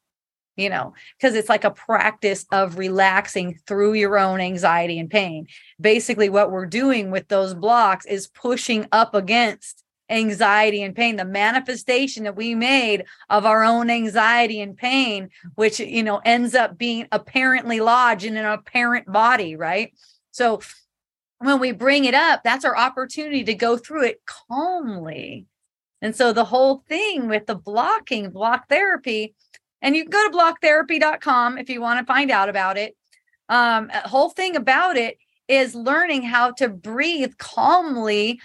you 0.55 0.69
know 0.69 0.93
because 1.17 1.35
it's 1.35 1.49
like 1.49 1.63
a 1.63 1.71
practice 1.71 2.45
of 2.51 2.77
relaxing 2.77 3.57
through 3.67 3.93
your 3.93 4.17
own 4.17 4.41
anxiety 4.41 4.99
and 4.99 5.09
pain 5.09 5.47
basically 5.79 6.29
what 6.29 6.51
we're 6.51 6.65
doing 6.65 7.11
with 7.11 7.27
those 7.27 7.53
blocks 7.53 8.05
is 8.05 8.27
pushing 8.27 8.87
up 8.91 9.13
against 9.15 9.83
anxiety 10.09 10.81
and 10.81 10.95
pain 10.95 11.15
the 11.15 11.25
manifestation 11.25 12.23
that 12.23 12.35
we 12.35 12.55
made 12.55 13.05
of 13.29 13.45
our 13.45 13.63
own 13.63 13.89
anxiety 13.89 14.61
and 14.61 14.77
pain 14.77 15.29
which 15.55 15.79
you 15.79 16.03
know 16.03 16.21
ends 16.25 16.55
up 16.55 16.77
being 16.77 17.07
apparently 17.11 17.79
lodged 17.79 18.25
in 18.25 18.37
an 18.37 18.45
apparent 18.45 19.11
body 19.11 19.55
right? 19.55 19.93
So 20.31 20.61
when 21.37 21.59
we 21.59 21.71
bring 21.71 22.05
it 22.05 22.13
up 22.13 22.43
that's 22.43 22.65
our 22.65 22.75
opportunity 22.75 23.43
to 23.43 23.53
go 23.53 23.77
through 23.77 24.05
it 24.05 24.21
calmly. 24.25 25.45
And 26.01 26.15
so 26.15 26.33
the 26.33 26.45
whole 26.45 26.83
thing 26.87 27.27
with 27.27 27.45
the 27.45 27.55
blocking 27.55 28.31
block 28.31 28.67
therapy 28.69 29.35
and 29.81 29.95
you 29.95 30.03
can 30.03 30.11
go 30.11 30.29
to 30.29 30.37
blocktherapy.com 30.37 31.57
if 31.57 31.69
you 31.69 31.81
want 31.81 31.99
to 31.99 32.11
find 32.11 32.31
out 32.31 32.49
about 32.49 32.77
it. 32.77 32.95
Um 33.47 33.89
whole 34.05 34.29
thing 34.29 34.55
about 34.55 34.97
it 34.97 35.17
is 35.47 35.73
learning 35.73 36.21
how 36.21 36.51
to 36.51 36.69
breathe 36.69 37.33
calmly 37.37 38.39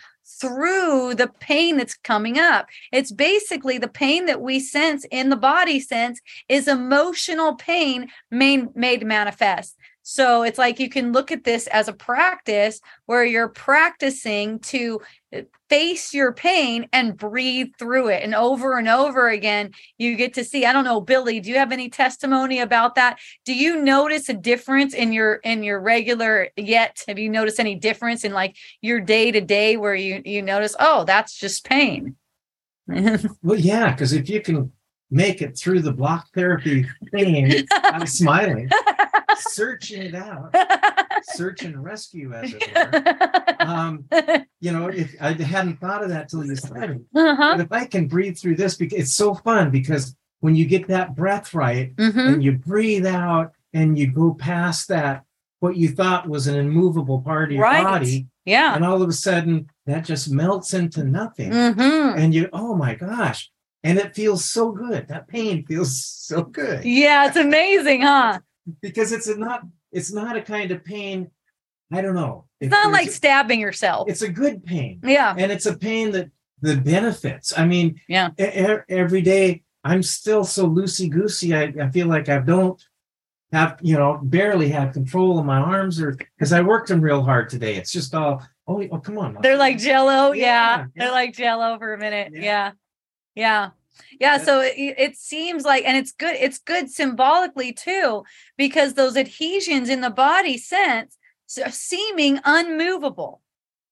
through 0.44 1.14
the 1.14 1.30
pain 1.40 1.78
that's 1.78 1.94
coming 1.94 2.38
up. 2.38 2.66
It's 2.92 3.10
basically 3.10 3.78
the 3.78 3.88
pain 3.88 4.26
that 4.26 4.42
we 4.42 4.60
sense 4.60 5.06
in 5.10 5.30
the 5.30 5.36
body 5.36 5.80
sense 5.80 6.20
is 6.50 6.68
emotional 6.68 7.54
pain 7.54 8.08
made, 8.30 8.74
manifest. 8.74 9.76
So 10.06 10.42
it's 10.42 10.58
like 10.58 10.78
you 10.78 10.90
can 10.90 11.12
look 11.12 11.32
at 11.32 11.44
this 11.44 11.66
as 11.68 11.88
a 11.88 11.92
practice 11.94 12.80
where 13.06 13.24
you're 13.24 13.48
practicing 13.48 14.58
to 14.60 15.00
uh, 15.34 15.40
face 15.70 16.12
your 16.12 16.32
pain 16.34 16.86
and 16.92 17.16
breathe 17.16 17.68
through 17.78 18.08
it. 18.08 18.22
And 18.22 18.34
over 18.34 18.76
and 18.76 18.86
over 18.86 19.30
again, 19.30 19.72
you 19.96 20.14
get 20.14 20.34
to 20.34 20.44
see. 20.44 20.66
I 20.66 20.74
don't 20.74 20.84
know, 20.84 21.00
Billy, 21.00 21.40
do 21.40 21.48
you 21.48 21.56
have 21.56 21.72
any 21.72 21.88
testimony 21.88 22.60
about 22.60 22.96
that? 22.96 23.18
Do 23.46 23.54
you 23.54 23.82
notice 23.82 24.28
a 24.28 24.34
difference 24.34 24.92
in 24.92 25.14
your 25.14 25.36
in 25.36 25.62
your 25.62 25.80
regular 25.80 26.50
yet? 26.54 27.02
Have 27.08 27.18
you 27.18 27.30
noticed 27.30 27.58
any 27.58 27.74
difference 27.74 28.24
in 28.24 28.34
like 28.34 28.56
your 28.82 29.00
day 29.00 29.32
to 29.32 29.40
day 29.40 29.78
where 29.78 29.94
you 29.94 30.20
you 30.26 30.42
notice, 30.42 30.76
oh, 30.78 31.04
that's 31.04 31.36
just 31.36 31.64
pain? 31.64 32.16
Well, 33.42 33.58
yeah, 33.58 33.92
because 33.92 34.12
if 34.12 34.28
you 34.28 34.42
can 34.42 34.70
make 35.10 35.40
it 35.40 35.56
through 35.56 35.80
the 35.80 35.92
block 35.92 36.26
therapy 36.34 36.86
thing, 37.10 37.66
I'm 37.72 38.06
smiling, 38.06 38.68
searching 39.38 40.02
it 40.02 40.14
out, 40.14 40.54
search 41.24 41.62
and 41.62 41.82
rescue, 41.82 42.32
as 42.32 42.52
it 42.54 42.62
were. 42.74 43.20
Um, 43.60 44.04
you 44.60 44.72
know, 44.72 44.88
if 44.88 45.14
I 45.22 45.32
hadn't 45.32 45.80
thought 45.80 46.02
of 46.02 46.10
that 46.10 46.28
till 46.28 46.44
you 46.44 46.54
started, 46.54 47.02
uh-huh. 47.14 47.54
but 47.56 47.60
if 47.64 47.72
I 47.72 47.86
can 47.86 48.06
breathe 48.08 48.36
through 48.36 48.56
this, 48.56 48.76
because 48.76 48.98
it's 48.98 49.14
so 49.14 49.32
fun 49.34 49.70
because 49.70 50.14
when 50.40 50.54
you 50.54 50.66
get 50.66 50.88
that 50.88 51.14
breath 51.16 51.54
right 51.54 51.92
hmm 51.96 52.18
and 52.18 52.42
you 52.44 52.52
breathe 52.52 53.06
out 53.06 53.52
and 53.72 53.96
you 53.98 54.08
go 54.12 54.34
past 54.34 54.88
that, 54.88 55.22
what 55.60 55.76
you 55.76 55.88
thought 55.88 56.28
was 56.28 56.46
an 56.46 56.56
immovable 56.56 57.22
part 57.22 57.50
of 57.50 57.54
your 57.56 57.62
Right. 57.62 57.82
body, 57.84 58.26
Yeah. 58.44 58.74
and 58.74 58.84
all 58.84 59.00
of 59.00 59.08
a 59.08 59.12
sudden 59.14 59.70
that 59.86 60.04
just 60.04 60.30
melts 60.30 60.74
into 60.74 61.04
nothing 61.04 61.52
hmm 61.52 61.80
and 61.80 62.34
you 62.34 62.50
oh 62.52 62.74
my 62.74 62.94
gosh 62.94 63.50
and 63.82 63.98
it 63.98 64.14
feels 64.14 64.44
so 64.44 64.72
good 64.72 65.08
that 65.08 65.26
pain 65.28 65.64
feels 65.64 66.04
so 66.04 66.42
good 66.42 66.84
Yeah, 66.84 67.28
it's 67.28 67.36
amazing, 67.36 68.02
huh? 68.02 68.40
Because 68.82 69.12
it's 69.12 69.26
a 69.28 69.36
not 69.36 69.62
it's 69.92 70.12
not 70.12 70.36
a 70.36 70.42
kind 70.42 70.70
of 70.70 70.84
pain 70.84 71.30
i 71.92 72.00
don't 72.00 72.14
know 72.14 72.46
It's 72.60 72.70
not 72.70 72.90
like 72.92 73.10
stabbing 73.10 73.60
yourself. 73.60 74.08
it's 74.08 74.22
a 74.22 74.28
good 74.30 74.64
pain 74.64 75.00
Yeah. 75.04 75.34
and 75.36 75.52
it's 75.52 75.66
a 75.66 75.76
pain 75.76 76.10
that 76.12 76.30
the 76.60 76.76
benefits 76.76 77.52
i 77.58 77.66
mean 77.66 78.00
Yeah. 78.08 78.30
every 78.38 79.22
day 79.22 79.62
i'm 79.84 80.02
still 80.02 80.44
so 80.44 80.68
loosey 80.68 81.10
goosey 81.10 81.54
I, 81.54 81.74
I 81.80 81.90
feel 81.90 82.06
like 82.06 82.28
i 82.28 82.38
don't 82.38 82.82
have 83.52 83.78
you 83.82 83.96
know 83.96 84.18
barely 84.22 84.68
have 84.70 84.92
control 84.92 85.38
of 85.38 85.44
my 85.44 85.58
arms 85.58 86.00
or 86.00 86.12
because 86.12 86.52
i 86.52 86.60
worked 86.60 86.88
them 86.88 87.00
real 87.00 87.22
hard 87.22 87.48
today 87.50 87.76
it's 87.76 87.92
just 87.92 88.14
all 88.14 88.42
oh, 88.66 88.82
oh 88.90 88.98
come 88.98 89.18
on 89.18 89.36
They're 89.42 89.58
like 89.58 89.78
jello. 89.78 90.32
Yeah. 90.32 90.44
Yeah, 90.44 90.84
They're 90.96 91.06
yeah. 91.08 91.12
like 91.12 91.34
jello 91.34 91.78
for 91.78 91.92
a 91.92 91.98
minute. 91.98 92.32
Yeah. 92.34 92.40
Yeah. 92.40 92.72
Yeah. 93.34 93.70
Yeah, 94.18 94.38
so 94.38 94.60
it, 94.60 94.74
it 94.76 95.16
seems 95.16 95.64
like, 95.64 95.84
and 95.84 95.96
it's 95.96 96.12
good. 96.12 96.34
It's 96.34 96.58
good 96.58 96.90
symbolically 96.90 97.72
too, 97.72 98.24
because 98.56 98.94
those 98.94 99.16
adhesions 99.16 99.88
in 99.88 100.00
the 100.00 100.10
body 100.10 100.58
sense 100.58 101.16
seeming 101.46 102.40
unmovable, 102.44 103.40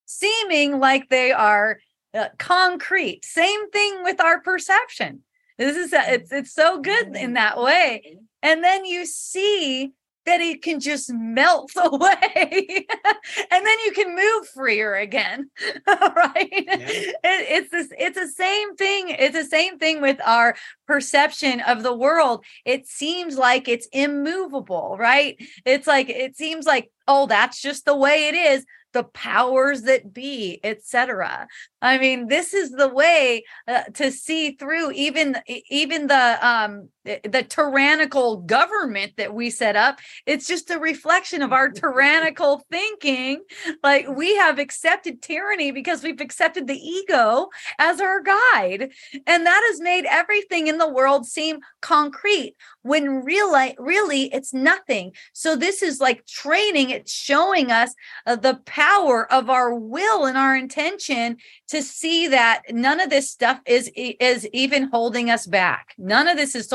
seeming 0.07 0.81
like 0.81 1.09
they 1.09 1.33
are 1.33 1.79
uh, 2.15 2.29
concrete. 2.39 3.25
Same 3.25 3.71
thing 3.71 4.03
with 4.03 4.21
our 4.21 4.41
perception. 4.41 5.23
This 5.59 5.77
is 5.77 5.93
a, 5.93 6.15
it's 6.15 6.33
it's 6.33 6.53
so 6.53 6.81
good 6.81 7.15
in 7.15 7.35
that 7.35 7.59
way. 7.61 8.19
And 8.43 8.65
then 8.65 8.85
you 8.85 9.07
see 9.07 9.93
that 10.27 10.41
it 10.41 10.63
can 10.63 10.81
just 10.81 11.13
melt 11.13 11.71
away 11.77 12.87
and 13.51 13.67
then 13.67 13.79
you 13.85 13.93
can 13.93 14.15
move 14.15 14.49
freer 14.49 14.95
again 14.95 15.51
right? 15.87 16.49
Yeah. 16.51 16.77
it, 16.79 17.19
it's 17.25 17.71
this 17.71 17.89
it's 17.99 18.19
the 18.19 18.29
same 18.29 18.75
thing 18.77 19.09
it's 19.09 19.37
the 19.37 19.45
same 19.45 19.79
thing 19.79 20.01
with 20.01 20.21
our 20.25 20.55
perception 20.87 21.61
of 21.61 21.83
the 21.83 21.95
world. 21.95 22.45
It 22.65 22.87
seems 22.87 23.37
like 23.39 23.69
it's 23.69 23.89
immovable 23.93 24.97
right? 24.99 25.37
It's 25.65 25.87
like 25.87 26.09
it 26.09 26.37
seems 26.37 26.67
like 26.67 26.91
oh 27.09 27.27
that's 27.27 27.61
just 27.61 27.85
the 27.85 27.97
way 27.97 28.29
it 28.29 28.35
is 28.35 28.65
the 28.93 29.05
powers 29.05 29.83
that 29.83 30.13
be 30.13 30.61
etc 30.63 31.49
i 31.81 31.99
mean 31.99 32.29
this 32.29 32.53
is 32.53 32.71
the 32.73 32.89
way 32.89 33.43
uh, 33.67 33.85
to 33.95 34.13
see 34.13 34.53
through 34.53 34.93
even 34.93 35.39
even 35.71 36.07
the 36.09 36.47
um 36.47 36.89
the 37.05 37.45
tyrannical 37.49 38.37
government 38.39 39.13
that 39.17 39.35
we 39.35 39.51
set 39.51 39.77
up 39.77 39.99
it's 40.27 40.47
just 40.47 40.71
a 40.71 40.79
reflection 40.79 41.43
of 41.43 41.53
our 41.53 41.69
tyrannical 41.69 42.65
thinking. 42.71 43.43
Like 43.83 44.09
we 44.09 44.37
have 44.37 44.59
accepted 44.59 45.23
tyranny 45.23 45.71
because 45.71 46.03
we've 46.03 46.21
accepted 46.21 46.67
the 46.67 46.79
ego 46.79 47.49
as 47.79 48.01
our 48.01 48.21
guide 48.21 48.93
and 49.27 49.47
that 49.47 49.69
has 49.71 49.81
made 49.81 50.05
everything 50.09 50.69
in 50.69 50.79
the 50.79 50.89
world 50.89 51.27
seem 51.27 51.61
concrete 51.81 52.55
when 52.83 53.25
really 53.25 53.75
really 53.79 54.33
it's 54.33 54.53
nothing. 54.53 55.13
So 55.33 55.57
this 55.57 55.83
is 55.83 56.01
like 56.01 56.27
training 56.27 56.91
it's 56.91 57.13
showing 57.13 57.71
us 57.71 57.95
uh, 58.27 58.37
the 58.37 58.61
power 58.65 59.31
of 59.33 59.51
our 59.51 59.75
will 59.75 60.27
and 60.27 60.39
our 60.39 60.57
intention 60.57 61.37
to 61.69 61.83
see 61.83 62.29
that 62.29 62.63
none 62.71 63.01
of 63.01 63.11
this 63.11 63.31
stuff 63.31 63.61
is 63.67 63.91
is 63.97 64.47
even 64.53 64.85
holding 64.85 65.31
us 65.31 65.47
back. 65.47 65.95
None 65.99 66.29
of 66.29 66.37
this 66.37 66.55
is 66.55 66.69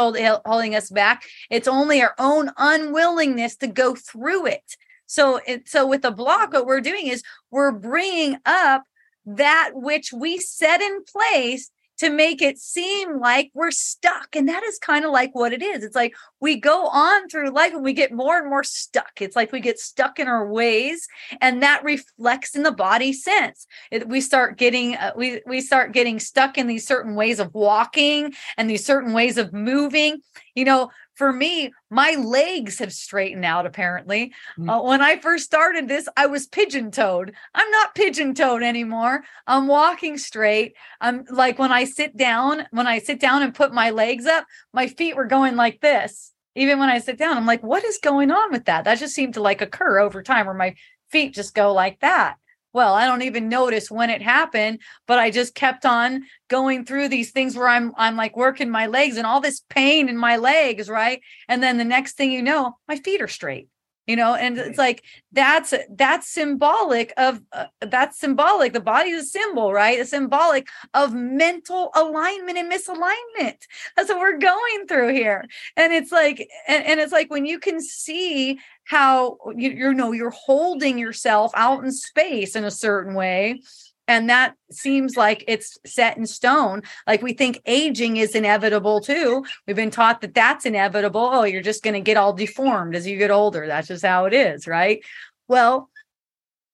holding 0.46 0.76
us 0.76 0.90
back. 0.90 1.24
It's 1.50 1.68
only 1.68 2.02
our 2.02 2.16
own 2.18 2.52
unwillingness 2.58 3.58
to 3.58 3.68
go 3.68 3.96
through 3.96 4.48
it. 4.48 4.76
So 5.06 5.40
it, 5.48 5.68
so 5.70 5.88
with 5.88 6.02
the 6.02 6.12
block 6.12 6.54
what 6.54 6.66
we're 6.66 6.82
doing 6.82 7.08
is 7.08 7.24
we're 7.50 7.72
bringing 7.72 8.38
up 8.46 8.84
that 9.26 9.72
which 9.74 10.12
we 10.14 10.38
set 10.38 10.82
in 10.82 11.04
place 11.04 11.72
to 11.98 12.10
make 12.10 12.42
it 12.42 12.60
seem 12.60 13.20
like 13.20 13.52
we're 13.54 13.72
stuck. 13.72 14.36
And 14.36 14.48
that 14.50 14.64
is 14.64 14.78
kind 14.80 15.06
of 15.06 15.12
like 15.12 15.34
what 15.34 15.54
it 15.54 15.62
is. 15.62 15.84
It's 15.84 15.96
like 15.96 16.16
we 16.40 16.60
go 16.60 16.88
on 16.88 17.28
through 17.28 17.50
life 17.52 17.74
and 17.74 17.84
we 17.84 17.94
get 17.94 18.12
more 18.12 18.38
and 18.38 18.50
more 18.50 18.64
stuck. 18.64 19.22
It's 19.22 19.36
like 19.36 19.52
we 19.52 19.60
get 19.60 19.80
stuck 19.80 20.20
in 20.20 20.28
our 20.28 20.48
ways, 20.48 21.08
and 21.42 21.64
that 21.64 21.84
reflects 21.84 22.56
in 22.56 22.64
the 22.64 22.72
body 22.72 23.14
sense. 23.14 23.68
It, 23.92 24.08
we 24.08 24.22
start 24.22 24.58
getting 24.58 24.96
uh, 24.96 25.14
we 25.16 25.42
we 25.46 25.62
start 25.62 25.92
getting 25.92 26.20
stuck 26.20 26.58
in 26.58 26.68
these 26.68 26.88
certain 26.88 27.16
ways 27.16 27.40
of 27.40 27.54
walking 27.54 28.34
and 28.58 28.70
these 28.70 28.86
certain 28.86 29.14
ways 29.14 29.38
of 29.38 29.54
moving. 29.54 30.22
You 30.56 30.66
know, 30.66 30.92
for 31.18 31.34
me, 31.34 31.74
my 31.90 32.12
legs 32.12 32.80
have 32.80 32.94
straightened 32.94 33.44
out 33.44 33.66
apparently. 33.66 34.34
Mm. 34.58 34.70
Uh, 34.70 34.84
when 34.84 35.02
I 35.02 35.18
first 35.18 35.46
started 35.46 35.88
this, 35.88 36.08
I 36.16 36.28
was 36.28 36.48
pigeon 36.48 36.92
toed. 36.92 37.34
I'm 37.56 37.72
not 37.72 37.96
pigeon 37.96 38.36
toed 38.36 38.64
anymore. 38.64 39.24
I'm 39.48 39.68
walking 39.68 40.18
straight. 40.18 40.76
I'm 41.02 41.26
like 41.30 41.58
when 41.58 41.72
I 41.72 41.86
sit 41.86 42.16
down, 42.16 42.68
when 42.72 42.88
I 42.88 43.00
sit 43.00 43.20
down 43.20 43.42
and 43.42 43.54
put 43.54 43.74
my 43.74 43.90
legs 43.90 44.26
up, 44.26 44.46
my 44.74 44.88
feet 44.88 45.16
were 45.16 45.26
going 45.26 45.56
like 45.56 45.82
this. 45.82 46.34
Even 46.56 46.80
when 46.80 46.90
I 46.90 47.00
sit 47.00 47.18
down, 47.18 47.38
I'm 47.38 47.46
like, 47.46 47.64
what 47.64 47.84
is 47.84 48.00
going 48.02 48.32
on 48.32 48.52
with 48.52 48.66
that? 48.66 48.86
That 48.86 49.00
just 49.00 49.16
seemed 49.16 49.36
to 49.36 49.42
like 49.42 49.62
occur 49.62 50.00
over 50.00 50.24
time 50.24 50.46
where 50.46 50.56
my 50.56 50.76
feet 51.12 51.34
just 51.34 51.56
go 51.56 51.74
like 51.74 52.00
that 52.00 52.36
well 52.78 52.94
i 52.94 53.08
don't 53.08 53.24
even 53.24 53.50
notice 53.50 53.90
when 53.90 54.12
it 54.12 54.22
happened 54.22 54.80
but 55.08 55.18
i 55.18 55.32
just 55.32 55.56
kept 55.56 55.84
on 55.84 56.22
going 56.48 56.86
through 56.86 57.10
these 57.10 57.32
things 57.32 57.56
where 57.56 57.68
i'm 57.68 57.92
i'm 57.98 58.16
like 58.16 58.38
working 58.38 58.70
my 58.70 58.86
legs 58.86 59.18
and 59.18 59.26
all 59.26 59.42
this 59.42 59.64
pain 59.68 60.08
in 60.08 60.16
my 60.16 60.38
legs 60.38 60.88
right? 60.88 61.22
And 61.50 61.64
then 61.64 61.78
the 61.78 61.84
next 61.84 62.18
thing 62.18 62.32
you 62.32 62.44
know 62.44 62.78
my 62.88 62.98
feet 62.98 63.20
are 63.20 63.28
straight 63.28 63.68
you 64.08 64.16
know 64.16 64.36
and 64.36 64.58
it's 64.58 64.78
like 64.78 65.04
that's 65.32 65.74
that's 65.92 66.28
symbolic 66.28 67.14
of 67.18 67.42
uh, 67.52 67.66
that's 67.82 68.20
symbolic. 68.20 68.74
The 68.74 68.80
body 68.80 69.12
is 69.12 69.24
a 69.24 69.28
symbol 69.28 69.74
right? 69.74 70.00
It's 70.00 70.10
symbolic 70.10 70.68
of 70.94 71.14
mental 71.14 71.92
alignment 71.96 72.58
and 72.58 72.72
misalignment. 72.72 73.58
That's 73.96 74.10
what 74.10 74.20
we're 74.20 74.38
going 74.38 74.88
through 74.88 75.14
here. 75.14 75.46
And 75.76 75.94
it's 75.94 76.12
like 76.12 76.48
and, 76.68 76.84
and 76.86 77.00
it's 77.00 77.12
like 77.12 77.30
when 77.30 77.46
you 77.46 77.60
can 77.60 77.82
see 77.82 78.60
how 78.86 79.38
you, 79.56 79.70
you 79.72 79.94
know 79.94 80.14
you're 80.14 80.30
holding 80.30 80.98
yourself 80.98 81.52
out 81.56 81.84
in 81.84 81.92
space 81.92 82.56
in 82.56 82.64
a 82.64 82.72
certain 82.72 83.14
way 83.14 83.62
and 84.08 84.30
that 84.30 84.56
seems 84.72 85.18
like 85.18 85.44
it's 85.48 85.78
set 85.86 86.18
in 86.18 86.26
stone. 86.26 86.82
Like 87.06 87.22
we 87.22 87.34
think 87.34 87.62
aging 87.66 88.18
is 88.18 88.36
inevitable 88.36 89.02
too. 89.02 89.46
We've 89.66 89.76
been 89.76 89.92
taught 89.92 90.22
that 90.22 90.34
that's 90.34 90.66
inevitable. 90.66 91.30
Oh 91.32 91.44
you're 91.44 91.62
just 91.62 91.84
going 91.84 91.94
to 91.94 92.00
get 92.00 92.18
all 92.18 92.34
deformed 92.34 92.96
as 92.96 93.06
you 93.06 93.18
get 93.18 93.32
older. 93.32 93.68
That's 93.68 93.90
just 93.90 94.06
how 94.06 94.26
it 94.26 94.34
is 94.34 94.68
right? 94.68 95.04
Well 95.48 95.90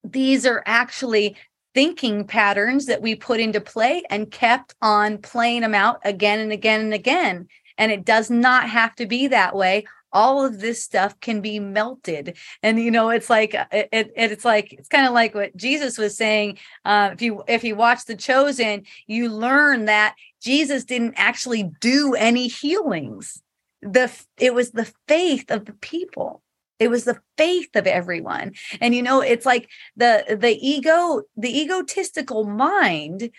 these 0.04 0.46
are 0.46 0.64
actually 0.66 1.38
thinking 1.74 2.26
patterns 2.26 2.86
that 2.86 3.02
we 3.02 3.16
put 3.16 3.40
into 3.40 3.60
play 3.60 4.04
and 4.10 4.30
kept 4.30 4.76
on 4.82 5.18
playing 5.18 5.62
them 5.62 5.74
out 5.74 6.00
again 6.06 6.40
and 6.40 6.52
again 6.52 6.82
and 6.82 6.94
again. 6.94 7.48
And 7.78 7.92
it 7.92 8.06
does 8.06 8.30
not 8.30 8.70
have 8.70 8.94
to 8.96 9.08
be 9.08 9.28
that 9.28 9.56
way 9.56 9.86
all 10.14 10.46
of 10.46 10.60
this 10.60 10.84
stuff 10.84 11.20
can 11.20 11.42
be 11.42 11.60
melted. 11.60 12.38
And 12.62 12.80
you 12.80 12.92
know 12.92 13.10
it's 13.10 13.30
like 13.30 13.56
uh, 13.56 13.66
it, 13.72 13.90
it 13.92 14.12
it's 14.16 14.46
like 14.46 14.74
it's 14.74 14.88
kind 14.88 15.08
of 15.08 15.14
like 15.14 15.34
what 15.36 15.56
jesus 15.58 15.98
was 15.98 16.16
saying 16.16 16.60
uh, 16.86 17.10
if 17.14 17.22
you 17.22 17.44
if 17.48 17.64
you 17.64 17.76
watch 17.76 18.06
the 18.06 18.16
chosen 18.16 18.84
you 19.08 19.30
learn 19.30 19.86
that 19.86 20.16
jesus 20.42 20.84
didn't 20.84 21.16
actually 21.18 21.64
do 21.80 22.14
any 22.14 22.48
healings. 22.48 23.42
The 23.82 24.12
it 24.38 24.54
was 24.54 24.72
the 24.72 24.92
faith 25.08 25.50
of 25.50 25.66
the 25.66 25.74
people. 25.74 26.42
It 26.80 26.90
was 26.90 27.04
the 27.04 27.20
faith 27.38 27.70
of 27.76 27.88
everyone. 27.88 28.54
And 28.80 28.96
you 28.96 29.02
know 29.04 29.22
it's 29.22 29.46
like 29.46 29.70
the 29.96 30.38
the 30.40 30.58
ego 30.66 31.24
the 31.36 31.62
egotistical 31.62 32.46
mind 32.46 33.30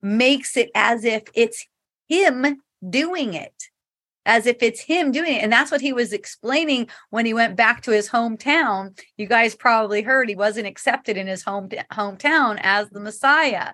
makes 0.00 0.56
it 0.56 0.70
as 0.74 1.04
if 1.04 1.24
it's 1.34 1.66
him 2.08 2.60
doing 2.88 3.34
it 3.34 3.70
as 4.26 4.46
if 4.46 4.62
it's 4.62 4.80
him 4.80 5.10
doing 5.12 5.34
it. 5.34 5.42
And 5.42 5.52
that's 5.52 5.70
what 5.70 5.80
he 5.80 5.92
was 5.92 6.12
explaining 6.12 6.88
when 7.10 7.26
he 7.26 7.34
went 7.34 7.56
back 7.56 7.82
to 7.82 7.90
his 7.90 8.08
hometown. 8.08 8.98
You 9.16 9.26
guys 9.26 9.54
probably 9.54 10.02
heard 10.02 10.28
he 10.28 10.34
wasn't 10.34 10.66
accepted 10.66 11.16
in 11.16 11.26
his 11.26 11.42
home 11.42 11.68
hometown 11.92 12.58
as 12.62 12.90
the 12.90 13.00
Messiah. 13.00 13.72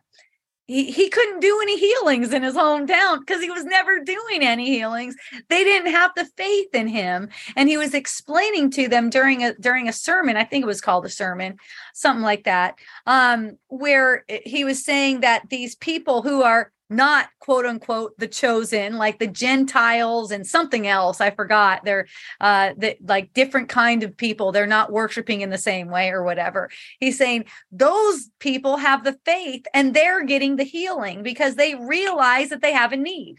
He, 0.66 0.90
he 0.90 1.08
couldn't 1.08 1.40
do 1.40 1.60
any 1.62 1.78
healings 1.78 2.30
in 2.30 2.42
his 2.42 2.54
hometown 2.54 3.20
because 3.20 3.42
he 3.42 3.50
was 3.50 3.64
never 3.64 4.04
doing 4.04 4.42
any 4.42 4.66
healings. 4.66 5.16
They 5.48 5.64
didn't 5.64 5.92
have 5.92 6.10
the 6.14 6.26
faith 6.36 6.74
in 6.74 6.88
him. 6.88 7.30
And 7.56 7.70
he 7.70 7.78
was 7.78 7.94
explaining 7.94 8.70
to 8.72 8.86
them 8.86 9.08
during 9.08 9.42
a 9.42 9.54
during 9.54 9.88
a 9.88 9.94
sermon, 9.94 10.36
I 10.36 10.44
think 10.44 10.64
it 10.64 10.66
was 10.66 10.82
called 10.82 11.06
a 11.06 11.10
sermon, 11.10 11.56
something 11.94 12.22
like 12.22 12.44
that, 12.44 12.74
um, 13.06 13.56
where 13.68 14.26
he 14.44 14.64
was 14.64 14.84
saying 14.84 15.20
that 15.20 15.48
these 15.48 15.74
people 15.74 16.20
who 16.20 16.42
are 16.42 16.70
not 16.90 17.28
quote 17.38 17.66
unquote 17.66 18.18
the 18.18 18.28
chosen 18.28 18.96
like 18.96 19.18
the 19.18 19.26
gentiles 19.26 20.30
and 20.30 20.46
something 20.46 20.86
else 20.86 21.20
i 21.20 21.30
forgot. 21.30 21.84
They're 21.84 22.06
uh 22.40 22.72
the, 22.76 22.96
like 23.02 23.32
different 23.34 23.68
kind 23.68 24.02
of 24.02 24.16
people. 24.16 24.52
They're 24.52 24.66
not 24.66 24.92
worshiping 24.92 25.40
in 25.40 25.50
the 25.50 25.58
same 25.58 25.88
way 25.88 26.10
or 26.10 26.22
whatever. 26.22 26.70
He's 27.00 27.18
saying 27.18 27.44
those 27.70 28.30
people 28.38 28.76
have 28.76 29.04
the 29.04 29.18
faith 29.24 29.66
and 29.74 29.94
they're 29.94 30.24
getting 30.24 30.56
the 30.56 30.64
healing 30.64 31.22
because 31.22 31.54
they 31.54 31.74
realize 31.74 32.48
that 32.50 32.62
they 32.62 32.72
have 32.72 32.92
a 32.92 32.96
need 32.96 33.38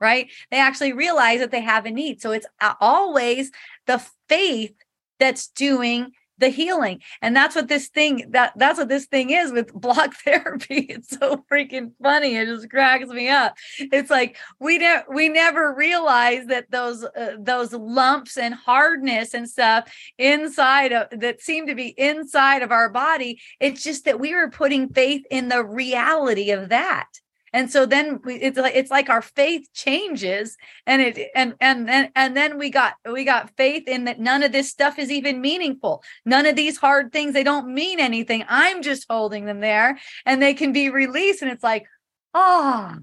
right? 0.00 0.32
They 0.50 0.58
actually 0.58 0.92
realize 0.92 1.38
that 1.38 1.52
they 1.52 1.60
have 1.60 1.86
a 1.86 1.90
need. 1.92 2.20
So 2.20 2.32
it's 2.32 2.46
always 2.80 3.52
the 3.86 4.04
faith 4.28 4.74
that's 5.20 5.46
doing 5.46 6.10
the 6.42 6.48
healing. 6.48 7.00
And 7.22 7.34
that's 7.34 7.56
what 7.56 7.68
this 7.68 7.88
thing 7.88 8.26
that 8.30 8.52
that's 8.56 8.78
what 8.78 8.88
this 8.88 9.06
thing 9.06 9.30
is 9.30 9.52
with 9.52 9.72
block 9.74 10.14
therapy. 10.16 10.86
It's 10.90 11.10
so 11.10 11.44
freaking 11.50 11.92
funny. 12.02 12.36
It 12.36 12.46
just 12.46 12.68
cracks 12.68 13.08
me 13.08 13.28
up. 13.28 13.56
It's 13.78 14.10
like 14.10 14.36
we 14.60 14.78
never 14.78 15.04
we 15.08 15.28
never 15.28 15.72
realize 15.74 16.46
that 16.46 16.70
those 16.70 17.04
uh, 17.04 17.36
those 17.38 17.72
lumps 17.72 18.36
and 18.36 18.54
hardness 18.54 19.32
and 19.32 19.48
stuff 19.48 19.90
inside 20.18 20.92
of 20.92 21.08
that 21.20 21.40
seem 21.40 21.66
to 21.68 21.74
be 21.74 21.94
inside 21.96 22.62
of 22.62 22.72
our 22.72 22.90
body. 22.90 23.40
It's 23.60 23.82
just 23.82 24.04
that 24.04 24.20
we 24.20 24.34
were 24.34 24.50
putting 24.50 24.88
faith 24.88 25.24
in 25.30 25.48
the 25.48 25.64
reality 25.64 26.50
of 26.50 26.68
that 26.68 27.06
and 27.52 27.70
so 27.70 27.86
then 27.86 28.20
we, 28.24 28.34
it's 28.34 28.58
like 28.58 28.74
it's 28.74 28.90
like 28.90 29.08
our 29.08 29.22
faith 29.22 29.68
changes 29.74 30.56
and 30.86 31.02
it 31.02 31.30
and 31.34 31.54
and 31.60 31.88
and 31.88 32.10
and 32.14 32.36
then 32.36 32.58
we 32.58 32.70
got 32.70 32.94
we 33.10 33.24
got 33.24 33.56
faith 33.56 33.86
in 33.86 34.04
that 34.04 34.20
none 34.20 34.42
of 34.42 34.52
this 34.52 34.70
stuff 34.70 34.98
is 34.98 35.10
even 35.10 35.40
meaningful 35.40 36.02
none 36.24 36.46
of 36.46 36.56
these 36.56 36.78
hard 36.78 37.12
things 37.12 37.32
they 37.32 37.44
don't 37.44 37.72
mean 37.72 38.00
anything 38.00 38.44
i'm 38.48 38.82
just 38.82 39.06
holding 39.08 39.44
them 39.44 39.60
there 39.60 39.98
and 40.26 40.40
they 40.40 40.54
can 40.54 40.72
be 40.72 40.90
released 40.90 41.42
and 41.42 41.50
it's 41.50 41.64
like 41.64 41.86
oh 42.34 42.96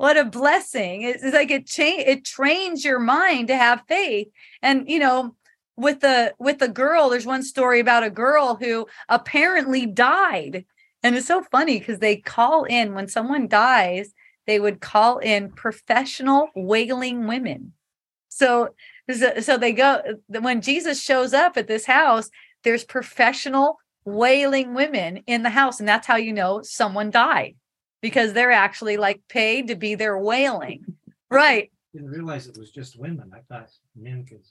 what 0.00 0.16
a 0.16 0.24
blessing. 0.24 1.02
It's, 1.02 1.22
it's 1.22 1.34
like 1.34 1.50
it 1.50 1.66
change 1.66 2.04
it 2.06 2.24
trains 2.24 2.86
your 2.86 2.98
mind 2.98 3.48
to 3.48 3.54
have 3.54 3.82
faith. 3.86 4.28
And 4.62 4.88
you 4.88 4.98
know, 4.98 5.36
with 5.76 6.00
the 6.00 6.34
with 6.38 6.58
the 6.58 6.68
girl, 6.68 7.10
there's 7.10 7.26
one 7.26 7.42
story 7.42 7.80
about 7.80 8.02
a 8.02 8.08
girl 8.08 8.54
who 8.54 8.86
apparently 9.10 9.84
died. 9.84 10.64
And 11.02 11.16
it's 11.16 11.26
so 11.26 11.42
funny 11.42 11.78
because 11.78 11.98
they 11.98 12.16
call 12.16 12.64
in 12.64 12.94
when 12.94 13.08
someone 13.08 13.48
dies, 13.48 14.12
they 14.46 14.60
would 14.60 14.80
call 14.80 15.18
in 15.18 15.50
professional 15.50 16.48
wailing 16.54 17.26
women. 17.26 17.72
So 18.28 18.74
so 19.40 19.56
they 19.58 19.72
go 19.72 20.02
when 20.28 20.60
Jesus 20.60 21.02
shows 21.02 21.32
up 21.32 21.56
at 21.56 21.66
this 21.66 21.86
house, 21.86 22.30
there's 22.62 22.84
professional 22.84 23.78
wailing 24.04 24.74
women 24.74 25.18
in 25.26 25.42
the 25.42 25.50
house 25.50 25.80
and 25.80 25.88
that's 25.88 26.06
how 26.06 26.16
you 26.16 26.32
know 26.32 26.62
someone 26.62 27.10
died 27.10 27.56
because 28.00 28.32
they're 28.32 28.52
actually 28.52 28.96
like 28.96 29.20
paid 29.28 29.68
to 29.68 29.74
be 29.74 29.94
there 29.94 30.18
wailing. 30.18 30.84
Right. 31.32 31.70
Didn't 31.92 32.08
realize 32.08 32.48
it 32.48 32.58
was 32.58 32.72
just 32.72 32.98
women. 32.98 33.30
I 33.32 33.38
thought 33.48 33.70
men 33.94 34.26
could. 34.26 34.42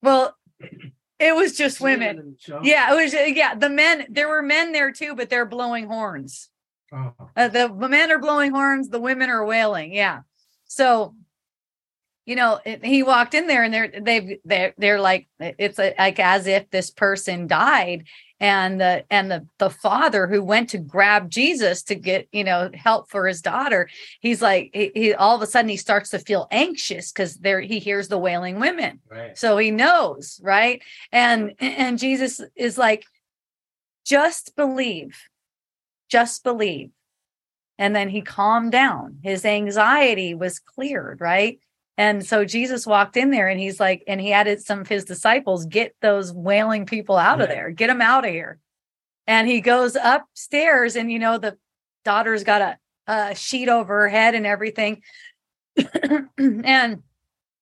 Well, 0.00 0.36
it 1.24 1.34
was 1.34 1.56
just 1.56 1.80
women 1.80 2.08
women. 2.16 2.18
in 2.26 2.30
the 2.32 2.36
show? 2.38 2.60
Yeah, 2.62 2.92
it 2.92 2.96
was 3.02 3.12
yeah, 3.36 3.54
the 3.54 3.70
men 3.70 4.06
there 4.10 4.28
were 4.28 4.42
men 4.42 4.72
there 4.72 4.92
too, 4.92 5.14
but 5.14 5.30
they're 5.30 5.46
blowing 5.46 5.86
horns. 5.86 6.48
Oh, 6.92 7.12
Uh, 7.36 7.48
the, 7.48 7.68
the 7.68 7.88
men 7.88 8.12
are 8.12 8.18
blowing 8.18 8.52
horns, 8.52 8.88
the 8.88 9.00
women 9.00 9.28
are 9.30 9.44
wailing. 9.44 9.92
Yeah. 9.94 10.20
So, 10.66 11.14
you 12.26 12.36
know, 12.36 12.60
it- 12.64 12.84
he 12.84 13.02
walked 13.02 13.34
in 13.34 13.46
there 13.46 13.62
and 13.64 13.72
they're 13.74 13.92
they've 14.00 14.38
they're 14.44 14.74
they're 14.78 15.00
like 15.00 15.26
it's 15.40 15.78
a, 15.78 15.94
like 15.98 16.18
as 16.20 16.46
if 16.46 16.70
this 16.70 16.90
person 16.90 17.46
died 17.46 18.04
and 18.40 18.80
the 18.80 19.04
and 19.10 19.30
the 19.30 19.46
the 19.58 19.70
father 19.70 20.26
who 20.26 20.42
went 20.42 20.70
to 20.70 20.78
grab 20.78 21.30
Jesus 21.30 21.82
to 21.84 21.94
get, 21.94 22.28
you 22.32 22.44
know, 22.44 22.70
help 22.74 23.10
for 23.10 23.26
his 23.26 23.40
daughter, 23.40 23.88
he's 24.20 24.42
like 24.42 24.70
he, 24.74 24.90
he 24.94 25.14
all 25.14 25.36
of 25.36 25.42
a 25.42 25.46
sudden 25.46 25.68
he 25.68 25.76
starts 25.76 26.10
to 26.10 26.18
feel 26.18 26.48
anxious 26.50 27.12
cuz 27.12 27.36
there 27.36 27.60
he 27.60 27.78
hears 27.78 28.08
the 28.08 28.18
wailing 28.18 28.58
women. 28.60 29.00
Right. 29.08 29.36
so 29.38 29.56
he 29.58 29.70
knows 29.70 30.40
right? 30.42 30.82
And 31.12 31.54
and 31.60 31.98
jesus 31.98 32.40
is 32.56 32.76
like 32.76 33.04
just 34.04 34.56
believe 34.56 35.16
just 36.14 36.44
believe. 36.44 36.90
And 37.76 37.94
then 37.96 38.08
he 38.08 38.22
calmed 38.22 38.70
down. 38.70 39.18
His 39.24 39.44
anxiety 39.44 40.32
was 40.32 40.60
cleared 40.60 41.20
right 41.20 41.58
and 41.96 42.24
so 42.24 42.44
jesus 42.44 42.86
walked 42.86 43.16
in 43.16 43.30
there 43.30 43.48
and 43.48 43.60
he's 43.60 43.78
like 43.78 44.02
and 44.06 44.20
he 44.20 44.32
added 44.32 44.60
some 44.60 44.80
of 44.80 44.88
his 44.88 45.04
disciples 45.04 45.66
get 45.66 45.94
those 46.00 46.32
wailing 46.32 46.86
people 46.86 47.16
out 47.16 47.40
of 47.40 47.48
there. 47.48 47.70
Get 47.70 47.88
them 47.88 48.00
out 48.00 48.24
of 48.24 48.30
here. 48.30 48.58
And 49.26 49.48
he 49.48 49.60
goes 49.60 49.96
upstairs 50.00 50.96
and 50.96 51.10
you 51.10 51.18
know 51.18 51.38
the 51.38 51.56
daughter's 52.04 52.44
got 52.44 52.60
a, 52.60 52.78
a 53.06 53.34
sheet 53.34 53.68
over 53.68 54.02
her 54.02 54.08
head 54.08 54.34
and 54.34 54.46
everything. 54.46 55.02
And 56.38 57.02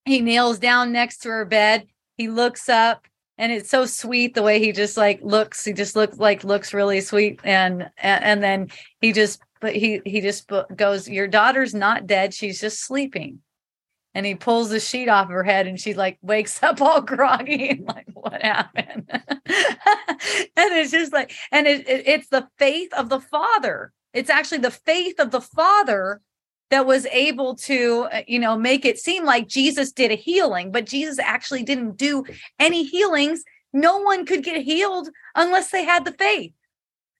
he 0.04 0.20
kneels 0.20 0.58
down 0.58 0.92
next 0.92 1.18
to 1.18 1.28
her 1.28 1.44
bed. 1.44 1.86
He 2.16 2.28
looks 2.28 2.68
up 2.68 3.06
and 3.38 3.52
it's 3.52 3.70
so 3.70 3.86
sweet 3.86 4.34
the 4.34 4.42
way 4.42 4.58
he 4.58 4.72
just 4.72 4.96
like 4.96 5.20
looks. 5.22 5.64
He 5.64 5.72
just 5.72 5.94
looks 5.94 6.18
like 6.18 6.44
looks 6.44 6.74
really 6.74 7.00
sweet. 7.00 7.40
And 7.44 7.88
and, 7.98 8.24
and 8.24 8.42
then 8.42 8.68
he 9.00 9.12
just 9.12 9.40
but 9.60 9.74
he 9.76 10.00
he 10.04 10.20
just 10.20 10.50
goes 10.74 11.08
your 11.08 11.28
daughter's 11.28 11.74
not 11.74 12.06
dead. 12.06 12.34
She's 12.34 12.60
just 12.60 12.84
sleeping 12.84 13.38
and 14.14 14.26
he 14.26 14.34
pulls 14.34 14.68
the 14.70 14.80
sheet 14.80 15.08
off 15.08 15.28
her 15.28 15.42
head 15.42 15.66
and 15.66 15.80
she 15.80 15.94
like 15.94 16.18
wakes 16.22 16.62
up 16.62 16.80
all 16.80 17.00
groggy 17.00 17.70
and 17.70 17.86
like 17.86 18.06
what 18.14 18.42
happened? 18.42 19.10
And 20.54 20.72
it's 20.74 20.92
just 20.92 21.12
like 21.12 21.32
and 21.50 21.66
it, 21.66 21.88
it- 21.88 22.06
it's 22.06 22.28
the 22.28 22.48
faith 22.58 22.92
of 22.94 23.08
the 23.08 23.20
father. 23.20 23.92
It's 24.12 24.30
actually 24.30 24.58
the 24.58 24.70
faith 24.70 25.18
of 25.18 25.30
the 25.30 25.40
father 25.40 26.20
that 26.70 26.86
was 26.86 27.06
able 27.06 27.54
to 27.56 28.06
uh, 28.12 28.22
you 28.26 28.38
know 28.38 28.56
make 28.56 28.84
it 28.84 28.98
seem 28.98 29.24
like 29.24 29.46
jesus 29.48 29.92
did 29.92 30.10
a 30.10 30.14
healing 30.14 30.70
but 30.72 30.86
jesus 30.86 31.18
actually 31.18 31.62
didn't 31.62 31.96
do 31.96 32.24
any 32.58 32.84
healings. 32.84 33.42
No 33.72 33.98
one 33.98 34.26
could 34.26 34.44
get 34.44 34.62
healed 34.62 35.08
unless 35.34 35.70
they 35.70 35.84
had 35.84 36.04
the 36.04 36.12
faith. 36.12 36.52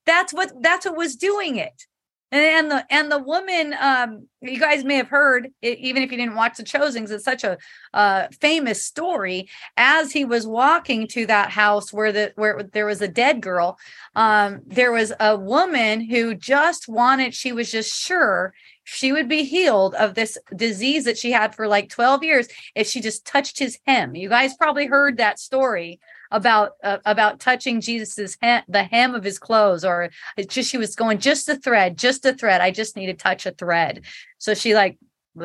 That's 0.06 0.32
what 0.32 0.52
that's 0.60 0.86
what 0.86 0.96
was 0.96 1.16
doing 1.16 1.56
it 1.56 1.86
and, 2.32 2.70
the 2.70 2.86
and 2.90 3.12
the 3.12 3.18
woman 3.18 3.74
um 3.78 4.26
you 4.40 4.58
guys 4.58 4.84
may 4.84 4.96
have 4.96 5.08
heard 5.08 5.48
even 5.62 6.02
if 6.02 6.10
you 6.10 6.16
didn't 6.16 6.34
watch 6.34 6.56
the 6.56 6.62
chosings 6.62 7.10
it's 7.10 7.24
such 7.24 7.44
a 7.44 7.58
uh 7.94 8.26
famous 8.40 8.82
story. 8.82 9.48
As 9.76 10.12
he 10.12 10.24
was 10.24 10.46
walking 10.46 11.06
to 11.08 11.26
that 11.26 11.50
house 11.50 11.92
where 11.92 12.12
the 12.12 12.32
where 12.36 12.62
there 12.62 12.86
was 12.86 13.02
a 13.02 13.08
dead 13.08 13.40
girl 13.40 13.78
um 14.16 14.62
there 14.66 14.92
was 14.92 15.12
a 15.20 15.36
woman 15.36 16.00
who 16.00 16.34
just 16.34 16.88
wanted 16.88 17.34
she 17.34 17.52
was 17.52 17.70
just 17.70 17.94
sure 17.94 18.54
she 18.84 19.12
would 19.12 19.28
be 19.28 19.44
healed 19.44 19.94
of 19.94 20.14
this 20.14 20.36
disease 20.56 21.04
that 21.04 21.18
she 21.18 21.30
had 21.30 21.54
for 21.54 21.68
like 21.68 21.88
12 21.88 22.24
years 22.24 22.48
if 22.74 22.88
she 22.88 23.00
just 23.00 23.24
touched 23.24 23.58
his 23.58 23.78
hem. 23.86 24.16
You 24.16 24.28
guys 24.28 24.54
probably 24.54 24.86
heard 24.86 25.18
that 25.18 25.38
story 25.38 26.00
about 26.32 26.72
uh, 26.82 26.98
about 27.04 27.38
touching 27.38 27.80
jesus's 27.80 28.36
hem, 28.40 28.62
the 28.68 28.82
hem 28.82 29.14
of 29.14 29.22
his 29.22 29.38
clothes 29.38 29.84
or 29.84 30.10
just 30.48 30.70
she 30.70 30.78
was 30.78 30.96
going 30.96 31.18
just 31.18 31.48
a 31.48 31.56
thread 31.56 31.96
just 31.96 32.24
a 32.24 32.34
thread. 32.34 32.60
I 32.60 32.70
just 32.70 32.96
need 32.96 33.06
to 33.06 33.14
touch 33.14 33.46
a 33.46 33.52
thread. 33.52 34.04
So 34.38 34.54
she 34.54 34.74
like 34.74 34.98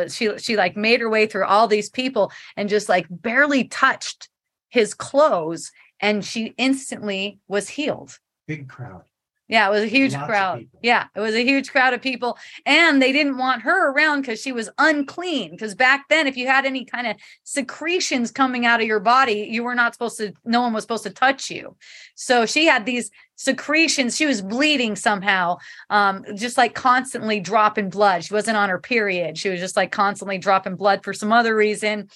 she 0.09 0.37
she 0.37 0.57
like 0.57 0.75
made 0.75 1.01
her 1.01 1.09
way 1.09 1.27
through 1.27 1.45
all 1.45 1.67
these 1.67 1.89
people 1.89 2.31
and 2.55 2.69
just 2.69 2.89
like 2.89 3.05
barely 3.09 3.65
touched 3.65 4.29
his 4.69 4.93
clothes 4.93 5.71
and 5.99 6.23
she 6.23 6.53
instantly 6.57 7.39
was 7.47 7.69
healed. 7.69 8.17
Big 8.47 8.67
crowd. 8.67 9.03
Yeah, 9.49 9.67
it 9.67 9.71
was 9.71 9.83
a 9.83 9.87
huge 9.87 10.13
Lots 10.13 10.25
crowd. 10.25 10.67
Yeah, 10.81 11.05
it 11.15 11.21
was 11.21 11.33
a 11.33 11.43
huge 11.43 11.71
crowd 11.71 11.93
of 11.93 12.01
people. 12.01 12.37
And 12.65 13.01
they 13.01 13.13
didn't 13.13 13.37
want 13.37 13.61
her 13.61 13.91
around 13.91 14.21
because 14.21 14.41
she 14.41 14.51
was 14.51 14.69
unclean. 14.77 15.51
Because 15.51 15.73
back 15.73 16.09
then, 16.09 16.27
if 16.27 16.35
you 16.35 16.47
had 16.47 16.65
any 16.65 16.83
kind 16.83 17.07
of 17.07 17.15
secretions 17.43 18.29
coming 18.29 18.65
out 18.65 18.81
of 18.81 18.87
your 18.87 18.99
body, 18.99 19.47
you 19.49 19.63
were 19.63 19.75
not 19.75 19.93
supposed 19.93 20.17
to, 20.17 20.33
no 20.43 20.61
one 20.61 20.73
was 20.73 20.83
supposed 20.83 21.03
to 21.03 21.11
touch 21.11 21.49
you. 21.49 21.77
So 22.15 22.45
she 22.45 22.65
had 22.65 22.85
these 22.85 23.09
secretions. 23.37 24.17
She 24.17 24.25
was 24.25 24.41
bleeding 24.41 24.97
somehow, 24.97 25.57
um, 25.89 26.25
just 26.35 26.57
like 26.57 26.75
constantly 26.75 27.39
dropping 27.39 27.89
blood. 27.89 28.25
She 28.25 28.33
wasn't 28.33 28.57
on 28.57 28.67
her 28.67 28.79
period. 28.79 29.37
She 29.37 29.47
was 29.47 29.61
just 29.61 29.77
like 29.77 29.93
constantly 29.93 30.39
dropping 30.39 30.75
blood 30.75 31.05
for 31.05 31.13
some 31.13 31.31
other 31.31 31.55
reason. 31.55 32.09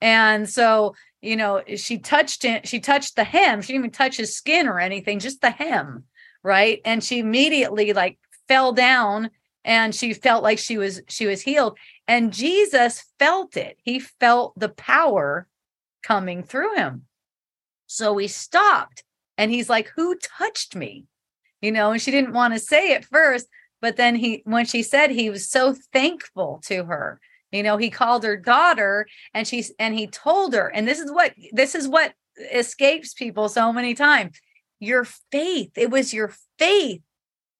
And 0.00 0.48
so, 0.48 0.94
you 1.20 1.36
know, 1.36 1.62
she 1.76 1.98
touched 1.98 2.46
it, 2.46 2.66
she 2.66 2.80
touched 2.80 3.16
the 3.16 3.24
hem. 3.24 3.60
She 3.60 3.74
didn't 3.74 3.84
even 3.84 3.90
touch 3.90 4.16
his 4.16 4.34
skin 4.34 4.68
or 4.68 4.80
anything, 4.80 5.18
just 5.18 5.42
the 5.42 5.50
hem 5.50 6.04
right? 6.48 6.80
And 6.86 7.04
she 7.04 7.18
immediately 7.18 7.92
like 7.92 8.18
fell 8.48 8.72
down 8.72 9.28
and 9.66 9.94
she 9.94 10.14
felt 10.14 10.42
like 10.42 10.58
she 10.58 10.78
was 10.78 11.02
she 11.08 11.26
was 11.26 11.42
healed. 11.42 11.78
And 12.08 12.32
jesus 12.32 13.04
felt 13.18 13.56
it. 13.56 13.76
He 13.84 14.00
felt 14.00 14.58
the 14.58 14.70
power 14.70 15.46
coming 16.02 16.42
through 16.42 16.74
him. 16.74 17.02
So 17.86 18.16
he 18.16 18.28
stopped 18.28 19.04
and 19.36 19.50
he's 19.50 19.68
like 19.68 19.92
who 19.94 20.16
touched 20.16 20.74
me? 20.74 21.04
You 21.60 21.70
know 21.70 21.92
and 21.92 22.00
she 22.00 22.10
didn't 22.10 22.32
want 22.32 22.54
to 22.54 22.60
say 22.60 22.92
it 22.92 23.04
first 23.04 23.46
but 23.82 23.96
then 23.96 24.14
he 24.16 24.42
when 24.44 24.64
she 24.64 24.82
said 24.82 25.10
he 25.10 25.28
was 25.28 25.50
so 25.50 25.74
thankful 25.92 26.60
to 26.64 26.84
her 26.84 27.20
you 27.52 27.62
know 27.62 27.76
he 27.76 27.90
called 27.90 28.24
her 28.24 28.36
daughter 28.36 29.06
and 29.34 29.46
she's 29.46 29.72
and 29.78 29.98
he 29.98 30.06
told 30.06 30.54
her 30.54 30.68
and 30.68 30.86
this 30.86 31.00
is 31.00 31.10
what 31.10 31.34
this 31.52 31.74
is 31.74 31.88
what 31.88 32.12
escapes 32.52 33.12
people 33.12 33.48
so 33.48 33.72
many 33.72 33.92
times 33.92 34.40
your 34.80 35.04
faith. 35.04 35.72
It 35.76 35.90
was 35.90 36.12
your 36.12 36.32
faith 36.58 37.02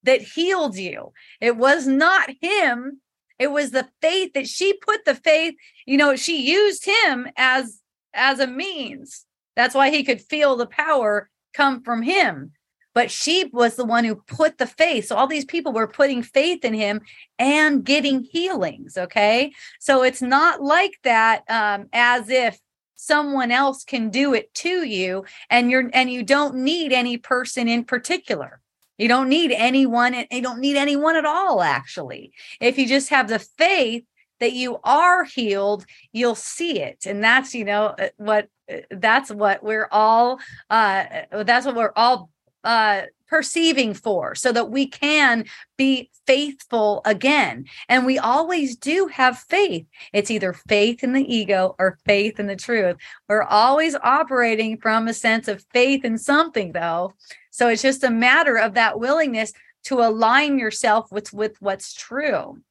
that 0.03 0.21
healed 0.21 0.77
you. 0.77 1.13
It 1.41 1.57
was 1.57 1.87
not 1.87 2.29
him. 2.41 3.01
It 3.37 3.51
was 3.51 3.71
the 3.71 3.87
faith 4.01 4.33
that 4.33 4.47
she 4.47 4.73
put 4.73 5.05
the 5.05 5.15
faith, 5.15 5.55
you 5.85 5.97
know, 5.97 6.15
she 6.15 6.41
used 6.41 6.85
him 6.85 7.27
as 7.37 7.79
as 8.13 8.39
a 8.39 8.47
means. 8.47 9.25
That's 9.55 9.75
why 9.75 9.91
he 9.91 10.03
could 10.03 10.21
feel 10.21 10.55
the 10.55 10.65
power 10.65 11.29
come 11.53 11.83
from 11.83 12.01
him. 12.01 12.51
But 12.93 13.11
she 13.11 13.49
was 13.53 13.75
the 13.75 13.85
one 13.85 14.03
who 14.03 14.15
put 14.15 14.57
the 14.57 14.65
faith. 14.65 15.05
So 15.05 15.15
all 15.15 15.27
these 15.27 15.45
people 15.45 15.71
were 15.71 15.87
putting 15.87 16.23
faith 16.23 16.65
in 16.65 16.73
him 16.73 17.01
and 17.37 17.83
getting 17.83 18.23
healings. 18.23 18.97
Okay. 18.97 19.53
So 19.79 20.03
it's 20.03 20.21
not 20.21 20.61
like 20.61 20.93
that 21.03 21.43
um, 21.49 21.87
as 21.93 22.29
if 22.29 22.59
someone 22.99 23.49
else 23.49 23.85
can 23.85 24.09
do 24.09 24.33
it 24.33 24.53
to 24.53 24.83
you 24.83 25.23
and 25.49 25.71
you're 25.71 25.89
and 25.93 26.11
you 26.11 26.21
don't 26.21 26.55
need 26.55 26.91
any 26.91 27.17
person 27.17 27.67
in 27.67 27.85
particular. 27.85 28.59
You 28.97 29.07
don't 29.07 29.29
need 29.29 29.53
anyone 29.53 30.13
and 30.13 30.27
you 30.29 30.41
don't 30.41 30.59
need 30.59 30.75
anyone 30.75 31.15
at 31.15 31.25
all 31.25 31.61
actually. 31.61 32.33
If 32.59 32.77
you 32.77 32.85
just 32.85 33.09
have 33.09 33.29
the 33.29 33.39
faith 33.39 34.03
that 34.41 34.51
you 34.51 34.79
are 34.83 35.23
healed 35.23 35.85
you'll 36.11 36.35
see 36.35 36.81
it. 36.81 37.05
And 37.05 37.23
that's 37.23 37.55
you 37.55 37.63
know 37.63 37.95
uh, 37.97 38.09
what 38.17 38.49
uh, 38.71 38.79
that's 38.91 39.31
what 39.31 39.63
we're 39.63 39.87
all 39.91 40.39
uh 40.69 41.05
that's 41.31 41.65
what 41.65 41.75
we're 41.75 41.93
all 41.95 42.29
uh 42.65 43.03
perceiving 43.29 43.93
for 43.93 44.35
so 44.35 44.51
that 44.51 44.71
we 44.71 44.87
can 44.87 45.45
be 45.77 46.09
faithful 46.25 47.01
again. 47.05 47.65
And 47.87 48.05
we 48.05 48.17
always 48.17 48.75
do 48.75 49.07
have 49.07 49.39
faith. 49.39 49.85
It's 50.13 50.31
either 50.31 50.53
faith 50.53 51.03
in 51.03 51.13
the 51.13 51.33
ego 51.33 51.75
or 51.79 51.97
faith 52.05 52.39
in 52.39 52.47
the 52.47 52.55
truth. 52.55 52.97
We're 53.27 53.43
always 53.43 53.95
operating 53.95 54.77
from 54.77 55.07
a 55.07 55.13
sense 55.13 55.47
of 55.47 55.65
faith 55.71 56.03
in 56.03 56.17
something 56.17 56.71
though. 56.71 57.13
So 57.51 57.67
it's 57.67 57.81
just 57.81 58.03
a 58.03 58.09
matter 58.09 58.57
of 58.57 58.73
that 58.73 58.99
willingness 58.99 59.53
to 59.85 60.01
align 60.01 60.59
yourself 60.59 61.11
with 61.11 61.31
with 61.33 61.61
what's 61.61 61.93
true. 61.93 62.61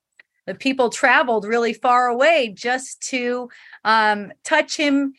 The 0.46 0.54
people 0.54 0.88
traveled 0.88 1.44
really 1.44 1.74
far 1.74 2.08
away 2.08 2.54
just 2.56 3.02
to 3.08 3.50
um, 3.84 4.32
touch 4.44 4.76
him 4.76 5.12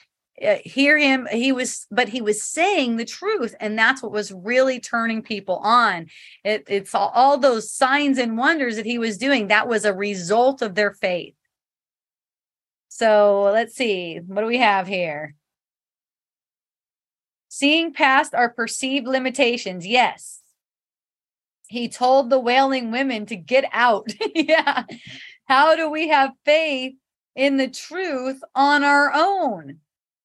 uh, 0.45 0.57
hear 0.63 0.97
him 0.97 1.27
he 1.31 1.51
was 1.51 1.85
but 1.91 2.09
he 2.09 2.21
was 2.21 2.43
saying 2.43 2.95
the 2.95 3.05
truth 3.05 3.55
and 3.59 3.77
that's 3.77 4.01
what 4.01 4.11
was 4.11 4.31
really 4.31 4.79
turning 4.79 5.21
people 5.21 5.57
on. 5.57 6.07
It, 6.43 6.65
it's 6.67 6.95
all, 6.95 7.11
all 7.13 7.37
those 7.37 7.71
signs 7.71 8.17
and 8.17 8.37
wonders 8.37 8.75
that 8.75 8.85
he 8.85 8.97
was 8.97 9.17
doing 9.17 9.47
that 9.47 9.67
was 9.67 9.85
a 9.85 9.93
result 9.93 10.61
of 10.61 10.75
their 10.75 10.93
faith. 10.93 11.35
So 12.87 13.43
let's 13.53 13.75
see 13.75 14.19
what 14.25 14.41
do 14.41 14.47
we 14.47 14.57
have 14.57 14.87
here? 14.87 15.35
Seeing 17.49 17.93
past 17.93 18.33
our 18.33 18.49
perceived 18.49 19.07
limitations 19.07 19.85
yes. 19.85 20.41
He 21.67 21.87
told 21.87 22.29
the 22.29 22.39
wailing 22.39 22.91
women 22.91 23.25
to 23.27 23.35
get 23.35 23.65
out. 23.71 24.11
Yeah. 24.33 24.83
How 25.47 25.75
do 25.75 25.89
we 25.89 26.09
have 26.09 26.31
faith 26.45 26.93
in 27.35 27.57
the 27.57 27.67
truth 27.67 28.39
on 28.53 28.83
our 28.83 29.11
own 29.13 29.79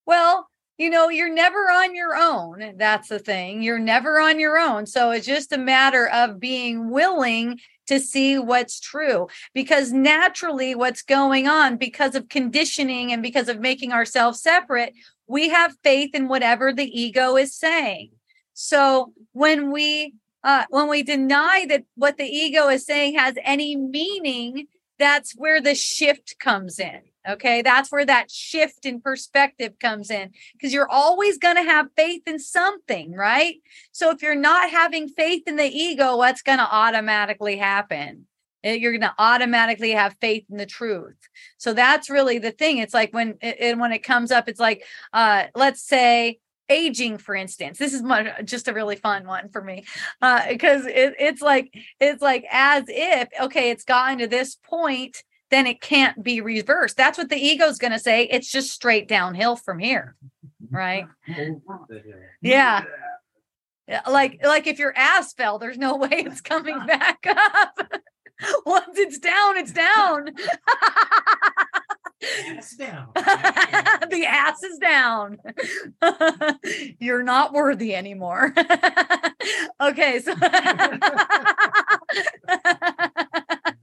well, 0.07 0.49
you 0.77 0.91
know, 0.91 1.09
you're 1.09 1.33
never 1.33 1.71
on 1.71 1.95
your 1.95 2.17
own. 2.17 2.75
That's 2.77 3.09
the 3.09 3.21
thing. 3.21 3.63
You're 3.63 3.79
never 3.79 4.21
on 4.21 4.41
your 4.41 4.59
own. 4.59 4.87
So 4.87 5.13
it's 5.13 5.27
just 5.27 5.53
a 5.53 5.59
matter 5.59 6.09
of 6.09 6.41
being 6.41 6.91
willing 6.91 7.61
to 7.87 8.01
see 8.01 8.39
what's 8.39 8.81
true 8.81 9.29
because 9.53 9.93
naturally, 9.93 10.75
what's 10.75 11.03
going 11.03 11.47
on 11.47 11.77
because 11.77 12.15
of 12.15 12.29
conditioning 12.29 13.13
and 13.13 13.23
because 13.23 13.49
of 13.49 13.61
making 13.61 13.93
ourselves 13.93 14.41
separate, 14.41 14.95
we 15.27 15.51
have 15.51 15.77
faith 15.85 16.15
in 16.15 16.29
whatever 16.29 16.73
the 16.73 17.01
ego 17.01 17.37
is 17.37 17.55
saying. 17.55 18.11
So 18.55 19.13
when 19.33 19.71
we 19.71 20.15
uh, 20.43 20.65
when 20.69 20.89
we 20.89 21.03
deny 21.03 21.65
that 21.71 21.85
what 21.95 22.19
the 22.19 22.25
ego 22.25 22.69
is 22.69 22.85
saying 22.85 23.15
has 23.15 23.35
any 23.43 23.77
meaning, 23.77 24.67
that's 24.99 25.33
where 25.33 25.61
the 25.61 25.75
shift 25.75 26.37
comes 26.39 26.79
in. 26.79 27.01
Okay, 27.27 27.63
that's 27.63 27.91
where 27.91 28.05
that 28.05 28.31
shift 28.31 28.85
in 28.85 29.01
perspective 29.01 29.79
comes 29.79 30.11
in 30.11 30.31
because 30.53 30.75
you're 30.75 30.91
always 30.91 31.39
going 31.39 31.57
to 31.57 31.63
have 31.63 31.87
faith 31.97 32.23
in 32.27 32.39
something, 32.39 33.15
right? 33.15 33.57
So 33.93 34.11
if 34.11 34.21
you're 34.21 34.35
not 34.35 34.71
having 34.71 35.09
faith 35.09 35.45
in 35.47 35.57
the 35.57 35.65
ego, 35.65 36.17
what's 36.17 36.43
going 36.43 36.59
to 36.59 36.71
automatically 36.71 37.57
happen? 37.57 38.27
Eh, 38.63 38.75
you're 38.75 38.93
going 38.93 39.01
to 39.01 39.15
automatically 39.19 39.93
have 39.93 40.17
faith 40.21 40.45
in 40.51 40.59
the 40.59 40.67
truth. 40.67 41.17
So 41.57 41.73
that's 41.73 42.11
really 42.11 42.39
the 42.39 42.51
thing. 42.51 42.79
It's 42.79 42.95
like 42.95 43.15
when 43.15 43.39
it, 43.41 43.79
when 43.79 43.93
it 43.93 44.03
comes 44.03 44.31
up, 44.31 44.49
it's 44.49 44.61
like, 44.61 44.85
uh, 45.13 45.45
let's 45.55 45.83
say 45.83 46.41
aging 46.71 47.19
for 47.19 47.35
instance 47.35 47.79
this 47.79 47.93
is 47.93 48.03
my, 48.03 48.33
just 48.43 48.69
a 48.69 48.73
really 48.73 48.97
fun 48.97 49.27
one 49.27 49.51
for 49.51 49.61
me 49.61 49.85
because 50.49 50.87
uh, 50.87 50.89
it, 50.89 51.15
it's 51.19 51.43
like 51.43 51.75
it's 52.01 52.23
like 52.23 52.47
as 52.51 52.85
if 52.89 53.29
okay 53.39 53.71
it's 53.71 53.85
gotten 53.85 54.17
to 54.17 54.27
this 54.27 54.57
point 54.57 55.23
then 55.55 55.67
it 55.69 55.81
can't 55.81 56.21
be 56.21 56.41
reversed. 56.41 56.97
That's 56.97 57.17
what 57.17 57.29
the 57.29 57.37
ego 57.37 57.67
is 57.67 57.79
going 57.79 57.93
to 57.93 57.99
say. 58.01 58.25
It's 58.25 58.51
just 58.51 58.73
straight 58.73 59.07
downhill 59.07 59.57
from 59.57 59.79
here. 59.79 60.17
Right. 60.71 61.07
Yeah. 62.41 62.85
Like 64.11 64.41
like 64.43 64.67
if 64.67 64.81
your 64.81 64.93
ass 64.97 65.33
fell, 65.35 65.59
there's 65.59 65.79
no 65.79 65.97
way 65.97 66.09
it's 66.11 66.41
coming 66.41 66.79
back 66.87 67.25
up. 67.29 67.93
Once 68.67 68.99
it's 68.99 69.19
down, 69.21 69.57
it's 69.57 69.71
down. 69.71 70.31
Ass 72.57 72.75
down. 72.77 73.11
the 73.15 74.25
ass 74.27 74.65
is 74.65 74.79
down. 74.79 75.39
You're 76.99 77.23
not 77.23 77.53
worthy 77.53 77.95
anymore. 77.95 78.53
okay, 79.81 80.19
so 80.21 80.35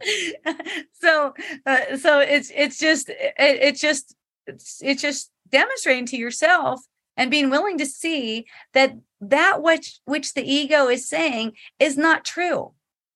so 0.94 1.34
uh, 1.66 1.98
so 1.98 2.20
it's 2.20 2.52
it's 2.56 2.78
just 2.78 3.10
it, 3.10 3.34
it's 3.38 3.82
just 3.82 4.16
it's, 4.48 4.82
it's 4.82 5.02
just 5.02 5.32
demonstrating 5.50 6.06
to 6.08 6.18
yourself 6.18 6.82
and 7.18 7.32
being 7.32 7.50
willing 7.50 7.78
to 7.78 7.86
see 7.86 8.46
that 8.74 8.94
that 9.20 9.62
which 9.62 10.00
which 10.06 10.34
the 10.34 10.44
ego 10.44 10.88
is 10.88 11.08
saying 11.08 11.54
is 11.80 11.98
not 11.98 12.26
true 12.26 12.74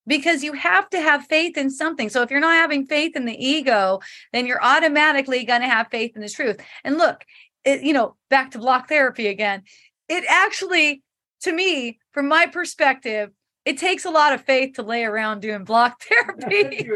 because 0.07 0.43
you 0.43 0.53
have 0.53 0.87
to 0.91 1.01
have 1.01 1.25
faith 1.25 1.57
in 1.57 1.71
something. 1.71 2.09
So 2.09 2.21
if 2.21 2.29
you're 2.29 2.39
not 2.39 2.53
having 2.53 2.85
faith 2.85 3.15
in 3.15 3.25
the 3.25 3.45
ego 3.45 3.99
then 4.33 4.45
you're 4.45 4.63
automatically 4.63 5.43
going 5.45 5.61
to 5.61 5.67
have 5.67 5.87
faith 5.89 6.15
in 6.15 6.21
the 6.21 6.29
truth. 6.29 6.59
And 6.83 6.97
look 6.97 7.25
it, 7.63 7.81
you 7.81 7.93
know 7.93 8.15
back 8.29 8.51
to 8.51 8.59
block 8.59 8.87
therapy 8.89 9.27
again. 9.27 9.63
It 10.07 10.23
actually 10.29 11.01
to 11.41 11.51
me 11.51 11.99
from 12.11 12.27
my 12.27 12.47
perspective 12.47 13.31
it 13.65 13.79
takes 13.79 14.05
a 14.05 14.11
lot 14.11 14.31
of 14.31 14.41
faith 14.41 14.75
to 14.75 14.83
lay 14.83 15.03
around 15.03 15.41
doing 15.41 15.63
block 15.63 16.01
therapy. 16.09 16.87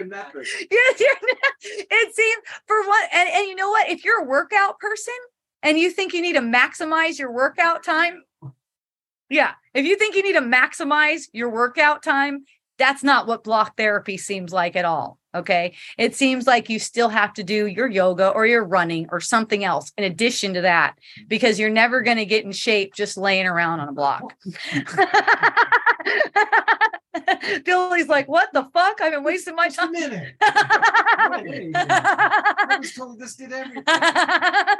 it 0.71 2.15
seems 2.15 2.43
for 2.67 2.81
what 2.87 3.09
and, 3.13 3.29
and 3.29 3.47
you 3.47 3.55
know 3.55 3.69
what? 3.69 3.89
If 3.89 4.05
you're 4.05 4.21
a 4.21 4.25
workout 4.25 4.79
person 4.79 5.15
and 5.63 5.77
you 5.77 5.89
think 5.89 6.13
you 6.13 6.21
need 6.21 6.33
to 6.33 6.41
maximize 6.41 7.19
your 7.19 7.31
workout 7.31 7.83
time, 7.83 8.23
yeah. 9.29 9.53
If 9.73 9.85
you 9.85 9.95
think 9.95 10.15
you 10.15 10.23
need 10.23 10.33
to 10.33 10.41
maximize 10.41 11.23
your 11.33 11.49
workout 11.49 12.01
time, 12.01 12.45
that's 12.77 13.03
not 13.03 13.27
what 13.27 13.43
block 13.43 13.77
therapy 13.77 14.17
seems 14.17 14.51
like 14.51 14.75
at 14.75 14.85
all. 14.85 15.18
Okay. 15.35 15.75
It 15.97 16.15
seems 16.15 16.47
like 16.47 16.69
you 16.69 16.79
still 16.79 17.09
have 17.09 17.33
to 17.35 17.43
do 17.43 17.67
your 17.67 17.87
yoga 17.87 18.29
or 18.29 18.45
your 18.45 18.63
running 18.63 19.07
or 19.11 19.19
something 19.19 19.63
else 19.63 19.91
in 19.97 20.03
addition 20.03 20.53
to 20.55 20.61
that, 20.61 20.97
because 21.27 21.59
you're 21.59 21.69
never 21.69 22.01
going 22.01 22.17
to 22.17 22.25
get 22.25 22.45
in 22.45 22.51
shape 22.51 22.95
just 22.95 23.17
laying 23.17 23.45
around 23.45 23.79
on 23.79 23.89
a 23.89 23.93
block. 23.93 24.33
Billy's 27.65 28.07
like, 28.07 28.27
what 28.27 28.49
the 28.53 28.67
fuck? 28.73 29.01
I've 29.01 29.13
been 29.13 29.23
wasting 29.23 29.55
my 29.55 29.69
time. 29.69 29.93
Just 29.93 30.07
a 30.07 30.09
minute. 30.09 30.35
I 30.41 32.77
was 32.79 32.93
told 32.93 33.19
this 33.19 33.35
did 33.35 33.51
everything. 33.51 33.83
I've 33.87 34.77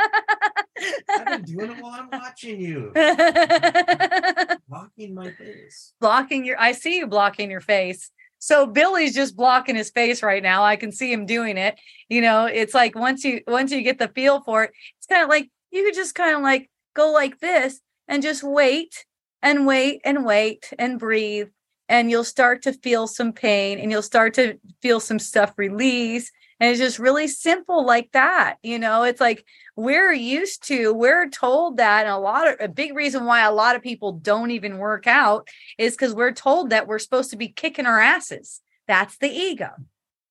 been 1.26 1.42
doing 1.44 1.72
it 1.72 1.84
while 1.84 1.94
I'm 1.94 2.10
watching 2.12 2.60
you. 2.60 2.92
blocking 4.70 5.14
my 5.14 5.32
face. 5.32 5.94
Blocking 6.00 6.46
your 6.46 6.60
I 6.60 6.72
see 6.72 6.98
you 6.98 7.08
blocking 7.08 7.52
your 7.52 7.62
face. 7.62 8.12
So 8.40 8.66
Billy's 8.66 9.14
just 9.14 9.36
blocking 9.36 9.76
his 9.76 9.92
face 9.92 10.24
right 10.24 10.42
now. 10.42 10.64
I 10.64 10.76
can 10.78 10.92
see 10.92 11.12
him 11.12 11.26
doing 11.26 11.58
it. 11.58 11.80
You 12.08 12.22
know, 12.22 12.46
it's 12.46 12.74
like 12.74 12.96
once 12.96 13.24
you 13.24 13.42
once 13.48 13.72
you 13.72 13.82
get 13.82 14.00
the 14.00 14.08
feel 14.08 14.42
for 14.42 14.64
it, 14.64 14.72
it's 14.98 15.08
kind 15.08 15.24
of 15.24 15.30
like 15.30 15.50
you 15.72 15.84
could 15.84 15.94
just 15.94 16.16
kind 16.16 16.36
of 16.36 16.42
like 16.42 16.70
go 16.96 17.12
like 17.12 17.40
this 17.40 17.80
and 18.08 18.24
just 18.24 18.44
wait 18.44 19.06
and 19.42 19.68
wait 19.68 20.02
and 20.04 20.26
wait 20.26 20.72
and 20.80 21.00
breathe 21.00 21.50
and 21.88 22.12
you'll 22.12 22.24
start 22.24 22.62
to 22.62 22.74
feel 22.74 23.08
some 23.08 23.34
pain 23.34 23.80
and 23.80 23.92
you'll 23.92 24.02
start 24.02 24.34
to 24.36 24.58
feel 24.82 25.00
some 25.00 25.20
stuff 25.20 25.54
release 25.58 26.32
and 26.60 26.72
it's 26.72 26.80
just 26.80 27.00
really 27.00 27.28
simple 27.28 27.86
like 27.86 28.12
that 28.12 28.58
you 28.64 28.80
know? 28.80 29.04
It's 29.04 29.22
like 29.22 29.46
we're 29.76 30.14
used 30.14 30.68
to 30.68 30.94
we're 30.94 31.30
told 31.30 31.78
that 31.78 32.06
and 32.06 32.14
a 32.14 32.18
lot 32.18 32.48
of 32.48 32.56
a 32.60 32.68
big 32.68 32.96
reason 32.96 33.26
why 33.26 33.42
a 33.42 33.52
lot 33.52 33.76
of 33.76 33.82
people 33.82 34.14
don't 34.14 34.52
even 34.52 34.78
work 34.78 35.08
out 35.08 35.48
is 35.78 35.94
because 35.94 36.14
we're 36.14 36.32
told 36.32 36.72
that 36.72 36.88
we're 36.88 37.00
supposed 37.00 37.32
to 37.32 37.38
be 37.38 37.50
kicking 37.50 37.86
our 37.86 38.00
asses. 38.00 38.62
That's 38.88 39.18
the 39.18 39.30
ego 39.30 39.70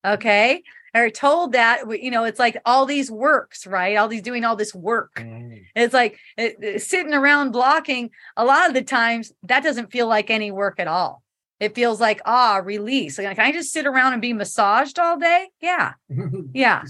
okay? 0.04 0.62
Are 0.94 1.10
told 1.10 1.52
that 1.52 1.80
you 2.02 2.10
know 2.10 2.24
it's 2.24 2.38
like 2.38 2.56
all 2.64 2.86
these 2.86 3.10
works 3.10 3.66
right? 3.66 3.96
All 3.96 4.08
these 4.08 4.22
doing 4.22 4.44
all 4.44 4.56
this 4.56 4.74
work. 4.74 5.16
Mm. 5.16 5.62
it's 5.76 5.94
like 5.94 6.18
it, 6.36 6.56
it, 6.60 6.82
sitting 6.82 7.14
around 7.14 7.52
blocking 7.52 8.10
a 8.36 8.44
lot 8.44 8.68
of 8.68 8.74
the 8.74 8.82
times 8.82 9.32
that 9.44 9.62
doesn't 9.62 9.92
feel 9.92 10.08
like 10.08 10.30
any 10.30 10.50
work 10.50 10.80
at 10.80 10.88
all 10.88 11.22
it 11.60 11.74
feels 11.74 12.00
like 12.00 12.20
ah 12.24 12.60
release. 12.64 13.18
Like 13.18 13.36
can 13.36 13.46
i 13.46 13.52
just 13.52 13.72
sit 13.72 13.86
around 13.86 14.12
and 14.12 14.22
be 14.22 14.32
massaged 14.32 14.98
all 14.98 15.18
day? 15.18 15.48
Yeah. 15.60 15.94
Yeah. 16.52 16.82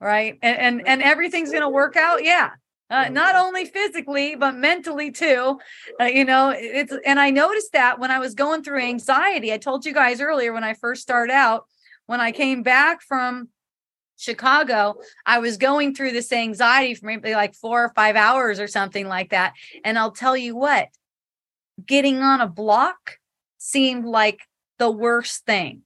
Right? 0.00 0.38
And 0.42 0.58
and, 0.58 0.88
and 0.88 1.02
everything's 1.02 1.50
going 1.50 1.62
to 1.62 1.68
work 1.68 1.96
out? 1.96 2.24
Yeah. 2.24 2.50
Uh, 2.90 3.08
not 3.08 3.36
only 3.36 3.64
physically 3.64 4.34
but 4.34 4.54
mentally 4.54 5.10
too. 5.10 5.58
Uh, 5.98 6.04
you 6.04 6.24
know 6.26 6.52
it's 6.54 6.92
and 7.06 7.18
i 7.18 7.30
noticed 7.30 7.72
that 7.72 7.98
when 7.98 8.10
i 8.10 8.18
was 8.18 8.34
going 8.34 8.62
through 8.62 8.82
anxiety 8.82 9.50
i 9.50 9.56
told 9.56 9.86
you 9.86 9.94
guys 9.94 10.20
earlier 10.20 10.52
when 10.52 10.64
i 10.64 10.74
first 10.74 11.00
started 11.00 11.32
out 11.32 11.64
when 12.04 12.20
i 12.20 12.32
came 12.32 12.62
back 12.62 13.00
from 13.00 13.48
chicago 14.18 14.94
i 15.24 15.38
was 15.38 15.56
going 15.56 15.94
through 15.94 16.12
this 16.12 16.32
anxiety 16.32 16.94
for 16.94 17.06
maybe 17.06 17.32
like 17.32 17.54
four 17.54 17.82
or 17.82 17.92
five 17.94 18.14
hours 18.14 18.60
or 18.60 18.68
something 18.68 19.08
like 19.08 19.30
that. 19.30 19.54
And 19.84 19.98
i'll 19.98 20.12
tell 20.12 20.36
you 20.36 20.54
what 20.54 20.88
getting 21.86 22.20
on 22.20 22.42
a 22.42 22.46
block 22.46 23.18
seemed 23.62 24.04
like 24.04 24.40
the 24.78 24.90
worst 24.90 25.46
thing. 25.46 25.82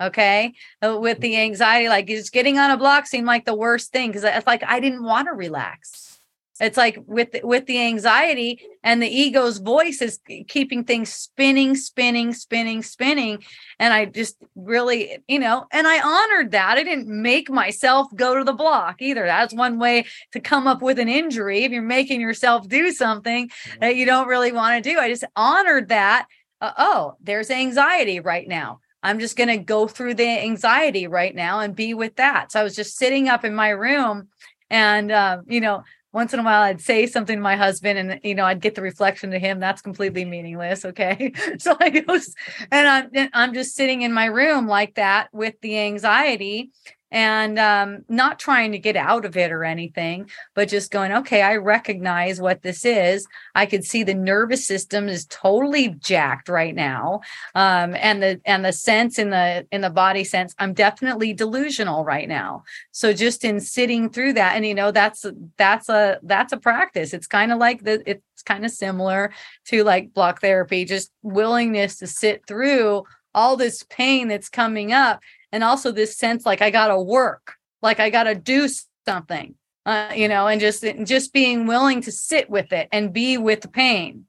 Okay. 0.00 0.54
Uh, 0.84 0.98
with 1.00 1.20
the 1.20 1.38
anxiety, 1.38 1.88
like 1.88 2.06
just 2.06 2.32
getting 2.32 2.58
on 2.58 2.70
a 2.70 2.76
block 2.76 3.06
seemed 3.06 3.26
like 3.26 3.44
the 3.44 3.54
worst 3.54 3.92
thing 3.92 4.10
because 4.10 4.24
it's 4.24 4.46
like 4.46 4.62
I 4.62 4.78
didn't 4.78 5.02
want 5.02 5.26
to 5.28 5.32
relax. 5.32 6.20
It's 6.60 6.76
like 6.76 6.98
with 7.06 7.30
with 7.42 7.66
the 7.66 7.82
anxiety 7.82 8.60
and 8.82 9.02
the 9.02 9.08
ego's 9.08 9.58
voice 9.58 10.00
is 10.00 10.20
keeping 10.48 10.84
things 10.84 11.12
spinning, 11.12 11.76
spinning, 11.76 12.32
spinning, 12.32 12.82
spinning. 12.82 13.42
And 13.78 13.92
I 13.92 14.06
just 14.06 14.36
really, 14.54 15.18
you 15.28 15.38
know, 15.38 15.66
and 15.70 15.86
I 15.86 16.00
honored 16.00 16.52
that. 16.52 16.78
I 16.78 16.82
didn't 16.82 17.08
make 17.08 17.50
myself 17.50 18.08
go 18.14 18.36
to 18.38 18.44
the 18.44 18.54
block 18.54 19.02
either. 19.02 19.26
That's 19.26 19.52
one 19.52 19.78
way 19.78 20.06
to 20.32 20.40
come 20.40 20.66
up 20.66 20.80
with 20.80 20.98
an 20.98 21.08
injury 21.08 21.64
if 21.64 21.72
you're 21.72 21.82
making 21.82 22.20
yourself 22.20 22.68
do 22.68 22.90
something 22.90 23.50
that 23.80 23.96
you 23.96 24.06
don't 24.06 24.28
really 24.28 24.52
want 24.52 24.82
to 24.82 24.90
do. 24.90 24.98
I 24.98 25.08
just 25.08 25.24
honored 25.36 25.88
that 25.88 26.26
uh, 26.60 26.72
oh, 26.78 27.16
there's 27.20 27.50
anxiety 27.50 28.20
right 28.20 28.46
now. 28.46 28.80
I'm 29.02 29.20
just 29.20 29.36
going 29.36 29.48
to 29.48 29.58
go 29.58 29.86
through 29.86 30.14
the 30.14 30.26
anxiety 30.26 31.06
right 31.06 31.34
now 31.34 31.60
and 31.60 31.76
be 31.76 31.94
with 31.94 32.16
that. 32.16 32.52
So 32.52 32.60
I 32.60 32.64
was 32.64 32.74
just 32.74 32.96
sitting 32.96 33.28
up 33.28 33.44
in 33.44 33.54
my 33.54 33.68
room 33.68 34.28
and, 34.68 35.12
uh, 35.12 35.42
you 35.46 35.60
know, 35.60 35.84
once 36.16 36.32
in 36.32 36.40
a 36.40 36.42
while 36.42 36.62
I'd 36.62 36.80
say 36.80 37.06
something 37.06 37.36
to 37.36 37.42
my 37.42 37.56
husband 37.56 37.98
and 37.98 38.20
you 38.24 38.34
know 38.34 38.46
I'd 38.46 38.62
get 38.62 38.74
the 38.74 38.80
reflection 38.80 39.32
to 39.32 39.38
him 39.38 39.60
that's 39.60 39.82
completely 39.82 40.24
meaningless 40.24 40.86
okay 40.86 41.30
so 41.58 41.76
I 41.78 41.90
goes 42.00 42.34
and 42.72 42.88
I'm 42.88 43.28
I'm 43.34 43.52
just 43.52 43.76
sitting 43.76 44.00
in 44.00 44.14
my 44.14 44.24
room 44.24 44.66
like 44.66 44.94
that 44.94 45.28
with 45.32 45.60
the 45.60 45.78
anxiety 45.78 46.70
and 47.10 47.58
um, 47.58 48.04
not 48.08 48.38
trying 48.38 48.72
to 48.72 48.78
get 48.78 48.96
out 48.96 49.24
of 49.24 49.36
it 49.36 49.52
or 49.52 49.64
anything, 49.64 50.28
but 50.54 50.68
just 50.68 50.90
going, 50.90 51.12
okay, 51.12 51.42
I 51.42 51.56
recognize 51.56 52.40
what 52.40 52.62
this 52.62 52.84
is. 52.84 53.26
I 53.54 53.66
could 53.66 53.84
see 53.84 54.02
the 54.02 54.14
nervous 54.14 54.66
system 54.66 55.08
is 55.08 55.26
totally 55.26 55.90
jacked 55.90 56.48
right 56.48 56.74
now, 56.74 57.20
um, 57.54 57.94
and 57.94 58.22
the 58.22 58.40
and 58.44 58.64
the 58.64 58.72
sense 58.72 59.18
in 59.18 59.30
the 59.30 59.66
in 59.70 59.82
the 59.82 59.90
body 59.90 60.24
sense, 60.24 60.54
I'm 60.58 60.74
definitely 60.74 61.32
delusional 61.32 62.04
right 62.04 62.28
now. 62.28 62.64
So 62.90 63.12
just 63.12 63.44
in 63.44 63.60
sitting 63.60 64.10
through 64.10 64.34
that, 64.34 64.56
and 64.56 64.66
you 64.66 64.74
know, 64.74 64.90
that's 64.90 65.24
that's 65.56 65.88
a 65.88 66.18
that's 66.22 66.52
a 66.52 66.58
practice. 66.58 67.14
It's 67.14 67.26
kind 67.26 67.52
of 67.52 67.58
like 67.58 67.84
the 67.84 68.02
it's 68.08 68.42
kind 68.42 68.64
of 68.64 68.70
similar 68.72 69.32
to 69.66 69.84
like 69.84 70.12
block 70.12 70.40
therapy, 70.40 70.84
just 70.84 71.12
willingness 71.22 71.98
to 71.98 72.06
sit 72.06 72.46
through 72.46 73.04
all 73.34 73.56
this 73.56 73.84
pain 73.90 74.28
that's 74.28 74.48
coming 74.48 74.92
up 74.92 75.20
and 75.56 75.64
also 75.64 75.90
this 75.90 76.18
sense 76.18 76.44
like 76.44 76.60
I 76.60 76.68
got 76.68 76.88
to 76.88 77.00
work, 77.00 77.54
like 77.80 77.98
I 77.98 78.10
got 78.10 78.24
to 78.24 78.34
do 78.34 78.68
something, 79.06 79.54
uh, 79.86 80.12
you 80.14 80.28
know, 80.28 80.46
and 80.48 80.60
just 80.60 80.84
just 81.04 81.32
being 81.32 81.66
willing 81.66 82.02
to 82.02 82.12
sit 82.12 82.50
with 82.50 82.74
it 82.74 82.88
and 82.92 83.10
be 83.10 83.38
with 83.38 83.62
the 83.62 83.68
pain. 83.68 84.26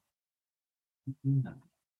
Mm-hmm. 1.27 1.49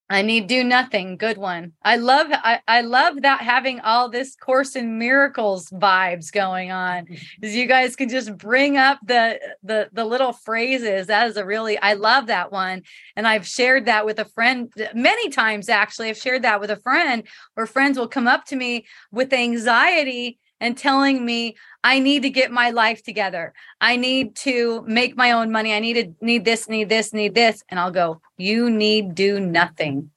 I 0.10 0.22
need 0.22 0.48
do 0.48 0.64
nothing. 0.64 1.18
Good 1.18 1.38
one. 1.38 1.74
I 1.84 1.98
love 1.98 2.28
I, 2.32 2.62
I 2.68 2.82
love 2.82 3.24
that 3.24 3.42
having 3.42 3.82
all 3.82 4.10
this 4.10 4.36
course 4.36 4.76
in 4.76 4.98
miracles 4.98 5.70
vibes 5.70 6.32
going 6.32 6.72
on. 6.72 7.06
Mm-hmm. 7.06 7.46
Is 7.46 7.56
you 7.56 7.66
guys 7.66 7.98
can 7.98 8.08
just 8.08 8.38
bring 8.38 8.78
up 8.78 9.00
the 9.06 9.38
the 9.64 9.90
the 9.92 10.06
little 10.06 10.32
phrases. 10.32 11.08
That 11.08 11.28
is 11.28 11.36
a 11.36 11.46
really 11.46 11.78
I 11.78 11.94
love 11.94 12.28
that 12.28 12.54
one. 12.54 12.84
And 13.18 13.28
I've 13.28 13.46
shared 13.46 13.86
that 13.86 14.06
with 14.06 14.20
a 14.20 14.26
friend 14.26 14.72
many 14.94 15.30
times 15.30 15.68
actually. 15.68 16.10
I've 16.10 16.18
shared 16.18 16.44
that 16.44 16.62
with 16.62 16.72
a 16.72 16.78
friend 16.78 17.28
where 17.56 17.66
friends 17.66 18.00
will 18.00 18.08
come 18.08 18.28
up 18.28 18.46
to 18.46 18.56
me 18.56 18.86
with 19.12 19.34
anxiety 19.34 20.40
and 20.60 20.78
telling 20.78 21.26
me 21.26 21.56
I 21.88 22.00
need 22.00 22.24
to 22.24 22.30
get 22.30 22.52
my 22.52 22.72
life 22.72 23.02
together. 23.02 23.54
I 23.80 23.96
need 23.96 24.36
to 24.48 24.84
make 24.86 25.16
my 25.16 25.32
own 25.32 25.54
money. 25.54 25.74
I 25.74 25.80
need 25.80 25.94
to 25.94 26.14
need 26.20 26.44
this, 26.44 26.68
need 26.68 26.90
this, 26.90 27.14
need 27.14 27.34
this. 27.34 27.64
And 27.70 27.80
I'll 27.80 27.92
go, 27.92 28.20
you 28.36 28.70
need 28.70 29.16
do 29.16 29.40
nothing. 29.40 30.12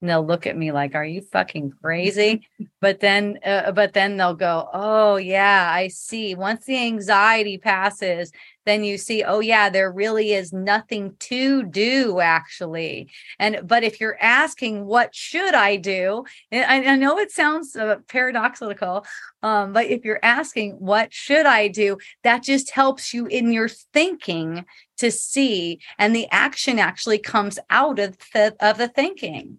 And 0.00 0.08
they'll 0.08 0.26
look 0.26 0.46
at 0.46 0.56
me 0.56 0.72
like, 0.72 0.94
are 0.94 1.04
you 1.04 1.20
fucking 1.20 1.72
crazy? 1.82 2.48
but 2.80 3.00
then, 3.00 3.38
uh, 3.44 3.72
but 3.72 3.92
then 3.92 4.16
they'll 4.16 4.34
go, 4.34 4.68
oh 4.72 5.16
yeah, 5.16 5.70
I 5.70 5.88
see. 5.88 6.34
Once 6.34 6.64
the 6.64 6.78
anxiety 6.78 7.58
passes 7.58 8.32
then 8.66 8.84
you 8.84 8.98
see, 8.98 9.24
oh, 9.24 9.40
yeah, 9.40 9.70
there 9.70 9.90
really 9.90 10.32
is 10.32 10.52
nothing 10.52 11.16
to 11.18 11.64
do 11.64 12.20
actually. 12.20 13.08
And, 13.38 13.60
but 13.64 13.82
if 13.82 14.00
you're 14.00 14.18
asking, 14.20 14.84
what 14.84 15.14
should 15.14 15.54
I 15.54 15.76
do? 15.76 16.24
I, 16.52 16.84
I 16.84 16.96
know 16.96 17.18
it 17.18 17.30
sounds 17.30 17.74
uh, 17.74 17.96
paradoxical, 18.08 19.04
um, 19.42 19.72
but 19.72 19.86
if 19.86 20.04
you're 20.04 20.20
asking, 20.22 20.72
what 20.72 21.12
should 21.12 21.46
I 21.46 21.68
do? 21.68 21.98
That 22.22 22.42
just 22.42 22.70
helps 22.70 23.14
you 23.14 23.26
in 23.26 23.50
your 23.52 23.68
thinking 23.68 24.66
to 24.98 25.10
see, 25.10 25.80
and 25.98 26.14
the 26.14 26.28
action 26.30 26.78
actually 26.78 27.18
comes 27.18 27.58
out 27.70 27.98
of 27.98 28.18
the, 28.34 28.54
of 28.60 28.76
the 28.76 28.88
thinking. 28.88 29.58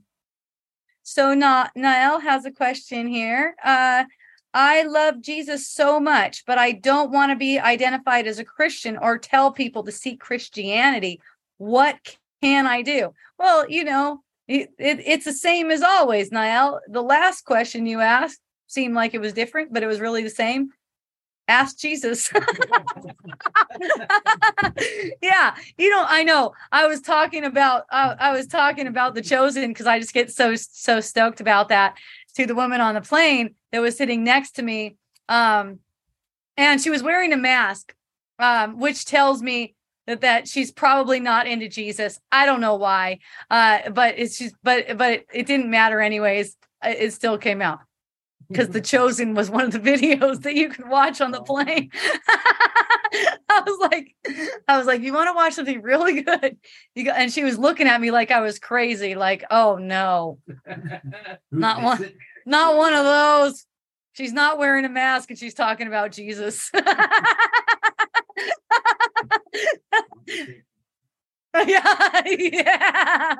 So 1.03 1.33
Na- 1.33 1.67
has 1.75 2.45
a 2.45 2.51
question 2.51 3.07
here. 3.07 3.55
Uh, 3.63 4.05
I 4.53 4.83
love 4.83 5.21
Jesus 5.21 5.67
so 5.67 5.99
much, 5.99 6.43
but 6.45 6.57
I 6.57 6.73
don't 6.73 7.11
want 7.11 7.31
to 7.31 7.37
be 7.37 7.57
identified 7.59 8.27
as 8.27 8.39
a 8.39 8.43
Christian 8.45 8.97
or 8.97 9.17
tell 9.17 9.51
people 9.51 9.83
to 9.83 9.91
seek 9.91 10.19
Christianity. 10.19 11.21
What 11.57 11.97
can 12.41 12.67
I 12.67 12.81
do? 12.81 13.13
Well, 13.39 13.69
you 13.69 13.83
know, 13.83 14.21
it, 14.47 14.69
it, 14.77 14.99
it's 15.05 15.25
the 15.25 15.33
same 15.33 15.71
as 15.71 15.81
always, 15.81 16.31
Niall. 16.31 16.81
The 16.89 17.01
last 17.03 17.45
question 17.45 17.85
you 17.85 18.01
asked 18.01 18.41
seemed 18.67 18.93
like 18.93 19.13
it 19.13 19.21
was 19.21 19.33
different, 19.33 19.71
but 19.71 19.83
it 19.83 19.87
was 19.87 20.01
really 20.01 20.23
the 20.23 20.29
same. 20.29 20.69
Ask 21.51 21.77
Jesus. 21.77 22.31
yeah, 25.21 25.55
you 25.77 25.89
know, 25.89 26.05
I 26.07 26.23
know. 26.23 26.53
I 26.71 26.87
was 26.87 27.01
talking 27.01 27.43
about 27.43 27.83
uh, 27.91 28.15
I 28.17 28.31
was 28.31 28.47
talking 28.47 28.87
about 28.87 29.15
the 29.15 29.21
chosen 29.21 29.67
because 29.69 29.85
I 29.85 29.99
just 29.99 30.13
get 30.13 30.31
so 30.31 30.55
so 30.55 31.01
stoked 31.01 31.41
about 31.41 31.67
that 31.67 31.97
to 32.35 32.45
the 32.45 32.55
woman 32.55 32.79
on 32.79 32.95
the 32.95 33.01
plane 33.01 33.55
that 33.73 33.81
was 33.81 33.97
sitting 33.97 34.23
next 34.23 34.51
to 34.51 34.61
me. 34.61 34.95
Um, 35.27 35.79
and 36.55 36.79
she 36.79 36.89
was 36.89 37.03
wearing 37.03 37.33
a 37.33 37.37
mask, 37.37 37.93
um, 38.39 38.79
which 38.79 39.03
tells 39.03 39.41
me 39.41 39.75
that, 40.07 40.21
that 40.21 40.47
she's 40.47 40.71
probably 40.71 41.19
not 41.19 41.47
into 41.47 41.67
Jesus. 41.67 42.17
I 42.31 42.45
don't 42.45 42.61
know 42.61 42.75
why. 42.75 43.19
Uh, 43.49 43.89
but 43.89 44.17
it's 44.17 44.37
just, 44.37 44.55
but, 44.63 44.97
but 44.97 45.25
it 45.33 45.47
didn't 45.47 45.69
matter 45.69 45.99
anyways. 45.99 46.55
It 46.83 47.11
still 47.13 47.37
came 47.37 47.61
out 47.61 47.79
because 48.51 48.69
the 48.69 48.81
chosen 48.81 49.33
was 49.33 49.49
one 49.49 49.65
of 49.65 49.71
the 49.71 49.79
videos 49.91 50.41
that 50.41 50.55
you 50.55 50.69
could 50.69 50.87
watch 50.87 51.21
on 51.21 51.31
the 51.31 51.41
plane. 51.41 51.89
I 53.49 53.61
was 53.65 53.77
like 53.91 54.15
i 54.69 54.77
was 54.77 54.87
like 54.87 55.01
you 55.01 55.11
want 55.11 55.27
to 55.27 55.33
watch 55.33 55.53
something 55.53 55.81
really 55.81 56.21
good? 56.21 56.57
You 56.95 57.05
go, 57.05 57.11
and 57.11 57.31
she 57.31 57.43
was 57.43 57.57
looking 57.57 57.87
at 57.87 57.99
me 57.99 58.09
like 58.09 58.31
i 58.31 58.39
was 58.39 58.59
crazy 58.59 59.15
like 59.15 59.43
oh 59.51 59.77
no. 59.77 60.39
Not 61.51 61.81
one 61.81 62.11
not 62.45 62.75
one 62.75 62.93
of 62.93 63.05
those. 63.05 63.65
She's 64.13 64.33
not 64.33 64.57
wearing 64.57 64.83
a 64.85 64.89
mask 64.89 65.29
and 65.29 65.37
she's 65.37 65.53
talking 65.53 65.87
about 65.87 66.11
jesus. 66.11 66.71
Yeah 71.53 72.21
yeah 72.25 73.35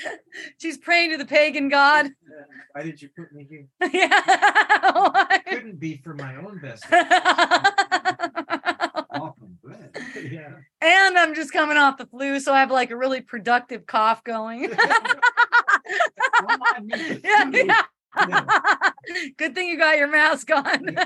She's 0.58 0.78
praying 0.78 1.10
to 1.10 1.16
the 1.16 1.24
pagan 1.24 1.68
god. 1.68 2.10
Why 2.72 2.82
did 2.82 3.00
you 3.02 3.08
put 3.16 3.32
me 3.32 3.46
here? 3.48 3.66
yeah. 3.92 5.38
Couldn't 5.46 5.78
be 5.78 6.00
for 6.02 6.14
my 6.14 6.36
own 6.36 6.58
best. 6.60 6.84
yeah. 10.30 10.54
And 10.80 11.18
I'm 11.18 11.34
just 11.34 11.52
coming 11.52 11.76
off 11.76 11.98
the 11.98 12.06
flu, 12.06 12.40
so 12.40 12.54
I 12.54 12.60
have 12.60 12.70
like 12.70 12.90
a 12.90 12.96
really 12.96 13.20
productive 13.20 13.86
cough 13.86 14.24
going. 14.24 14.70
yeah, 17.24 17.50
yeah. 17.52 17.82
Good 19.36 19.54
thing 19.54 19.68
you 19.68 19.78
got 19.78 19.98
your 19.98 20.08
mask 20.08 20.50
on. 20.50 20.96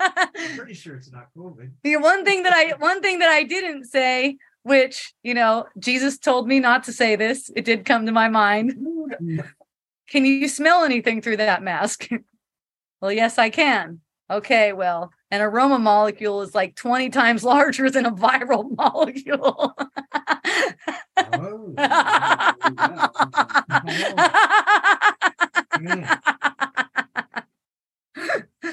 I'm 0.00 0.56
pretty 0.56 0.74
sure 0.74 0.96
it's 0.96 1.12
not 1.12 1.28
COVID. 1.36 1.70
The 1.82 1.96
one 1.96 2.24
thing 2.24 2.44
that 2.44 2.52
I 2.52 2.74
one 2.78 3.02
thing 3.02 3.18
that 3.18 3.28
I 3.28 3.42
didn't 3.44 3.84
say 3.84 4.38
which, 4.62 5.14
you 5.22 5.34
know, 5.34 5.66
Jesus 5.78 6.18
told 6.18 6.46
me 6.46 6.60
not 6.60 6.84
to 6.84 6.92
say 6.92 7.16
this. 7.16 7.50
It 7.56 7.64
did 7.64 7.84
come 7.84 8.06
to 8.06 8.12
my 8.12 8.28
mind. 8.28 8.74
Can 10.08 10.24
you 10.24 10.48
smell 10.48 10.84
anything 10.84 11.22
through 11.22 11.38
that 11.38 11.62
mask? 11.62 12.08
well, 13.00 13.12
yes, 13.12 13.38
I 13.38 13.50
can. 13.50 14.00
Okay, 14.30 14.72
well, 14.72 15.12
an 15.32 15.40
aroma 15.40 15.78
molecule 15.78 16.42
is 16.42 16.54
like 16.54 16.76
20 16.76 17.10
times 17.10 17.42
larger 17.44 17.90
than 17.90 18.06
a 18.06 18.12
viral 18.12 18.70
molecule. 18.76 19.74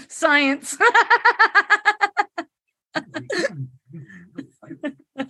Science. 0.09 0.77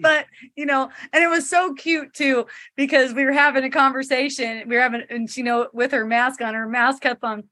but 0.00 0.26
you 0.56 0.66
know 0.66 0.90
and 1.12 1.24
it 1.24 1.28
was 1.28 1.48
so 1.48 1.74
cute 1.74 2.12
too 2.14 2.46
because 2.76 3.14
we 3.14 3.24
were 3.24 3.32
having 3.32 3.64
a 3.64 3.70
conversation 3.70 4.68
we 4.68 4.76
were 4.76 4.82
having 4.82 5.02
and 5.10 5.34
you 5.36 5.42
know 5.42 5.68
with 5.72 5.92
her 5.92 6.04
mask 6.04 6.40
on 6.40 6.54
her 6.54 6.68
mask 6.68 7.02
kept 7.02 7.24
on 7.24 7.44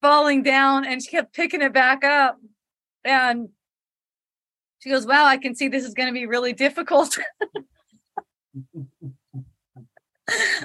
falling 0.00 0.42
down 0.42 0.84
and 0.84 1.02
she 1.02 1.10
kept 1.10 1.34
picking 1.34 1.62
it 1.62 1.72
back 1.72 2.04
up. 2.04 2.38
And 3.04 3.48
she 4.80 4.90
goes 4.90 5.06
wow 5.06 5.24
i 5.24 5.36
can 5.36 5.54
see 5.54 5.68
this 5.68 5.84
is 5.84 5.94
going 5.94 6.08
to 6.08 6.12
be 6.12 6.26
really 6.26 6.52
difficult. 6.52 7.16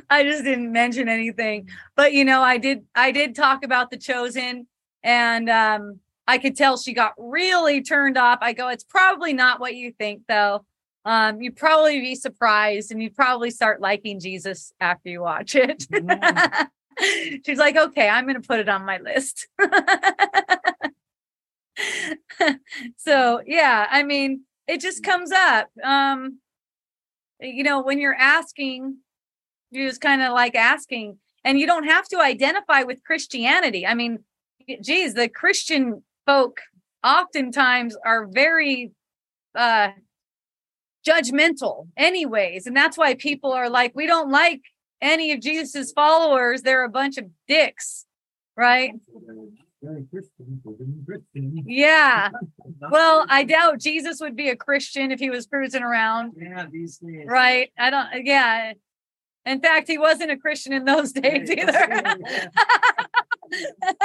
I 0.09 0.23
just 0.23 0.43
didn't 0.43 0.73
mention 0.73 1.07
anything. 1.07 1.69
But 1.95 2.13
you 2.13 2.25
know 2.25 2.41
i 2.41 2.57
did 2.57 2.85
i 2.95 3.11
did 3.11 3.35
talk 3.35 3.63
about 3.63 3.91
the 3.91 3.97
chosen 3.97 4.67
and 5.03 5.49
um, 5.49 5.99
I 6.27 6.37
could 6.37 6.55
tell 6.55 6.77
she 6.77 6.93
got 6.93 7.13
really 7.17 7.81
turned 7.81 8.17
off. 8.17 8.39
I 8.41 8.53
go, 8.53 8.69
it's 8.69 8.83
probably 8.83 9.33
not 9.33 9.59
what 9.59 9.75
you 9.75 9.91
think, 9.91 10.23
though. 10.27 10.65
Um, 11.05 11.41
you'd 11.41 11.57
probably 11.57 11.99
be 11.99 12.15
surprised 12.15 12.91
and 12.91 13.03
you'd 13.03 13.15
probably 13.15 13.51
start 13.51 13.81
liking 13.81 14.19
Jesus 14.19 14.71
after 14.79 15.09
you 15.09 15.21
watch 15.21 15.55
it. 15.55 15.85
Mm. 15.91 16.67
She's 17.45 17.57
like, 17.57 17.75
okay, 17.75 18.07
I'm 18.07 18.25
going 18.25 18.41
to 18.41 18.47
put 18.47 18.59
it 18.59 18.69
on 18.69 18.85
my 18.85 18.99
list. 18.99 19.47
so, 22.97 23.41
yeah, 23.45 23.87
I 23.89 24.03
mean, 24.03 24.41
it 24.67 24.79
just 24.79 25.03
comes 25.03 25.31
up. 25.31 25.69
Um, 25.83 26.39
you 27.41 27.63
know, 27.63 27.81
when 27.81 27.99
you're 27.99 28.15
asking, 28.15 28.97
you're 29.71 29.89
just 29.89 30.01
kind 30.01 30.21
of 30.21 30.33
like 30.33 30.55
asking, 30.55 31.17
and 31.43 31.59
you 31.59 31.65
don't 31.65 31.85
have 31.85 32.07
to 32.09 32.21
identify 32.21 32.83
with 32.83 33.03
Christianity. 33.03 33.85
I 33.85 33.95
mean, 33.95 34.19
geez, 34.81 35.13
the 35.13 35.29
Christian 35.29 36.03
folk 36.25 36.59
oftentimes 37.03 37.97
are 38.05 38.25
very 38.27 38.91
uh 39.55 39.89
judgmental 41.05 41.87
anyways 41.97 42.65
and 42.65 42.75
that's 42.77 42.97
why 42.97 43.13
people 43.13 43.51
are 43.51 43.69
like 43.69 43.91
we 43.93 44.07
don't 44.07 44.31
like 44.31 44.61
any 45.01 45.33
of 45.33 45.41
jesus's 45.41 45.91
followers. 45.91 46.61
They're 46.61 46.85
a 46.85 46.89
bunch 46.89 47.17
of 47.17 47.25
dicks 47.47 48.05
right? 48.55 48.93
Very 49.81 50.05
Christian, 50.09 50.61
very 50.63 50.91
Christian. 51.05 51.63
yeah. 51.67 52.29
Well 52.89 53.25
i 53.27 53.43
doubt 53.43 53.81
jesus 53.81 54.21
would 54.21 54.35
be 54.35 54.47
a 54.49 54.55
christian 54.55 55.11
if 55.11 55.19
he 55.19 55.29
was 55.29 55.45
cruising 55.45 55.83
around. 55.83 56.33
Yeah, 56.37 56.67
these 56.71 56.97
days. 56.99 57.25
right? 57.27 57.69
I 57.77 57.89
don't 57.89 58.25
yeah. 58.25 58.73
In 59.45 59.59
fact 59.59 59.89
he 59.89 59.97
wasn't 59.97 60.31
a 60.31 60.37
christian 60.37 60.71
in 60.71 60.85
those 60.85 61.11
days 61.23 61.49
either 61.51 62.15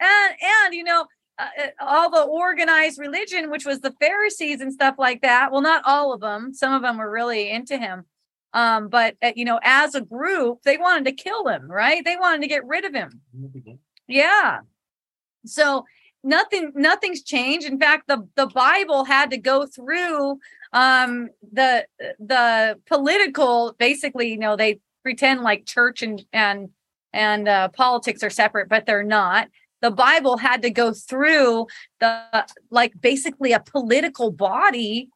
and 0.00 0.34
and 0.40 0.74
you 0.74 0.84
know 0.84 1.06
uh, 1.38 1.46
uh, 1.58 1.66
all 1.80 2.10
the 2.10 2.22
organized 2.22 2.98
religion 2.98 3.50
which 3.50 3.64
was 3.64 3.80
the 3.80 3.94
pharisees 4.00 4.60
and 4.60 4.72
stuff 4.72 4.94
like 4.98 5.22
that 5.22 5.50
well 5.50 5.62
not 5.62 5.82
all 5.84 6.12
of 6.12 6.20
them 6.20 6.52
some 6.52 6.72
of 6.72 6.82
them 6.82 6.98
were 6.98 7.10
really 7.10 7.50
into 7.50 7.78
him. 7.78 8.04
Um 8.52 8.88
but 8.88 9.16
uh, 9.22 9.32
you 9.34 9.44
know 9.44 9.60
as 9.62 9.94
a 9.94 10.00
group 10.00 10.62
they 10.62 10.76
wanted 10.76 11.04
to 11.06 11.12
kill 11.12 11.48
him 11.48 11.70
right? 11.70 12.04
They 12.04 12.16
wanted 12.16 12.42
to 12.42 12.48
get 12.48 12.66
rid 12.66 12.84
of 12.84 12.94
him. 12.94 13.20
Yeah. 14.06 14.60
So 15.46 15.84
nothing 16.22 16.72
nothing's 16.74 17.22
changed. 17.22 17.66
In 17.66 17.78
fact 17.78 18.04
the 18.06 18.28
the 18.36 18.46
bible 18.46 19.04
had 19.04 19.30
to 19.30 19.38
go 19.38 19.66
through 19.66 20.38
um 20.72 21.30
the 21.52 21.86
the 22.18 22.78
political 22.86 23.74
basically 23.78 24.28
you 24.30 24.38
know 24.38 24.56
they 24.56 24.80
pretend 25.02 25.42
like 25.42 25.66
church 25.66 26.02
and 26.02 26.24
and 26.32 26.70
and 27.14 27.48
uh, 27.48 27.68
politics 27.68 28.22
are 28.22 28.30
separate 28.30 28.68
but 28.68 28.84
they're 28.84 29.02
not. 29.02 29.48
The 29.80 29.90
bible 29.90 30.36
had 30.36 30.62
to 30.62 30.70
go 30.70 30.92
through 30.92 31.66
the 32.00 32.46
like 32.70 32.92
basically 33.00 33.52
a 33.52 33.60
political 33.60 34.30
body 34.30 35.08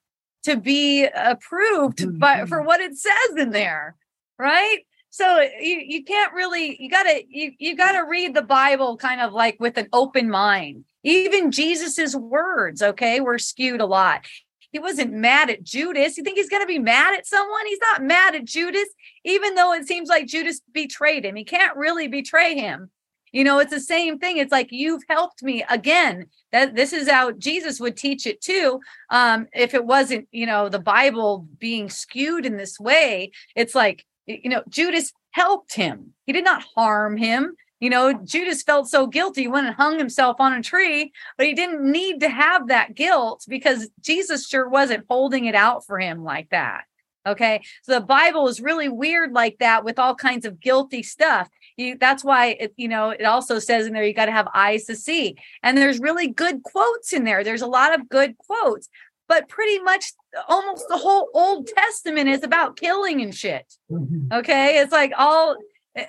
to 0.45 0.57
be 0.57 1.07
approved 1.15 2.19
by 2.19 2.47
for 2.47 2.63
what 2.63 2.81
it 2.81 2.97
says 2.97 3.37
in 3.37 3.51
there 3.51 3.97
right? 4.39 4.79
So 5.11 5.41
you, 5.41 5.83
you 5.85 6.05
can't 6.05 6.33
really 6.33 6.81
you 6.81 6.89
gotta 6.89 7.23
you, 7.29 7.53
you 7.59 7.77
gotta 7.77 8.05
read 8.09 8.35
the 8.35 8.43
bible 8.43 8.97
kind 8.97 9.21
of 9.21 9.33
like 9.33 9.57
with 9.59 9.77
an 9.77 9.89
open 9.93 10.31
mind. 10.31 10.85
Even 11.03 11.51
jesus's 11.51 12.17
words 12.17 12.83
okay 12.83 13.21
were 13.21 13.39
skewed 13.39 13.81
a 13.81 13.87
lot 13.87 14.27
he 14.73 14.79
wasn't 14.79 15.13
mad 15.13 15.51
at 15.51 15.63
judas. 15.63 16.17
You 16.17 16.25
think 16.25 16.39
he's 16.39 16.51
gonna 16.51 16.67
be 16.67 16.79
mad 16.79 17.15
at 17.15 17.27
someone? 17.27 17.67
He's 17.67 17.81
not 17.81 18.03
mad 18.03 18.35
at 18.35 18.45
judas 18.45 18.89
even 19.25 19.55
though 19.55 19.73
it 19.73 19.87
seems 19.87 20.09
like 20.09 20.27
judas 20.27 20.61
betrayed 20.73 21.25
him. 21.25 21.37
He 21.37 21.45
can't 21.45 21.77
really 21.77 22.09
betray 22.09 22.55
him. 22.55 22.91
You 23.33 23.45
know 23.45 23.59
it's 23.59 23.73
the 23.73 23.81
same 23.81 24.19
thing. 24.19 24.39
It's 24.39 24.53
like 24.53 24.69
you've 24.71 25.03
helped 25.09 25.43
me 25.43 25.65
again. 25.69 26.27
That 26.53 26.75
this 26.75 26.93
is 26.93 27.11
how 27.11 27.33
jesus 27.33 27.81
would 27.81 27.97
teach 27.97 28.27
it 28.27 28.41
too. 28.41 28.81
Um 29.11 29.47
if 29.53 29.75
it 29.75 29.85
wasn't 29.85 30.29
you 30.33 30.47
know 30.47 30.69
the 30.69 30.79
bible 30.79 31.47
being 31.59 31.91
skewed 31.91 32.47
in 32.47 32.57
this 32.57 32.79
way 32.81 33.33
it's 33.55 33.75
like 33.75 34.05
you 34.27 34.51
know 34.51 34.63
judas 34.69 35.13
helped 35.31 35.75
him. 35.75 36.15
He 36.27 36.33
did 36.33 36.45
not 36.45 36.65
harm 36.75 37.17
him 37.17 37.55
you 37.81 37.91
know 37.91 38.13
judas 38.13 38.63
felt 38.63 38.89
so 38.89 39.07
guilty 39.07 39.43
he 39.43 39.49
went 39.49 39.67
and 39.67 39.77
hung 39.77 39.99
himself 39.99 40.37
on 40.41 40.53
a 40.53 40.63
tree 40.63 41.13
but 41.37 41.47
he 41.47 41.55
didn't 41.55 41.91
need 41.91 42.21
to 42.21 42.29
have 42.29 42.69
that 42.69 42.95
guilt 42.95 43.45
because 43.49 43.89
jesus 44.01 44.47
sure 44.47 44.69
wasn't 44.69 45.05
holding 45.09 45.45
it 45.45 45.55
out 45.55 45.85
for 45.85 45.99
him 45.99 46.23
like 46.23 46.49
that 46.51 46.85
okay? 47.27 47.63
So 47.83 47.93
the 47.93 48.01
bible 48.01 48.49
is 48.49 48.61
really 48.61 48.89
weird 48.89 49.33
like 49.33 49.59
that 49.59 49.85
with 49.85 49.99
all 49.99 50.15
kinds 50.15 50.47
of 50.47 50.61
guilty 50.61 51.03
stuff. 51.03 51.49
You, 51.77 51.97
that's 51.99 52.25
why 52.25 52.57
it, 52.59 52.75
you 52.77 52.89
know 52.89 53.11
it 53.11 53.25
also 53.25 53.59
says 53.59 53.87
in 53.87 53.93
there 53.93 54.05
you 54.05 54.15
got 54.15 54.27
to 54.27 54.33
have 54.33 54.49
eyes 54.55 54.85
to 54.85 54.97
see. 54.97 55.37
And 55.63 55.77
there's 55.77 56.01
really 56.01 56.29
good 56.29 56.63
quotes 56.63 57.13
in 57.13 57.25
there. 57.25 57.45
There's 57.45 57.63
a 57.63 57.67
lot 57.67 57.95
of 57.95 58.09
good 58.09 58.37
quotes 58.39 58.89
but 59.29 59.49
pretty 59.49 59.79
much 59.81 60.13
almost 60.49 60.87
the 60.89 60.97
whole 60.97 61.29
old 61.35 61.67
testament 61.67 62.29
is 62.31 62.43
about 62.43 62.77
killing 62.77 63.21
and 63.21 63.35
shit 63.35 63.75
mm-hmm. 63.91 64.33
okay? 64.33 64.79
It's 64.79 64.93
like 64.93 65.13
all 65.17 65.57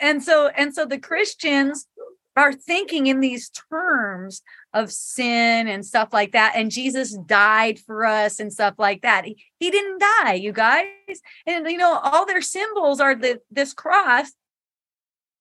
and 0.02 0.24
so 0.24 0.48
and 0.50 0.74
so 0.74 0.86
the 0.86 1.00
christians 1.00 1.88
are 2.36 2.54
thinking 2.54 3.08
in 3.08 3.20
these 3.20 3.50
terms 3.50 4.42
of 4.74 4.92
sin 4.92 5.68
and 5.68 5.86
stuff 5.86 6.10
like 6.14 6.32
that 6.32 6.54
and 6.56 6.72
jesus 6.72 7.18
died 7.26 7.80
for 7.80 8.06
us 8.06 8.40
and 8.40 8.52
stuff 8.52 8.76
like 8.78 9.02
that. 9.02 9.26
He, 9.26 9.44
he 9.60 9.72
didn't 9.72 10.00
die 10.00 10.34
you 10.34 10.52
guys. 10.52 10.88
And 11.46 11.70
you 11.70 11.78
know 11.78 12.00
all 12.04 12.26
their 12.26 12.42
symbols 12.42 13.00
are 13.00 13.16
the 13.16 13.42
this 13.52 13.74
cross 13.74 14.32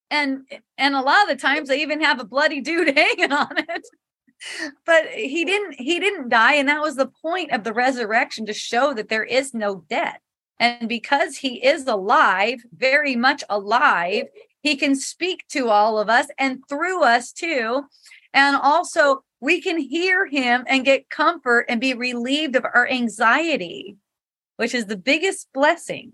and 0.09 0.41
and 0.77 0.95
a 0.95 1.01
lot 1.01 1.23
of 1.23 1.29
the 1.29 1.41
times 1.41 1.69
they 1.69 1.81
even 1.81 2.01
have 2.01 2.19
a 2.19 2.25
bloody 2.25 2.61
dude 2.61 2.89
hanging 2.97 3.31
on 3.31 3.57
it. 3.57 3.87
But 4.85 5.07
he 5.07 5.43
didn't 5.45 5.73
he 5.73 5.99
didn't 5.99 6.29
die 6.29 6.55
and 6.55 6.69
that 6.69 6.81
was 6.81 6.95
the 6.95 7.11
point 7.21 7.51
of 7.51 7.63
the 7.63 7.73
resurrection 7.73 8.45
to 8.45 8.53
show 8.53 8.93
that 8.93 9.09
there 9.09 9.23
is 9.23 9.53
no 9.53 9.83
death 9.89 10.19
and 10.59 10.89
because 10.89 11.37
he 11.37 11.65
is 11.65 11.87
alive 11.87 12.61
very 12.75 13.15
much 13.15 13.43
alive 13.49 14.25
he 14.61 14.75
can 14.75 14.95
speak 14.95 15.45
to 15.49 15.69
all 15.69 15.97
of 15.97 16.09
us 16.09 16.27
and 16.37 16.59
through 16.67 17.03
us 17.03 17.31
too. 17.31 17.83
And 18.33 18.57
also 18.57 19.23
we 19.39 19.61
can 19.61 19.77
hear 19.77 20.25
him 20.25 20.65
and 20.67 20.83
get 20.83 21.09
comfort 21.09 21.65
and 21.69 21.79
be 21.79 21.93
relieved 21.93 22.55
of 22.55 22.65
our 22.65 22.87
anxiety 22.87 23.97
which 24.57 24.75
is 24.75 24.87
the 24.87 24.97
biggest 24.97 25.47
blessing. 25.53 26.11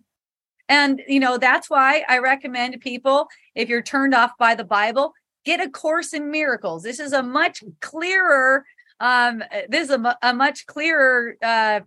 And 0.70 1.02
you 1.08 1.20
know 1.20 1.38
that's 1.38 1.70
why 1.70 2.04
i 2.08 2.18
recommend 2.20 2.80
people 2.82 3.28
if 3.56 3.70
you're 3.70 3.82
turned 3.82 4.16
off 4.16 4.32
by 4.40 4.56
the 4.56 4.64
bible 4.64 5.14
get 5.44 5.62
a 5.62 5.70
course 5.70 6.14
in 6.14 6.32
miracles. 6.32 6.82
This 6.82 7.00
is 7.00 7.14
a 7.14 7.24
much 7.24 7.64
clearer 7.82 8.66
um 9.00 9.44
this 9.70 9.90
is 9.90 9.96
a, 9.96 10.18
a 10.22 10.34
much 10.34 10.66
clearer 10.66 11.36
uh 11.44 11.82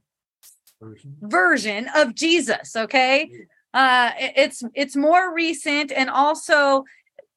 version 1.20 1.88
of 1.96 2.14
jesus 2.14 2.76
okay 2.76 3.30
uh 3.74 4.10
it's 4.18 4.62
it's 4.74 4.96
more 4.96 5.34
recent 5.34 5.90
and 5.92 6.08
also 6.08 6.84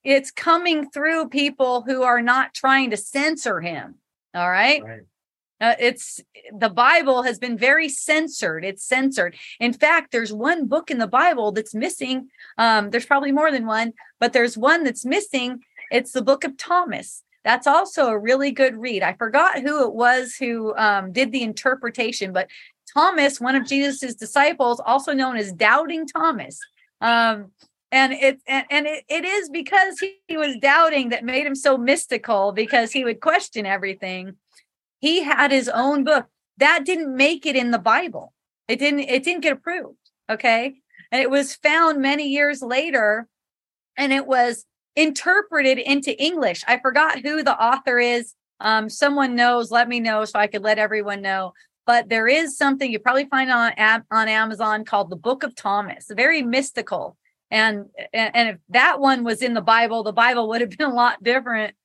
it's 0.04 0.32
coming 0.32 0.90
through 0.90 1.30
people 1.30 1.82
who 1.82 2.04
are 2.04 2.22
not 2.22 2.54
trying 2.54 2.90
to 2.90 2.98
censor 2.98 3.60
him 3.62 3.96
all 4.36 4.50
right 4.50 4.84
Right. 4.84 5.02
uh, 5.60 5.76
it's 5.80 6.20
the 6.58 6.70
Bible 6.70 7.22
has 7.24 7.38
been 7.38 7.58
very 7.58 7.88
censored. 7.88 8.66
It's 8.66 8.84
censored. 8.84 9.36
In 9.60 9.74
fact, 9.74 10.12
there's 10.12 10.34
one 10.34 10.66
book 10.68 10.90
in 10.90 10.98
the 10.98 11.08
Bible 11.08 11.52
that's 11.52 11.76
missing. 11.76 12.30
Um, 12.58 12.90
there's 12.90 13.06
probably 13.06 13.32
more 13.32 13.52
than 13.52 13.66
one, 13.68 13.94
but 14.20 14.34
there's 14.34 14.58
one 14.58 14.84
that's 14.84 15.06
missing. 15.06 15.60
It's 15.92 16.14
the 16.14 16.24
book 16.24 16.44
of 16.44 16.58
Thomas. 16.58 17.24
That's 17.44 17.68
also 17.68 18.08
a 18.08 18.18
really 18.18 18.52
good 18.52 18.76
read. 18.76 19.04
I 19.04 19.14
forgot 19.14 19.60
who 19.62 19.86
it 19.86 19.94
was 19.94 20.36
who 20.36 20.76
um, 20.78 21.12
did 21.12 21.32
the 21.32 21.44
interpretation, 21.44 22.34
but 22.34 22.48
Thomas, 22.94 23.40
one 23.40 23.56
of 23.56 23.66
Jesus's 23.68 24.16
disciples, 24.16 24.82
also 24.86 25.14
known 25.14 25.38
as 25.38 25.52
Doubting 25.52 26.08
Thomas. 26.08 26.60
Um, 27.00 27.52
and 27.92 28.14
it 28.14 28.40
and, 28.48 28.66
and 28.70 28.88
it, 28.88 29.04
it 29.10 29.26
is 29.26 29.50
because 29.50 30.00
he, 30.00 30.18
he 30.28 30.38
was 30.38 30.56
doubting 30.58 31.10
that 31.10 31.26
made 31.26 31.46
him 31.46 31.56
so 31.56 31.78
mystical 31.78 32.54
because 32.54 32.92
he 32.92 33.04
would 33.04 33.20
question 33.20 33.66
everything. 33.66 34.36
He 35.00 35.24
had 35.24 35.52
his 35.52 35.68
own 35.68 36.04
book. 36.04 36.28
That 36.58 36.86
didn't 36.86 37.16
make 37.16 37.46
it 37.46 37.56
in 37.56 37.72
the 37.72 37.80
bible. 37.80 38.34
It 38.68 38.80
didn't 38.80 39.02
it 39.02 39.24
didn't 39.24 39.42
get 39.42 39.54
approved 39.54 39.98
okay? 40.32 40.76
And 41.12 41.22
it 41.22 41.30
was 41.30 41.56
found 41.56 42.02
many 42.02 42.30
years 42.30 42.62
later 42.62 43.28
and 43.98 44.14
it 44.14 44.26
was 44.26 44.66
interpreted 44.96 45.78
into 45.78 46.20
english. 46.22 46.64
I 46.68 46.80
forgot 46.80 47.20
who 47.20 47.44
the 47.44 47.62
author 47.62 48.00
is. 48.00 48.34
Um 48.60 48.90
someone 48.90 49.36
knows 49.36 49.72
let 49.72 49.90
me 49.90 50.00
know 50.00 50.24
so 50.26 50.38
i 50.40 50.48
could 50.48 50.64
let 50.64 50.78
everyone 50.78 51.22
know 51.22 51.54
but 51.86 52.10
there 52.10 52.28
is 52.28 52.58
something 52.58 52.92
you 52.92 53.00
probably 53.00 53.26
find 53.26 53.52
on 53.52 53.74
on 54.12 54.28
amazon 54.28 54.86
called 54.86 55.10
the 55.10 55.16
book 55.16 55.44
of 55.44 55.56
thomas 55.56 56.06
very 56.16 56.42
mystical. 56.42 57.18
And 57.50 57.88
and 58.14 58.50
if 58.50 58.58
that 58.70 59.02
one 59.02 59.24
was 59.24 59.42
in 59.42 59.54
the 59.54 59.62
bible 59.62 60.04
the 60.04 60.14
bible 60.14 60.48
would 60.50 60.62
have 60.62 60.70
been 60.78 60.90
a 60.90 60.94
lot 60.94 61.24
different. 61.24 61.76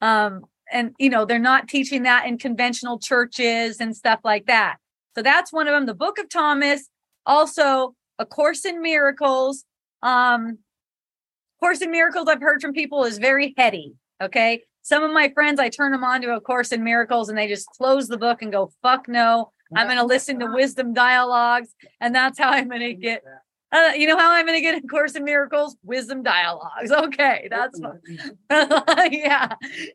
Um 0.00 0.44
and 0.72 0.94
you 0.98 1.10
know 1.10 1.24
they're 1.24 1.38
not 1.38 1.68
teaching 1.68 2.04
that 2.04 2.26
in 2.26 2.38
conventional 2.38 2.98
churches 2.98 3.80
and 3.80 3.96
stuff 3.96 4.20
like 4.24 4.46
that. 4.46 4.76
So 5.14 5.22
that's 5.22 5.52
one 5.52 5.66
of 5.68 5.72
them 5.72 5.86
the 5.86 5.94
book 5.94 6.18
of 6.18 6.28
thomas. 6.28 6.88
Also 7.24 7.94
a 8.18 8.26
course 8.26 8.64
in 8.64 8.80
miracles. 8.82 9.64
Um 10.02 10.58
course 11.60 11.80
in 11.80 11.90
miracles 11.90 12.28
i've 12.28 12.40
heard 12.40 12.60
from 12.60 12.72
people 12.72 13.04
is 13.04 13.18
very 13.18 13.54
heady 13.56 13.94
okay 14.22 14.62
some 14.86 15.02
of 15.02 15.12
my 15.12 15.28
friends 15.30 15.58
i 15.58 15.68
turn 15.68 15.90
them 15.90 16.04
on 16.04 16.22
to 16.22 16.34
a 16.34 16.40
course 16.40 16.70
in 16.70 16.84
miracles 16.84 17.28
and 17.28 17.36
they 17.36 17.48
just 17.48 17.66
close 17.70 18.06
the 18.06 18.16
book 18.16 18.40
and 18.40 18.52
go 18.52 18.70
fuck 18.82 19.08
no. 19.08 19.50
I'm 19.74 19.88
going 19.88 19.98
to 19.98 20.04
listen 20.04 20.38
to 20.38 20.46
wisdom 20.46 20.94
dialogues. 20.94 21.74
And 22.00 22.14
that's 22.14 22.38
how 22.38 22.50
i'm 22.50 22.68
going 22.68 22.82
to 22.82 22.94
get 22.94 23.22
uh, 23.72 23.92
you 23.96 24.06
know 24.06 24.16
how 24.16 24.32
i'm 24.32 24.46
going 24.46 24.56
to 24.56 24.62
get 24.62 24.82
a 24.82 24.86
course 24.86 25.16
in 25.16 25.24
miracles? 25.24 25.76
Wisdom 25.82 26.22
dialogues. 26.22 26.90
Okay 26.92 27.48
that's 27.50 27.80
yeah. 28.50 29.48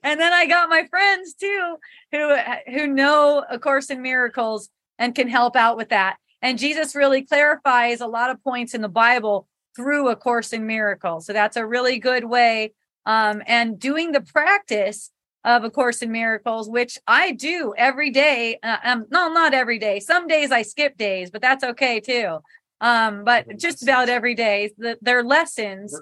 And 0.03 0.19
then 0.19 0.33
i 0.33 0.45
got 0.45 0.69
my 0.69 0.85
friends 0.89 1.35
too 1.35 1.75
who 2.11 2.35
who 2.67 2.87
know 2.87 3.45
a 3.49 3.57
course 3.57 3.89
in 3.89 4.01
miracles 4.01 4.69
and 4.99 5.15
can 5.15 5.29
help 5.29 5.55
out 5.55 5.77
with 5.77 5.89
that. 5.89 6.17
And 6.41 6.59
Jesus 6.59 6.95
really 6.95 7.21
clarifies 7.23 8.01
a 8.01 8.07
lot 8.07 8.29
of 8.29 8.43
points 8.43 8.73
in 8.73 8.81
the 8.81 8.89
Bible 8.89 9.47
through 9.75 10.09
A 10.09 10.15
Course 10.15 10.53
in 10.53 10.65
Miracles. 10.67 11.25
So 11.25 11.33
that's 11.33 11.57
a 11.57 11.65
really 11.65 11.99
good 11.99 12.25
way. 12.25 12.73
Um, 13.05 13.41
and 13.47 13.79
doing 13.79 14.11
the 14.11 14.21
practice 14.21 15.11
of 15.43 15.63
A 15.63 15.69
Course 15.69 16.01
in 16.01 16.11
Miracles, 16.11 16.69
which 16.69 16.97
I 17.07 17.31
do 17.31 17.73
every 17.77 18.11
day. 18.11 18.59
Uh, 18.61 18.77
um, 18.83 19.05
no, 19.09 19.31
not 19.31 19.53
every 19.53 19.79
day. 19.79 19.99
Some 19.99 20.27
days 20.27 20.51
I 20.51 20.61
skip 20.61 20.97
days, 20.97 21.31
but 21.31 21.41
that's 21.41 21.63
okay 21.63 21.99
too. 21.99 22.39
Um, 22.79 23.23
but 23.23 23.57
just 23.57 23.83
about 23.83 24.09
every 24.09 24.35
day, 24.35 24.71
the, 24.77 24.97
their 25.01 25.23
lessons, 25.23 25.99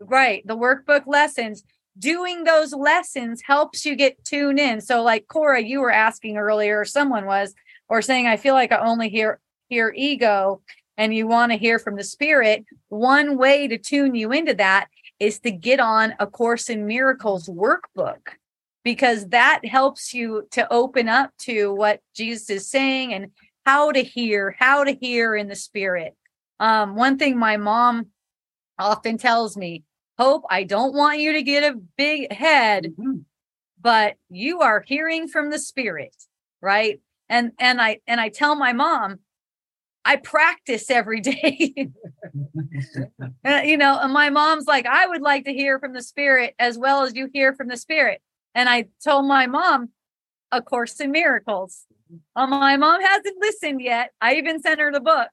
right? 0.00 0.46
The 0.46 0.56
workbook 0.56 1.06
lessons. 1.06 1.64
Doing 1.98 2.44
those 2.44 2.72
lessons 2.72 3.42
helps 3.44 3.84
you 3.84 3.96
get 3.96 4.24
tuned 4.24 4.60
in. 4.60 4.80
So, 4.80 5.02
like 5.02 5.26
Cora, 5.26 5.60
you 5.60 5.80
were 5.80 5.90
asking 5.90 6.36
earlier, 6.36 6.80
or 6.80 6.84
someone 6.84 7.26
was, 7.26 7.54
or 7.88 8.02
saying, 8.02 8.28
I 8.28 8.36
feel 8.36 8.54
like 8.54 8.70
I 8.70 8.78
only 8.78 9.08
hear 9.08 9.40
hear 9.68 9.92
ego, 9.96 10.62
and 10.96 11.12
you 11.12 11.26
want 11.26 11.50
to 11.52 11.58
hear 11.58 11.78
from 11.78 11.96
the 11.96 12.04
spirit. 12.04 12.64
One 12.88 13.36
way 13.36 13.66
to 13.66 13.78
tune 13.78 14.14
you 14.14 14.30
into 14.30 14.54
that 14.54 14.86
is 15.20 15.40
to 15.40 15.50
get 15.50 15.80
on 15.80 16.14
a 16.18 16.26
Course 16.26 16.70
in 16.70 16.86
Miracles 16.86 17.48
workbook 17.48 18.28
because 18.84 19.28
that 19.28 19.64
helps 19.64 20.14
you 20.14 20.46
to 20.52 20.70
open 20.72 21.08
up 21.08 21.32
to 21.38 21.74
what 21.74 22.00
Jesus 22.14 22.48
is 22.50 22.70
saying 22.70 23.12
and 23.12 23.32
how 23.66 23.92
to 23.92 24.02
hear, 24.02 24.56
how 24.58 24.84
to 24.84 24.92
hear 24.92 25.34
in 25.34 25.48
the 25.48 25.56
spirit. 25.56 26.16
Um, 26.60 26.94
one 26.94 27.18
thing 27.18 27.38
my 27.38 27.56
mom 27.56 28.06
often 28.78 29.18
tells 29.18 29.56
me, 29.56 29.84
Hope, 30.18 30.44
I 30.50 30.64
don't 30.64 30.94
want 30.94 31.20
you 31.20 31.34
to 31.34 31.42
get 31.42 31.62
a 31.72 31.78
big 31.96 32.32
head, 32.32 32.86
Mm-hmm. 32.98 33.18
but 33.80 34.16
you 34.30 34.60
are 34.60 34.82
hearing 34.86 35.28
from 35.28 35.50
the 35.50 35.58
spirit, 35.58 36.14
right? 36.60 37.00
And 37.28 37.52
and 37.58 37.80
I 37.80 38.00
and 38.06 38.20
I 38.20 38.28
tell 38.30 38.56
my 38.56 38.72
mom, 38.72 39.20
I 40.08 40.16
practice 40.16 40.90
every 40.90 41.20
day. 41.20 41.90
Uh, 43.44 43.60
you 43.62 43.76
know, 43.76 43.98
and 44.00 44.12
my 44.12 44.30
mom's 44.30 44.66
like, 44.66 44.86
I 44.86 45.06
would 45.06 45.20
like 45.20 45.44
to 45.44 45.52
hear 45.52 45.78
from 45.78 45.92
the 45.92 46.02
spirit 46.02 46.54
as 46.58 46.78
well 46.78 47.02
as 47.02 47.14
you 47.14 47.28
hear 47.30 47.52
from 47.52 47.68
the 47.68 47.76
spirit. 47.76 48.22
And 48.54 48.70
I 48.70 48.86
told 49.04 49.26
my 49.26 49.46
mom, 49.46 49.90
A 50.50 50.62
Course 50.62 50.98
in 50.98 51.10
Miracles. 51.10 51.84
Uh, 52.34 52.46
my 52.46 52.78
mom 52.78 53.02
hasn't 53.02 53.36
listened 53.38 53.82
yet. 53.82 54.12
I 54.18 54.36
even 54.36 54.62
sent 54.62 54.80
her 54.80 54.90
the 54.90 55.00
book. 55.00 55.28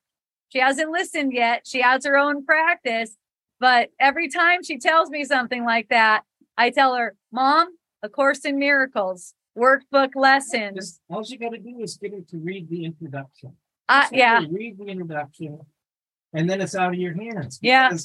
She 0.49 0.59
hasn't 0.59 0.91
listened 0.91 1.31
yet. 1.31 1.61
She 1.65 1.81
has 1.81 2.05
her 2.05 2.17
own 2.17 2.45
practice. 2.45 3.15
But 3.61 3.91
every 3.97 4.27
time 4.27 4.61
she 4.61 4.77
tells 4.77 5.09
me 5.09 5.23
something 5.23 5.63
like 5.63 5.87
that, 5.87 6.23
I 6.57 6.69
tell 6.69 6.95
her, 6.95 7.15
Mom, 7.31 7.69
A 8.03 8.09
Course 8.09 8.43
in 8.43 8.59
Miracles, 8.59 9.35
workbook 9.57 10.15
lessons. 10.15 10.99
All 11.09 11.23
you 11.25 11.37
got 11.39 11.53
to 11.53 11.59
do 11.59 11.79
is 11.79 11.95
get 11.95 12.11
her 12.11 12.19
to 12.29 12.37
read 12.37 12.69
the 12.69 12.83
introduction. 12.83 13.55
Uh, 13.87 14.07
yeah, 14.11 14.43
Read 14.49 14.77
the 14.77 14.85
introduction, 14.85 15.59
and 16.33 16.49
then 16.49 16.61
it's 16.61 16.75
out 16.75 16.93
of 16.93 16.99
your 16.99 17.13
hands. 17.13 17.59
Yeah. 17.61 17.95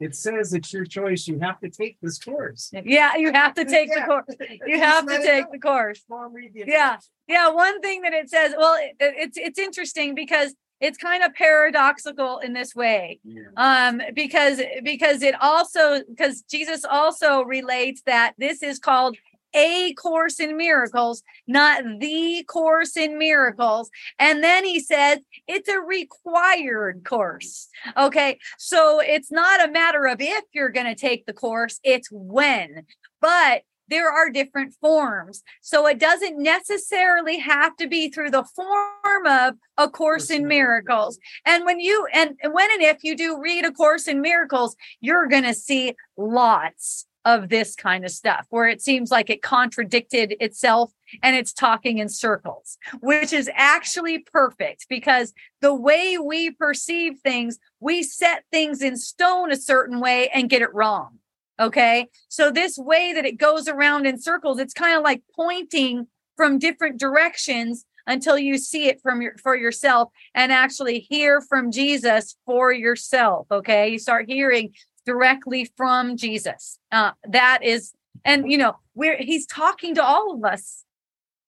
It 0.00 0.14
says 0.14 0.52
it's 0.52 0.72
your 0.72 0.84
choice. 0.84 1.26
You 1.26 1.40
have 1.40 1.58
to 1.60 1.70
take 1.70 1.98
this 2.00 2.18
course. 2.18 2.70
yeah, 2.84 3.16
you 3.16 3.32
have 3.32 3.54
to 3.54 3.64
take 3.64 3.92
the 3.92 4.02
course. 4.02 4.26
You 4.66 4.78
have 4.78 5.06
to 5.06 5.18
take 5.18 5.50
the 5.50 5.58
course. 5.58 6.04
The 6.08 6.64
Yeah. 6.66 6.98
Yeah, 7.26 7.50
one 7.50 7.80
thing 7.80 8.02
that 8.02 8.12
it 8.12 8.30
says, 8.30 8.54
well, 8.56 8.76
it, 8.80 8.94
it's 9.00 9.36
it's 9.36 9.58
interesting 9.58 10.14
because 10.14 10.54
it's 10.80 10.96
kind 10.96 11.24
of 11.24 11.34
paradoxical 11.34 12.38
in 12.38 12.52
this 12.52 12.76
way. 12.76 13.18
Um 13.56 14.00
because 14.14 14.60
because 14.84 15.22
it 15.22 15.34
also 15.40 16.02
because 16.08 16.42
Jesus 16.42 16.84
also 16.84 17.42
relates 17.42 18.02
that 18.02 18.34
this 18.38 18.62
is 18.62 18.78
called 18.78 19.16
a 19.54 19.94
course 19.94 20.40
in 20.40 20.56
miracles, 20.56 21.22
not 21.46 21.82
the 22.00 22.44
course 22.48 22.96
in 22.96 23.18
miracles. 23.18 23.90
And 24.18 24.42
then 24.42 24.64
he 24.64 24.80
says 24.80 25.18
it's 25.46 25.68
a 25.68 25.80
required 25.80 27.04
course. 27.04 27.68
Okay. 27.96 28.38
So 28.58 29.00
it's 29.00 29.32
not 29.32 29.66
a 29.66 29.72
matter 29.72 30.06
of 30.06 30.20
if 30.20 30.44
you're 30.52 30.70
going 30.70 30.86
to 30.86 30.94
take 30.94 31.26
the 31.26 31.32
course, 31.32 31.80
it's 31.82 32.08
when. 32.10 32.84
But 33.20 33.62
there 33.88 34.10
are 34.10 34.30
different 34.30 34.74
forms. 34.80 35.42
So 35.62 35.86
it 35.86 35.98
doesn't 35.98 36.40
necessarily 36.42 37.38
have 37.38 37.76
to 37.76 37.88
be 37.88 38.10
through 38.10 38.30
the 38.30 38.44
form 38.44 39.26
of 39.26 39.54
a 39.76 39.88
course 39.88 40.30
in 40.30 40.46
miracles. 40.46 41.18
And 41.46 41.64
when 41.64 41.80
you 41.80 42.06
and 42.12 42.36
when 42.44 42.70
and 42.70 42.82
if 42.82 42.98
you 43.02 43.16
do 43.16 43.40
read 43.40 43.64
a 43.64 43.72
course 43.72 44.06
in 44.06 44.20
miracles, 44.20 44.76
you're 45.00 45.26
going 45.26 45.44
to 45.44 45.54
see 45.54 45.94
lots 46.16 47.06
of 47.28 47.50
this 47.50 47.76
kind 47.76 48.06
of 48.06 48.10
stuff 48.10 48.46
where 48.48 48.66
it 48.66 48.80
seems 48.80 49.10
like 49.10 49.28
it 49.28 49.42
contradicted 49.42 50.34
itself 50.40 50.90
and 51.22 51.36
it's 51.36 51.52
talking 51.52 51.98
in 51.98 52.08
circles, 52.08 52.78
which 53.02 53.34
is 53.34 53.50
actually 53.54 54.20
perfect 54.20 54.86
because 54.88 55.34
the 55.60 55.74
way 55.74 56.16
we 56.16 56.50
perceive 56.50 57.18
things, 57.22 57.58
we 57.80 58.02
set 58.02 58.44
things 58.50 58.80
in 58.80 58.96
stone 58.96 59.52
a 59.52 59.56
certain 59.56 60.00
way 60.00 60.30
and 60.30 60.48
get 60.48 60.62
it 60.62 60.72
wrong. 60.72 61.18
Okay. 61.60 62.06
So 62.28 62.50
this 62.50 62.78
way 62.78 63.12
that 63.12 63.26
it 63.26 63.36
goes 63.36 63.68
around 63.68 64.06
in 64.06 64.18
circles, 64.18 64.58
it's 64.58 64.72
kind 64.72 64.96
of 64.96 65.04
like 65.04 65.22
pointing 65.36 66.06
from 66.34 66.58
different 66.58 66.98
directions 66.98 67.84
until 68.06 68.38
you 68.38 68.56
see 68.56 68.86
it 68.86 69.02
from 69.02 69.20
your 69.20 69.36
for 69.36 69.54
yourself 69.54 70.08
and 70.34 70.50
actually 70.50 71.00
hear 71.00 71.42
from 71.42 71.70
Jesus 71.70 72.36
for 72.46 72.72
yourself. 72.72 73.48
Okay. 73.50 73.90
You 73.90 73.98
start 73.98 74.30
hearing 74.30 74.72
directly 75.08 75.64
from 75.74 76.18
Jesus. 76.18 76.78
Uh, 76.92 77.12
that 77.26 77.60
is, 77.64 77.94
and 78.26 78.50
you 78.52 78.58
know, 78.58 78.76
he's 79.18 79.46
talking 79.46 79.94
to 79.94 80.04
all 80.04 80.34
of 80.34 80.44
us. 80.44 80.84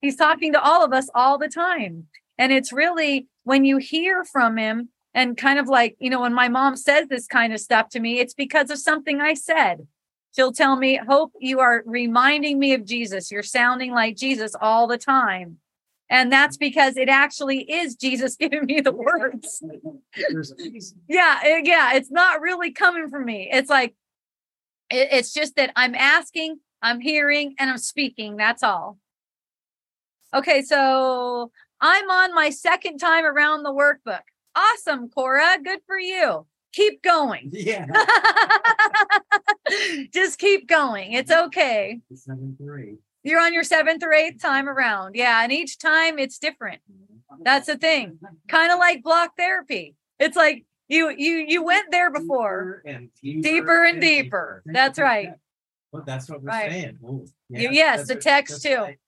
He's 0.00 0.16
talking 0.16 0.54
to 0.54 0.62
all 0.62 0.82
of 0.82 0.94
us 0.94 1.10
all 1.14 1.36
the 1.36 1.48
time. 1.48 2.06
And 2.38 2.52
it's 2.52 2.72
really 2.72 3.26
when 3.44 3.66
you 3.66 3.76
hear 3.76 4.24
from 4.24 4.56
him 4.56 4.88
and 5.12 5.36
kind 5.36 5.58
of 5.58 5.68
like, 5.68 5.94
you 6.00 6.08
know, 6.08 6.22
when 6.22 6.32
my 6.32 6.48
mom 6.48 6.74
says 6.74 7.08
this 7.08 7.26
kind 7.26 7.52
of 7.52 7.60
stuff 7.60 7.90
to 7.90 8.00
me, 8.00 8.18
it's 8.18 8.32
because 8.32 8.70
of 8.70 8.78
something 8.78 9.20
I 9.20 9.34
said. 9.34 9.86
She'll 10.34 10.52
tell 10.52 10.76
me, 10.76 10.98
Hope, 11.06 11.32
you 11.38 11.60
are 11.60 11.82
reminding 11.84 12.58
me 12.58 12.72
of 12.72 12.86
Jesus. 12.86 13.30
You're 13.30 13.42
sounding 13.42 13.92
like 13.92 14.16
Jesus 14.16 14.54
all 14.58 14.86
the 14.86 14.96
time. 14.96 15.58
And 16.10 16.32
that's 16.32 16.56
because 16.56 16.96
it 16.96 17.08
actually 17.08 17.60
is 17.70 17.94
Jesus 17.94 18.34
giving 18.40 18.66
me 18.66 18.80
the 18.80 18.92
words. 18.92 19.62
There's 20.30 20.50
a 20.50 20.56
reason. 20.56 20.98
Yeah, 21.08 21.38
eh, 21.44 21.60
yeah, 21.64 21.94
it's 21.94 22.10
not 22.10 22.40
really 22.40 22.72
coming 22.72 23.08
from 23.08 23.24
me. 23.24 23.48
It's 23.50 23.70
like 23.70 23.94
it- 24.90 25.08
it's 25.12 25.32
just 25.32 25.54
that 25.56 25.72
I'm 25.76 25.94
asking, 25.94 26.58
I'm 26.82 27.00
hearing, 27.00 27.54
and 27.58 27.70
I'm 27.70 27.78
speaking. 27.78 28.36
That's 28.36 28.62
all. 28.64 28.98
Okay, 30.34 30.62
so 30.62 31.52
I'm 31.80 32.10
on 32.10 32.34
my 32.34 32.50
second 32.50 32.98
time 32.98 33.24
around 33.24 33.62
the 33.62 33.72
workbook. 33.72 34.22
Awesome, 34.56 35.08
Cora. 35.08 35.58
Good 35.62 35.80
for 35.86 35.98
you. 35.98 36.46
Keep 36.72 37.02
going. 37.02 37.50
Yeah. 37.52 37.86
Just 40.12 40.38
keep 40.38 40.68
going. 40.68 41.12
It's 41.12 41.30
okay. 41.30 42.00
Seven 42.14 42.56
three. 42.58 42.96
You're 43.22 43.40
on 43.40 43.52
your 43.52 43.64
seventh 43.64 44.02
or 44.02 44.12
eighth 44.12 44.40
time 44.40 44.68
around. 44.68 45.14
Yeah. 45.14 45.42
And 45.42 45.52
each 45.52 45.78
time 45.78 46.18
it's 46.18 46.38
different. 46.38 46.80
That's 47.42 47.66
the 47.66 47.76
thing. 47.76 48.18
Kind 48.48 48.72
of 48.72 48.78
like 48.78 49.02
block 49.02 49.36
therapy. 49.36 49.94
It's 50.18 50.36
like 50.36 50.64
you 50.88 51.10
you 51.10 51.36
you 51.48 51.62
went 51.62 51.90
there 51.90 52.10
before. 52.10 52.82
Deeper 52.84 52.96
and 52.96 53.10
Deeper 53.42 53.84
and 53.84 54.00
deeper. 54.00 54.62
That's 54.66 54.98
right. 54.98 55.30
Well, 55.92 56.02
that's 56.06 56.28
what 56.28 56.42
we're 56.42 56.48
Right. 56.48 56.70
saying. 56.70 56.98
Oh, 57.04 57.24
You- 57.48 57.70
yes, 57.70 58.06
the 58.08 58.14
text 58.16 58.62
too. 58.62 58.76
right. 58.76 58.98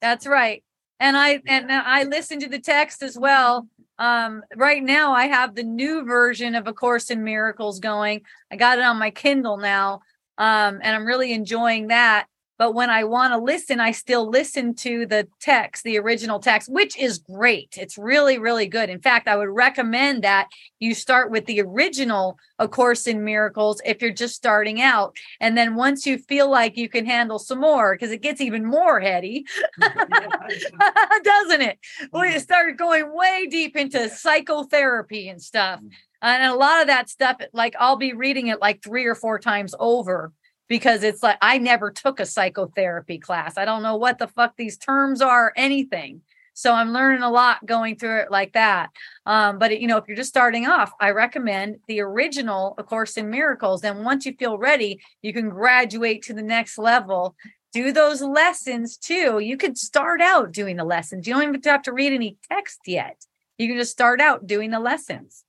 That's 0.00 0.26
right. 0.26 0.62
And 1.00 1.16
I 1.16 1.40
and 1.46 1.70
I 1.70 2.04
listened 2.04 2.42
to 2.42 2.48
the 2.48 2.58
text 2.58 3.02
as 3.02 3.18
well. 3.18 3.68
Um, 3.98 4.42
right 4.56 4.82
now 4.82 5.12
I 5.12 5.26
have 5.26 5.54
the 5.54 5.62
new 5.62 6.04
version 6.04 6.54
of 6.54 6.66
A 6.66 6.72
Course 6.72 7.10
in 7.10 7.24
Miracles 7.24 7.80
going. 7.80 8.22
I 8.50 8.56
got 8.56 8.78
it 8.78 8.84
on 8.84 8.98
my 8.98 9.10
Kindle 9.10 9.56
now. 9.56 10.00
Um, 10.38 10.80
and 10.82 10.94
I'm 10.94 11.06
really 11.06 11.32
enjoying 11.32 11.88
that. 11.88 12.26
But 12.58 12.74
when 12.74 12.88
I 12.88 13.04
want 13.04 13.32
to 13.32 13.38
listen, 13.38 13.80
I 13.80 13.90
still 13.90 14.28
listen 14.28 14.74
to 14.76 15.06
the 15.06 15.28
text, 15.40 15.84
the 15.84 15.98
original 15.98 16.38
text, 16.38 16.70
which 16.70 16.96
is 16.98 17.18
great. 17.18 17.76
It's 17.78 17.98
really, 17.98 18.38
really 18.38 18.66
good. 18.66 18.88
In 18.88 19.00
fact, 19.00 19.28
I 19.28 19.36
would 19.36 19.48
recommend 19.48 20.24
that 20.24 20.48
you 20.78 20.94
start 20.94 21.30
with 21.30 21.46
the 21.46 21.60
original 21.60 22.38
A 22.58 22.66
Course 22.66 23.06
in 23.06 23.24
Miracles 23.24 23.80
if 23.84 24.00
you're 24.00 24.12
just 24.12 24.34
starting 24.34 24.80
out. 24.80 25.16
And 25.40 25.56
then 25.56 25.74
once 25.74 26.06
you 26.06 26.18
feel 26.18 26.50
like 26.50 26.76
you 26.76 26.88
can 26.88 27.04
handle 27.04 27.38
some 27.38 27.60
more, 27.60 27.94
because 27.94 28.10
it 28.10 28.22
gets 28.22 28.40
even 28.40 28.64
more 28.64 29.00
heady, 29.00 29.44
doesn't 29.80 31.62
it? 31.62 31.78
We 32.12 32.20
mm-hmm. 32.20 32.38
started 32.38 32.78
going 32.78 33.14
way 33.14 33.46
deep 33.50 33.76
into 33.76 34.08
psychotherapy 34.08 35.28
and 35.28 35.42
stuff. 35.42 35.80
Mm-hmm. 35.80 35.88
And 36.22 36.50
a 36.50 36.56
lot 36.56 36.80
of 36.80 36.86
that 36.86 37.10
stuff, 37.10 37.36
like 37.52 37.76
I'll 37.78 37.96
be 37.96 38.14
reading 38.14 38.48
it 38.48 38.60
like 38.60 38.82
three 38.82 39.04
or 39.04 39.14
four 39.14 39.38
times 39.38 39.74
over 39.78 40.32
because 40.68 41.02
it's 41.02 41.22
like 41.22 41.38
I 41.40 41.58
never 41.58 41.90
took 41.90 42.20
a 42.20 42.26
psychotherapy 42.26 43.18
class. 43.18 43.56
I 43.56 43.64
don't 43.64 43.82
know 43.82 43.96
what 43.96 44.18
the 44.18 44.28
fuck 44.28 44.56
these 44.56 44.76
terms 44.76 45.20
are, 45.20 45.52
anything. 45.56 46.22
So 46.56 46.72
I'm 46.72 46.92
learning 46.92 47.22
a 47.22 47.30
lot 47.30 47.66
going 47.66 47.96
through 47.96 48.20
it 48.20 48.30
like 48.30 48.54
that. 48.54 48.88
Um, 49.26 49.58
but 49.58 49.78
you 49.78 49.86
know, 49.86 49.98
if 49.98 50.08
you're 50.08 50.16
just 50.16 50.30
starting 50.30 50.66
off, 50.66 50.90
I 50.98 51.10
recommend 51.10 51.76
the 51.86 52.00
original 52.00 52.74
A 52.78 52.82
Course 52.82 53.18
in 53.18 53.28
Miracles. 53.28 53.84
And 53.84 54.06
once 54.06 54.24
you 54.24 54.32
feel 54.38 54.56
ready, 54.56 54.98
you 55.20 55.34
can 55.34 55.50
graduate 55.50 56.22
to 56.22 56.32
the 56.32 56.42
next 56.42 56.78
level. 56.78 57.36
Do 57.74 57.92
those 57.92 58.22
lessons 58.22 58.96
too. 58.96 59.38
You 59.38 59.58
could 59.58 59.76
start 59.76 60.22
out 60.22 60.50
doing 60.50 60.76
the 60.76 60.84
lessons. 60.84 61.26
You 61.26 61.34
don't 61.34 61.42
even 61.42 61.60
have 61.64 61.82
to 61.82 61.92
read 61.92 62.14
any 62.14 62.38
text 62.50 62.80
yet. 62.86 63.22
You 63.58 63.68
can 63.68 63.76
just 63.76 63.92
start 63.92 64.22
out 64.22 64.46
doing 64.46 64.70
the 64.70 64.80
lessons. 64.80 65.44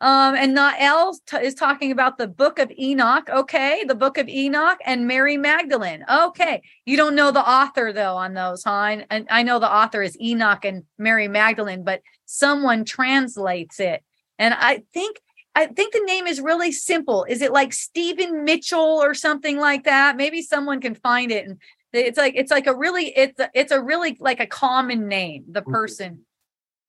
Um, 0.00 0.34
and 0.34 0.54
Nael 0.54 1.14
t- 1.26 1.38
is 1.38 1.54
talking 1.54 1.90
about 1.90 2.18
the 2.18 2.28
book 2.28 2.58
of 2.58 2.70
Enoch. 2.78 3.30
Okay, 3.30 3.82
the 3.84 3.94
book 3.94 4.18
of 4.18 4.28
Enoch 4.28 4.78
and 4.84 5.06
Mary 5.06 5.38
Magdalene. 5.38 6.04
Okay, 6.10 6.60
you 6.84 6.98
don't 6.98 7.14
know 7.14 7.30
the 7.30 7.48
author 7.48 7.92
though 7.94 8.14
on 8.16 8.34
those, 8.34 8.62
huh? 8.64 8.98
And 9.08 9.26
I 9.30 9.42
know 9.42 9.58
the 9.58 9.72
author 9.72 10.02
is 10.02 10.20
Enoch 10.20 10.66
and 10.66 10.84
Mary 10.98 11.28
Magdalene, 11.28 11.82
but 11.82 12.02
someone 12.26 12.84
translates 12.84 13.80
it. 13.80 14.02
And 14.38 14.52
I 14.52 14.82
think 14.92 15.18
I 15.54 15.66
think 15.66 15.94
the 15.94 16.04
name 16.04 16.26
is 16.26 16.42
really 16.42 16.70
simple. 16.72 17.24
Is 17.24 17.40
it 17.40 17.50
like 17.50 17.72
Stephen 17.72 18.44
Mitchell 18.44 18.78
or 19.02 19.14
something 19.14 19.58
like 19.58 19.84
that? 19.84 20.16
Maybe 20.18 20.42
someone 20.42 20.82
can 20.82 20.94
find 20.94 21.32
it. 21.32 21.46
And 21.46 21.56
it's 21.94 22.18
like 22.18 22.34
it's 22.36 22.50
like 22.50 22.66
a 22.66 22.76
really 22.76 23.06
it's 23.16 23.40
a, 23.40 23.48
it's 23.54 23.72
a 23.72 23.82
really 23.82 24.18
like 24.20 24.40
a 24.40 24.46
common 24.46 25.08
name. 25.08 25.44
The 25.48 25.62
person. 25.62 26.25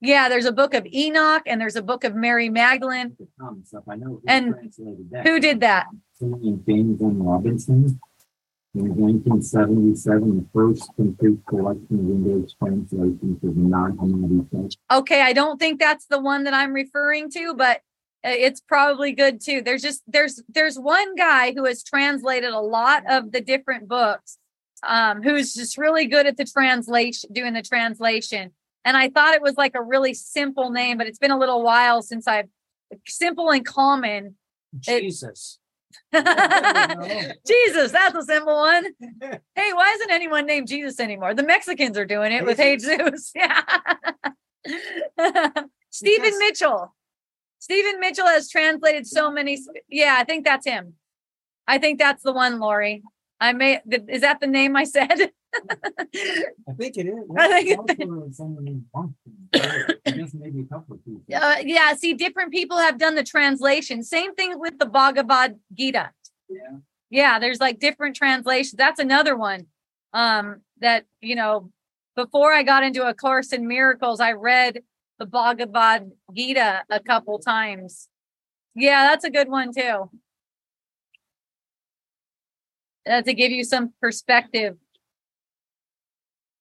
Yeah, 0.02 0.30
there's 0.30 0.46
a 0.46 0.52
book 0.52 0.74
of 0.74 0.86
Enoch 0.86 1.44
and 1.46 1.60
there's 1.60 1.76
a 1.76 1.82
book 1.82 2.04
of 2.04 2.16
Mary 2.16 2.50
Magdalene. 2.50 3.18
The. 3.18 3.82
I 3.90 3.96
know. 3.96 4.06
who 4.06 4.22
And. 4.28 4.56
Who 5.24 5.40
did 5.40 5.62
that? 5.62 5.88
Someone 6.14 6.64
James 6.68 7.02
M. 7.02 7.24
Robinson. 7.24 8.00
In 8.76 8.90
1977, 8.90 10.38
the 10.38 10.46
first 10.54 10.88
complete 10.96 11.40
collection 11.48 11.88
of 11.90 12.00
English 12.00 12.52
translations 12.62 13.44
of 13.44 13.58
Nag 13.58 13.94
Hammadi 13.94 14.52
text. 14.52 14.78
Okay, 14.92 15.22
I 15.22 15.34
don't 15.34 15.58
think 15.58 15.80
that's 15.80 16.06
the 16.06 16.20
one 16.20 16.44
that 16.44 16.54
I'm 16.54 16.74
referring 16.74 17.32
to, 17.32 17.56
but 17.56 17.78
uh, 18.24 18.30
it's 18.30 18.62
probably 18.62 19.14
good 19.14 19.42
too. 19.42 19.64
There's 19.64 19.82
just 19.82 20.04
there's 20.06 20.44
there's 20.48 20.78
one 20.78 21.16
guy 21.16 21.54
who 21.54 21.66
has 21.66 21.82
translated 21.82 22.52
a 22.52 22.60
lot 22.60 23.04
of 23.10 23.32
the 23.32 23.42
different 23.42 23.88
books, 23.88 24.38
um, 24.84 25.24
who's 25.24 25.56
just 25.56 25.80
really 25.80 26.06
good 26.06 26.28
at 26.28 26.38
the 26.38 26.46
translation, 26.46 27.32
doing 27.34 27.54
the 27.54 27.64
translation. 27.64 28.52
And 28.88 28.96
I 28.96 29.10
thought 29.10 29.34
it 29.34 29.42
was 29.42 29.58
like 29.58 29.76
a 29.76 29.82
really 29.84 30.14
simple 30.14 30.70
name, 30.70 30.98
but 30.98 31.08
it's 31.08 31.20
been 31.20 31.30
a 31.32 31.38
little 31.38 31.62
while 31.62 32.02
since 32.02 32.26
I've 32.26 32.48
simple 33.06 33.52
and 33.52 33.66
common. 33.66 34.36
It- 34.88 35.02
Jesus. 35.02 35.60
Jesus, 36.14 37.92
that's 37.92 38.16
a 38.16 38.24
simple 38.24 38.56
one. 38.56 38.86
Hey, 39.56 39.74
why 39.74 39.92
isn't 39.96 40.10
anyone 40.12 40.46
named 40.46 40.70
Jesus 40.70 41.02
anymore? 41.02 41.34
The 41.34 41.44
Mexicans 41.44 41.98
are 41.98 42.06
doing 42.06 42.32
it 42.32 42.46
with 42.46 42.58
Jesus. 42.60 43.34
Yeah. 43.36 43.62
Stephen 45.90 46.24
Because- 46.24 46.40
Mitchell. 46.40 46.96
Stephen 47.60 48.00
Mitchell 48.00 48.28
has 48.28 48.48
translated 48.50 49.06
so 49.06 49.30
many. 49.30 49.60
Yeah, 49.90 50.16
I 50.18 50.24
think 50.24 50.46
that's 50.46 50.66
him. 50.66 50.94
I 51.68 51.78
think 51.78 52.00
that's 52.00 52.24
the 52.24 52.32
one, 52.32 52.60
Lori. 52.62 53.04
I 53.42 53.52
may. 53.52 53.82
Is 54.08 54.22
that 54.22 54.40
the 54.40 54.48
name 54.48 54.78
I 54.78 54.86
said? 54.86 55.32
I 56.68 56.74
think 56.78 56.98
it 56.98 57.08
is. 57.08 57.26
I 57.38 57.64
think 57.64 58.00
named 58.62 58.86
maybe 60.34 60.62
a 60.62 60.66
couple 60.66 60.96
of 60.96 61.06
people. 61.06 61.22
uh, 61.42 61.56
yeah. 61.64 61.94
See, 61.94 62.14
different 62.14 62.52
people 62.52 62.78
have 62.78 62.98
done 62.98 63.16
the 63.16 63.24
translation. 63.24 64.04
Same 64.04 64.34
thing 64.36 64.60
with 64.60 64.80
the 64.80 64.86
Bhagavad 64.86 65.60
Gita. 65.74 66.12
Yeah. 66.50 66.78
yeah 67.10 67.40
there's 67.40 67.60
like 67.60 67.80
different 67.80 68.16
translations 68.16 68.76
that's 68.78 69.00
another 69.00 69.36
one 69.36 69.66
um 70.14 70.62
that 70.80 71.06
you 71.22 71.36
know 71.36 71.70
before 72.16 72.54
i 72.54 72.64
got 72.64 72.84
into 72.84 73.06
a 73.06 73.14
course 73.14 73.52
in 73.52 73.68
miracles 73.68 74.20
i 74.22 74.32
read 74.32 74.82
the 75.20 75.26
bhagavad 75.26 76.12
gita 76.34 76.84
a 76.90 77.00
couple 77.02 77.38
times 77.40 78.08
yeah 78.76 79.10
that's 79.10 79.26
a 79.26 79.30
good 79.30 79.50
one 79.50 79.74
too 79.74 80.10
uh, 83.10 83.22
to 83.22 83.34
give 83.34 83.52
you 83.52 83.64
some 83.64 83.94
perspective 84.02 84.78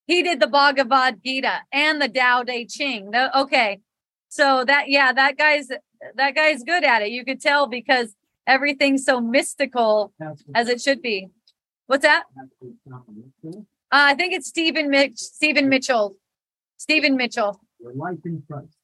he 0.07 0.23
did 0.23 0.41
the 0.41 0.47
bhagavad 0.47 1.21
gita 1.25 1.61
and 1.73 2.01
the 2.01 2.09
Tao 2.09 2.43
Te 2.43 2.67
Ching 2.67 3.11
the, 3.11 3.39
okay 3.39 3.81
so 4.29 4.65
that 4.65 4.89
yeah 4.89 5.13
that 5.13 5.37
guy's 5.37 5.69
that 6.15 6.35
guy's 6.35 6.63
good 6.63 6.85
at 6.85 7.03
it 7.03 7.11
you 7.11 7.25
could 7.25 7.41
tell 7.41 7.67
because 7.67 8.15
everything's 8.47 9.05
so 9.05 9.21
mystical 9.21 10.13
as 10.55 10.69
it 10.69 10.81
should 10.81 11.03
be. 11.03 11.29
What's 11.87 12.03
that? 12.03 12.25
that's 12.35 12.49
what's 12.59 12.77
not 12.87 13.03
in 13.09 13.17
this 13.17 13.33
book. 13.43 13.65
Uh, 13.93 14.11
I 14.11 14.15
think 14.15 14.33
it's 14.33 14.49
Stephen 14.49 14.91
Mitch, 14.91 15.19
Stephen 15.19 15.69
Mitchell. 15.69 16.17
Stephen 16.77 17.17
Mitchell. 17.17 17.61
Your 17.81 17.95
life 17.95 18.19
in 18.25 18.43
Christ. 18.51 18.77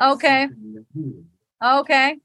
Okay. 0.00 0.48
Okay. 1.62 2.16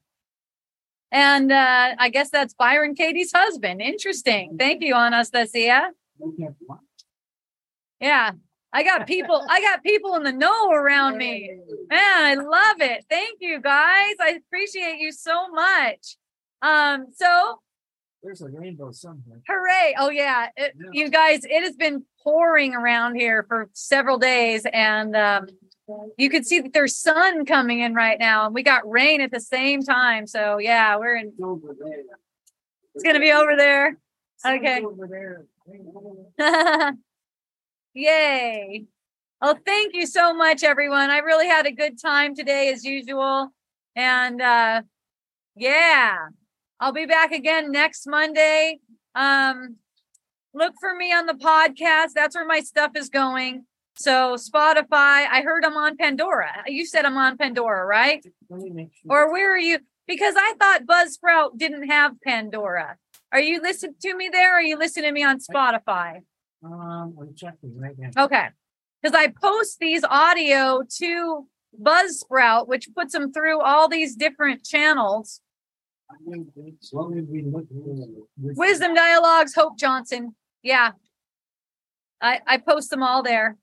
And 1.11 1.51
uh, 1.51 1.95
I 1.97 2.09
guess 2.09 2.29
that's 2.29 2.53
Byron 2.53 2.95
Katie's 2.95 3.31
husband. 3.33 3.81
Interesting. 3.81 4.55
Thank 4.57 4.81
you, 4.81 4.95
Anastasia. 4.95 5.91
What- 6.17 6.79
Yeah. 7.99 8.31
I 8.73 8.83
got 8.83 9.07
people, 9.07 9.41
I 9.49 9.61
got 9.61 9.83
people 9.83 10.15
in 10.15 10.23
the 10.23 10.33
know 10.33 10.71
around 10.71 11.17
me. 11.17 11.49
Man, 11.89 12.25
I 12.25 12.35
love 12.35 12.81
it. 12.81 13.05
Thank 13.09 13.37
you 13.39 13.61
guys. 13.61 14.15
I 14.19 14.37
appreciate 14.45 14.97
you 14.99 15.13
so 15.13 15.47
much. 15.49 16.17
Um, 16.61 17.05
so 17.15 17.61
There's 18.21 18.41
a 18.41 18.49
rainbow 18.49 18.91
somewhere. 18.91 19.39
Hooray. 19.47 19.95
Oh, 19.97 20.09
yeah. 20.09 20.47
It- 20.57 20.73
Yeah. 20.77 20.89
You 20.91 21.09
guys, 21.09 21.45
it 21.45 21.63
has 21.63 21.75
been 21.77 22.03
pouring 22.21 22.73
around 22.73 23.15
here 23.15 23.45
for 23.47 23.69
several 23.73 24.17
days. 24.17 24.65
And 24.73 25.15
um, 25.15 25.47
you 26.17 26.29
can 26.29 26.43
see 26.43 26.59
that 26.59 26.73
there's 26.73 26.97
sun 26.97 27.45
coming 27.45 27.79
in 27.79 27.93
right 27.93 28.19
now. 28.19 28.45
And 28.47 28.53
we 28.53 28.61
got 28.61 28.89
rain 28.89 29.21
at 29.21 29.31
the 29.31 29.39
same 29.39 29.83
time. 29.83 30.27
So, 30.27 30.57
yeah, 30.57 30.97
we're 30.97 31.15
in, 31.15 31.27
It's 31.27 31.41
over 31.41 31.73
there. 31.79 31.99
it's 32.95 33.03
going 33.05 33.13
to 33.15 33.21
be 33.21 33.31
over 33.31 33.55
there. 33.55 33.97
Okay. 34.45 34.83
Yay. 37.95 38.85
Oh, 39.41 39.55
thank 39.65 39.95
you 39.95 40.05
so 40.05 40.33
much, 40.33 40.63
everyone. 40.63 41.09
I 41.09 41.19
really 41.19 41.47
had 41.47 41.65
a 41.65 41.71
good 41.71 41.99
time 41.99 42.35
today, 42.35 42.69
as 42.71 42.83
usual. 42.83 43.49
And 43.95 44.41
uh, 44.41 44.81
yeah, 45.55 46.17
I'll 46.79 46.91
be 46.91 47.05
back 47.05 47.31
again 47.31 47.71
next 47.71 48.05
Monday. 48.05 48.79
Um, 49.15 49.77
look 50.53 50.73
for 50.79 50.93
me 50.93 51.13
on 51.13 51.25
the 51.25 51.35
podcast. 51.35 52.09
That's 52.13 52.35
where 52.35 52.45
my 52.45 52.59
stuff 52.59 52.91
is 52.95 53.07
going. 53.07 53.65
So, 53.97 54.35
Spotify, 54.35 55.25
I 55.31 55.41
heard 55.45 55.63
I'm 55.63 55.77
on 55.77 55.95
Pandora. 55.95 56.63
You 56.67 56.85
said 56.85 57.05
I'm 57.05 57.17
on 57.17 57.37
Pandora, 57.37 57.85
right? 57.85 58.25
Let 58.49 58.59
me 58.59 58.71
make 58.71 58.89
sure. 58.93 59.09
Or 59.09 59.31
where 59.31 59.55
are 59.55 59.59
you? 59.59 59.79
Because 60.05 60.35
I 60.37 60.53
thought 60.59 60.85
Buzzsprout 60.85 61.57
didn't 61.57 61.89
have 61.89 62.21
Pandora. 62.21 62.97
Are 63.31 63.39
you 63.39 63.61
listening 63.61 63.95
to 64.01 64.15
me 64.17 64.27
there? 64.29 64.55
Or 64.55 64.57
are 64.57 64.61
you 64.61 64.77
listening 64.77 65.05
to 65.05 65.13
me 65.13 65.23
on 65.23 65.39
Spotify? 65.39 66.23
Um, 66.65 67.15
I'm 67.19 67.35
checking 67.35 67.77
right 67.77 67.95
now. 67.97 68.25
Okay. 68.25 68.47
Because 69.01 69.15
I 69.15 69.27
post 69.27 69.77
these 69.79 70.03
audio 70.03 70.81
to 70.97 71.47
Buzzsprout, 71.79 72.67
which 72.67 72.89
puts 72.95 73.13
them 73.13 73.31
through 73.31 73.61
all 73.61 73.87
these 73.87 74.15
different 74.15 74.65
channels. 74.65 75.41
What 76.91 77.11
would 77.11 77.29
we 77.29 77.43
look? 77.43 77.65
Wisdom 78.37 78.95
Dialogues, 78.95 79.53
Hope 79.53 79.77
Johnson. 79.77 80.35
Yeah. 80.63 80.91
I, 82.21 82.39
I 82.47 82.57
post 82.57 82.89
them 82.89 83.03
all 83.03 83.21
there. 83.21 83.57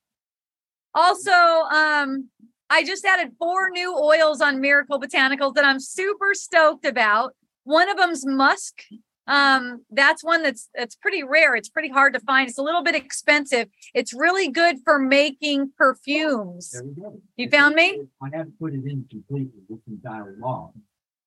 Also, 0.95 1.31
um, 1.33 2.29
I 2.71 2.85
just 2.85 3.05
added 3.05 3.33
four 3.39 3.71
new 3.71 3.97
oils 3.97 4.41
on 4.41 4.61
Miracle 4.61 5.01
Botanicals 5.01 5.55
that 5.55 5.65
I'm 5.65 5.81
super 5.81 6.35
stoked 6.35 6.85
about. 6.85 7.35
One 7.65 7.89
of 7.89 7.97
them's 7.97 8.25
musk. 8.27 8.83
Um, 9.27 9.85
that's 9.91 10.25
one 10.25 10.43
that's 10.43 10.69
that's 10.75 10.97
pretty 10.97 11.23
rare. 11.23 11.55
It's 11.55 11.69
pretty 11.69 11.89
hard 11.91 12.15
to 12.15 12.21
find. 12.21 12.49
It's 12.49 12.59
a 12.59 12.63
little 12.63 12.83
bit 12.83 12.95
expensive. 12.97 13.69
It's 13.95 14.13
really 14.13 14.49
good 14.49 14.79
for 14.85 14.99
making 14.99 15.73
perfumes. 15.79 16.71
There 16.73 16.83
we 16.85 16.91
go. 17.01 17.21
You 17.37 17.49
found 17.49 17.75
me? 17.77 18.03
I 18.23 18.37
have 18.37 18.47
to 18.47 18.53
put 18.59 18.73
it 18.75 18.85
in 18.85 19.07
completely 19.11 19.61
different 19.69 20.03
dialogue. 20.03 20.73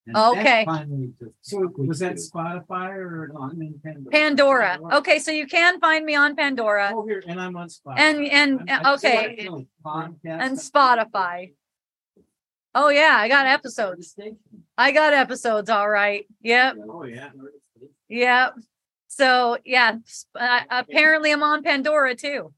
And 0.08 0.16
Okay. 0.16 0.64
that 0.64 0.66
finally 0.66 1.12
just 1.18 1.32
So 1.40 1.72
was 1.78 1.98
that 1.98 2.16
Spotify 2.16 2.90
or? 2.96 3.28
through. 3.32 3.54
No, 3.58 3.72
Pandora. 3.82 4.12
Pandora. 4.12 4.78
Okay, 4.98 5.18
so 5.18 5.32
you 5.32 5.46
can 5.48 5.80
find 5.80 6.04
me 6.04 6.14
on 6.14 6.36
Pandora 6.36 6.92
Oh, 6.94 7.04
here, 7.06 7.24
and 7.26 7.40
I'm 7.40 7.56
on 7.56 7.68
Spotify. 7.68 7.98
and 7.98 8.26
and 8.26 8.70
I'm- 8.70 8.86
I'm 8.86 8.94
okay, 8.94 9.48
No, 9.48 9.66
and 10.24 10.56
Spotify. 10.58 11.54
Oh 12.74 12.88
yeah, 12.90 13.16
I 13.18 13.26
got 13.28 13.46
episodes. 13.46 14.14
I 14.76 14.92
got 14.92 15.14
episodes. 15.14 15.70
All 15.70 15.88
right. 15.88 16.26
Yep. 16.42 16.76
Oh, 16.88 17.04
yeah. 17.04 17.30
Yep. 18.08 18.54
So 19.08 19.58
yeah, 19.64 19.96
uh, 20.34 20.60
apparently 20.70 21.32
I'm 21.32 21.42
on 21.42 21.62
Pandora 21.62 22.14
too. 22.14 22.52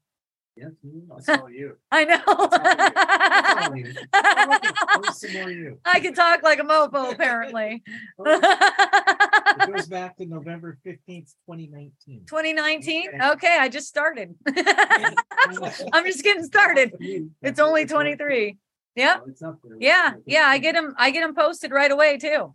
Yes, 0.55 0.71
you 0.83 1.03
are. 1.09 1.21
That's 1.21 1.41
all 1.41 1.49
you. 1.49 1.77
I 1.91 2.03
That's 2.05 2.23
all 2.27 3.69
know. 3.69 3.75
you. 3.75 3.93
Where's 5.01 5.17
some 5.19 5.49
you? 5.49 5.79
I 5.85 5.99
can 6.01 6.13
talk 6.13 6.43
like 6.43 6.59
a 6.59 6.63
mofo 6.63 7.11
apparently. 7.11 7.83
It 9.61 9.73
goes 9.73 9.87
back 9.87 10.15
to 10.17 10.25
November 10.25 10.77
fifteenth, 10.83 11.33
twenty 11.45 11.67
nineteen. 11.67 12.25
2019. 12.27 13.21
Okay. 13.31 13.57
I 13.59 13.67
just 13.67 13.87
started. 13.87 14.35
I'm 14.47 16.05
just 16.05 16.23
getting 16.23 16.43
started. 16.43 16.93
It's 17.41 17.59
only 17.59 17.85
23. 17.85 18.57
Yep. 18.95 19.23
It's 19.27 19.41
up 19.41 19.59
there. 19.63 19.77
Yeah, 19.79 20.13
yeah, 20.25 20.43
I 20.45 20.59
get 20.59 20.75
them. 20.75 20.93
I 20.97 21.11
get 21.11 21.21
them 21.21 21.33
posted 21.35 21.71
right 21.71 21.91
away 21.91 22.17
too. 22.17 22.53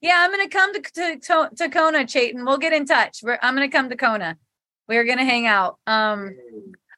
Yeah, 0.00 0.16
I'm 0.18 0.30
gonna 0.30 0.48
come 0.48 0.72
to 0.74 0.80
to, 0.80 1.18
to, 1.18 1.50
to 1.56 1.68
Kona, 1.68 2.06
Chayton. 2.06 2.44
We'll 2.44 2.58
get 2.58 2.72
in 2.72 2.86
touch. 2.86 3.20
We're, 3.22 3.38
I'm 3.42 3.54
gonna 3.54 3.70
come 3.70 3.88
to 3.88 3.96
Kona. 3.96 4.36
We're 4.88 5.04
gonna 5.04 5.24
hang 5.24 5.46
out. 5.46 5.78
Um, 5.86 6.36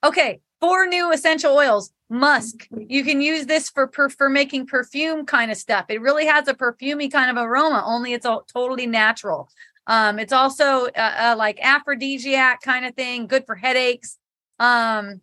okay. 0.05 0.41
four 0.61 0.87
new 0.87 1.13
essential 1.13 1.55
oils. 1.55 1.93
Musk. 2.11 2.67
You 2.71 3.05
can 3.05 3.21
use 3.21 3.47
this 3.47 3.69
for 3.69 3.91
for 4.09 4.29
making 4.31 4.67
perfume 4.67 5.27
kind 5.27 5.51
of 5.51 5.59
stuff. 5.59 5.87
It 5.89 6.01
really 6.01 6.27
has 6.27 6.49
a 6.49 6.55
perfumey 6.55 7.13
kind 7.13 7.31
of 7.31 7.43
aroma, 7.43 7.83
only 7.85 8.15
it's 8.15 8.25
all 8.25 8.43
totally 8.43 8.87
natural. 8.87 9.51
Um, 9.87 10.19
it's 10.19 10.33
also 10.33 10.87
uh, 10.87 11.15
uh, 11.19 11.35
like 11.37 11.59
aphrodisiac 11.63 12.63
kind 12.63 12.87
of 12.87 12.95
thing, 12.95 13.27
good 13.27 13.45
for 13.47 13.55
headaches. 13.55 14.19
Um, 14.59 15.21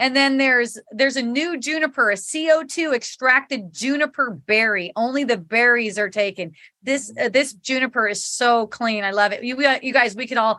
and 0.00 0.16
then 0.16 0.38
there's 0.38 0.78
there's 0.90 1.16
a 1.16 1.22
new 1.22 1.58
juniper, 1.60 2.10
a 2.10 2.14
CO2 2.14 2.94
extracted 2.94 3.72
juniper 3.72 4.30
berry. 4.30 4.92
Only 4.96 5.24
the 5.24 5.36
berries 5.36 5.98
are 5.98 6.08
taken. 6.08 6.52
This 6.82 7.12
uh, 7.20 7.28
this 7.28 7.52
juniper 7.52 8.08
is 8.08 8.24
so 8.24 8.66
clean. 8.66 9.04
I 9.04 9.10
love 9.10 9.32
it. 9.32 9.44
You 9.44 9.60
you 9.82 9.92
guys, 9.92 10.16
we 10.16 10.26
can 10.26 10.38
all 10.38 10.58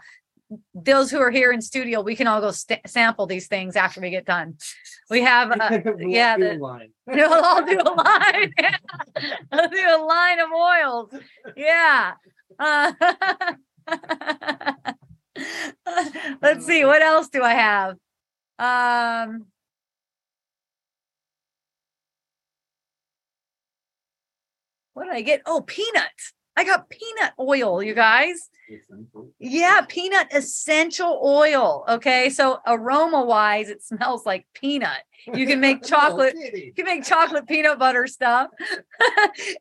those 0.76 1.10
who 1.10 1.20
are 1.20 1.32
here 1.32 1.52
in 1.52 1.62
studio, 1.62 2.02
we 2.02 2.16
can 2.16 2.28
all 2.28 2.40
go 2.42 2.52
st- 2.52 2.88
sample 2.88 3.26
these 3.26 3.48
things 3.48 3.76
after 3.76 4.00
we 4.02 4.10
get 4.12 4.26
done. 4.26 4.58
We 5.10 5.22
have, 5.22 5.52
uh, 5.52 5.80
We'll 5.86 6.02
yeah, 6.10 6.38
do 6.38 6.44
the- 6.44 6.58
a 6.58 6.60
line. 6.60 6.92
we'll 7.08 7.34
all 7.34 7.66
do 7.66 7.80
a 7.80 7.90
line. 7.90 8.54
I'll 9.52 9.70
do 9.70 9.88
a 9.90 10.02
line 10.04 10.40
of 10.40 10.50
oils. 10.52 11.14
Yeah. 11.56 12.14
Uh, 12.60 12.92
let's 16.42 16.66
see. 16.66 16.86
What 16.86 17.02
else 17.02 17.30
do 17.30 17.42
I 17.44 17.54
have? 17.54 17.96
Um, 18.62 19.48
what 24.94 25.06
did 25.06 25.14
I 25.14 25.22
get? 25.22 25.42
Oh, 25.48 25.62
peanuts. 25.62 26.34
I 26.56 26.64
got 26.64 26.90
peanut 26.90 27.34
oil, 27.40 27.82
you 27.82 27.96
guys. 27.96 28.50
Yeah, 29.40 29.82
peanut 29.88 30.28
essential 30.32 31.20
oil. 31.24 31.86
Okay. 31.90 32.30
So 32.30 32.60
aroma 32.68 33.26
wise, 33.26 33.70
it 33.70 33.82
smells 33.82 34.28
like 34.28 34.46
peanut. 34.54 35.02
You 35.34 35.48
can 35.48 35.60
make 35.60 35.84
chocolate. 35.86 36.36
Oh. 36.38 36.56
You 36.56 36.74
can 36.74 36.86
make 36.86 37.04
chocolate 37.04 37.48
peanut 37.48 37.80
butter 37.80 38.06
stuff. 38.06 38.50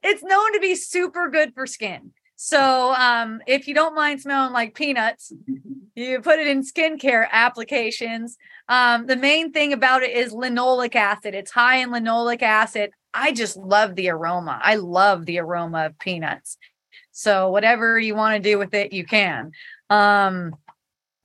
it's 0.03 0.23
known 0.23 0.53
to 0.53 0.61
be 0.61 0.75
super 0.75 1.31
good 1.31 1.55
for 1.55 1.67
skin. 1.67 2.13
So 2.43 2.95
um, 2.95 3.43
if 3.47 3.69
you 3.69 3.75
don't 3.75 3.95
mind 3.95 4.23
smelling 4.23 4.55
like 4.55 4.75
peanuts, 4.75 5.31
you 5.95 6.23
put 6.23 6.39
it 6.39 6.47
in 6.47 6.63
skincare 6.63 7.29
applications. 7.31 8.39
Um, 8.67 9.07
the 9.07 9.17
main 9.17 9.53
thing 9.53 9.75
about 9.75 10.03
it 10.03 10.17
is 10.17 10.33
linoleic 10.33 10.95
acid. 10.95 11.35
It's 11.35 11.51
high 11.51 11.77
in 11.77 11.91
linoleic 11.91 12.41
acid. 12.41 12.93
I 13.13 13.33
just 13.33 13.59
love 13.59 13.95
the 13.95 14.09
aroma. 14.09 14.59
I 14.63 14.77
love 14.77 15.27
the 15.27 15.39
aroma 15.39 15.85
of 15.85 15.99
peanuts. 15.99 16.57
So 17.13 17.51
whatever 17.51 17.99
you 17.99 18.15
want 18.15 18.43
to 18.43 18.51
do 18.51 18.57
with 18.57 18.73
it, 18.73 18.95
you 18.95 19.05
can. 19.05 19.53
Um, 19.91 20.57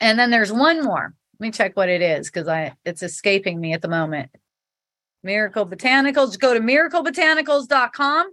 and 0.01 0.19
then 0.19 0.31
there's 0.31 0.51
one 0.51 0.83
more. 0.83 1.13
Let 1.39 1.47
me 1.47 1.51
check 1.51 1.77
what 1.77 1.87
it 1.87 2.01
is 2.01 2.29
because 2.29 2.49
I 2.49 2.73
it's 2.83 3.03
escaping 3.03 3.61
me 3.61 3.71
at 3.71 3.81
the 3.81 3.87
moment. 3.87 4.31
Miracle 5.23 5.65
Botanicals. 5.65 6.37
Go 6.37 6.53
to 6.53 6.59
miraclebotanicals.com 6.59 8.31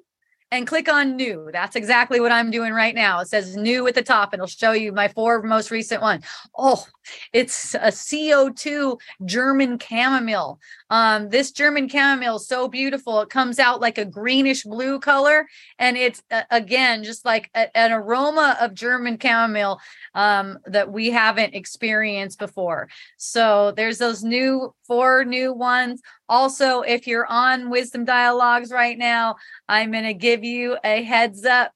and 0.52 0.66
click 0.66 0.86
on 0.86 1.16
new. 1.16 1.48
That's 1.50 1.74
exactly 1.76 2.20
what 2.20 2.30
I'm 2.30 2.50
doing 2.50 2.74
right 2.74 2.94
now. 2.94 3.20
It 3.20 3.28
says 3.28 3.56
new 3.56 3.88
at 3.88 3.94
the 3.94 4.02
top. 4.02 4.32
and 4.32 4.40
It'll 4.40 4.46
show 4.46 4.72
you 4.72 4.92
my 4.92 5.08
four 5.08 5.42
most 5.42 5.70
recent 5.70 6.02
one. 6.02 6.22
Oh, 6.56 6.86
it's 7.32 7.74
a 7.74 7.90
CO2 7.90 9.00
German 9.24 9.78
chamomile. 9.78 10.60
Um, 10.92 11.30
this 11.30 11.52
German 11.52 11.88
chamomile 11.88 12.36
is 12.36 12.46
so 12.46 12.68
beautiful. 12.68 13.22
It 13.22 13.30
comes 13.30 13.58
out 13.58 13.80
like 13.80 13.96
a 13.96 14.04
greenish 14.04 14.64
blue 14.64 15.00
color. 15.00 15.48
And 15.78 15.96
it's 15.96 16.22
uh, 16.30 16.42
again, 16.50 17.02
just 17.02 17.24
like 17.24 17.50
a- 17.54 17.74
an 17.74 17.92
aroma 17.92 18.58
of 18.60 18.74
German 18.74 19.18
chamomile 19.18 19.80
um, 20.14 20.58
that 20.66 20.92
we 20.92 21.08
haven't 21.08 21.54
experienced 21.54 22.38
before. 22.38 22.90
So 23.16 23.72
there's 23.72 23.96
those 23.96 24.22
new 24.22 24.74
four 24.86 25.24
new 25.24 25.54
ones. 25.54 26.02
Also, 26.28 26.82
if 26.82 27.06
you're 27.06 27.26
on 27.26 27.70
Wisdom 27.70 28.04
Dialogues 28.04 28.70
right 28.70 28.98
now, 28.98 29.36
I'm 29.70 29.92
going 29.92 30.04
to 30.04 30.12
give 30.12 30.44
you 30.44 30.76
a 30.84 31.02
heads 31.02 31.46
up 31.46 31.72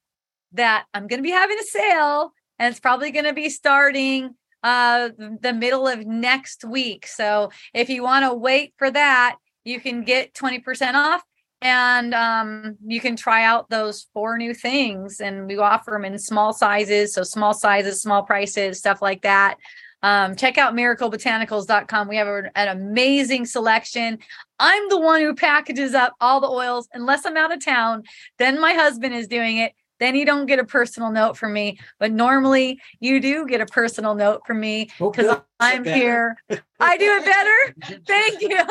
that 0.52 0.84
I'm 0.92 1.06
going 1.06 1.20
to 1.20 1.26
be 1.26 1.30
having 1.30 1.58
a 1.58 1.64
sale 1.64 2.32
and 2.58 2.70
it's 2.70 2.80
probably 2.80 3.12
going 3.12 3.24
to 3.24 3.32
be 3.32 3.48
starting 3.48 4.34
uh 4.62 5.10
the 5.40 5.52
middle 5.52 5.86
of 5.86 6.06
next 6.06 6.64
week. 6.64 7.06
So 7.06 7.50
if 7.74 7.88
you 7.88 8.02
want 8.02 8.24
to 8.24 8.34
wait 8.34 8.74
for 8.76 8.90
that, 8.90 9.36
you 9.64 9.80
can 9.80 10.02
get 10.04 10.34
20% 10.34 10.94
off 10.94 11.22
and 11.62 12.14
um 12.14 12.76
you 12.86 13.00
can 13.00 13.16
try 13.16 13.44
out 13.44 13.70
those 13.70 14.06
four 14.12 14.36
new 14.36 14.52
things 14.52 15.20
and 15.20 15.46
we 15.46 15.56
offer 15.56 15.92
them 15.92 16.04
in 16.04 16.18
small 16.18 16.52
sizes, 16.52 17.14
so 17.14 17.22
small 17.22 17.54
sizes, 17.54 18.02
small 18.02 18.22
prices, 18.22 18.78
stuff 18.78 19.00
like 19.00 19.22
that. 19.22 19.56
Um, 20.02 20.36
check 20.36 20.58
out 20.58 20.74
miraclebotanicals.com. 20.74 22.08
We 22.08 22.16
have 22.16 22.28
a- 22.28 22.50
an 22.54 22.68
amazing 22.68 23.46
selection. 23.46 24.18
I'm 24.58 24.88
the 24.88 25.00
one 25.00 25.20
who 25.20 25.34
packages 25.34 25.94
up 25.94 26.14
all 26.20 26.40
the 26.40 26.48
oils 26.48 26.88
unless 26.92 27.26
I'm 27.26 27.36
out 27.36 27.52
of 27.52 27.64
town. 27.64 28.04
Then 28.38 28.60
my 28.60 28.72
husband 28.72 29.14
is 29.14 29.26
doing 29.26 29.56
it. 29.56 29.72
Then 29.98 30.14
you 30.14 30.26
don't 30.26 30.46
get 30.46 30.58
a 30.58 30.64
personal 30.64 31.10
note 31.10 31.36
from 31.36 31.52
me, 31.52 31.78
but 31.98 32.12
normally 32.12 32.80
you 33.00 33.20
do 33.20 33.46
get 33.46 33.60
a 33.60 33.66
personal 33.66 34.14
note 34.14 34.42
from 34.46 34.60
me 34.60 34.90
because 34.98 35.26
good. 35.26 35.42
I'm 35.60 35.84
here. 35.84 36.36
I 36.80 36.96
do 36.96 37.18
it 37.18 37.24
better. 37.24 38.00
Thank 38.06 38.42
you. 38.42 38.62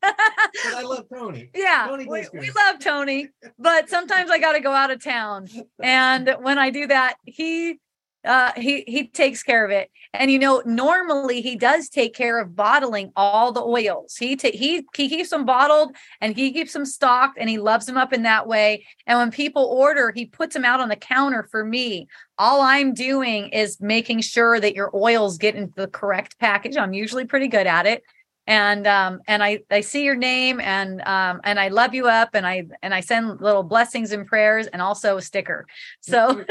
But 0.00 0.74
I 0.74 0.82
love 0.82 1.06
Tony. 1.12 1.50
yeah, 1.54 1.86
Tony 1.88 2.06
we, 2.06 2.26
we 2.32 2.50
love 2.50 2.78
Tony, 2.80 3.28
but 3.58 3.88
sometimes 3.90 4.30
I 4.30 4.38
got 4.38 4.52
to 4.52 4.60
go 4.60 4.72
out 4.72 4.90
of 4.90 5.02
town, 5.02 5.48
and 5.82 6.36
when 6.40 6.58
I 6.58 6.70
do 6.70 6.86
that, 6.86 7.16
he 7.24 7.78
uh 8.24 8.52
he 8.56 8.84
he 8.86 9.06
takes 9.06 9.42
care 9.42 9.64
of 9.64 9.70
it. 9.70 9.90
And 10.12 10.30
you 10.30 10.38
know 10.38 10.62
normally 10.64 11.40
he 11.40 11.56
does 11.56 11.88
take 11.88 12.14
care 12.14 12.40
of 12.40 12.56
bottling 12.56 13.12
all 13.16 13.52
the 13.52 13.62
oils. 13.62 14.16
He 14.16 14.36
ta- 14.36 14.50
he 14.52 14.86
he 14.94 15.08
keeps 15.08 15.30
them 15.30 15.44
bottled 15.44 15.94
and 16.20 16.36
he 16.36 16.52
keeps 16.52 16.72
them 16.72 16.84
stocked 16.84 17.38
and 17.38 17.48
he 17.48 17.58
loves 17.58 17.86
them 17.86 17.96
up 17.96 18.12
in 18.12 18.22
that 18.22 18.46
way. 18.46 18.86
And 19.06 19.18
when 19.18 19.30
people 19.30 19.64
order 19.64 20.12
he 20.14 20.26
puts 20.26 20.54
them 20.54 20.64
out 20.64 20.80
on 20.80 20.88
the 20.88 20.96
counter 20.96 21.46
for 21.50 21.64
me. 21.64 22.08
All 22.40 22.60
i'm 22.60 22.94
doing 22.94 23.48
is 23.48 23.80
making 23.80 24.20
sure 24.20 24.60
that 24.60 24.76
your 24.76 24.90
oils 24.94 25.38
get 25.38 25.56
into 25.56 25.74
the 25.74 25.88
correct 25.88 26.38
package. 26.38 26.76
I'm 26.76 26.92
usually 26.92 27.24
pretty 27.24 27.48
good 27.48 27.66
at 27.66 27.86
it 27.86 28.04
and 28.48 28.86
um 28.86 29.20
and 29.28 29.44
i 29.44 29.60
i 29.70 29.80
see 29.80 30.02
your 30.02 30.16
name 30.16 30.58
and 30.58 31.02
um 31.02 31.40
and 31.44 31.60
i 31.60 31.68
love 31.68 31.94
you 31.94 32.08
up 32.08 32.30
and 32.32 32.46
i 32.46 32.64
and 32.82 32.94
i 32.94 33.00
send 33.00 33.40
little 33.40 33.62
blessings 33.62 34.10
and 34.10 34.26
prayers 34.26 34.66
and 34.68 34.80
also 34.82 35.18
a 35.18 35.22
sticker. 35.22 35.66
So 36.00 36.44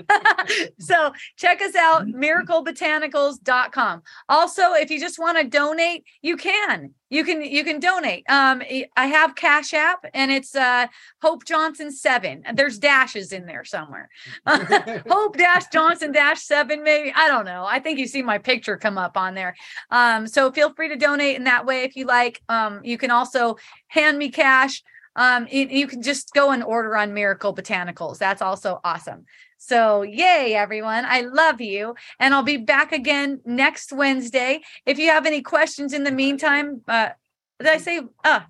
so 0.80 1.12
check 1.36 1.60
us 1.60 1.76
out 1.76 2.06
miraclebotanicals.com 2.06 4.02
also 4.28 4.72
if 4.72 4.90
you 4.90 4.98
just 4.98 5.18
want 5.18 5.38
to 5.38 5.44
donate 5.44 6.04
you 6.22 6.36
can 6.36 6.94
you 7.10 7.24
can 7.24 7.42
you 7.42 7.64
can 7.64 7.80
donate. 7.80 8.24
Um 8.28 8.62
i 8.96 9.06
have 9.06 9.34
cash 9.34 9.72
app 9.74 10.04
and 10.14 10.30
it's 10.30 10.54
uh 10.54 10.86
hope 11.22 11.44
johnson 11.44 11.90
7 11.90 12.42
and 12.44 12.56
there's 12.56 12.78
dashes 12.78 13.32
in 13.32 13.46
there 13.46 13.64
somewhere. 13.64 14.08
Hope 14.46 15.36
dash 15.36 15.66
johnson 15.72 16.12
dash 16.12 16.42
7 16.42 16.82
maybe 16.82 17.12
i 17.14 17.28
don't 17.28 17.44
know. 17.44 17.64
I 17.68 17.80
think 17.80 17.98
you 17.98 18.06
see 18.06 18.22
my 18.22 18.38
picture 18.38 18.76
come 18.76 18.98
up 18.98 19.16
on 19.16 19.34
there. 19.34 19.56
Um 19.90 20.26
so 20.26 20.50
feel 20.52 20.72
free 20.74 20.88
to 20.88 20.96
donate 20.96 21.36
in 21.36 21.44
that 21.44 21.66
way 21.66 21.84
if 21.84 21.96
you 21.96 22.06
like. 22.06 22.42
Um 22.48 22.80
you 22.84 22.98
can 22.98 23.10
also 23.10 23.56
hand 23.88 24.18
me 24.18 24.28
cash. 24.30 24.82
Um 25.16 25.46
you, 25.50 25.66
you 25.66 25.86
can 25.86 26.02
just 26.02 26.32
go 26.34 26.50
and 26.50 26.62
order 26.62 26.96
on 26.96 27.14
miracle 27.14 27.54
botanicals. 27.54 28.18
That's 28.18 28.42
also 28.42 28.80
awesome 28.84 29.24
so 29.58 30.02
yay 30.02 30.54
everyone. 30.54 31.04
I 31.04 31.20
love 31.22 31.60
you 31.60 31.94
and 32.18 32.32
i'll 32.32 32.42
be 32.42 32.56
back 32.56 32.92
again 32.92 33.40
next 33.44 33.92
wednesday. 33.92 34.60
If 34.86 34.98
you 34.98 35.10
have 35.10 35.26
any 35.26 35.42
questions 35.42 35.92
in 35.92 36.04
the 36.04 36.12
meantime 36.12 36.82
uh 36.88 37.10
did 37.58 37.68
i 37.68 37.76
say 37.78 38.00
uh 38.24 38.40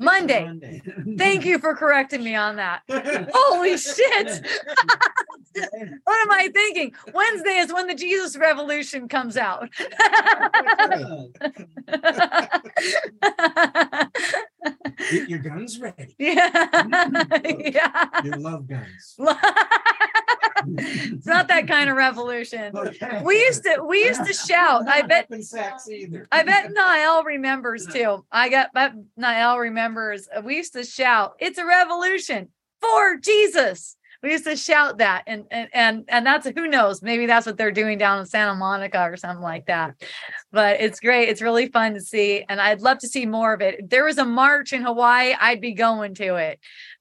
monday? 0.00 0.44
Monday. 0.44 0.82
thank 1.16 1.44
you 1.44 1.58
for 1.58 1.74
correcting 1.74 2.24
me 2.24 2.34
on 2.34 2.56
that. 2.56 2.82
Holy 3.32 3.76
shit. 3.76 4.46
What 6.04 6.20
am 6.20 6.30
i 6.30 6.48
thinking? 6.54 6.94
Wednesday 7.12 7.56
is 7.58 7.72
when 7.72 7.88
the 7.88 7.94
jesus 7.94 8.36
revolution 8.36 9.08
comes 9.08 9.36
out. 9.36 9.68
Get 15.10 15.28
your 15.28 15.40
guns 15.40 15.80
ready. 15.80 16.14
yeah. 16.18 16.84
Yeah. 17.44 18.04
You 18.22 18.30
love 18.32 18.68
guns. 18.68 19.16
It's 20.66 21.26
not 21.26 21.48
that 21.48 21.66
kind 21.68 21.88
of 21.90 21.96
revolution 21.96 22.72
we 23.24 23.38
used 23.44 23.62
to 23.64 23.82
we 23.86 24.04
used 24.04 24.24
to 24.24 24.32
shout 24.32 24.86
i 24.88 25.02
bet 25.02 25.26
Open 25.30 25.42
sacks 25.42 25.88
either. 25.88 26.26
I 26.32 26.42
bet 26.42 26.72
Niall 26.72 27.24
remembers 27.24 27.86
too. 27.86 28.24
I 28.32 28.48
got 28.48 28.72
bet 28.72 28.92
Niall 29.16 29.58
remembers. 29.58 30.28
uh, 30.34 30.40
We 30.42 30.56
used 30.56 30.72
to 30.74 30.84
shout, 30.84 31.34
"It's 31.38 31.58
a 31.58 31.66
revolution 31.66 32.48
for 32.80 33.16
Jesus." 33.16 33.96
We 34.22 34.32
used 34.32 34.44
to 34.46 34.56
shout 34.56 34.98
that, 34.98 35.22
and 35.28 35.44
and 35.50 35.68
and 35.72 36.04
and 36.08 36.26
that's 36.26 36.48
who 36.48 36.66
knows. 36.66 37.02
Maybe 37.02 37.26
that's 37.26 37.46
what 37.46 37.56
they're 37.56 37.70
doing 37.70 37.98
down 37.98 38.18
in 38.18 38.26
Santa 38.26 38.54
Monica 38.54 39.02
or 39.02 39.16
something 39.16 39.42
like 39.42 39.66
that. 39.66 39.94
But 40.50 40.80
it's 40.80 40.98
great. 40.98 41.28
It's 41.28 41.40
really 41.42 41.68
fun 41.68 41.94
to 41.94 42.00
see, 42.00 42.44
and 42.48 42.60
I'd 42.60 42.80
love 42.80 42.98
to 42.98 43.08
see 43.08 43.26
more 43.26 43.52
of 43.52 43.60
it. 43.60 43.76
If 43.80 43.90
there 43.90 44.04
was 44.04 44.18
a 44.18 44.24
march 44.24 44.72
in 44.72 44.82
Hawaii, 44.82 45.34
I'd 45.38 45.60
be 45.60 45.72
going 45.72 46.14
to 46.16 46.34
it. 46.36 46.58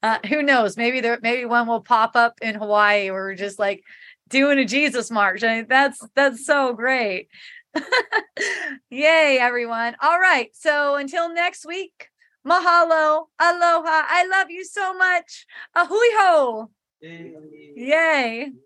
Uh, 0.08 0.20
who 0.30 0.42
knows? 0.42 0.78
Maybe 0.78 1.02
there, 1.02 1.20
maybe 1.22 1.44
one 1.44 1.68
will 1.68 1.82
pop 1.82 2.16
up 2.16 2.40
in 2.42 2.56
Hawaii 2.56 3.12
where 3.12 3.24
we're 3.24 3.36
just 3.36 3.60
like 3.60 3.84
doing 4.30 4.58
a 4.58 4.64
Jesus 4.64 5.12
march. 5.12 5.44
I 5.44 5.58
mean, 5.58 5.66
that's 5.68 6.00
that's 6.16 6.46
so 6.46 6.72
great. 6.72 7.28
Yay, 8.90 9.38
everyone. 9.42 9.98
All 10.02 10.18
right. 10.18 10.50
So 10.54 10.96
until 10.96 11.34
next 11.34 11.66
week, 11.66 12.08
mahalo, 12.48 13.26
aloha. 13.38 14.04
I 14.08 14.26
love 14.32 14.50
you 14.50 14.64
so 14.64 14.94
much. 14.94 15.46
A 15.76 15.86
hui 15.86 16.08
hou. 16.14 16.70
Yay. 17.76 18.58